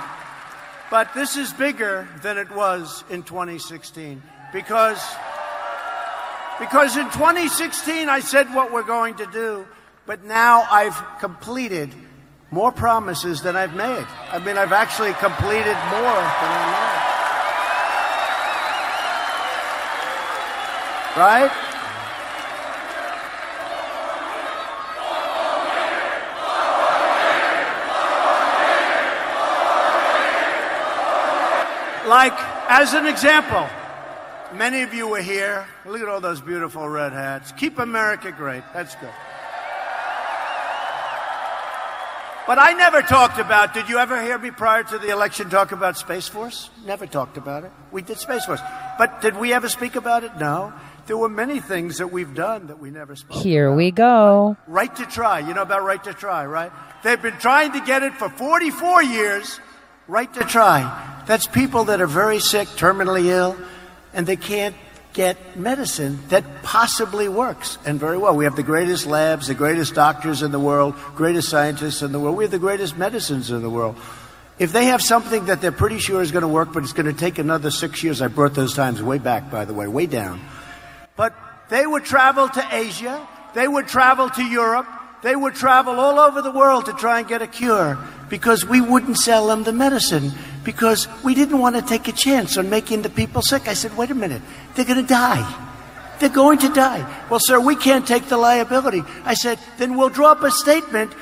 but 0.91 1.15
this 1.15 1.37
is 1.37 1.53
bigger 1.53 2.09
than 2.23 2.39
it 2.39 2.51
was 2.51 3.05
in 3.09 3.23
2016 3.23 4.23
because 4.53 5.01
because 6.59 6.97
in 6.97 7.05
2016 7.11 8.09
I 8.09 8.21
said 8.21 8.53
what 8.55 8.73
we're 8.73 8.83
going 8.83 9.17
to 9.17 9.27
do, 9.27 9.67
but 10.07 10.25
now 10.25 10.67
I've 10.71 10.97
completed 11.21 11.93
more 12.51 12.73
promises 12.73 13.43
than 13.43 13.57
I've 13.57 13.75
made. 13.75 14.07
I 14.31 14.39
mean, 14.39 14.57
I've 14.57 14.73
actually 14.73 15.13
completed 15.15 15.77
more 15.91 16.21
than 16.41 16.51
I 16.53 16.67
made. 16.73 17.03
Right? 21.19 21.51
Like, 32.07 32.35
as 32.69 32.95
an 32.95 33.07
example, 33.07 33.69
many 34.55 34.83
of 34.83 34.95
you 34.95 35.09
were 35.09 35.23
here. 35.23 35.67
Look 35.85 36.01
at 36.01 36.09
all 36.09 36.21
those 36.21 36.41
beautiful 36.41 36.89
red 36.89 37.13
hats. 37.13 37.53
Keep 37.53 37.79
America 37.79 38.33
great. 38.33 38.63
That's 38.73 38.95
good. 38.97 39.13
But 42.47 42.61
I 42.61 42.75
never 42.75 43.03
talked 43.03 43.41
about, 43.41 43.75
did 43.75 43.89
you 43.89 43.99
ever 43.99 44.23
hear 44.23 44.39
me 44.39 44.53
prior 44.53 44.85
to 44.85 44.99
the 44.99 45.11
election 45.11 45.51
talk 45.51 45.73
about 45.73 45.97
Space 45.97 46.29
Force? 46.29 46.71
Never 46.85 47.05
talked 47.05 47.37
about 47.37 47.65
it. 47.65 47.73
We 47.91 48.03
did 48.03 48.19
Space 48.19 48.45
Force. 48.45 48.61
But 48.99 49.21
did 49.21 49.37
we 49.37 49.53
ever 49.53 49.69
speak 49.69 49.97
about 49.97 50.23
it? 50.23 50.31
No. 50.39 50.73
There 51.07 51.17
were 51.17 51.29
many 51.29 51.59
things 51.59 51.99
that 51.99 52.13
we've 52.13 52.35
done 52.35 52.69
that 52.69 52.79
we 52.79 52.91
never 52.91 53.17
spoke 53.17 53.37
Here 53.37 53.73
we 53.73 53.91
go. 53.91 54.57
Right 54.69 54.95
to 54.95 55.07
try. 55.07 55.41
You 55.41 55.55
know 55.55 55.63
about 55.63 55.83
right 55.83 56.03
to 56.05 56.15
try, 56.15 56.47
right? 56.47 56.71
They've 57.03 57.21
been 57.21 57.39
trying 57.39 57.73
to 57.73 57.81
get 57.81 58.05
it 58.05 58.15
for 58.15 58.29
44 58.29 59.03
years. 59.03 59.61
Right 60.07 60.33
to 60.35 60.45
try. 60.45 61.25
That's 61.27 61.49
people 61.49 61.85
that 61.85 62.01
are 62.01 62.07
very 62.07 62.39
sick, 62.39 62.69
terminally 62.69 63.25
ill, 63.25 63.57
and 64.17 64.27
they 64.27 64.35
can't 64.37 64.75
get 65.13 65.57
medicine 65.57 66.19
that 66.29 66.45
possibly 66.63 67.29
works 67.29 67.79
and 67.87 68.01
very 68.01 68.19
well. 68.19 68.35
We 68.35 68.45
have 68.45 68.57
the 68.57 68.63
greatest 68.63 69.07
labs, 69.07 69.47
the 69.47 69.55
greatest 69.55 69.95
doctors 69.95 70.43
in 70.43 70.51
the 70.51 70.59
world, 70.59 70.95
greatest 71.15 71.49
scientists 71.49 72.03
in 72.03 72.13
the 72.13 72.19
world. 72.19 72.37
We 72.37 72.45
have 72.45 72.51
the 72.51 72.59
greatest 72.59 72.99
medicines 72.99 73.51
in 73.51 73.63
the 73.63 73.71
world. 73.71 73.97
If 74.59 74.73
they 74.73 74.87
have 74.87 75.03
something 75.03 75.47
that 75.47 75.61
they're 75.61 75.71
pretty 75.71 75.99
sure 75.99 76.23
is 76.23 76.33
going 76.33 76.43
to 76.43 76.49
work, 76.49 76.73
but 76.73 76.83
it's 76.83 76.95
going 76.95 77.07
to 77.07 77.19
take 77.19 77.39
another 77.39 77.71
six 77.71 78.03
years, 78.03 78.21
I 78.21 78.29
brought 78.29 78.55
those 78.55 78.75
times 78.75 79.03
way 79.03 79.19
back, 79.19 79.51
by 79.51 79.67
the 79.67 79.75
way, 79.75 79.87
way 79.87 80.07
down. 80.07 80.41
But 81.15 81.35
they 81.69 81.87
would 81.87 82.05
travel 82.05 82.49
to 82.49 82.69
Asia, 82.73 83.27
they 83.55 83.69
would 83.69 83.87
travel 83.87 84.31
to 84.31 84.43
Europe, 84.43 84.87
they 85.23 85.37
would 85.37 85.55
travel 85.55 86.01
all 86.01 86.19
over 86.19 86.41
the 86.41 86.53
world 86.53 86.87
to 86.87 86.93
try 86.95 87.21
and 87.21 87.29
get 87.29 87.43
a 87.43 87.47
cure 87.47 87.99
because 88.29 88.65
we 88.65 88.81
wouldn't 88.81 89.17
sell 89.17 89.47
them 89.47 89.63
the 89.63 89.73
medicine 89.73 90.33
because 90.65 91.09
we 91.23 91.35
didn't 91.35 91.59
want 91.59 91.77
to 91.77 91.83
take 91.83 92.09
a 92.09 92.13
chance 92.13 92.57
on 92.57 92.69
making 92.69 93.03
the 93.03 93.11
people 93.11 93.43
sick. 93.43 93.69
I 93.69 93.75
said, 93.75 93.97
wait 93.97 94.11
a 94.11 94.15
minute, 94.15 94.43
they're 94.75 94.85
going 94.85 95.01
to 95.01 95.09
die. 95.09 95.63
They're 96.19 96.29
going 96.29 96.59
to 96.59 96.73
die. 96.73 97.27
Well, 97.31 97.41
sir, 97.41 97.61
we 97.61 97.77
can't 97.77 98.07
take 98.07 98.27
the 98.27 98.39
liability. 98.39 99.03
I 99.25 99.35
said, 99.35 99.59
then 99.79 99.97
we'll 99.97 100.09
draw 100.09 100.33
up 100.33 100.43
a 100.43 100.51
statement 100.51 101.13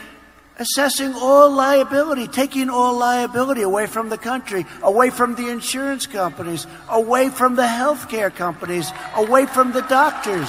assessing 0.58 1.12
all 1.14 1.50
liability, 1.50 2.28
taking 2.28 2.70
all 2.70 2.96
liability 2.96 3.62
away 3.62 3.86
from 3.86 4.08
the 4.08 4.18
country, 4.18 4.64
away 4.82 5.10
from 5.10 5.34
the 5.34 5.48
insurance 5.48 6.06
companies, 6.06 6.66
away 6.88 7.28
from 7.28 7.56
the 7.56 7.62
healthcare 7.62 8.34
companies, 8.34 8.92
away 9.16 9.46
from 9.46 9.72
the 9.72 9.82
doctors. 9.82 10.48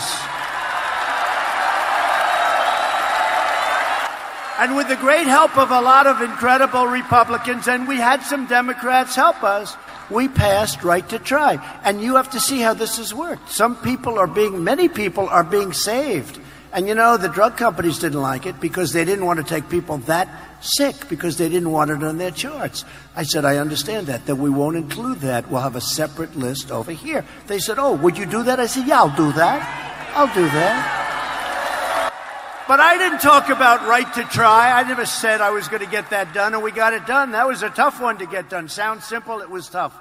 And 4.58 4.76
with 4.76 4.88
the 4.88 4.96
great 4.96 5.28
help 5.28 5.58
of 5.58 5.72
a 5.72 5.82
lot 5.82 6.08
of 6.08 6.22
incredible 6.22 6.88
Republicans, 6.88 7.68
and 7.68 7.88
we 7.88 7.98
had 7.98 8.24
some 8.24 8.48
Democrats 8.48 9.16
help 9.16 9.44
us, 9.44 9.76
we 10.10 10.28
passed 10.28 10.84
right 10.84 11.08
to 11.10 11.20
try. 11.20 11.56
And 11.84 12.02
you 12.02 12.16
have 12.16 12.32
to 12.32 12.40
see 12.40 12.60
how 12.60 12.74
this 12.74 12.98
has 12.98 13.14
worked. 13.14 13.52
Some 13.52 13.76
people 13.76 14.18
are 14.18 14.28
being, 14.28 14.64
many 14.64 14.88
people 14.88 15.28
are 15.28 15.44
being 15.44 15.74
saved. 15.74 16.40
And 16.72 16.88
you 16.88 16.96
know, 16.96 17.18
the 17.18 17.30
drug 17.30 17.58
companies 17.58 18.00
didn't 18.00 18.22
like 18.22 18.46
it 18.46 18.60
because 18.60 18.92
they 18.92 19.06
didn't 19.06 19.26
want 19.26 19.40
to 19.40 19.46
take 19.46 19.70
people 19.70 19.98
that 20.00 20.28
sick 20.62 21.08
because 21.10 21.38
they 21.38 21.48
didn't 21.48 21.72
want 21.72 21.92
it 21.92 22.04
on 22.04 22.18
their 22.18 22.32
charts. 22.32 22.84
I 23.16 23.24
said, 23.24 23.46
I 23.46 23.58
understand 23.58 24.08
that, 24.08 24.26
that 24.26 24.36
we 24.36 24.50
won't 24.50 24.76
include 24.76 25.20
that. 25.20 25.50
We'll 25.50 25.62
have 25.62 25.76
a 25.76 25.82
separate 25.82 26.36
list 26.36 26.72
over 26.72 26.92
here. 26.92 27.24
They 27.48 27.60
said, 27.60 27.78
Oh, 27.80 27.94
would 27.96 28.18
you 28.18 28.26
do 28.26 28.44
that? 28.44 28.60
I 28.60 28.66
said, 28.66 28.88
Yeah, 28.88 29.00
I'll 29.00 29.16
do 29.16 29.32
that. 29.34 30.12
I'll 30.16 30.34
do 30.34 30.46
that. 30.46 31.15
But 32.68 32.80
I 32.80 32.98
didn't 32.98 33.20
talk 33.20 33.50
about 33.50 33.88
right 33.88 34.12
to 34.16 34.24
try. 34.24 34.72
I 34.72 34.84
never 34.88 35.06
said 35.06 35.40
I 35.40 35.52
was 35.52 35.68
going 35.68 35.84
to 35.84 35.90
get 35.90 36.10
that 36.10 36.34
done, 36.34 36.54
and 36.54 36.64
we 36.64 36.72
got 36.72 36.94
it 36.94 37.06
done. 37.06 37.32
That 37.32 37.48
was 37.48 37.62
a 37.62 37.70
tough 37.70 38.02
one 38.02 38.18
to 38.18 38.26
get 38.26 38.50
done. 38.50 38.70
Sounds 38.70 39.06
simple, 39.06 39.42
it 39.42 39.50
was 39.50 39.70
tough. 39.70 39.96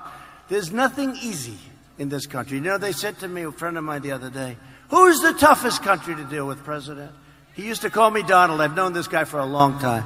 There's 0.48 0.72
nothing 0.72 1.16
easy 1.16 1.58
in 1.98 2.08
this 2.08 2.26
country. 2.26 2.58
You 2.58 2.64
know, 2.64 2.78
they 2.78 2.92
said 2.92 3.18
to 3.18 3.28
me, 3.28 3.42
a 3.42 3.52
friend 3.52 3.76
of 3.76 3.84
mine 3.84 4.02
the 4.02 4.12
other 4.12 4.30
day, 4.30 4.56
Who's 4.90 5.20
the 5.20 5.32
toughest 5.32 5.82
country 5.82 6.14
to 6.14 6.24
deal 6.24 6.46
with, 6.46 6.62
President? 6.62 7.10
He 7.54 7.66
used 7.66 7.82
to 7.82 7.90
call 7.90 8.10
me 8.10 8.22
Donald. 8.22 8.60
I've 8.60 8.76
known 8.76 8.92
this 8.92 9.08
guy 9.08 9.24
for 9.24 9.38
a 9.38 9.46
long 9.46 9.78
time. 9.78 10.04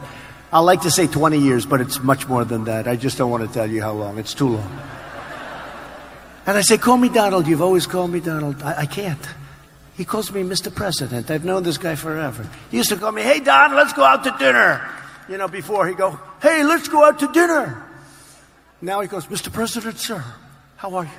I 0.52 0.60
like 0.60 0.82
to 0.82 0.90
say 0.90 1.06
20 1.06 1.38
years, 1.38 1.66
but 1.66 1.80
it's 1.80 2.00
much 2.00 2.26
more 2.26 2.44
than 2.44 2.64
that. 2.64 2.88
I 2.88 2.96
just 2.96 3.18
don't 3.18 3.30
want 3.30 3.46
to 3.46 3.52
tell 3.52 3.68
you 3.68 3.82
how 3.82 3.92
long. 3.92 4.18
It's 4.18 4.34
too 4.34 4.48
long. 4.48 4.80
And 6.46 6.56
I 6.56 6.62
say, 6.62 6.78
Call 6.78 6.96
me 6.96 7.10
Donald. 7.10 7.46
You've 7.46 7.60
always 7.60 7.86
called 7.86 8.10
me 8.10 8.20
Donald. 8.20 8.62
I, 8.62 8.80
I 8.80 8.86
can't. 8.86 9.20
He 9.98 10.04
calls 10.04 10.30
me 10.30 10.42
Mr. 10.44 10.72
President. 10.72 11.28
I've 11.28 11.44
known 11.44 11.64
this 11.64 11.76
guy 11.76 11.96
forever. 11.96 12.48
He 12.70 12.76
used 12.76 12.88
to 12.90 12.96
call 12.96 13.10
me, 13.10 13.22
hey, 13.22 13.40
Don, 13.40 13.74
let's 13.74 13.92
go 13.92 14.04
out 14.04 14.22
to 14.24 14.34
dinner. 14.38 14.88
You 15.28 15.38
know, 15.38 15.48
before 15.48 15.88
he'd 15.88 15.96
go, 15.96 16.18
hey, 16.40 16.62
let's 16.62 16.86
go 16.86 17.04
out 17.04 17.18
to 17.18 17.26
dinner. 17.32 17.84
Now 18.80 19.00
he 19.00 19.08
goes, 19.08 19.26
Mr. 19.26 19.52
President, 19.52 19.98
sir, 19.98 20.24
how 20.76 20.94
are 20.94 21.04
you? 21.04 21.10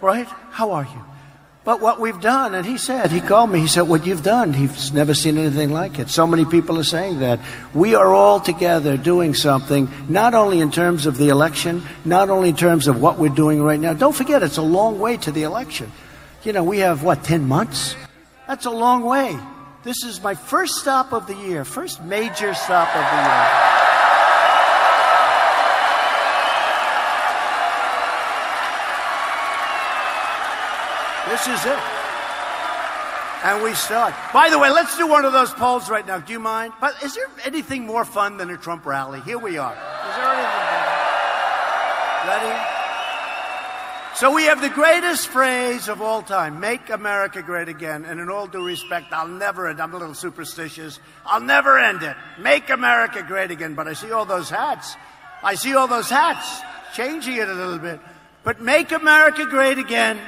Right? 0.00 0.26
How 0.50 0.70
are 0.72 0.84
you? 0.84 1.04
But 1.64 1.82
what 1.82 2.00
we've 2.00 2.20
done, 2.22 2.54
and 2.54 2.64
he 2.64 2.78
said, 2.78 3.10
he 3.10 3.20
called 3.20 3.50
me, 3.50 3.60
he 3.60 3.66
said, 3.66 3.82
what 3.82 4.06
you've 4.06 4.22
done, 4.22 4.54
he's 4.54 4.90
never 4.90 5.12
seen 5.12 5.36
anything 5.36 5.70
like 5.70 5.98
it. 5.98 6.08
So 6.08 6.26
many 6.26 6.46
people 6.46 6.78
are 6.78 6.84
saying 6.84 7.20
that. 7.20 7.38
We 7.74 7.94
are 7.94 8.14
all 8.14 8.40
together 8.40 8.96
doing 8.96 9.34
something, 9.34 9.90
not 10.08 10.32
only 10.32 10.60
in 10.60 10.72
terms 10.72 11.04
of 11.04 11.18
the 11.18 11.28
election, 11.28 11.82
not 12.06 12.30
only 12.30 12.48
in 12.48 12.56
terms 12.56 12.88
of 12.88 13.00
what 13.00 13.18
we're 13.18 13.28
doing 13.28 13.62
right 13.62 13.78
now. 13.78 13.92
Don't 13.92 14.16
forget, 14.16 14.42
it's 14.42 14.56
a 14.56 14.62
long 14.62 14.98
way 14.98 15.18
to 15.18 15.30
the 15.30 15.42
election. 15.42 15.92
You 16.44 16.52
know, 16.52 16.64
we 16.64 16.78
have, 16.78 17.04
what, 17.04 17.22
10 17.22 17.46
months? 17.46 17.94
That's 18.48 18.66
a 18.66 18.70
long 18.70 19.04
way. 19.04 19.38
This 19.84 20.02
is 20.04 20.20
my 20.20 20.34
first 20.34 20.74
stop 20.74 21.12
of 21.12 21.28
the 21.28 21.36
year, 21.36 21.64
first 21.64 22.02
major 22.02 22.52
stop 22.54 22.88
of 22.96 23.02
the 23.02 23.22
year. 23.22 23.72
This 31.30 31.46
is 31.46 31.64
it. 31.64 31.78
And 33.44 33.62
we 33.62 33.74
start. 33.74 34.12
By 34.32 34.50
the 34.50 34.58
way, 34.58 34.70
let's 34.70 34.96
do 34.96 35.06
one 35.06 35.24
of 35.24 35.32
those 35.32 35.52
polls 35.52 35.88
right 35.88 36.06
now. 36.06 36.18
Do 36.18 36.32
you 36.32 36.40
mind? 36.40 36.72
But 36.80 37.00
is 37.04 37.14
there 37.14 37.28
anything 37.44 37.86
more 37.86 38.04
fun 38.04 38.36
than 38.36 38.50
a 38.50 38.56
Trump 38.56 38.84
rally? 38.84 39.20
Here 39.20 39.38
we 39.38 39.58
are. 39.58 39.72
Is 39.72 40.16
there 40.16 40.32
anything 40.32 40.66
better? 42.26 42.48
Ready? 42.50 42.71
So 44.14 44.34
we 44.34 44.44
have 44.44 44.60
the 44.60 44.68
greatest 44.68 45.28
phrase 45.28 45.88
of 45.88 46.02
all 46.02 46.22
time 46.22 46.60
make 46.60 46.90
America 46.90 47.40
great 47.40 47.68
again. 47.68 48.04
And 48.04 48.20
in 48.20 48.28
all 48.28 48.46
due 48.46 48.64
respect, 48.64 49.06
I'll 49.10 49.26
never 49.26 49.68
end 49.68 49.80
I'm 49.80 49.94
a 49.94 49.98
little 49.98 50.14
superstitious. 50.14 51.00
I'll 51.24 51.40
never 51.40 51.78
end 51.78 52.02
it. 52.02 52.14
Make 52.38 52.68
America 52.68 53.24
great 53.26 53.50
again. 53.50 53.74
But 53.74 53.88
I 53.88 53.94
see 53.94 54.12
all 54.12 54.26
those 54.26 54.50
hats. 54.50 54.96
I 55.42 55.54
see 55.54 55.74
all 55.74 55.88
those 55.88 56.10
hats 56.10 56.60
changing 56.94 57.36
it 57.36 57.48
a 57.48 57.54
little 57.54 57.78
bit. 57.78 58.00
But 58.44 58.60
make 58.60 58.92
America 58.92 59.46
great 59.46 59.78
again. 59.78 60.20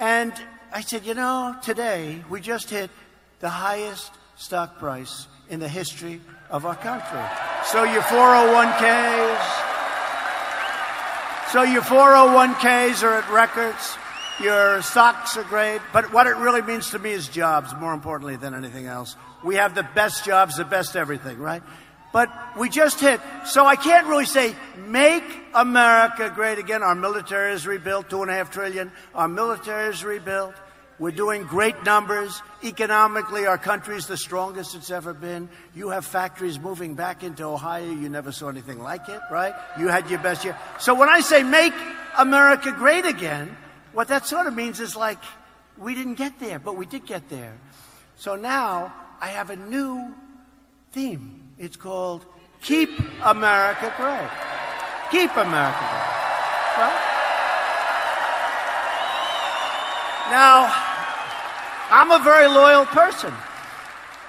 And 0.00 0.32
I 0.72 0.80
said, 0.80 1.04
you 1.04 1.14
know, 1.14 1.56
today 1.62 2.24
we 2.28 2.40
just 2.40 2.68
hit 2.68 2.90
the 3.38 3.48
highest 3.48 4.10
stock 4.36 4.78
price 4.80 5.28
in 5.48 5.60
the 5.60 5.68
history 5.68 6.20
of 6.50 6.66
our 6.66 6.74
country. 6.74 7.22
So 7.66 7.84
your 7.84 8.02
401ks, 8.02 9.73
so 11.54 11.62
your 11.62 11.82
401ks 11.82 13.04
are 13.04 13.14
at 13.14 13.30
records. 13.30 13.96
Your 14.42 14.82
stocks 14.82 15.36
are 15.36 15.44
great, 15.44 15.80
but 15.92 16.12
what 16.12 16.26
it 16.26 16.36
really 16.36 16.62
means 16.62 16.90
to 16.90 16.98
me 16.98 17.12
is 17.12 17.28
jobs, 17.28 17.72
more 17.76 17.94
importantly 17.94 18.34
than 18.34 18.54
anything 18.56 18.86
else. 18.86 19.14
We 19.44 19.54
have 19.54 19.76
the 19.76 19.84
best 19.94 20.24
jobs, 20.24 20.56
the 20.56 20.64
best 20.64 20.96
everything, 20.96 21.38
right? 21.38 21.62
But 22.12 22.28
we 22.58 22.68
just 22.70 22.98
hit. 22.98 23.20
So 23.46 23.64
I 23.64 23.76
can't 23.76 24.08
really 24.08 24.24
say, 24.24 24.52
make 24.88 25.22
America 25.54 26.28
great 26.34 26.58
again. 26.58 26.82
Our 26.82 26.96
military 26.96 27.52
is 27.52 27.68
rebuilt, 27.68 28.10
two 28.10 28.22
and 28.22 28.32
a 28.32 28.34
half 28.34 28.50
trillion. 28.50 28.90
Our 29.14 29.28
military 29.28 29.94
is 29.94 30.02
rebuilt. 30.02 30.56
We're 30.98 31.10
doing 31.10 31.42
great 31.42 31.82
numbers. 31.84 32.40
Economically, 32.62 33.46
our 33.46 33.58
country 33.58 33.96
is 33.96 34.06
the 34.06 34.16
strongest 34.16 34.76
it's 34.76 34.90
ever 34.90 35.12
been. 35.12 35.48
You 35.74 35.88
have 35.88 36.06
factories 36.06 36.58
moving 36.58 36.94
back 36.94 37.24
into 37.24 37.44
Ohio. 37.44 37.84
You 37.84 38.08
never 38.08 38.30
saw 38.30 38.48
anything 38.48 38.80
like 38.80 39.08
it, 39.08 39.20
right? 39.30 39.54
You 39.78 39.88
had 39.88 40.08
your 40.08 40.20
best 40.20 40.44
year. 40.44 40.56
So 40.78 40.94
when 40.94 41.08
I 41.08 41.20
say 41.20 41.42
make 41.42 41.74
America 42.16 42.70
great 42.70 43.04
again, 43.04 43.56
what 43.92 44.08
that 44.08 44.26
sort 44.26 44.46
of 44.46 44.54
means 44.54 44.78
is 44.78 44.94
like, 44.94 45.18
we 45.76 45.94
didn't 45.94 46.14
get 46.14 46.38
there, 46.38 46.60
but 46.60 46.76
we 46.76 46.86
did 46.86 47.06
get 47.06 47.28
there. 47.28 47.54
So 48.16 48.36
now 48.36 48.94
I 49.20 49.28
have 49.28 49.50
a 49.50 49.56
new 49.56 50.14
theme. 50.92 51.42
It's 51.58 51.76
called 51.76 52.24
Keep 52.62 52.90
America 53.22 53.92
Great. 53.96 54.30
Keep 55.10 55.36
America 55.36 55.78
Great. 55.78 56.84
Right? 56.86 57.13
Now, 60.30 60.72
I'm 61.90 62.10
a 62.10 62.22
very 62.24 62.48
loyal 62.48 62.86
person. 62.86 63.32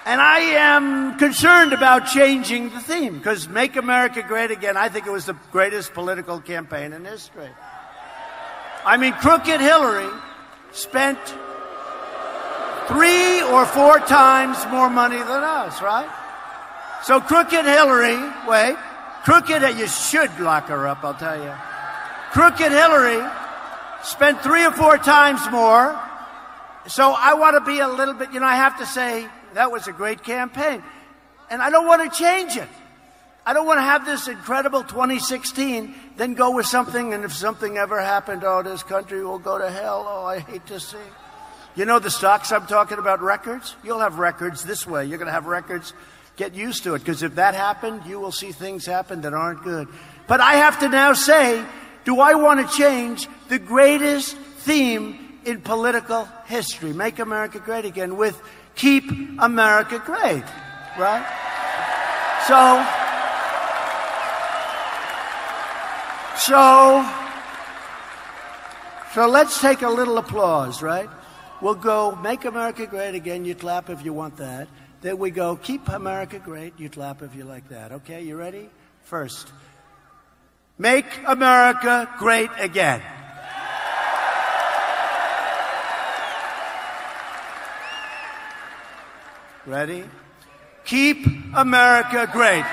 And 0.05 0.21
I 0.21 0.39
am 0.39 1.17
concerned 1.17 1.73
about 1.73 2.05
changing 2.05 2.69
the 2.69 2.79
theme 2.79 3.17
because 3.17 3.49
Make 3.49 3.75
America 3.75 4.21
Great 4.21 4.51
Again, 4.51 4.77
I 4.77 4.87
think 4.87 5.07
it 5.07 5.11
was 5.11 5.25
the 5.25 5.35
greatest 5.51 5.95
political 5.95 6.39
campaign 6.39 6.93
in 6.93 7.03
history. 7.05 7.49
I 8.85 8.97
mean, 8.97 9.13
Crooked 9.13 9.59
Hillary 9.59 10.11
spent 10.71 11.17
three 12.87 13.41
or 13.41 13.65
four 13.65 13.97
times 13.99 14.63
more 14.69 14.91
money 14.91 15.17
than 15.17 15.43
us, 15.43 15.81
right? 15.81 16.07
So 17.03 17.19
Crooked 17.19 17.65
Hillary, 17.65 18.19
wait, 18.47 18.77
Crooked, 19.23 19.63
you 19.79 19.87
should 19.87 20.39
lock 20.39 20.67
her 20.67 20.87
up, 20.87 21.03
I'll 21.03 21.15
tell 21.15 21.41
you. 21.41 21.53
Crooked 22.31 22.71
Hillary 22.71 23.27
spent 24.05 24.41
three 24.41 24.65
or 24.65 24.71
four 24.71 24.97
times 24.97 25.41
more. 25.51 25.99
So 26.87 27.13
I 27.17 27.33
want 27.33 27.55
to 27.55 27.61
be 27.61 27.79
a 27.79 27.87
little 27.87 28.13
bit, 28.13 28.31
you 28.31 28.39
know, 28.39 28.45
I 28.45 28.55
have 28.55 28.77
to 28.79 28.85
say 28.85 29.27
that 29.53 29.71
was 29.71 29.87
a 29.87 29.91
great 29.91 30.23
campaign. 30.23 30.83
And 31.49 31.61
I 31.61 31.69
don't 31.69 31.87
want 31.87 32.11
to 32.11 32.17
change 32.17 32.55
it. 32.57 32.69
I 33.45 33.53
don't 33.53 33.67
want 33.67 33.77
to 33.77 33.83
have 33.83 34.05
this 34.05 34.27
incredible 34.27 34.83
2016, 34.83 35.93
then 36.17 36.33
go 36.33 36.55
with 36.55 36.65
something, 36.65 37.13
and 37.13 37.23
if 37.23 37.31
something 37.31 37.77
ever 37.77 38.01
happened, 38.01 38.43
oh, 38.43 38.63
this 38.63 38.81
country 38.81 39.23
will 39.23 39.37
go 39.37 39.59
to 39.59 39.69
hell. 39.69 40.03
Oh, 40.07 40.25
I 40.25 40.39
hate 40.39 40.65
to 40.67 40.79
see. 40.79 40.97
You 41.75 41.85
know 41.85 41.99
the 41.99 42.09
stocks 42.09 42.51
I'm 42.51 42.65
talking 42.65 42.97
about, 42.97 43.21
records? 43.21 43.75
You'll 43.83 43.99
have 43.99 44.17
records 44.17 44.63
this 44.63 44.87
way. 44.87 45.05
You're 45.05 45.19
going 45.19 45.27
to 45.27 45.33
have 45.33 45.45
records 45.45 45.93
Get 46.35 46.53
used 46.53 46.83
to 46.83 46.95
it 46.95 46.99
because 46.99 47.23
if 47.23 47.35
that 47.35 47.55
happened, 47.55 48.05
you 48.05 48.19
will 48.19 48.31
see 48.31 48.51
things 48.51 48.85
happen 48.85 49.21
that 49.21 49.33
aren't 49.33 49.63
good. 49.63 49.87
But 50.27 50.41
I 50.41 50.55
have 50.55 50.79
to 50.81 50.89
now 50.89 51.13
say, 51.13 51.63
do 52.05 52.19
I 52.19 52.35
want 52.35 52.67
to 52.67 52.77
change 52.77 53.27
the 53.49 53.59
greatest 53.59 54.37
theme 54.37 55.39
in 55.43 55.59
political 55.61 56.25
history? 56.45 56.93
Make 56.93 57.19
America 57.19 57.59
great 57.59 57.83
again 57.83 58.15
with 58.15 58.41
keep 58.75 59.03
America 59.39 60.01
great, 60.05 60.43
right? 60.97 61.25
So, 62.47 62.85
so, 66.37 67.09
so 69.13 69.27
let's 69.27 69.59
take 69.59 69.81
a 69.81 69.89
little 69.89 70.19
applause, 70.19 70.83
right? 70.83 71.09
We'll 71.59 71.73
go, 71.73 72.15
make 72.17 72.45
America 72.45 72.85
great 72.85 73.15
again. 73.15 73.45
You 73.45 73.55
clap 73.55 73.89
if 73.89 74.05
you 74.05 74.13
want 74.13 74.37
that. 74.37 74.67
Then 75.01 75.17
we 75.17 75.31
go, 75.31 75.55
keep 75.55 75.87
America 75.89 76.37
great. 76.37 76.79
You 76.79 76.89
clap 76.89 77.23
if 77.23 77.33
you 77.35 77.45
like 77.45 77.69
that. 77.69 77.91
Okay, 77.91 78.21
you 78.21 78.35
ready? 78.35 78.69
First, 79.03 79.51
make 80.77 81.05
America 81.25 82.09
great 82.17 82.49
again. 82.59 83.01
Ready? 89.65 90.03
Keep 90.85 91.25
America 91.55 92.29
great. 92.31 92.65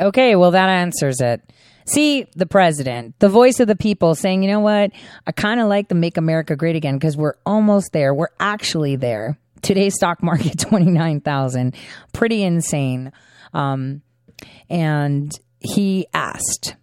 Okay, 0.00 0.36
well, 0.36 0.52
that 0.52 0.68
answers 0.68 1.20
it. 1.20 1.42
See, 1.88 2.26
the 2.36 2.44
president, 2.44 3.18
the 3.18 3.30
voice 3.30 3.60
of 3.60 3.66
the 3.66 3.74
people 3.74 4.14
saying, 4.14 4.42
you 4.42 4.50
know 4.50 4.60
what? 4.60 4.90
I 5.26 5.32
kind 5.32 5.58
of 5.58 5.68
like 5.68 5.88
the 5.88 5.94
Make 5.94 6.18
America 6.18 6.54
Great 6.54 6.76
Again 6.76 6.98
because 6.98 7.16
we're 7.16 7.36
almost 7.46 7.92
there. 7.92 8.12
We're 8.12 8.28
actually 8.38 8.96
there. 8.96 9.38
Today's 9.62 9.94
stock 9.94 10.22
market, 10.22 10.58
29,000. 10.68 11.74
Pretty 12.12 12.42
insane. 12.42 13.10
Um, 13.54 14.02
and 14.68 15.32
he 15.60 16.06
asked, 16.12 16.76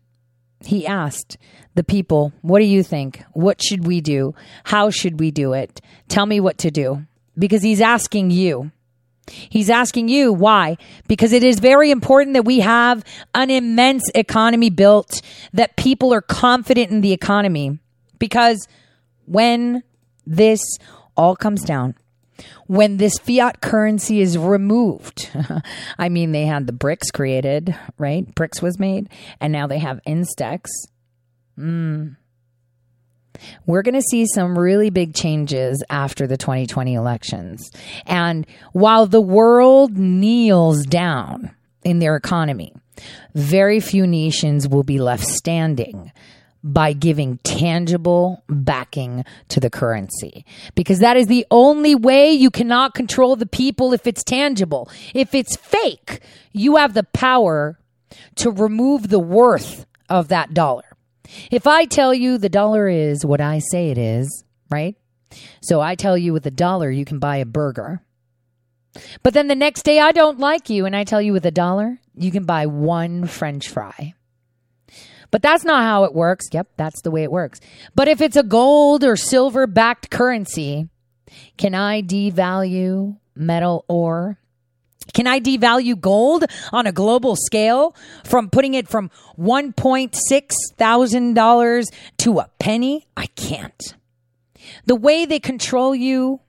he 0.66 0.88
asked 0.88 1.38
the 1.76 1.84
people, 1.84 2.34
what 2.42 2.58
do 2.58 2.66
you 2.66 2.82
think? 2.82 3.24
What 3.34 3.62
should 3.62 3.86
we 3.86 4.02
do? 4.02 4.34
How 4.64 4.90
should 4.90 5.20
we 5.20 5.30
do 5.30 5.54
it? 5.54 5.82
Tell 6.08 6.26
me 6.26 6.40
what 6.40 6.58
to 6.60 6.72
do. 6.72 7.06
Because 7.38 7.62
he's 7.62 7.82
asking 7.82 8.32
you. 8.32 8.72
He's 9.28 9.70
asking 9.70 10.08
you 10.08 10.32
why? 10.32 10.78
Because 11.08 11.32
it 11.32 11.44
is 11.44 11.60
very 11.60 11.92
important 11.92 12.34
that 12.34 12.46
we 12.46 12.60
have 12.60 13.04
an 13.34 13.50
immense 13.50 14.04
economy 14.14 14.70
built, 14.70 15.22
that 15.54 15.76
people 15.76 16.14
are 16.14 16.22
confident 16.22 16.92
in 16.92 17.02
the 17.02 17.14
economy. 17.14 17.80
Because 18.20 18.68
when 19.26 19.84
this 20.26 20.62
all 21.18 21.36
comes 21.36 21.64
down, 21.64 21.96
when 22.68 22.98
this 22.98 23.18
fiat 23.18 23.62
currency 23.62 24.22
is 24.22 24.38
removed, 24.38 25.30
I 25.98 26.10
mean, 26.10 26.32
they 26.32 26.46
had 26.46 26.68
the 26.68 26.74
BRICS 26.74 27.14
created, 27.14 27.76
right? 27.98 28.34
BRICS 28.36 28.62
was 28.62 28.80
made, 28.80 29.10
and 29.40 29.54
now 29.54 29.68
they 29.68 29.80
have 29.80 30.02
Instex. 30.06 30.68
Mm 31.58 32.18
we're 33.66 33.82
going 33.82 33.96
to 33.96 34.02
see 34.02 34.26
some 34.26 34.58
really 34.58 34.90
big 34.90 35.14
changes 35.14 35.84
after 35.90 36.28
the 36.28 36.38
2020 36.38 36.94
elections. 36.94 37.70
And 38.06 38.46
while 38.74 39.06
the 39.08 39.22
world 39.22 39.98
kneels 39.98 40.86
down 40.86 41.52
in 41.84 42.00
their 42.00 42.16
economy, 42.16 42.74
very 43.34 43.80
few 43.80 44.08
nations 44.08 44.68
will 44.68 44.84
be 44.84 45.00
left 45.00 45.26
standing 45.26 46.12
by 46.64 46.94
giving 46.94 47.38
tangible 47.44 48.44
backing 48.50 49.24
to 49.50 49.60
the 49.60 49.70
currency. 49.70 50.44
Because 50.74 50.98
that 51.00 51.16
is 51.16 51.28
the 51.28 51.46
only 51.52 51.94
way 51.94 52.32
you 52.32 52.50
cannot 52.50 52.96
control 52.96 53.36
the 53.36 53.46
people 53.46 53.94
if 53.94 54.08
it's 54.08 54.24
tangible. 54.24 54.90
If 55.14 55.36
it's 55.36 55.56
fake, 55.56 56.22
you 56.52 56.78
have 56.78 56.96
the 56.96 57.04
power 57.04 57.78
to 58.38 58.50
remove 58.50 59.10
the 59.10 59.20
worth 59.20 59.86
of 60.10 60.30
that 60.30 60.56
dollar. 60.56 60.95
If 61.52 61.68
I 61.68 61.86
tell 61.86 62.14
you 62.14 62.38
the 62.38 62.50
dollar 62.50 62.88
is 62.88 63.26
what 63.26 63.42
I 63.42 63.60
say 63.60 63.90
it 63.90 63.98
is, 63.98 64.44
right? 64.70 64.96
So 65.62 65.82
I 65.82 65.96
tell 65.96 66.18
you 66.18 66.34
with 66.34 66.46
a 66.46 66.52
dollar 66.52 66.90
you 66.90 67.06
can 67.06 67.20
buy 67.20 67.38
a 67.38 67.46
burger. 67.46 68.02
But 69.24 69.34
then 69.34 69.48
the 69.48 69.56
next 69.56 69.84
day 69.84 70.00
I 70.00 70.12
don't 70.12 70.40
like 70.40 70.70
you 70.70 70.86
and 70.86 70.96
I 70.96 71.04
tell 71.04 71.22
you 71.22 71.34
with 71.34 71.46
a 71.46 71.52
dollar 71.52 72.00
you 72.16 72.32
can 72.32 72.46
buy 72.46 72.66
one 72.66 73.26
french 73.26 73.68
fry. 73.68 74.14
But 75.32 75.42
that's 75.42 75.66
not 75.66 75.84
how 75.84 76.06
it 76.06 76.14
works. 76.14 76.46
Yep, 76.52 76.70
that's 76.78 77.02
the 77.02 77.12
way 77.12 77.24
it 77.24 77.32
works. 77.32 77.60
But 77.94 78.08
if 78.08 78.22
it's 78.22 78.38
a 78.38 78.44
gold 78.44 79.04
or 79.04 79.18
silver 79.18 79.68
backed 79.68 80.10
currency, 80.10 80.88
can 81.58 81.76
I 81.76 82.02
devalue 82.02 83.18
metal 83.36 83.84
ore 83.90 84.38
can 85.16 85.28
I 85.28 85.40
devalue 85.40 86.00
gold 86.00 86.44
on 86.74 86.86
a 86.86 86.92
global 86.92 87.38
scale 87.38 87.96
from 88.26 88.50
putting 88.50 88.74
it 88.74 88.90
from 88.90 89.10
$1.6 89.40 90.52
thousand 90.76 91.36
to 92.18 92.40
a 92.40 92.50
penny? 92.60 93.08
I 93.16 93.28
can't. 93.28 93.96
The 94.86 94.96
way 94.96 95.26
they 95.26 95.40
control 95.40 95.96
you 95.96 96.42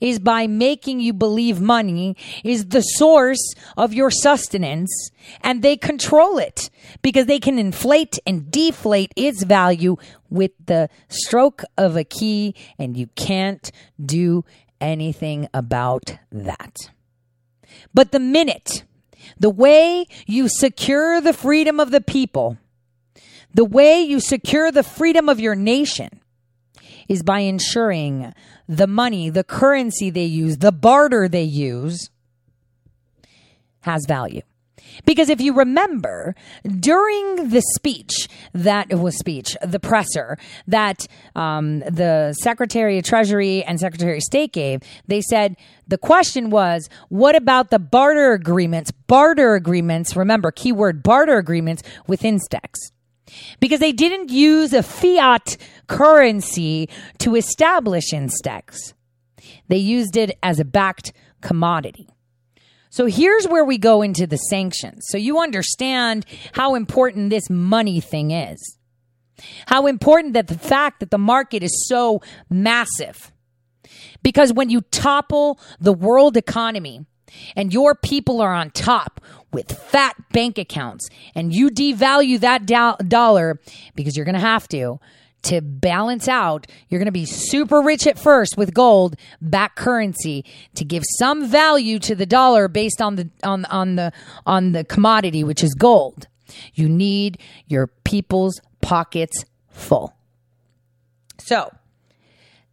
is 0.00 0.18
by 0.18 0.46
making 0.46 1.00
you 1.00 1.12
believe 1.12 1.60
money 1.60 2.16
is 2.42 2.68
the 2.68 2.80
source 2.80 3.54
of 3.76 3.92
your 3.92 4.10
sustenance 4.10 5.10
and 5.42 5.60
they 5.60 5.76
control 5.76 6.38
it 6.38 6.70
because 7.02 7.26
they 7.26 7.38
can 7.38 7.58
inflate 7.58 8.18
and 8.26 8.50
deflate 8.50 9.12
its 9.14 9.42
value 9.42 9.96
with 10.30 10.52
the 10.64 10.88
stroke 11.08 11.64
of 11.76 11.96
a 11.96 12.04
key 12.04 12.54
and 12.78 12.96
you 12.96 13.08
can't 13.08 13.70
do 14.02 14.42
anything 14.80 15.48
about 15.52 16.16
that. 16.32 16.93
But 17.92 18.12
the 18.12 18.20
minute, 18.20 18.84
the 19.38 19.50
way 19.50 20.06
you 20.26 20.48
secure 20.48 21.20
the 21.20 21.32
freedom 21.32 21.80
of 21.80 21.90
the 21.90 22.00
people, 22.00 22.58
the 23.52 23.64
way 23.64 24.02
you 24.02 24.20
secure 24.20 24.72
the 24.72 24.82
freedom 24.82 25.28
of 25.28 25.40
your 25.40 25.54
nation 25.54 26.20
is 27.08 27.22
by 27.22 27.40
ensuring 27.40 28.32
the 28.68 28.86
money, 28.86 29.30
the 29.30 29.44
currency 29.44 30.10
they 30.10 30.24
use, 30.24 30.58
the 30.58 30.72
barter 30.72 31.28
they 31.28 31.42
use 31.42 32.10
has 33.80 34.04
value. 34.06 34.42
Because 35.04 35.28
if 35.28 35.40
you 35.40 35.52
remember, 35.52 36.34
during 36.80 37.50
the 37.50 37.62
speech 37.74 38.28
that 38.52 38.92
was 38.92 39.18
speech, 39.18 39.56
the 39.62 39.80
presser 39.80 40.38
that 40.66 41.06
um, 41.34 41.80
the 41.80 42.34
Secretary 42.40 42.98
of 42.98 43.04
Treasury 43.04 43.64
and 43.64 43.78
Secretary 43.78 44.16
of 44.16 44.22
State 44.22 44.52
gave, 44.52 44.80
they 45.06 45.20
said 45.20 45.56
the 45.86 45.98
question 45.98 46.50
was, 46.50 46.88
what 47.08 47.36
about 47.36 47.70
the 47.70 47.78
barter 47.78 48.32
agreements? 48.32 48.90
Barter 48.90 49.54
agreements, 49.54 50.16
remember, 50.16 50.50
keyword 50.50 51.02
barter 51.02 51.36
agreements 51.36 51.82
with 52.06 52.22
Instex. 52.22 52.76
Because 53.58 53.80
they 53.80 53.92
didn't 53.92 54.30
use 54.30 54.72
a 54.72 54.82
fiat 54.82 55.56
currency 55.86 56.88
to 57.18 57.34
establish 57.34 58.10
Instex. 58.12 58.92
They 59.68 59.78
used 59.78 60.16
it 60.16 60.38
as 60.42 60.58
a 60.58 60.64
backed 60.64 61.12
commodity. 61.40 62.08
So 62.94 63.06
here's 63.06 63.48
where 63.48 63.64
we 63.64 63.76
go 63.76 64.02
into 64.02 64.24
the 64.24 64.36
sanctions. 64.36 65.06
So 65.08 65.18
you 65.18 65.40
understand 65.40 66.24
how 66.52 66.76
important 66.76 67.30
this 67.30 67.50
money 67.50 67.98
thing 67.98 68.30
is. 68.30 68.78
How 69.66 69.88
important 69.88 70.34
that 70.34 70.46
the 70.46 70.56
fact 70.56 71.00
that 71.00 71.10
the 71.10 71.18
market 71.18 71.64
is 71.64 71.88
so 71.88 72.22
massive. 72.48 73.32
Because 74.22 74.52
when 74.52 74.70
you 74.70 74.80
topple 74.80 75.58
the 75.80 75.92
world 75.92 76.36
economy 76.36 77.04
and 77.56 77.72
your 77.72 77.96
people 77.96 78.40
are 78.40 78.54
on 78.54 78.70
top 78.70 79.20
with 79.52 79.72
fat 79.72 80.14
bank 80.30 80.56
accounts 80.56 81.08
and 81.34 81.52
you 81.52 81.70
devalue 81.70 82.38
that 82.38 82.64
do- 82.64 83.08
dollar 83.08 83.58
because 83.96 84.16
you're 84.16 84.24
going 84.24 84.34
to 84.34 84.40
have 84.40 84.68
to, 84.68 85.00
to 85.44 85.60
balance 85.60 86.28
out, 86.28 86.66
you're 86.88 86.98
going 86.98 87.06
to 87.06 87.12
be 87.12 87.26
super 87.26 87.80
rich 87.80 88.06
at 88.06 88.18
first 88.18 88.56
with 88.56 88.74
gold, 88.74 89.16
back 89.40 89.76
currency 89.76 90.44
to 90.74 90.84
give 90.84 91.02
some 91.18 91.46
value 91.46 91.98
to 92.00 92.14
the 92.14 92.26
dollar 92.26 92.68
based 92.68 93.00
on 93.00 93.16
the 93.16 93.30
on 93.42 93.64
on 93.66 93.96
the 93.96 94.12
on 94.46 94.72
the 94.72 94.84
commodity 94.84 95.44
which 95.44 95.62
is 95.62 95.74
gold. 95.74 96.26
You 96.74 96.88
need 96.88 97.38
your 97.66 97.86
people's 97.86 98.60
pockets 98.80 99.44
full. 99.70 100.14
So, 101.38 101.72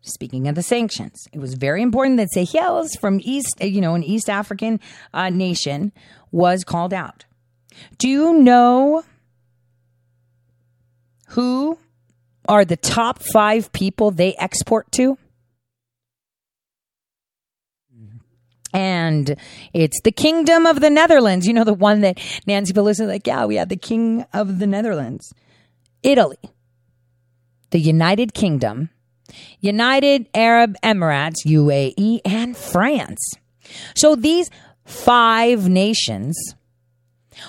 speaking 0.02 0.48
of 0.48 0.56
the 0.56 0.64
sanctions, 0.64 1.28
it 1.34 1.40
was 1.40 1.56
very 1.56 1.82
important 1.82 2.18
that 2.18 2.32
Seychelles 2.32 2.96
from 2.96 3.20
East, 3.24 3.56
you 3.62 3.82
know, 3.82 3.96
an 3.96 4.04
East 4.04 4.30
African 4.30 4.80
uh, 5.14 5.30
nation 5.30 5.92
was 6.32 6.64
called 6.64 6.94
out. 6.94 7.26
Do 7.98 8.08
you 8.08 8.34
know 8.34 9.04
who 11.30 11.78
are 12.48 12.66
the 12.66 12.78
top 12.78 13.22
five 13.34 13.72
people 13.72 14.12
they 14.12 14.36
export 14.36 14.92
to? 14.94 15.18
And 18.74 19.36
it's 19.74 20.00
the 20.02 20.12
Kingdom 20.12 20.66
of 20.66 20.80
the 20.80 20.90
Netherlands. 20.90 21.46
You 21.46 21.54
know, 21.54 21.66
the 21.66 21.74
one 21.74 22.02
that 22.02 22.20
Nancy 22.48 22.74
Pelosi 22.74 23.06
like, 23.06 23.28
yeah, 23.28 23.46
we 23.46 23.56
had 23.56 23.70
the 23.70 23.76
King 23.76 24.26
of 24.34 24.60
the 24.60 24.68
Netherlands. 24.68 25.34
Italy, 26.04 26.38
the 27.72 27.80
United 27.80 28.34
Kingdom, 28.34 28.90
United 29.60 30.28
Arab 30.34 30.76
Emirates, 30.84 31.46
UAE, 31.46 32.22
and 32.26 32.56
France. 32.56 33.34
So 33.96 34.16
these 34.16 34.50
five 34.86 35.70
nations 35.70 36.38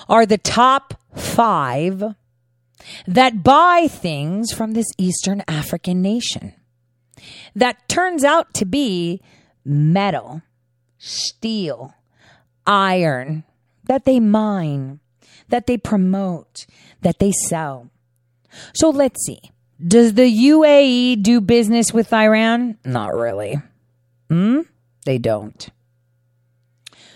are 0.07 0.25
the 0.25 0.37
top 0.37 0.93
five 1.15 2.03
that 3.07 3.43
buy 3.43 3.87
things 3.89 4.51
from 4.51 4.73
this 4.73 4.87
Eastern 4.97 5.43
African 5.47 6.01
nation 6.01 6.53
that 7.55 7.87
turns 7.87 8.23
out 8.23 8.53
to 8.55 8.65
be 8.65 9.21
metal, 9.65 10.41
steel, 10.97 11.93
iron 12.65 13.43
that 13.85 14.05
they 14.05 14.19
mine, 14.19 14.99
that 15.49 15.67
they 15.67 15.77
promote, 15.77 16.65
that 17.01 17.19
they 17.19 17.31
sell. 17.31 17.89
So 18.73 18.89
let's 18.89 19.25
see. 19.25 19.39
Does 19.85 20.13
the 20.13 20.31
UAE 20.31 21.21
do 21.21 21.41
business 21.41 21.93
with 21.93 22.13
Iran? 22.13 22.77
Not 22.85 23.13
really. 23.13 23.61
Hmm? 24.29 24.61
They 25.05 25.17
don't. 25.17 25.69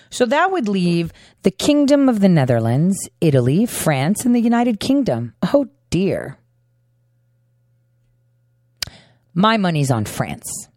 So 0.10 0.26
that 0.26 0.52
would 0.52 0.68
leave 0.68 1.12
the 1.44 1.52
Kingdom 1.52 2.10
of 2.10 2.20
the 2.20 2.30
Netherlands, 2.30 2.98
Italy, 3.22 3.66
France, 3.66 4.26
and 4.26 4.36
the 4.36 4.42
United 4.42 4.80
Kingdom. 4.80 5.34
Oh 5.54 5.68
dear. 5.90 6.38
My 9.34 9.58
money's 9.58 9.92
on 9.92 10.06
France. 10.06 10.68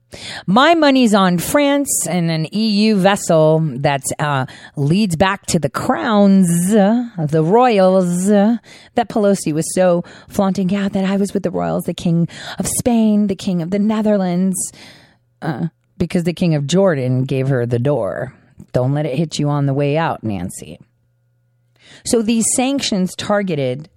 My 0.46 0.74
money's 0.74 1.14
on 1.14 1.38
France 1.38 2.06
and 2.08 2.30
an 2.30 2.46
EU 2.52 2.96
vessel 2.96 3.60
that 3.76 4.02
uh, 4.18 4.46
leads 4.76 5.16
back 5.16 5.46
to 5.46 5.58
the 5.58 5.70
crowns, 5.70 6.74
uh, 6.74 7.08
the 7.28 7.44
royals, 7.44 8.28
uh, 8.28 8.56
that 8.96 9.08
Pelosi 9.08 9.52
was 9.52 9.72
so 9.74 10.02
flaunting 10.28 10.74
out 10.74 10.92
that 10.92 11.04
I 11.04 11.16
was 11.16 11.32
with 11.32 11.44
the 11.44 11.50
royals, 11.50 11.84
the 11.84 11.94
king 11.94 12.28
of 12.58 12.66
Spain, 12.66 13.28
the 13.28 13.36
king 13.36 13.62
of 13.62 13.70
the 13.70 13.78
Netherlands, 13.78 14.56
uh, 15.42 15.68
because 15.96 16.24
the 16.24 16.32
king 16.32 16.54
of 16.54 16.66
Jordan 16.66 17.24
gave 17.24 17.48
her 17.48 17.64
the 17.64 17.78
door. 17.78 18.34
Don't 18.72 18.94
let 18.94 19.06
it 19.06 19.16
hit 19.16 19.38
you 19.38 19.48
on 19.48 19.66
the 19.66 19.74
way 19.74 19.96
out, 19.96 20.22
Nancy. 20.22 20.78
So 22.04 22.22
these 22.22 22.46
sanctions 22.54 23.14
targeted 23.14 23.88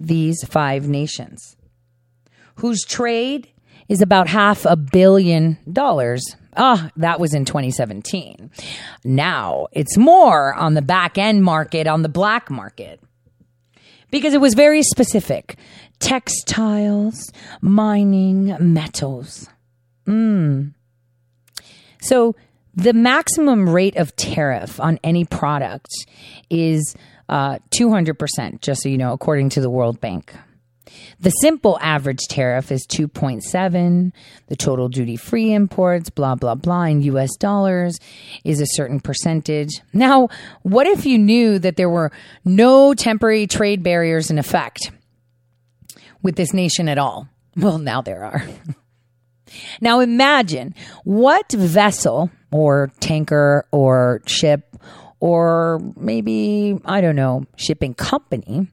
these 0.00 0.44
five 0.44 0.88
nations 0.88 1.56
whose 2.56 2.82
trade 2.84 3.48
is 3.88 4.02
about 4.02 4.28
half 4.28 4.64
a 4.64 4.76
billion 4.76 5.58
dollars. 5.70 6.24
Ah, 6.56 6.90
that 6.96 7.20
was 7.20 7.34
in 7.34 7.44
2017. 7.44 8.50
Now 9.04 9.68
it's 9.72 9.96
more 9.96 10.54
on 10.54 10.74
the 10.74 10.82
back 10.82 11.18
end 11.18 11.44
market, 11.44 11.86
on 11.86 12.02
the 12.02 12.08
black 12.08 12.50
market. 12.50 13.00
Because 14.10 14.34
it 14.34 14.40
was 14.40 14.54
very 14.54 14.82
specific 14.82 15.56
textiles, 15.98 17.30
mining, 17.60 18.56
metals. 18.60 19.48
Mm. 20.06 20.72
So 22.00 22.36
the 22.76 22.92
maximum 22.92 23.68
rate 23.68 23.96
of 23.96 24.14
tariff 24.16 24.78
on 24.78 24.98
any 25.02 25.24
product 25.24 25.90
is 26.50 26.94
uh, 27.28 27.58
200%, 27.74 28.60
just 28.60 28.82
so 28.82 28.88
you 28.88 28.98
know, 28.98 29.12
according 29.12 29.48
to 29.50 29.60
the 29.60 29.70
World 29.70 30.00
Bank. 30.00 30.34
The 31.18 31.30
simple 31.30 31.78
average 31.80 32.28
tariff 32.28 32.70
is 32.70 32.86
2.7. 32.86 34.12
The 34.48 34.56
total 34.56 34.88
duty 34.88 35.16
free 35.16 35.52
imports, 35.52 36.10
blah, 36.10 36.34
blah, 36.34 36.54
blah, 36.54 36.84
in 36.84 37.02
US 37.02 37.34
dollars 37.36 37.98
is 38.44 38.60
a 38.60 38.66
certain 38.66 39.00
percentage. 39.00 39.80
Now, 39.92 40.28
what 40.62 40.86
if 40.86 41.06
you 41.06 41.18
knew 41.18 41.58
that 41.58 41.76
there 41.76 41.90
were 41.90 42.12
no 42.44 42.94
temporary 42.94 43.46
trade 43.46 43.82
barriers 43.82 44.30
in 44.30 44.38
effect 44.38 44.92
with 46.22 46.36
this 46.36 46.52
nation 46.52 46.88
at 46.88 46.98
all? 46.98 47.28
Well, 47.56 47.78
now 47.78 48.02
there 48.02 48.24
are. 48.24 48.44
now 49.80 50.00
imagine 50.00 50.74
what 51.04 51.50
vessel 51.50 52.30
or 52.52 52.92
tanker 53.00 53.66
or 53.70 54.22
ship 54.26 54.76
or 55.20 55.80
maybe, 55.96 56.78
I 56.84 57.00
don't 57.00 57.16
know, 57.16 57.46
shipping 57.56 57.94
company 57.94 58.68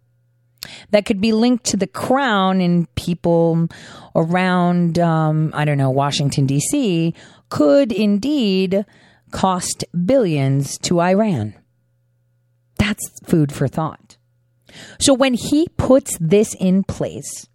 that 0.92 1.06
could 1.06 1.22
be 1.22 1.34
linked 1.34 1.66
to 1.66 1.78
the 1.78 1.88
crown 1.88 2.62
and 2.62 2.94
people 2.96 3.68
around, 4.16 5.00
um, 5.00 5.52
I 5.54 5.66
don't 5.66 5.78
know, 5.78 5.90
Washington, 5.90 6.46
D.C., 6.46 7.14
could 7.50 7.92
indeed 7.92 8.86
cost 9.32 9.84
billions 10.06 10.78
to 10.80 11.02
Iran. 11.02 11.56
That's 12.78 13.02
food 13.26 13.52
for 13.52 13.68
thought. 13.68 14.18
So 15.00 15.14
when 15.14 15.34
he 15.34 15.68
puts 15.78 16.18
this 16.20 16.56
in 16.60 16.84
place, 16.84 17.48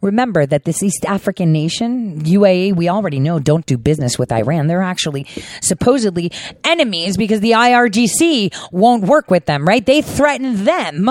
remember 0.00 0.46
that 0.46 0.64
this 0.64 0.82
East 0.82 1.04
African 1.06 1.52
nation, 1.52 2.20
UAE, 2.22 2.74
we 2.74 2.88
already 2.88 3.20
know 3.20 3.38
don't 3.38 3.66
do 3.66 3.76
business 3.76 4.18
with 4.18 4.32
Iran. 4.32 4.66
They're 4.66 4.82
actually 4.82 5.26
supposedly 5.60 6.32
enemies 6.64 7.16
because 7.16 7.40
the 7.40 7.52
IRGC 7.52 8.54
won't 8.72 9.04
work 9.04 9.30
with 9.30 9.46
them, 9.46 9.66
right? 9.66 9.84
They 9.84 10.02
threaten 10.02 10.64
them. 10.64 11.10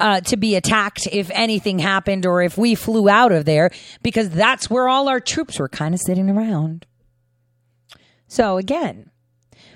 Uh, 0.00 0.20
to 0.20 0.36
be 0.36 0.54
attacked 0.54 1.08
if 1.10 1.28
anything 1.34 1.80
happened 1.80 2.24
or 2.24 2.40
if 2.40 2.56
we 2.56 2.76
flew 2.76 3.08
out 3.08 3.32
of 3.32 3.44
there 3.46 3.68
because 4.00 4.30
that's 4.30 4.70
where 4.70 4.88
all 4.88 5.08
our 5.08 5.18
troops 5.18 5.58
were 5.58 5.68
kind 5.68 5.92
of 5.92 6.00
sitting 6.00 6.30
around. 6.30 6.86
So 8.28 8.58
again, 8.58 9.10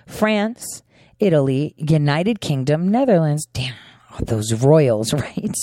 France, 0.06 0.82
Italy, 1.18 1.74
United 1.76 2.40
Kingdom, 2.40 2.88
Netherlands, 2.88 3.48
damn, 3.52 3.74
those 4.20 4.52
royals, 4.54 5.12
right? 5.12 5.54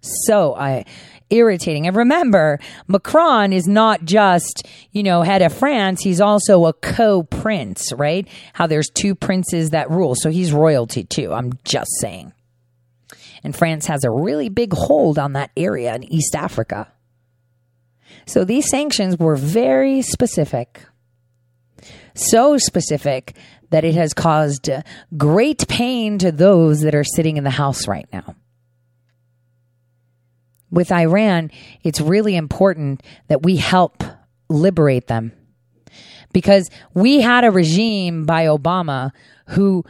So 0.00 0.56
I 0.56 0.84
irritating. 1.30 1.86
And 1.86 1.96
remember, 1.96 2.58
Macron 2.86 3.52
is 3.52 3.66
not 3.66 4.04
just, 4.04 4.66
you 4.92 5.02
know, 5.02 5.22
head 5.22 5.42
of 5.42 5.52
France, 5.52 6.02
he's 6.02 6.20
also 6.20 6.66
a 6.66 6.72
co 6.72 7.22
prince, 7.22 7.92
right? 7.92 8.26
How 8.52 8.66
there's 8.66 8.90
two 8.90 9.14
princes 9.14 9.70
that 9.70 9.90
rule. 9.90 10.14
So 10.14 10.30
he's 10.30 10.52
royalty 10.52 11.04
too. 11.04 11.32
I'm 11.32 11.52
just 11.64 11.90
saying. 12.00 12.32
And 13.44 13.54
France 13.54 13.86
has 13.86 14.04
a 14.04 14.10
really 14.10 14.48
big 14.48 14.72
hold 14.72 15.18
on 15.18 15.34
that 15.34 15.50
area 15.56 15.94
in 15.94 16.04
East 16.04 16.34
Africa. 16.34 16.92
So 18.26 18.44
these 18.44 18.68
sanctions 18.68 19.18
were 19.18 19.36
very 19.36 20.02
specific. 20.02 20.84
So 22.14 22.58
specific 22.58 23.36
that 23.70 23.84
it 23.84 23.94
has 23.94 24.12
caused 24.12 24.68
great 25.16 25.68
pain 25.68 26.18
to 26.18 26.32
those 26.32 26.80
that 26.80 26.94
are 26.94 27.04
sitting 27.04 27.36
in 27.36 27.44
the 27.44 27.50
House 27.50 27.86
right 27.86 28.08
now. 28.12 28.34
With 30.70 30.92
Iran, 30.92 31.50
it's 31.82 32.00
really 32.00 32.36
important 32.36 33.02
that 33.28 33.42
we 33.42 33.56
help 33.56 34.02
liberate 34.48 35.06
them 35.06 35.32
because 36.32 36.70
we 36.94 37.20
had 37.20 37.44
a 37.44 37.50
regime 37.50 38.26
by 38.26 38.46
Obama 38.46 39.12
who 39.48 39.84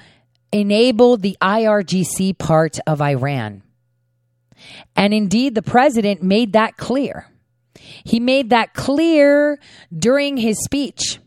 enabled 0.52 1.22
the 1.22 1.36
IRGC 1.42 2.38
part 2.38 2.78
of 2.86 3.00
Iran. 3.00 3.62
And 4.96 5.12
indeed, 5.12 5.54
the 5.54 5.62
president 5.62 6.22
made 6.22 6.52
that 6.52 6.76
clear. 6.76 7.26
He 8.04 8.20
made 8.20 8.50
that 8.50 8.74
clear 8.74 9.58
during 9.96 10.36
his 10.36 10.62
speech. 10.64 11.18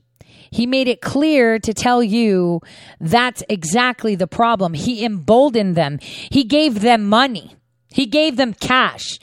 He 0.50 0.66
made 0.66 0.90
it 0.90 1.02
clear 1.02 1.60
to 1.60 1.74
tell 1.74 2.04
you 2.04 2.60
that's 3.00 3.42
exactly 3.48 4.16
the 4.16 4.28
problem. 4.28 4.74
He 4.74 5.06
emboldened 5.06 5.76
them. 5.76 6.00
He 6.02 6.44
gave 6.44 6.82
them 6.82 7.08
money. 7.08 7.56
He 7.88 8.06
gave 8.06 8.36
them 8.36 8.54
cash. 8.54 9.20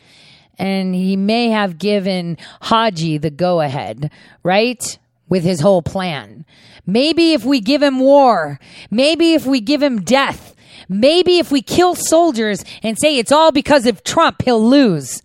And 0.58 0.94
he 0.94 1.16
may 1.16 1.50
have 1.50 1.78
given 1.78 2.36
Haji 2.62 3.18
the 3.18 3.30
go 3.30 3.60
ahead, 3.60 4.10
right? 4.42 4.98
With 5.28 5.44
his 5.44 5.60
whole 5.60 5.82
plan. 5.82 6.44
Maybe 6.86 7.32
if 7.32 7.44
we 7.44 7.60
give 7.60 7.82
him 7.82 8.00
war, 8.00 8.58
maybe 8.90 9.34
if 9.34 9.46
we 9.46 9.60
give 9.60 9.82
him 9.82 10.00
death, 10.00 10.54
maybe 10.88 11.38
if 11.38 11.52
we 11.52 11.62
kill 11.62 11.94
soldiers 11.94 12.64
and 12.82 12.96
say 12.98 13.18
it's 13.18 13.32
all 13.32 13.52
because 13.52 13.86
of 13.86 14.02
Trump, 14.04 14.42
he'll 14.42 14.66
lose. 14.66 15.22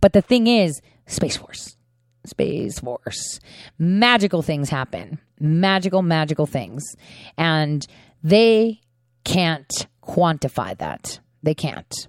But 0.00 0.12
the 0.12 0.22
thing 0.22 0.46
is, 0.46 0.80
Space 1.06 1.36
Force. 1.36 1.76
Space 2.24 2.78
Force. 2.78 3.40
Magical 3.78 4.42
things 4.42 4.70
happen. 4.70 5.18
Magical, 5.40 6.02
magical 6.02 6.46
things. 6.46 6.96
And 7.36 7.86
they 8.22 8.80
can't 9.24 9.86
quantify 10.02 10.78
that. 10.78 11.18
They 11.42 11.54
can't. 11.54 12.06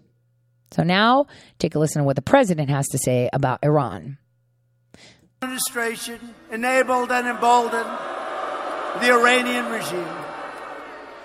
So 0.74 0.84
now 0.84 1.28
take 1.60 1.76
a 1.76 1.80
listen 1.80 2.02
to 2.02 2.04
what 2.04 2.16
the 2.16 2.24
president 2.24 2.70
has 2.70 2.88
to 2.90 2.98
say 2.98 3.30
about 3.32 3.60
Iran. 3.64 4.18
Administration 5.42 6.34
enabled 6.52 7.12
and 7.12 7.28
emboldened 7.28 7.90
the 9.02 9.12
Iranian 9.12 9.70
regime. 9.70 10.08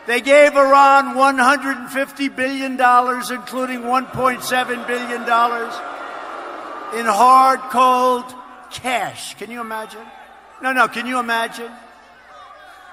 They 0.06 0.20
gave 0.20 0.52
Iran 0.52 1.14
$150 1.14 2.36
billion, 2.36 2.72
including 2.72 3.80
$1.7 3.82 4.86
billion 4.86 5.22
in 6.98 7.06
hard, 7.06 7.60
cold 7.70 8.24
cash. 8.70 9.34
Can 9.34 9.50
you 9.50 9.60
imagine? 9.60 10.06
No, 10.62 10.72
no, 10.72 10.88
can 10.88 11.06
you 11.06 11.18
imagine? 11.18 11.70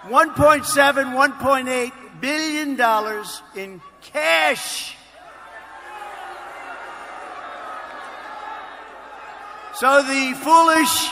1.7, 0.04 0.64
1.8 0.66 1.92
billion 2.22 2.76
dollars 2.76 3.42
in 3.56 3.82
cash. 4.02 4.95
So 9.76 10.02
the 10.02 10.34
foolish 10.42 11.10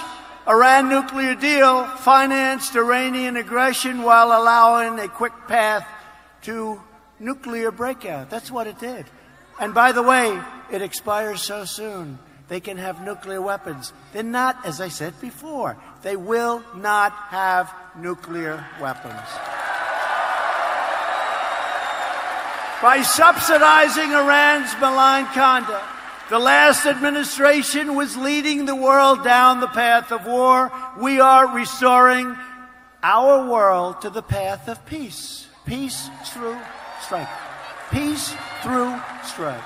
Iran 0.47 0.87
nuclear 0.87 1.35
deal 1.35 1.85
financed 1.97 2.73
Iranian 2.77 3.35
aggression 3.35 4.03
while 4.03 4.27
allowing 4.27 4.99
a 4.99 5.09
quick 5.09 5.33
path 5.49 5.85
to 6.43 6.81
nuclear 7.19 7.71
breakout. 7.71 8.29
That's 8.29 8.49
what 8.49 8.67
it 8.67 8.79
did. 8.79 9.05
And 9.59 9.73
by 9.73 9.91
the 9.91 10.01
way, 10.01 10.41
it 10.71 10.81
expires 10.81 11.41
so 11.41 11.65
soon. 11.65 12.19
They 12.47 12.61
can 12.61 12.77
have 12.77 13.03
nuclear 13.03 13.41
weapons. 13.41 13.91
They're 14.13 14.23
not, 14.23 14.65
as 14.65 14.79
I 14.79 14.87
said 14.87 15.19
before, 15.19 15.75
they 16.01 16.15
will 16.15 16.63
not 16.75 17.11
have 17.11 17.73
nuclear 17.97 18.65
weapons. 18.81 19.27
By 22.81 23.01
subsidizing 23.01 24.11
Iran's 24.11 24.73
malign 24.79 25.25
conduct, 25.27 25.85
the 26.29 26.39
last 26.39 26.85
administration 26.85 27.95
was 27.95 28.15
leading 28.15 28.65
the 28.65 28.75
world 28.75 29.23
down 29.23 29.59
the 29.59 29.67
path 29.67 30.11
of 30.11 30.25
war. 30.25 30.71
We 30.99 31.19
are 31.19 31.55
restoring 31.55 32.35
our 33.03 33.49
world 33.49 34.01
to 34.01 34.09
the 34.09 34.23
path 34.23 34.69
of 34.69 34.85
peace. 34.85 35.47
Peace 35.65 36.09
through 36.25 36.57
strike. 37.01 37.27
Peace 37.91 38.33
through 38.61 38.99
strike. 39.23 39.61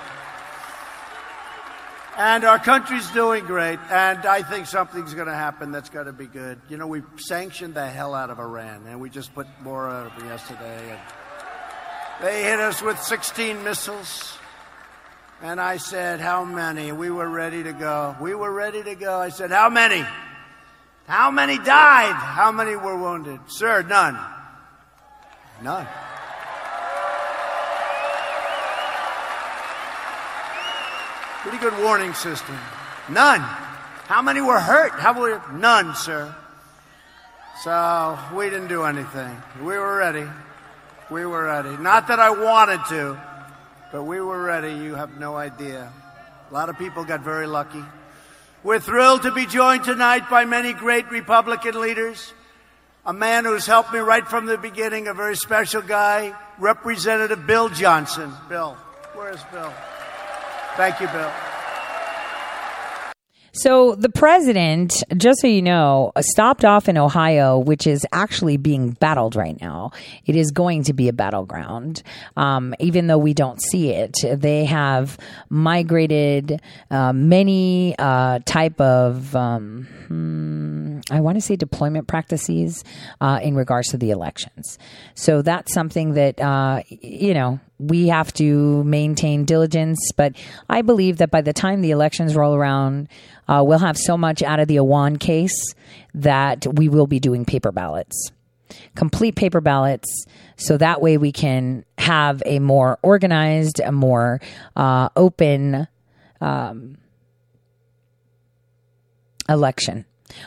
And 2.18 2.44
our 2.44 2.58
country's 2.58 3.08
doing 3.12 3.46
great, 3.46 3.78
and 3.92 4.26
I 4.26 4.42
think 4.42 4.66
something's 4.66 5.14
going 5.14 5.28
to 5.28 5.36
happen 5.36 5.72
that's 5.72 5.92
going 5.92 6.08
to 6.08 6.14
be 6.14 6.26
good. 6.26 6.60
You 6.68 6.78
know, 6.78 6.88
we 6.88 7.04
sanctioned 7.18 7.76
the 7.76 7.86
hell 7.88 8.16
out 8.16 8.32
of 8.32 8.40
Iran, 8.40 8.88
and 8.88 9.00
we 9.00 9.12
just 9.12 9.36
put 9.36 9.46
more 9.62 9.88
out 9.88 10.18
of 10.18 10.26
yesterday. 10.26 10.92
And 10.92 11.00
they 12.20 12.44
hit 12.44 12.60
us 12.60 12.82
with 12.82 13.00
16 13.00 13.64
missiles. 13.64 14.40
And 15.42 15.62
I 15.62 15.78
said, 15.78 16.20
How 16.20 16.44
many? 16.44 16.92
We 16.92 17.12
were 17.12 17.30
ready 17.30 17.64
to 17.64 17.74
go. 17.74 18.16
We 18.20 18.34
were 18.34 18.52
ready 18.52 18.84
to 18.84 18.96
go. 18.96 19.20
I 19.20 19.30
said, 19.30 19.52
How 19.52 19.70
many? 19.70 20.04
How 21.08 21.32
many 21.32 21.58
died? 21.58 22.14
How 22.14 22.52
many 22.52 22.76
were 22.76 22.98
wounded? 22.98 23.40
Sir, 23.48 23.84
none. 23.84 24.20
None. 25.64 25.88
Pretty 31.44 31.60
good 31.60 31.82
warning 31.82 32.14
system. 32.14 32.58
None. 33.10 33.40
How 33.40 34.22
many 34.22 34.42
were 34.42 34.60
hurt? 34.60 34.92
How 34.94 35.18
were 35.18 35.42
none, 35.54 35.96
sir? 35.96 36.36
So 37.64 38.20
we 38.36 38.50
didn't 38.50 38.68
do 38.68 38.84
anything. 38.84 39.42
We 39.60 39.78
were 39.78 39.98
ready. 39.98 40.26
We 41.10 41.26
were 41.26 41.46
ready. 41.46 41.78
Not 41.78 42.08
that 42.10 42.20
I 42.20 42.32
wanted 42.32 42.82
to, 42.90 43.18
but 43.92 44.04
we 44.04 44.20
were 44.22 44.42
ready. 44.42 44.74
You 44.74 44.96
have 44.96 45.20
no 45.20 45.36
idea. 45.36 45.92
A 46.50 46.54
lot 46.54 46.70
of 46.70 46.78
people 46.78 47.04
got 47.04 47.22
very 47.22 47.48
lucky. 47.48 47.84
We're 48.64 48.80
thrilled 48.80 49.24
to 49.24 49.32
be 49.32 49.46
joined 49.46 49.84
tonight 49.84 50.30
by 50.30 50.46
many 50.46 50.74
great 50.74 51.10
Republican 51.12 51.80
leaders. 51.80 52.34
A 53.06 53.14
man 53.14 53.46
who's 53.46 53.66
helped 53.66 53.94
me 53.94 54.00
right 54.00 54.28
from 54.28 54.46
the 54.46 54.58
beginning, 54.58 55.08
a 55.08 55.14
very 55.14 55.36
special 55.36 55.82
guy, 55.82 56.34
Representative 56.58 57.48
Bill 57.48 57.70
Johnson. 57.70 58.34
Bill, 58.50 58.74
where's 59.14 59.44
Bill? 59.46 59.74
Thank 60.76 61.00
you, 61.00 61.08
Bill. 61.08 61.32
So 63.58 63.96
the 63.96 64.10
president, 64.10 65.04
just 65.18 65.42
so 65.42 65.48
you 65.48 65.64
know, 65.64 66.12
stopped 66.20 66.64
off 66.64 66.88
in 66.88 66.96
Ohio, 66.96 67.58
which 67.58 67.88
is 67.88 68.06
actually 68.14 68.58
being 68.58 68.92
battled 68.92 69.36
right 69.36 69.60
now. 69.60 69.92
It 70.28 70.36
is 70.36 70.52
going 70.52 70.84
to 70.84 70.94
be 70.94 71.08
a 71.08 71.14
battleground, 71.14 72.04
um, 72.36 72.76
even 72.80 73.08
though 73.08 73.18
we 73.18 73.34
don't 73.34 73.60
see 73.60 73.90
it. 73.90 74.16
They 74.32 74.66
have 74.66 75.18
migrated 75.50 76.62
uh, 76.92 77.14
many 77.14 77.96
uh, 77.98 78.40
type 78.46 78.80
of, 78.80 79.36
um, 79.36 79.88
hmm, 80.08 81.00
I 81.10 81.22
want 81.22 81.38
to 81.38 81.42
say, 81.42 81.56
deployment 81.56 82.08
practices 82.08 82.84
uh, 83.22 83.40
in 83.42 83.56
regards 83.56 83.88
to 83.90 83.98
the 83.98 84.12
elections. 84.12 84.78
So 85.16 85.42
that's 85.42 85.74
something 85.74 86.14
that 86.14 86.40
uh, 86.40 86.84
you 86.90 87.34
know 87.34 87.60
we 87.80 88.08
have 88.08 88.34
to 88.34 88.84
maintain 88.84 89.46
diligence. 89.46 90.00
But 90.16 90.36
I 90.70 90.82
believe 90.82 91.18
that 91.18 91.32
by 91.32 91.42
the 91.42 91.54
time 91.54 91.82
the 91.82 91.92
elections 91.92 92.36
roll 92.36 92.56
around, 92.56 93.10
uh, 93.48 93.64
we'll 93.66 93.80
have 93.80 93.98
so 93.98 94.18
much 94.18 94.42
out 94.42 94.60
of 94.60 94.68
the 94.68 94.78
Awan 94.78 95.20
case 95.20 95.74
that 96.14 96.66
we 96.76 96.90
will 96.90 97.08
be 97.08 97.20
doing 97.20 97.46
paper 97.46 97.72
ballots, 97.72 98.32
complete 98.96 99.36
paper 99.36 99.62
ballots. 99.62 100.26
So 100.56 100.78
that 100.78 101.02
way 101.02 101.18
we 101.18 101.32
can 101.32 101.86
have 101.98 102.42
a 102.46 102.60
more 102.60 102.98
organized, 103.04 103.80
a 103.80 103.92
more 103.92 104.42
uh, 104.76 105.10
open 105.16 105.88
um, 106.42 106.98
election. 109.48 110.06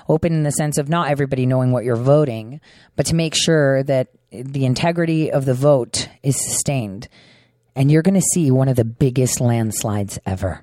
Open 0.08 0.32
in 0.32 0.42
the 0.42 0.52
sense 0.52 0.76
of 0.78 0.88
not 0.88 1.08
everybody 1.08 1.46
knowing 1.46 1.72
what 1.72 1.84
you're 1.84 1.96
voting, 1.96 2.60
but 2.96 3.06
to 3.06 3.14
make 3.14 3.34
sure 3.34 3.82
that 3.84 4.08
the 4.30 4.64
integrity 4.64 5.32
of 5.32 5.44
the 5.44 5.54
vote 5.54 6.08
is 6.22 6.36
sustained. 6.36 7.08
And 7.74 7.90
you're 7.90 8.02
going 8.02 8.14
to 8.14 8.20
see 8.20 8.50
one 8.50 8.68
of 8.68 8.76
the 8.76 8.84
biggest 8.84 9.40
landslides 9.40 10.18
ever. 10.26 10.62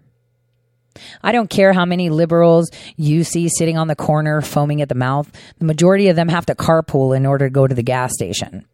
I 1.22 1.32
don't 1.32 1.50
care 1.50 1.74
how 1.74 1.86
many 1.86 2.10
liberals 2.10 2.70
you 2.96 3.24
see 3.24 3.50
sitting 3.50 3.78
on 3.78 3.88
the 3.88 3.96
corner 3.96 4.42
foaming 4.42 4.82
at 4.82 4.90
the 4.90 4.96
mouth. 4.96 5.32
The 5.60 5.66
majority 5.66 6.10
of 6.10 6.16
them 6.16 6.30
have 6.30 6.46
to 6.48 6.56
carpool 6.56 7.16
in 7.16 7.26
order 7.26 7.48
to 7.48 7.54
go 7.54 7.68
to 7.68 7.76
the 7.76 7.84
gas 7.84 8.14
station. 8.14 8.66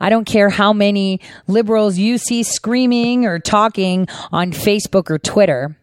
I 0.00 0.10
don't 0.10 0.24
care 0.24 0.48
how 0.48 0.72
many 0.72 1.20
liberals 1.46 1.98
you 1.98 2.18
see 2.18 2.42
screaming 2.42 3.26
or 3.26 3.38
talking 3.38 4.08
on 4.32 4.52
Facebook 4.52 5.10
or 5.10 5.18
Twitter. 5.18 5.76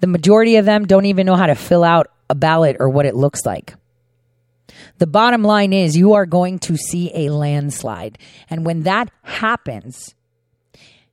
The 0.00 0.06
majority 0.06 0.56
of 0.56 0.64
them 0.64 0.86
don't 0.86 1.06
even 1.06 1.26
know 1.26 1.36
how 1.36 1.46
to 1.46 1.54
fill 1.54 1.84
out 1.84 2.08
a 2.28 2.34
ballot 2.34 2.76
or 2.78 2.88
what 2.90 3.06
it 3.06 3.14
looks 3.14 3.46
like. 3.46 3.74
The 4.98 5.06
bottom 5.06 5.42
line 5.42 5.72
is 5.72 5.96
you 5.96 6.14
are 6.14 6.26
going 6.26 6.58
to 6.60 6.76
see 6.76 7.10
a 7.14 7.30
landslide. 7.30 8.18
And 8.50 8.66
when 8.66 8.82
that 8.82 9.10
happens, 9.22 10.14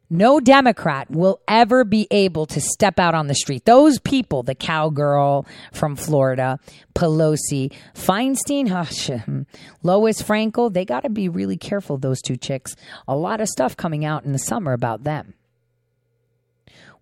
no 0.10 0.40
Democrat 0.40 1.10
will 1.10 1.40
ever 1.48 1.84
be 1.84 2.08
able 2.12 2.46
to 2.48 2.62
step 2.62 3.00
out 3.00 3.16
on 3.16 3.28
the 3.28 3.36
street. 3.36 3.66
Those 3.66 4.00
people, 4.00 4.44
the 4.44 4.56
cowgirl 4.56 5.46
from 5.74 5.96
Florida, 5.96 6.60
Pelosi, 6.94 7.74
Feinstein, 7.94 8.70
Hush, 8.76 9.08
hmm, 9.08 9.42
Lois 9.84 10.22
Frankel, 10.22 10.72
they 10.72 10.86
got 10.86 11.02
to 11.02 11.10
be 11.10 11.30
really 11.30 11.58
careful, 11.58 11.98
those 11.98 12.22
two 12.22 12.38
chicks. 12.38 12.76
A 13.08 13.16
lot 13.16 13.42
of 13.42 13.48
stuff 13.48 13.78
coming 13.78 14.06
out 14.06 14.26
in 14.26 14.32
the 14.32 14.40
summer 14.40 14.74
about 14.74 15.04
them. 15.04 15.35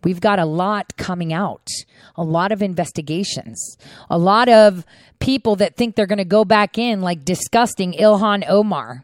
We've 0.03 0.19
got 0.19 0.39
a 0.39 0.45
lot 0.45 0.95
coming 0.97 1.33
out, 1.33 1.67
a 2.15 2.23
lot 2.23 2.51
of 2.51 2.61
investigations, 2.61 3.77
a 4.09 4.17
lot 4.17 4.49
of 4.49 4.85
people 5.19 5.55
that 5.57 5.75
think 5.75 5.95
they're 5.95 6.05
going 6.05 6.17
to 6.17 6.25
go 6.25 6.43
back 6.43 6.77
in, 6.77 7.01
like 7.01 7.23
disgusting 7.23 7.93
Ilhan 7.93 8.43
Omar, 8.47 9.03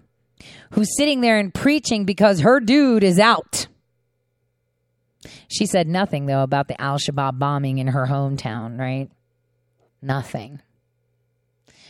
who's 0.72 0.96
sitting 0.98 1.22
there 1.22 1.40
and 1.40 1.54
preaching 1.54 2.06
because 2.06 2.42
her 2.42 2.60
dude 2.60 3.04
is 3.04 3.20
out. 3.20 3.68
She 5.48 5.66
said 5.66 5.88
nothing, 5.88 6.26
though, 6.26 6.44
about 6.44 6.68
the 6.68 6.80
Al 6.80 6.98
Shabaab 6.98 7.40
bombing 7.40 7.78
in 7.78 7.88
her 7.88 8.08
hometown, 8.08 8.78
right? 8.78 9.10
Nothing. 10.02 10.62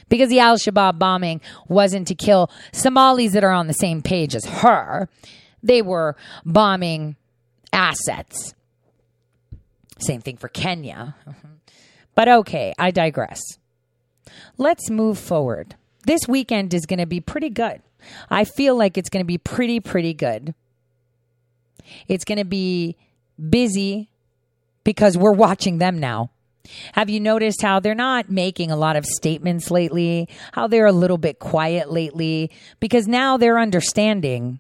Because 0.08 0.30
the 0.30 0.40
Al 0.40 0.58
Shabaab 0.58 0.98
bombing 0.98 1.42
wasn't 1.68 2.08
to 2.08 2.16
kill 2.16 2.50
Somalis 2.72 3.34
that 3.34 3.44
are 3.44 3.52
on 3.52 3.68
the 3.68 3.74
same 3.74 4.02
page 4.02 4.36
as 4.36 4.46
her, 4.46 5.10
they 5.62 5.82
were 5.82 6.16
bombing 6.46 7.16
assets. 7.72 8.56
Same 10.00 10.22
thing 10.22 10.38
for 10.38 10.48
Kenya. 10.48 11.16
Mm-hmm. 11.28 11.48
But 12.16 12.28
okay, 12.28 12.74
I 12.78 12.92
digress. 12.92 13.42
Let's 14.58 14.90
move 14.90 15.18
forward. 15.18 15.76
This 16.06 16.28
weekend 16.28 16.74
is 16.74 16.86
going 16.86 17.00
to 17.00 17.06
be 17.06 17.20
pretty 17.20 17.50
good. 17.50 17.82
I 18.30 18.46
feel 18.46 18.76
like 18.76 18.98
it's 18.98 19.10
going 19.10 19.24
to 19.24 19.28
be 19.28 19.38
pretty, 19.38 19.80
pretty 19.80 20.14
good. 20.14 20.54
It's 22.08 22.26
going 22.26 22.38
to 22.38 22.46
be 22.46 22.96
busy 23.50 24.10
because 24.84 25.18
we're 25.18 25.32
watching 25.32 25.78
them 25.78 26.00
now. 26.00 26.32
Have 26.94 27.10
you 27.10 27.20
noticed 27.20 27.62
how 27.62 27.80
they're 27.80 27.96
not 27.96 28.30
making 28.30 28.70
a 28.70 28.76
lot 28.76 28.96
of 28.96 29.06
statements 29.06 29.72
lately? 29.72 30.30
How 30.52 30.68
they're 30.68 30.86
a 30.86 30.92
little 30.92 31.18
bit 31.18 31.40
quiet 31.40 31.92
lately? 31.92 32.52
Because 32.80 33.08
now 33.08 33.38
they're 33.38 33.60
understanding 33.60 34.60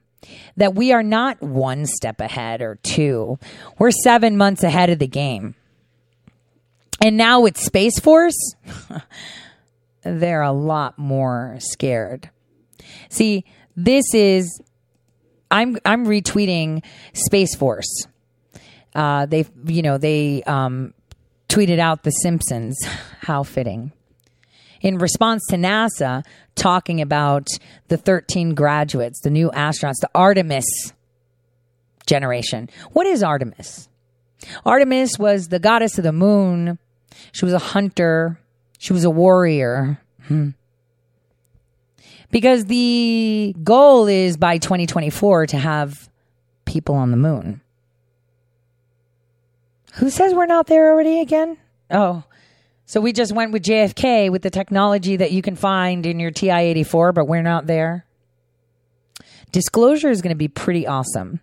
that 0.58 0.76
we 0.76 0.91
are 0.91 1.04
not 1.04 1.41
one 1.41 1.86
step 1.86 2.20
ahead 2.20 2.62
or 2.62 2.78
two. 2.84 3.38
We're 3.78 3.91
seven 3.91 4.38
months 4.38 4.64
ahead 4.64 4.90
of 4.90 5.00
the 5.00 5.08
game. 5.08 5.56
And 7.02 7.16
now 7.18 7.41
with 7.41 7.58
Space 7.58 8.00
Force, 8.00 8.56
they're 10.04 10.41
a 10.41 10.52
lot 10.52 10.98
more 10.98 11.58
scared. 11.60 12.30
See, 13.10 13.46
this 13.76 14.14
is 14.14 14.62
I'm 15.50 15.78
I'm 15.86 16.06
retweeting 16.06 16.84
Space 17.14 17.56
Force. 17.56 18.06
Uh, 18.94 19.26
they 19.26 19.46
you 19.66 19.82
know 19.82 19.98
they 19.98 20.44
um, 20.44 20.94
tweeted 21.48 21.80
out 21.80 22.04
The 22.04 22.12
Simpsons. 22.12 22.78
How 23.22 23.44
fitting. 23.44 23.91
In 24.81 24.97
response 24.97 25.45
to 25.49 25.56
NASA 25.56 26.23
talking 26.56 27.01
about 27.01 27.47
the 27.88 27.97
13 27.97 28.56
graduates, 28.56 29.22
the 29.22 29.30
new 29.30 29.49
astronauts, 29.51 29.99
the 30.01 30.10
Artemis 30.15 30.93
generation. 32.06 32.69
What 32.91 33.06
is 33.07 33.22
Artemis? 33.22 33.89
Artemis 34.65 35.19
was 35.19 35.49
the 35.49 35.60
goddess 35.60 35.97
of 35.97 36.03
the 36.03 36.14
moon. 36.14 36.80
She 37.31 37.45
was 37.45 37.53
a 37.53 37.60
hunter. 37.60 38.39
She 38.77 38.93
was 38.93 39.03
a 39.03 39.10
warrior. 39.10 39.99
Hmm. 40.27 40.49
Because 42.31 42.65
the 42.65 43.56
goal 43.64 44.07
is 44.07 44.38
by 44.38 44.60
2024 44.60 45.47
to 45.47 45.57
have 45.57 46.10
people 46.65 46.95
on 46.95 47.11
the 47.11 47.18
moon. 47.18 47.61
Who 49.95 50.10
says 50.10 50.34
we're 50.34 50.45
not 50.45 50.68
there 50.68 50.91
already 50.91 51.19
again? 51.19 51.57
Oh, 51.91 52.23
so 52.90 52.99
we 52.99 53.14
just 53.14 53.34
went 53.34 53.52
with 53.52 53.61
JFK 53.61 54.32
with 54.32 54.41
the 54.41 54.49
technology 54.49 55.16
that 55.16 55.32
you 55.32 55.44
can 55.44 55.56
find 55.56 56.07
in 56.07 56.20
your 56.20 56.32
TI 56.32 56.49
84, 56.49 57.11
but 57.11 57.28
we're 57.28 57.44
not 57.44 57.68
there. 57.68 58.03
Disclosure 59.52 60.10
is 60.10 60.24
going 60.24 60.34
to 60.34 60.36
be 60.36 60.48
pretty 60.48 60.88
awesome. 60.88 61.40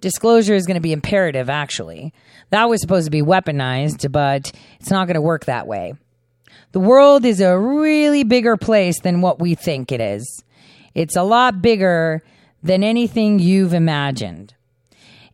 Disclosure 0.00 0.54
is 0.54 0.64
going 0.64 0.76
to 0.76 0.80
be 0.80 0.94
imperative, 0.94 1.50
actually. 1.50 2.14
That 2.48 2.70
was 2.70 2.80
supposed 2.80 3.04
to 3.04 3.10
be 3.10 3.20
weaponized, 3.20 4.10
but 4.10 4.50
it's 4.80 4.90
not 4.90 5.06
going 5.06 5.16
to 5.16 5.20
work 5.20 5.44
that 5.44 5.66
way. 5.66 5.92
The 6.72 6.80
world 6.80 7.26
is 7.26 7.42
a 7.42 7.58
really 7.58 8.24
bigger 8.24 8.56
place 8.56 8.98
than 9.00 9.20
what 9.20 9.38
we 9.38 9.56
think 9.56 9.92
it 9.92 10.00
is. 10.00 10.42
It's 10.94 11.16
a 11.16 11.22
lot 11.22 11.60
bigger 11.60 12.22
than 12.62 12.82
anything 12.82 13.40
you've 13.40 13.74
imagined. 13.74 14.54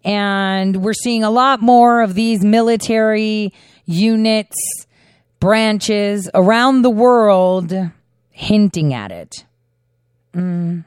And 0.03 0.83
we're 0.83 0.95
seeing 0.95 1.23
a 1.23 1.31
lot 1.31 1.61
more 1.61 2.01
of 2.01 2.15
these 2.15 2.45
military 2.45 3.53
units, 3.87 4.57
branches 5.43 6.31
around 6.35 6.83
the 6.83 6.91
world 6.91 7.75
hinting 8.31 8.95
at 8.95 9.11
it. 9.11 9.45
Mm, 10.35 10.85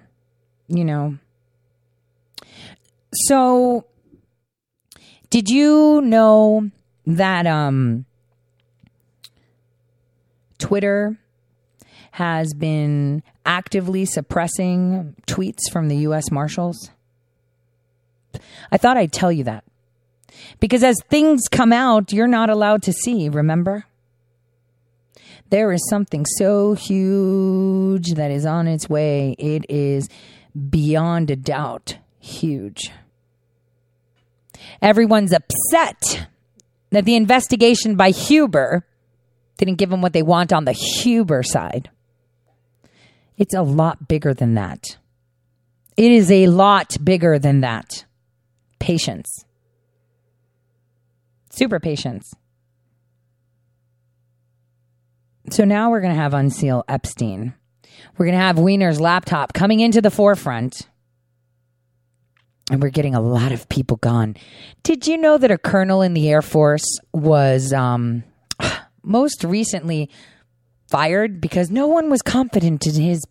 you 0.69 0.85
know. 0.85 1.17
So, 3.11 3.85
did 5.29 5.49
you 5.49 5.99
know 6.05 6.71
that 7.05 7.45
um, 7.45 8.05
Twitter 10.57 11.17
has 12.11 12.53
been 12.53 13.23
actively 13.45 14.05
suppressing 14.05 15.17
tweets 15.27 15.69
from 15.69 15.89
the 15.89 15.97
U.S. 15.97 16.31
Marshals? 16.31 16.91
I 18.71 18.77
thought 18.77 18.95
I'd 18.95 19.11
tell 19.11 19.33
you 19.33 19.43
that. 19.43 19.65
Because 20.61 20.81
as 20.81 20.95
things 21.09 21.41
come 21.51 21.73
out, 21.73 22.13
you're 22.13 22.25
not 22.25 22.49
allowed 22.49 22.83
to 22.83 22.93
see, 22.93 23.27
remember? 23.27 23.83
There 25.49 25.71
is 25.71 25.87
something 25.89 26.25
so 26.37 26.73
huge 26.73 28.13
that 28.13 28.31
is 28.31 28.45
on 28.45 28.67
its 28.67 28.89
way. 28.89 29.35
It 29.37 29.65
is 29.69 30.09
beyond 30.69 31.29
a 31.29 31.35
doubt 31.35 31.97
huge. 32.19 32.91
Everyone's 34.81 35.33
upset 35.33 36.27
that 36.89 37.05
the 37.05 37.15
investigation 37.15 37.95
by 37.95 38.09
Huber 38.11 38.85
didn't 39.57 39.75
give 39.75 39.89
them 39.89 40.01
what 40.01 40.13
they 40.13 40.23
want 40.23 40.51
on 40.51 40.65
the 40.65 40.71
Huber 40.71 41.43
side. 41.43 41.89
It's 43.37 43.53
a 43.53 43.61
lot 43.61 44.07
bigger 44.07 44.33
than 44.33 44.55
that. 44.55 44.97
It 45.97 46.11
is 46.11 46.31
a 46.31 46.47
lot 46.47 46.97
bigger 47.03 47.39
than 47.39 47.61
that 47.61 48.05
patience. 48.79 49.45
Super 51.49 51.79
patience. 51.79 52.33
So 55.51 55.63
now 55.63 55.91
we're 55.91 56.01
going 56.01 56.13
to 56.13 56.19
have 56.19 56.33
Unseal 56.33 56.83
Epstein. 56.87 57.53
We're 58.17 58.25
going 58.25 58.37
to 58.37 58.43
have 58.43 58.57
Weiner's 58.57 58.99
laptop 58.99 59.53
coming 59.53 59.79
into 59.79 60.01
the 60.01 60.11
forefront. 60.11 60.87
And 62.71 62.81
we're 62.81 62.89
getting 62.89 63.13
a 63.13 63.21
lot 63.21 63.51
of 63.51 63.69
people 63.69 63.97
gone. 63.97 64.35
Did 64.81 65.05
you 65.05 65.17
know 65.17 65.37
that 65.37 65.51
a 65.51 65.57
colonel 65.57 66.01
in 66.01 66.15
the 66.15 66.29
Air 66.29 66.41
Force 66.41 66.99
was 67.13 67.71
um, 67.73 68.23
most 69.03 69.43
recently 69.43 70.09
fired 70.89 71.39
because 71.39 71.69
no 71.69 71.87
one 71.87 72.09
was 72.09 72.23
confident 72.23 72.87
in 72.87 72.95
his, 72.95 73.23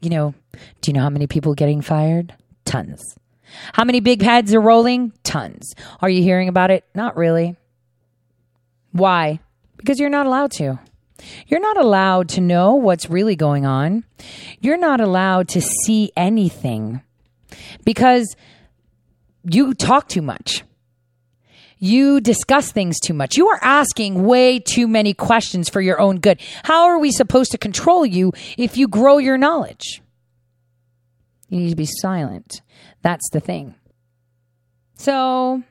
you 0.00 0.10
know, 0.10 0.34
do 0.80 0.90
you 0.90 0.92
know 0.92 1.02
how 1.02 1.10
many 1.10 1.28
people 1.28 1.54
getting 1.54 1.82
fired? 1.82 2.34
Tons. 2.64 3.16
How 3.74 3.84
many 3.84 4.00
big 4.00 4.22
heads 4.22 4.52
are 4.54 4.60
rolling? 4.60 5.12
Tons. 5.22 5.74
Are 6.00 6.08
you 6.08 6.22
hearing 6.22 6.48
about 6.48 6.72
it? 6.72 6.84
Not 6.96 7.16
really. 7.16 7.56
Why? 8.90 9.38
Because 9.76 10.00
you're 10.00 10.10
not 10.10 10.26
allowed 10.26 10.50
to. 10.52 10.80
You're 11.46 11.60
not 11.60 11.76
allowed 11.76 12.28
to 12.30 12.40
know 12.40 12.74
what's 12.74 13.10
really 13.10 13.36
going 13.36 13.66
on. 13.66 14.04
You're 14.60 14.78
not 14.78 15.00
allowed 15.00 15.48
to 15.50 15.60
see 15.60 16.12
anything 16.16 17.02
because 17.84 18.34
you 19.44 19.74
talk 19.74 20.08
too 20.08 20.22
much. 20.22 20.64
You 21.78 22.20
discuss 22.20 22.72
things 22.72 22.98
too 22.98 23.12
much. 23.12 23.36
You 23.36 23.48
are 23.48 23.58
asking 23.60 24.24
way 24.24 24.58
too 24.58 24.88
many 24.88 25.12
questions 25.12 25.68
for 25.68 25.80
your 25.80 26.00
own 26.00 26.18
good. 26.18 26.40
How 26.62 26.84
are 26.84 26.98
we 26.98 27.10
supposed 27.10 27.52
to 27.52 27.58
control 27.58 28.06
you 28.06 28.32
if 28.56 28.76
you 28.76 28.88
grow 28.88 29.18
your 29.18 29.36
knowledge? 29.36 30.00
You 31.48 31.60
need 31.60 31.70
to 31.70 31.76
be 31.76 31.86
silent. 31.86 32.62
That's 33.02 33.28
the 33.32 33.40
thing. 33.40 33.74
So, 34.96 35.62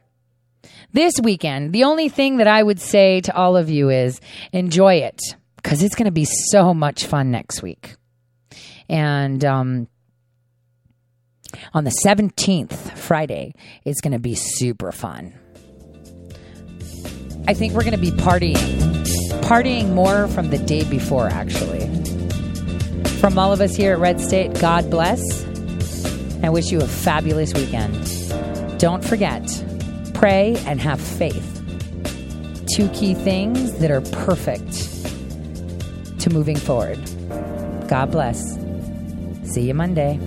this 0.91 1.15
weekend, 1.23 1.73
the 1.73 1.85
only 1.85 2.09
thing 2.09 2.37
that 2.37 2.47
I 2.47 2.61
would 2.61 2.79
say 2.79 3.21
to 3.21 3.35
all 3.35 3.57
of 3.57 3.69
you 3.69 3.89
is 3.89 4.21
enjoy 4.51 4.95
it 4.97 5.19
because 5.63 5.81
it's 5.81 5.95
going 5.95 6.05
to 6.05 6.11
be 6.11 6.25
so 6.25 6.73
much 6.73 7.05
fun 7.05 7.31
next 7.31 7.63
week. 7.63 7.95
And 8.89 9.43
um, 9.45 9.87
on 11.73 11.85
the 11.85 11.93
17th, 12.05 12.97
Friday, 12.97 13.53
it's 13.85 14.01
going 14.01 14.11
to 14.11 14.19
be 14.19 14.35
super 14.35 14.91
fun. 14.91 15.33
I 17.47 17.53
think 17.53 17.73
we're 17.73 17.83
going 17.83 17.91
to 17.91 17.97
be 17.97 18.11
partying, 18.11 18.55
partying 19.41 19.93
more 19.93 20.27
from 20.27 20.49
the 20.49 20.57
day 20.57 20.83
before, 20.83 21.27
actually. 21.27 21.89
From 23.19 23.39
all 23.39 23.53
of 23.53 23.61
us 23.61 23.75
here 23.75 23.93
at 23.93 23.99
Red 23.99 24.19
State, 24.19 24.59
God 24.59 24.89
bless. 24.89 25.21
I 26.43 26.49
wish 26.49 26.71
you 26.71 26.79
a 26.79 26.87
fabulous 26.87 27.53
weekend. 27.53 28.79
don't 28.79 29.03
forget 29.03 29.43
pray 30.13 30.55
and 30.65 30.79
have 30.79 31.01
faith. 31.01 31.49
Two 32.75 32.87
key 32.89 33.13
things 33.13 33.77
that 33.79 33.91
are 33.91 34.01
perfect 34.01 34.93
to 36.23 36.29
moving 36.29 36.55
forward. 36.55 36.99
God 37.89 38.11
bless. 38.11 38.41
See 39.51 39.67
you 39.67 39.73
Monday. 39.73 40.17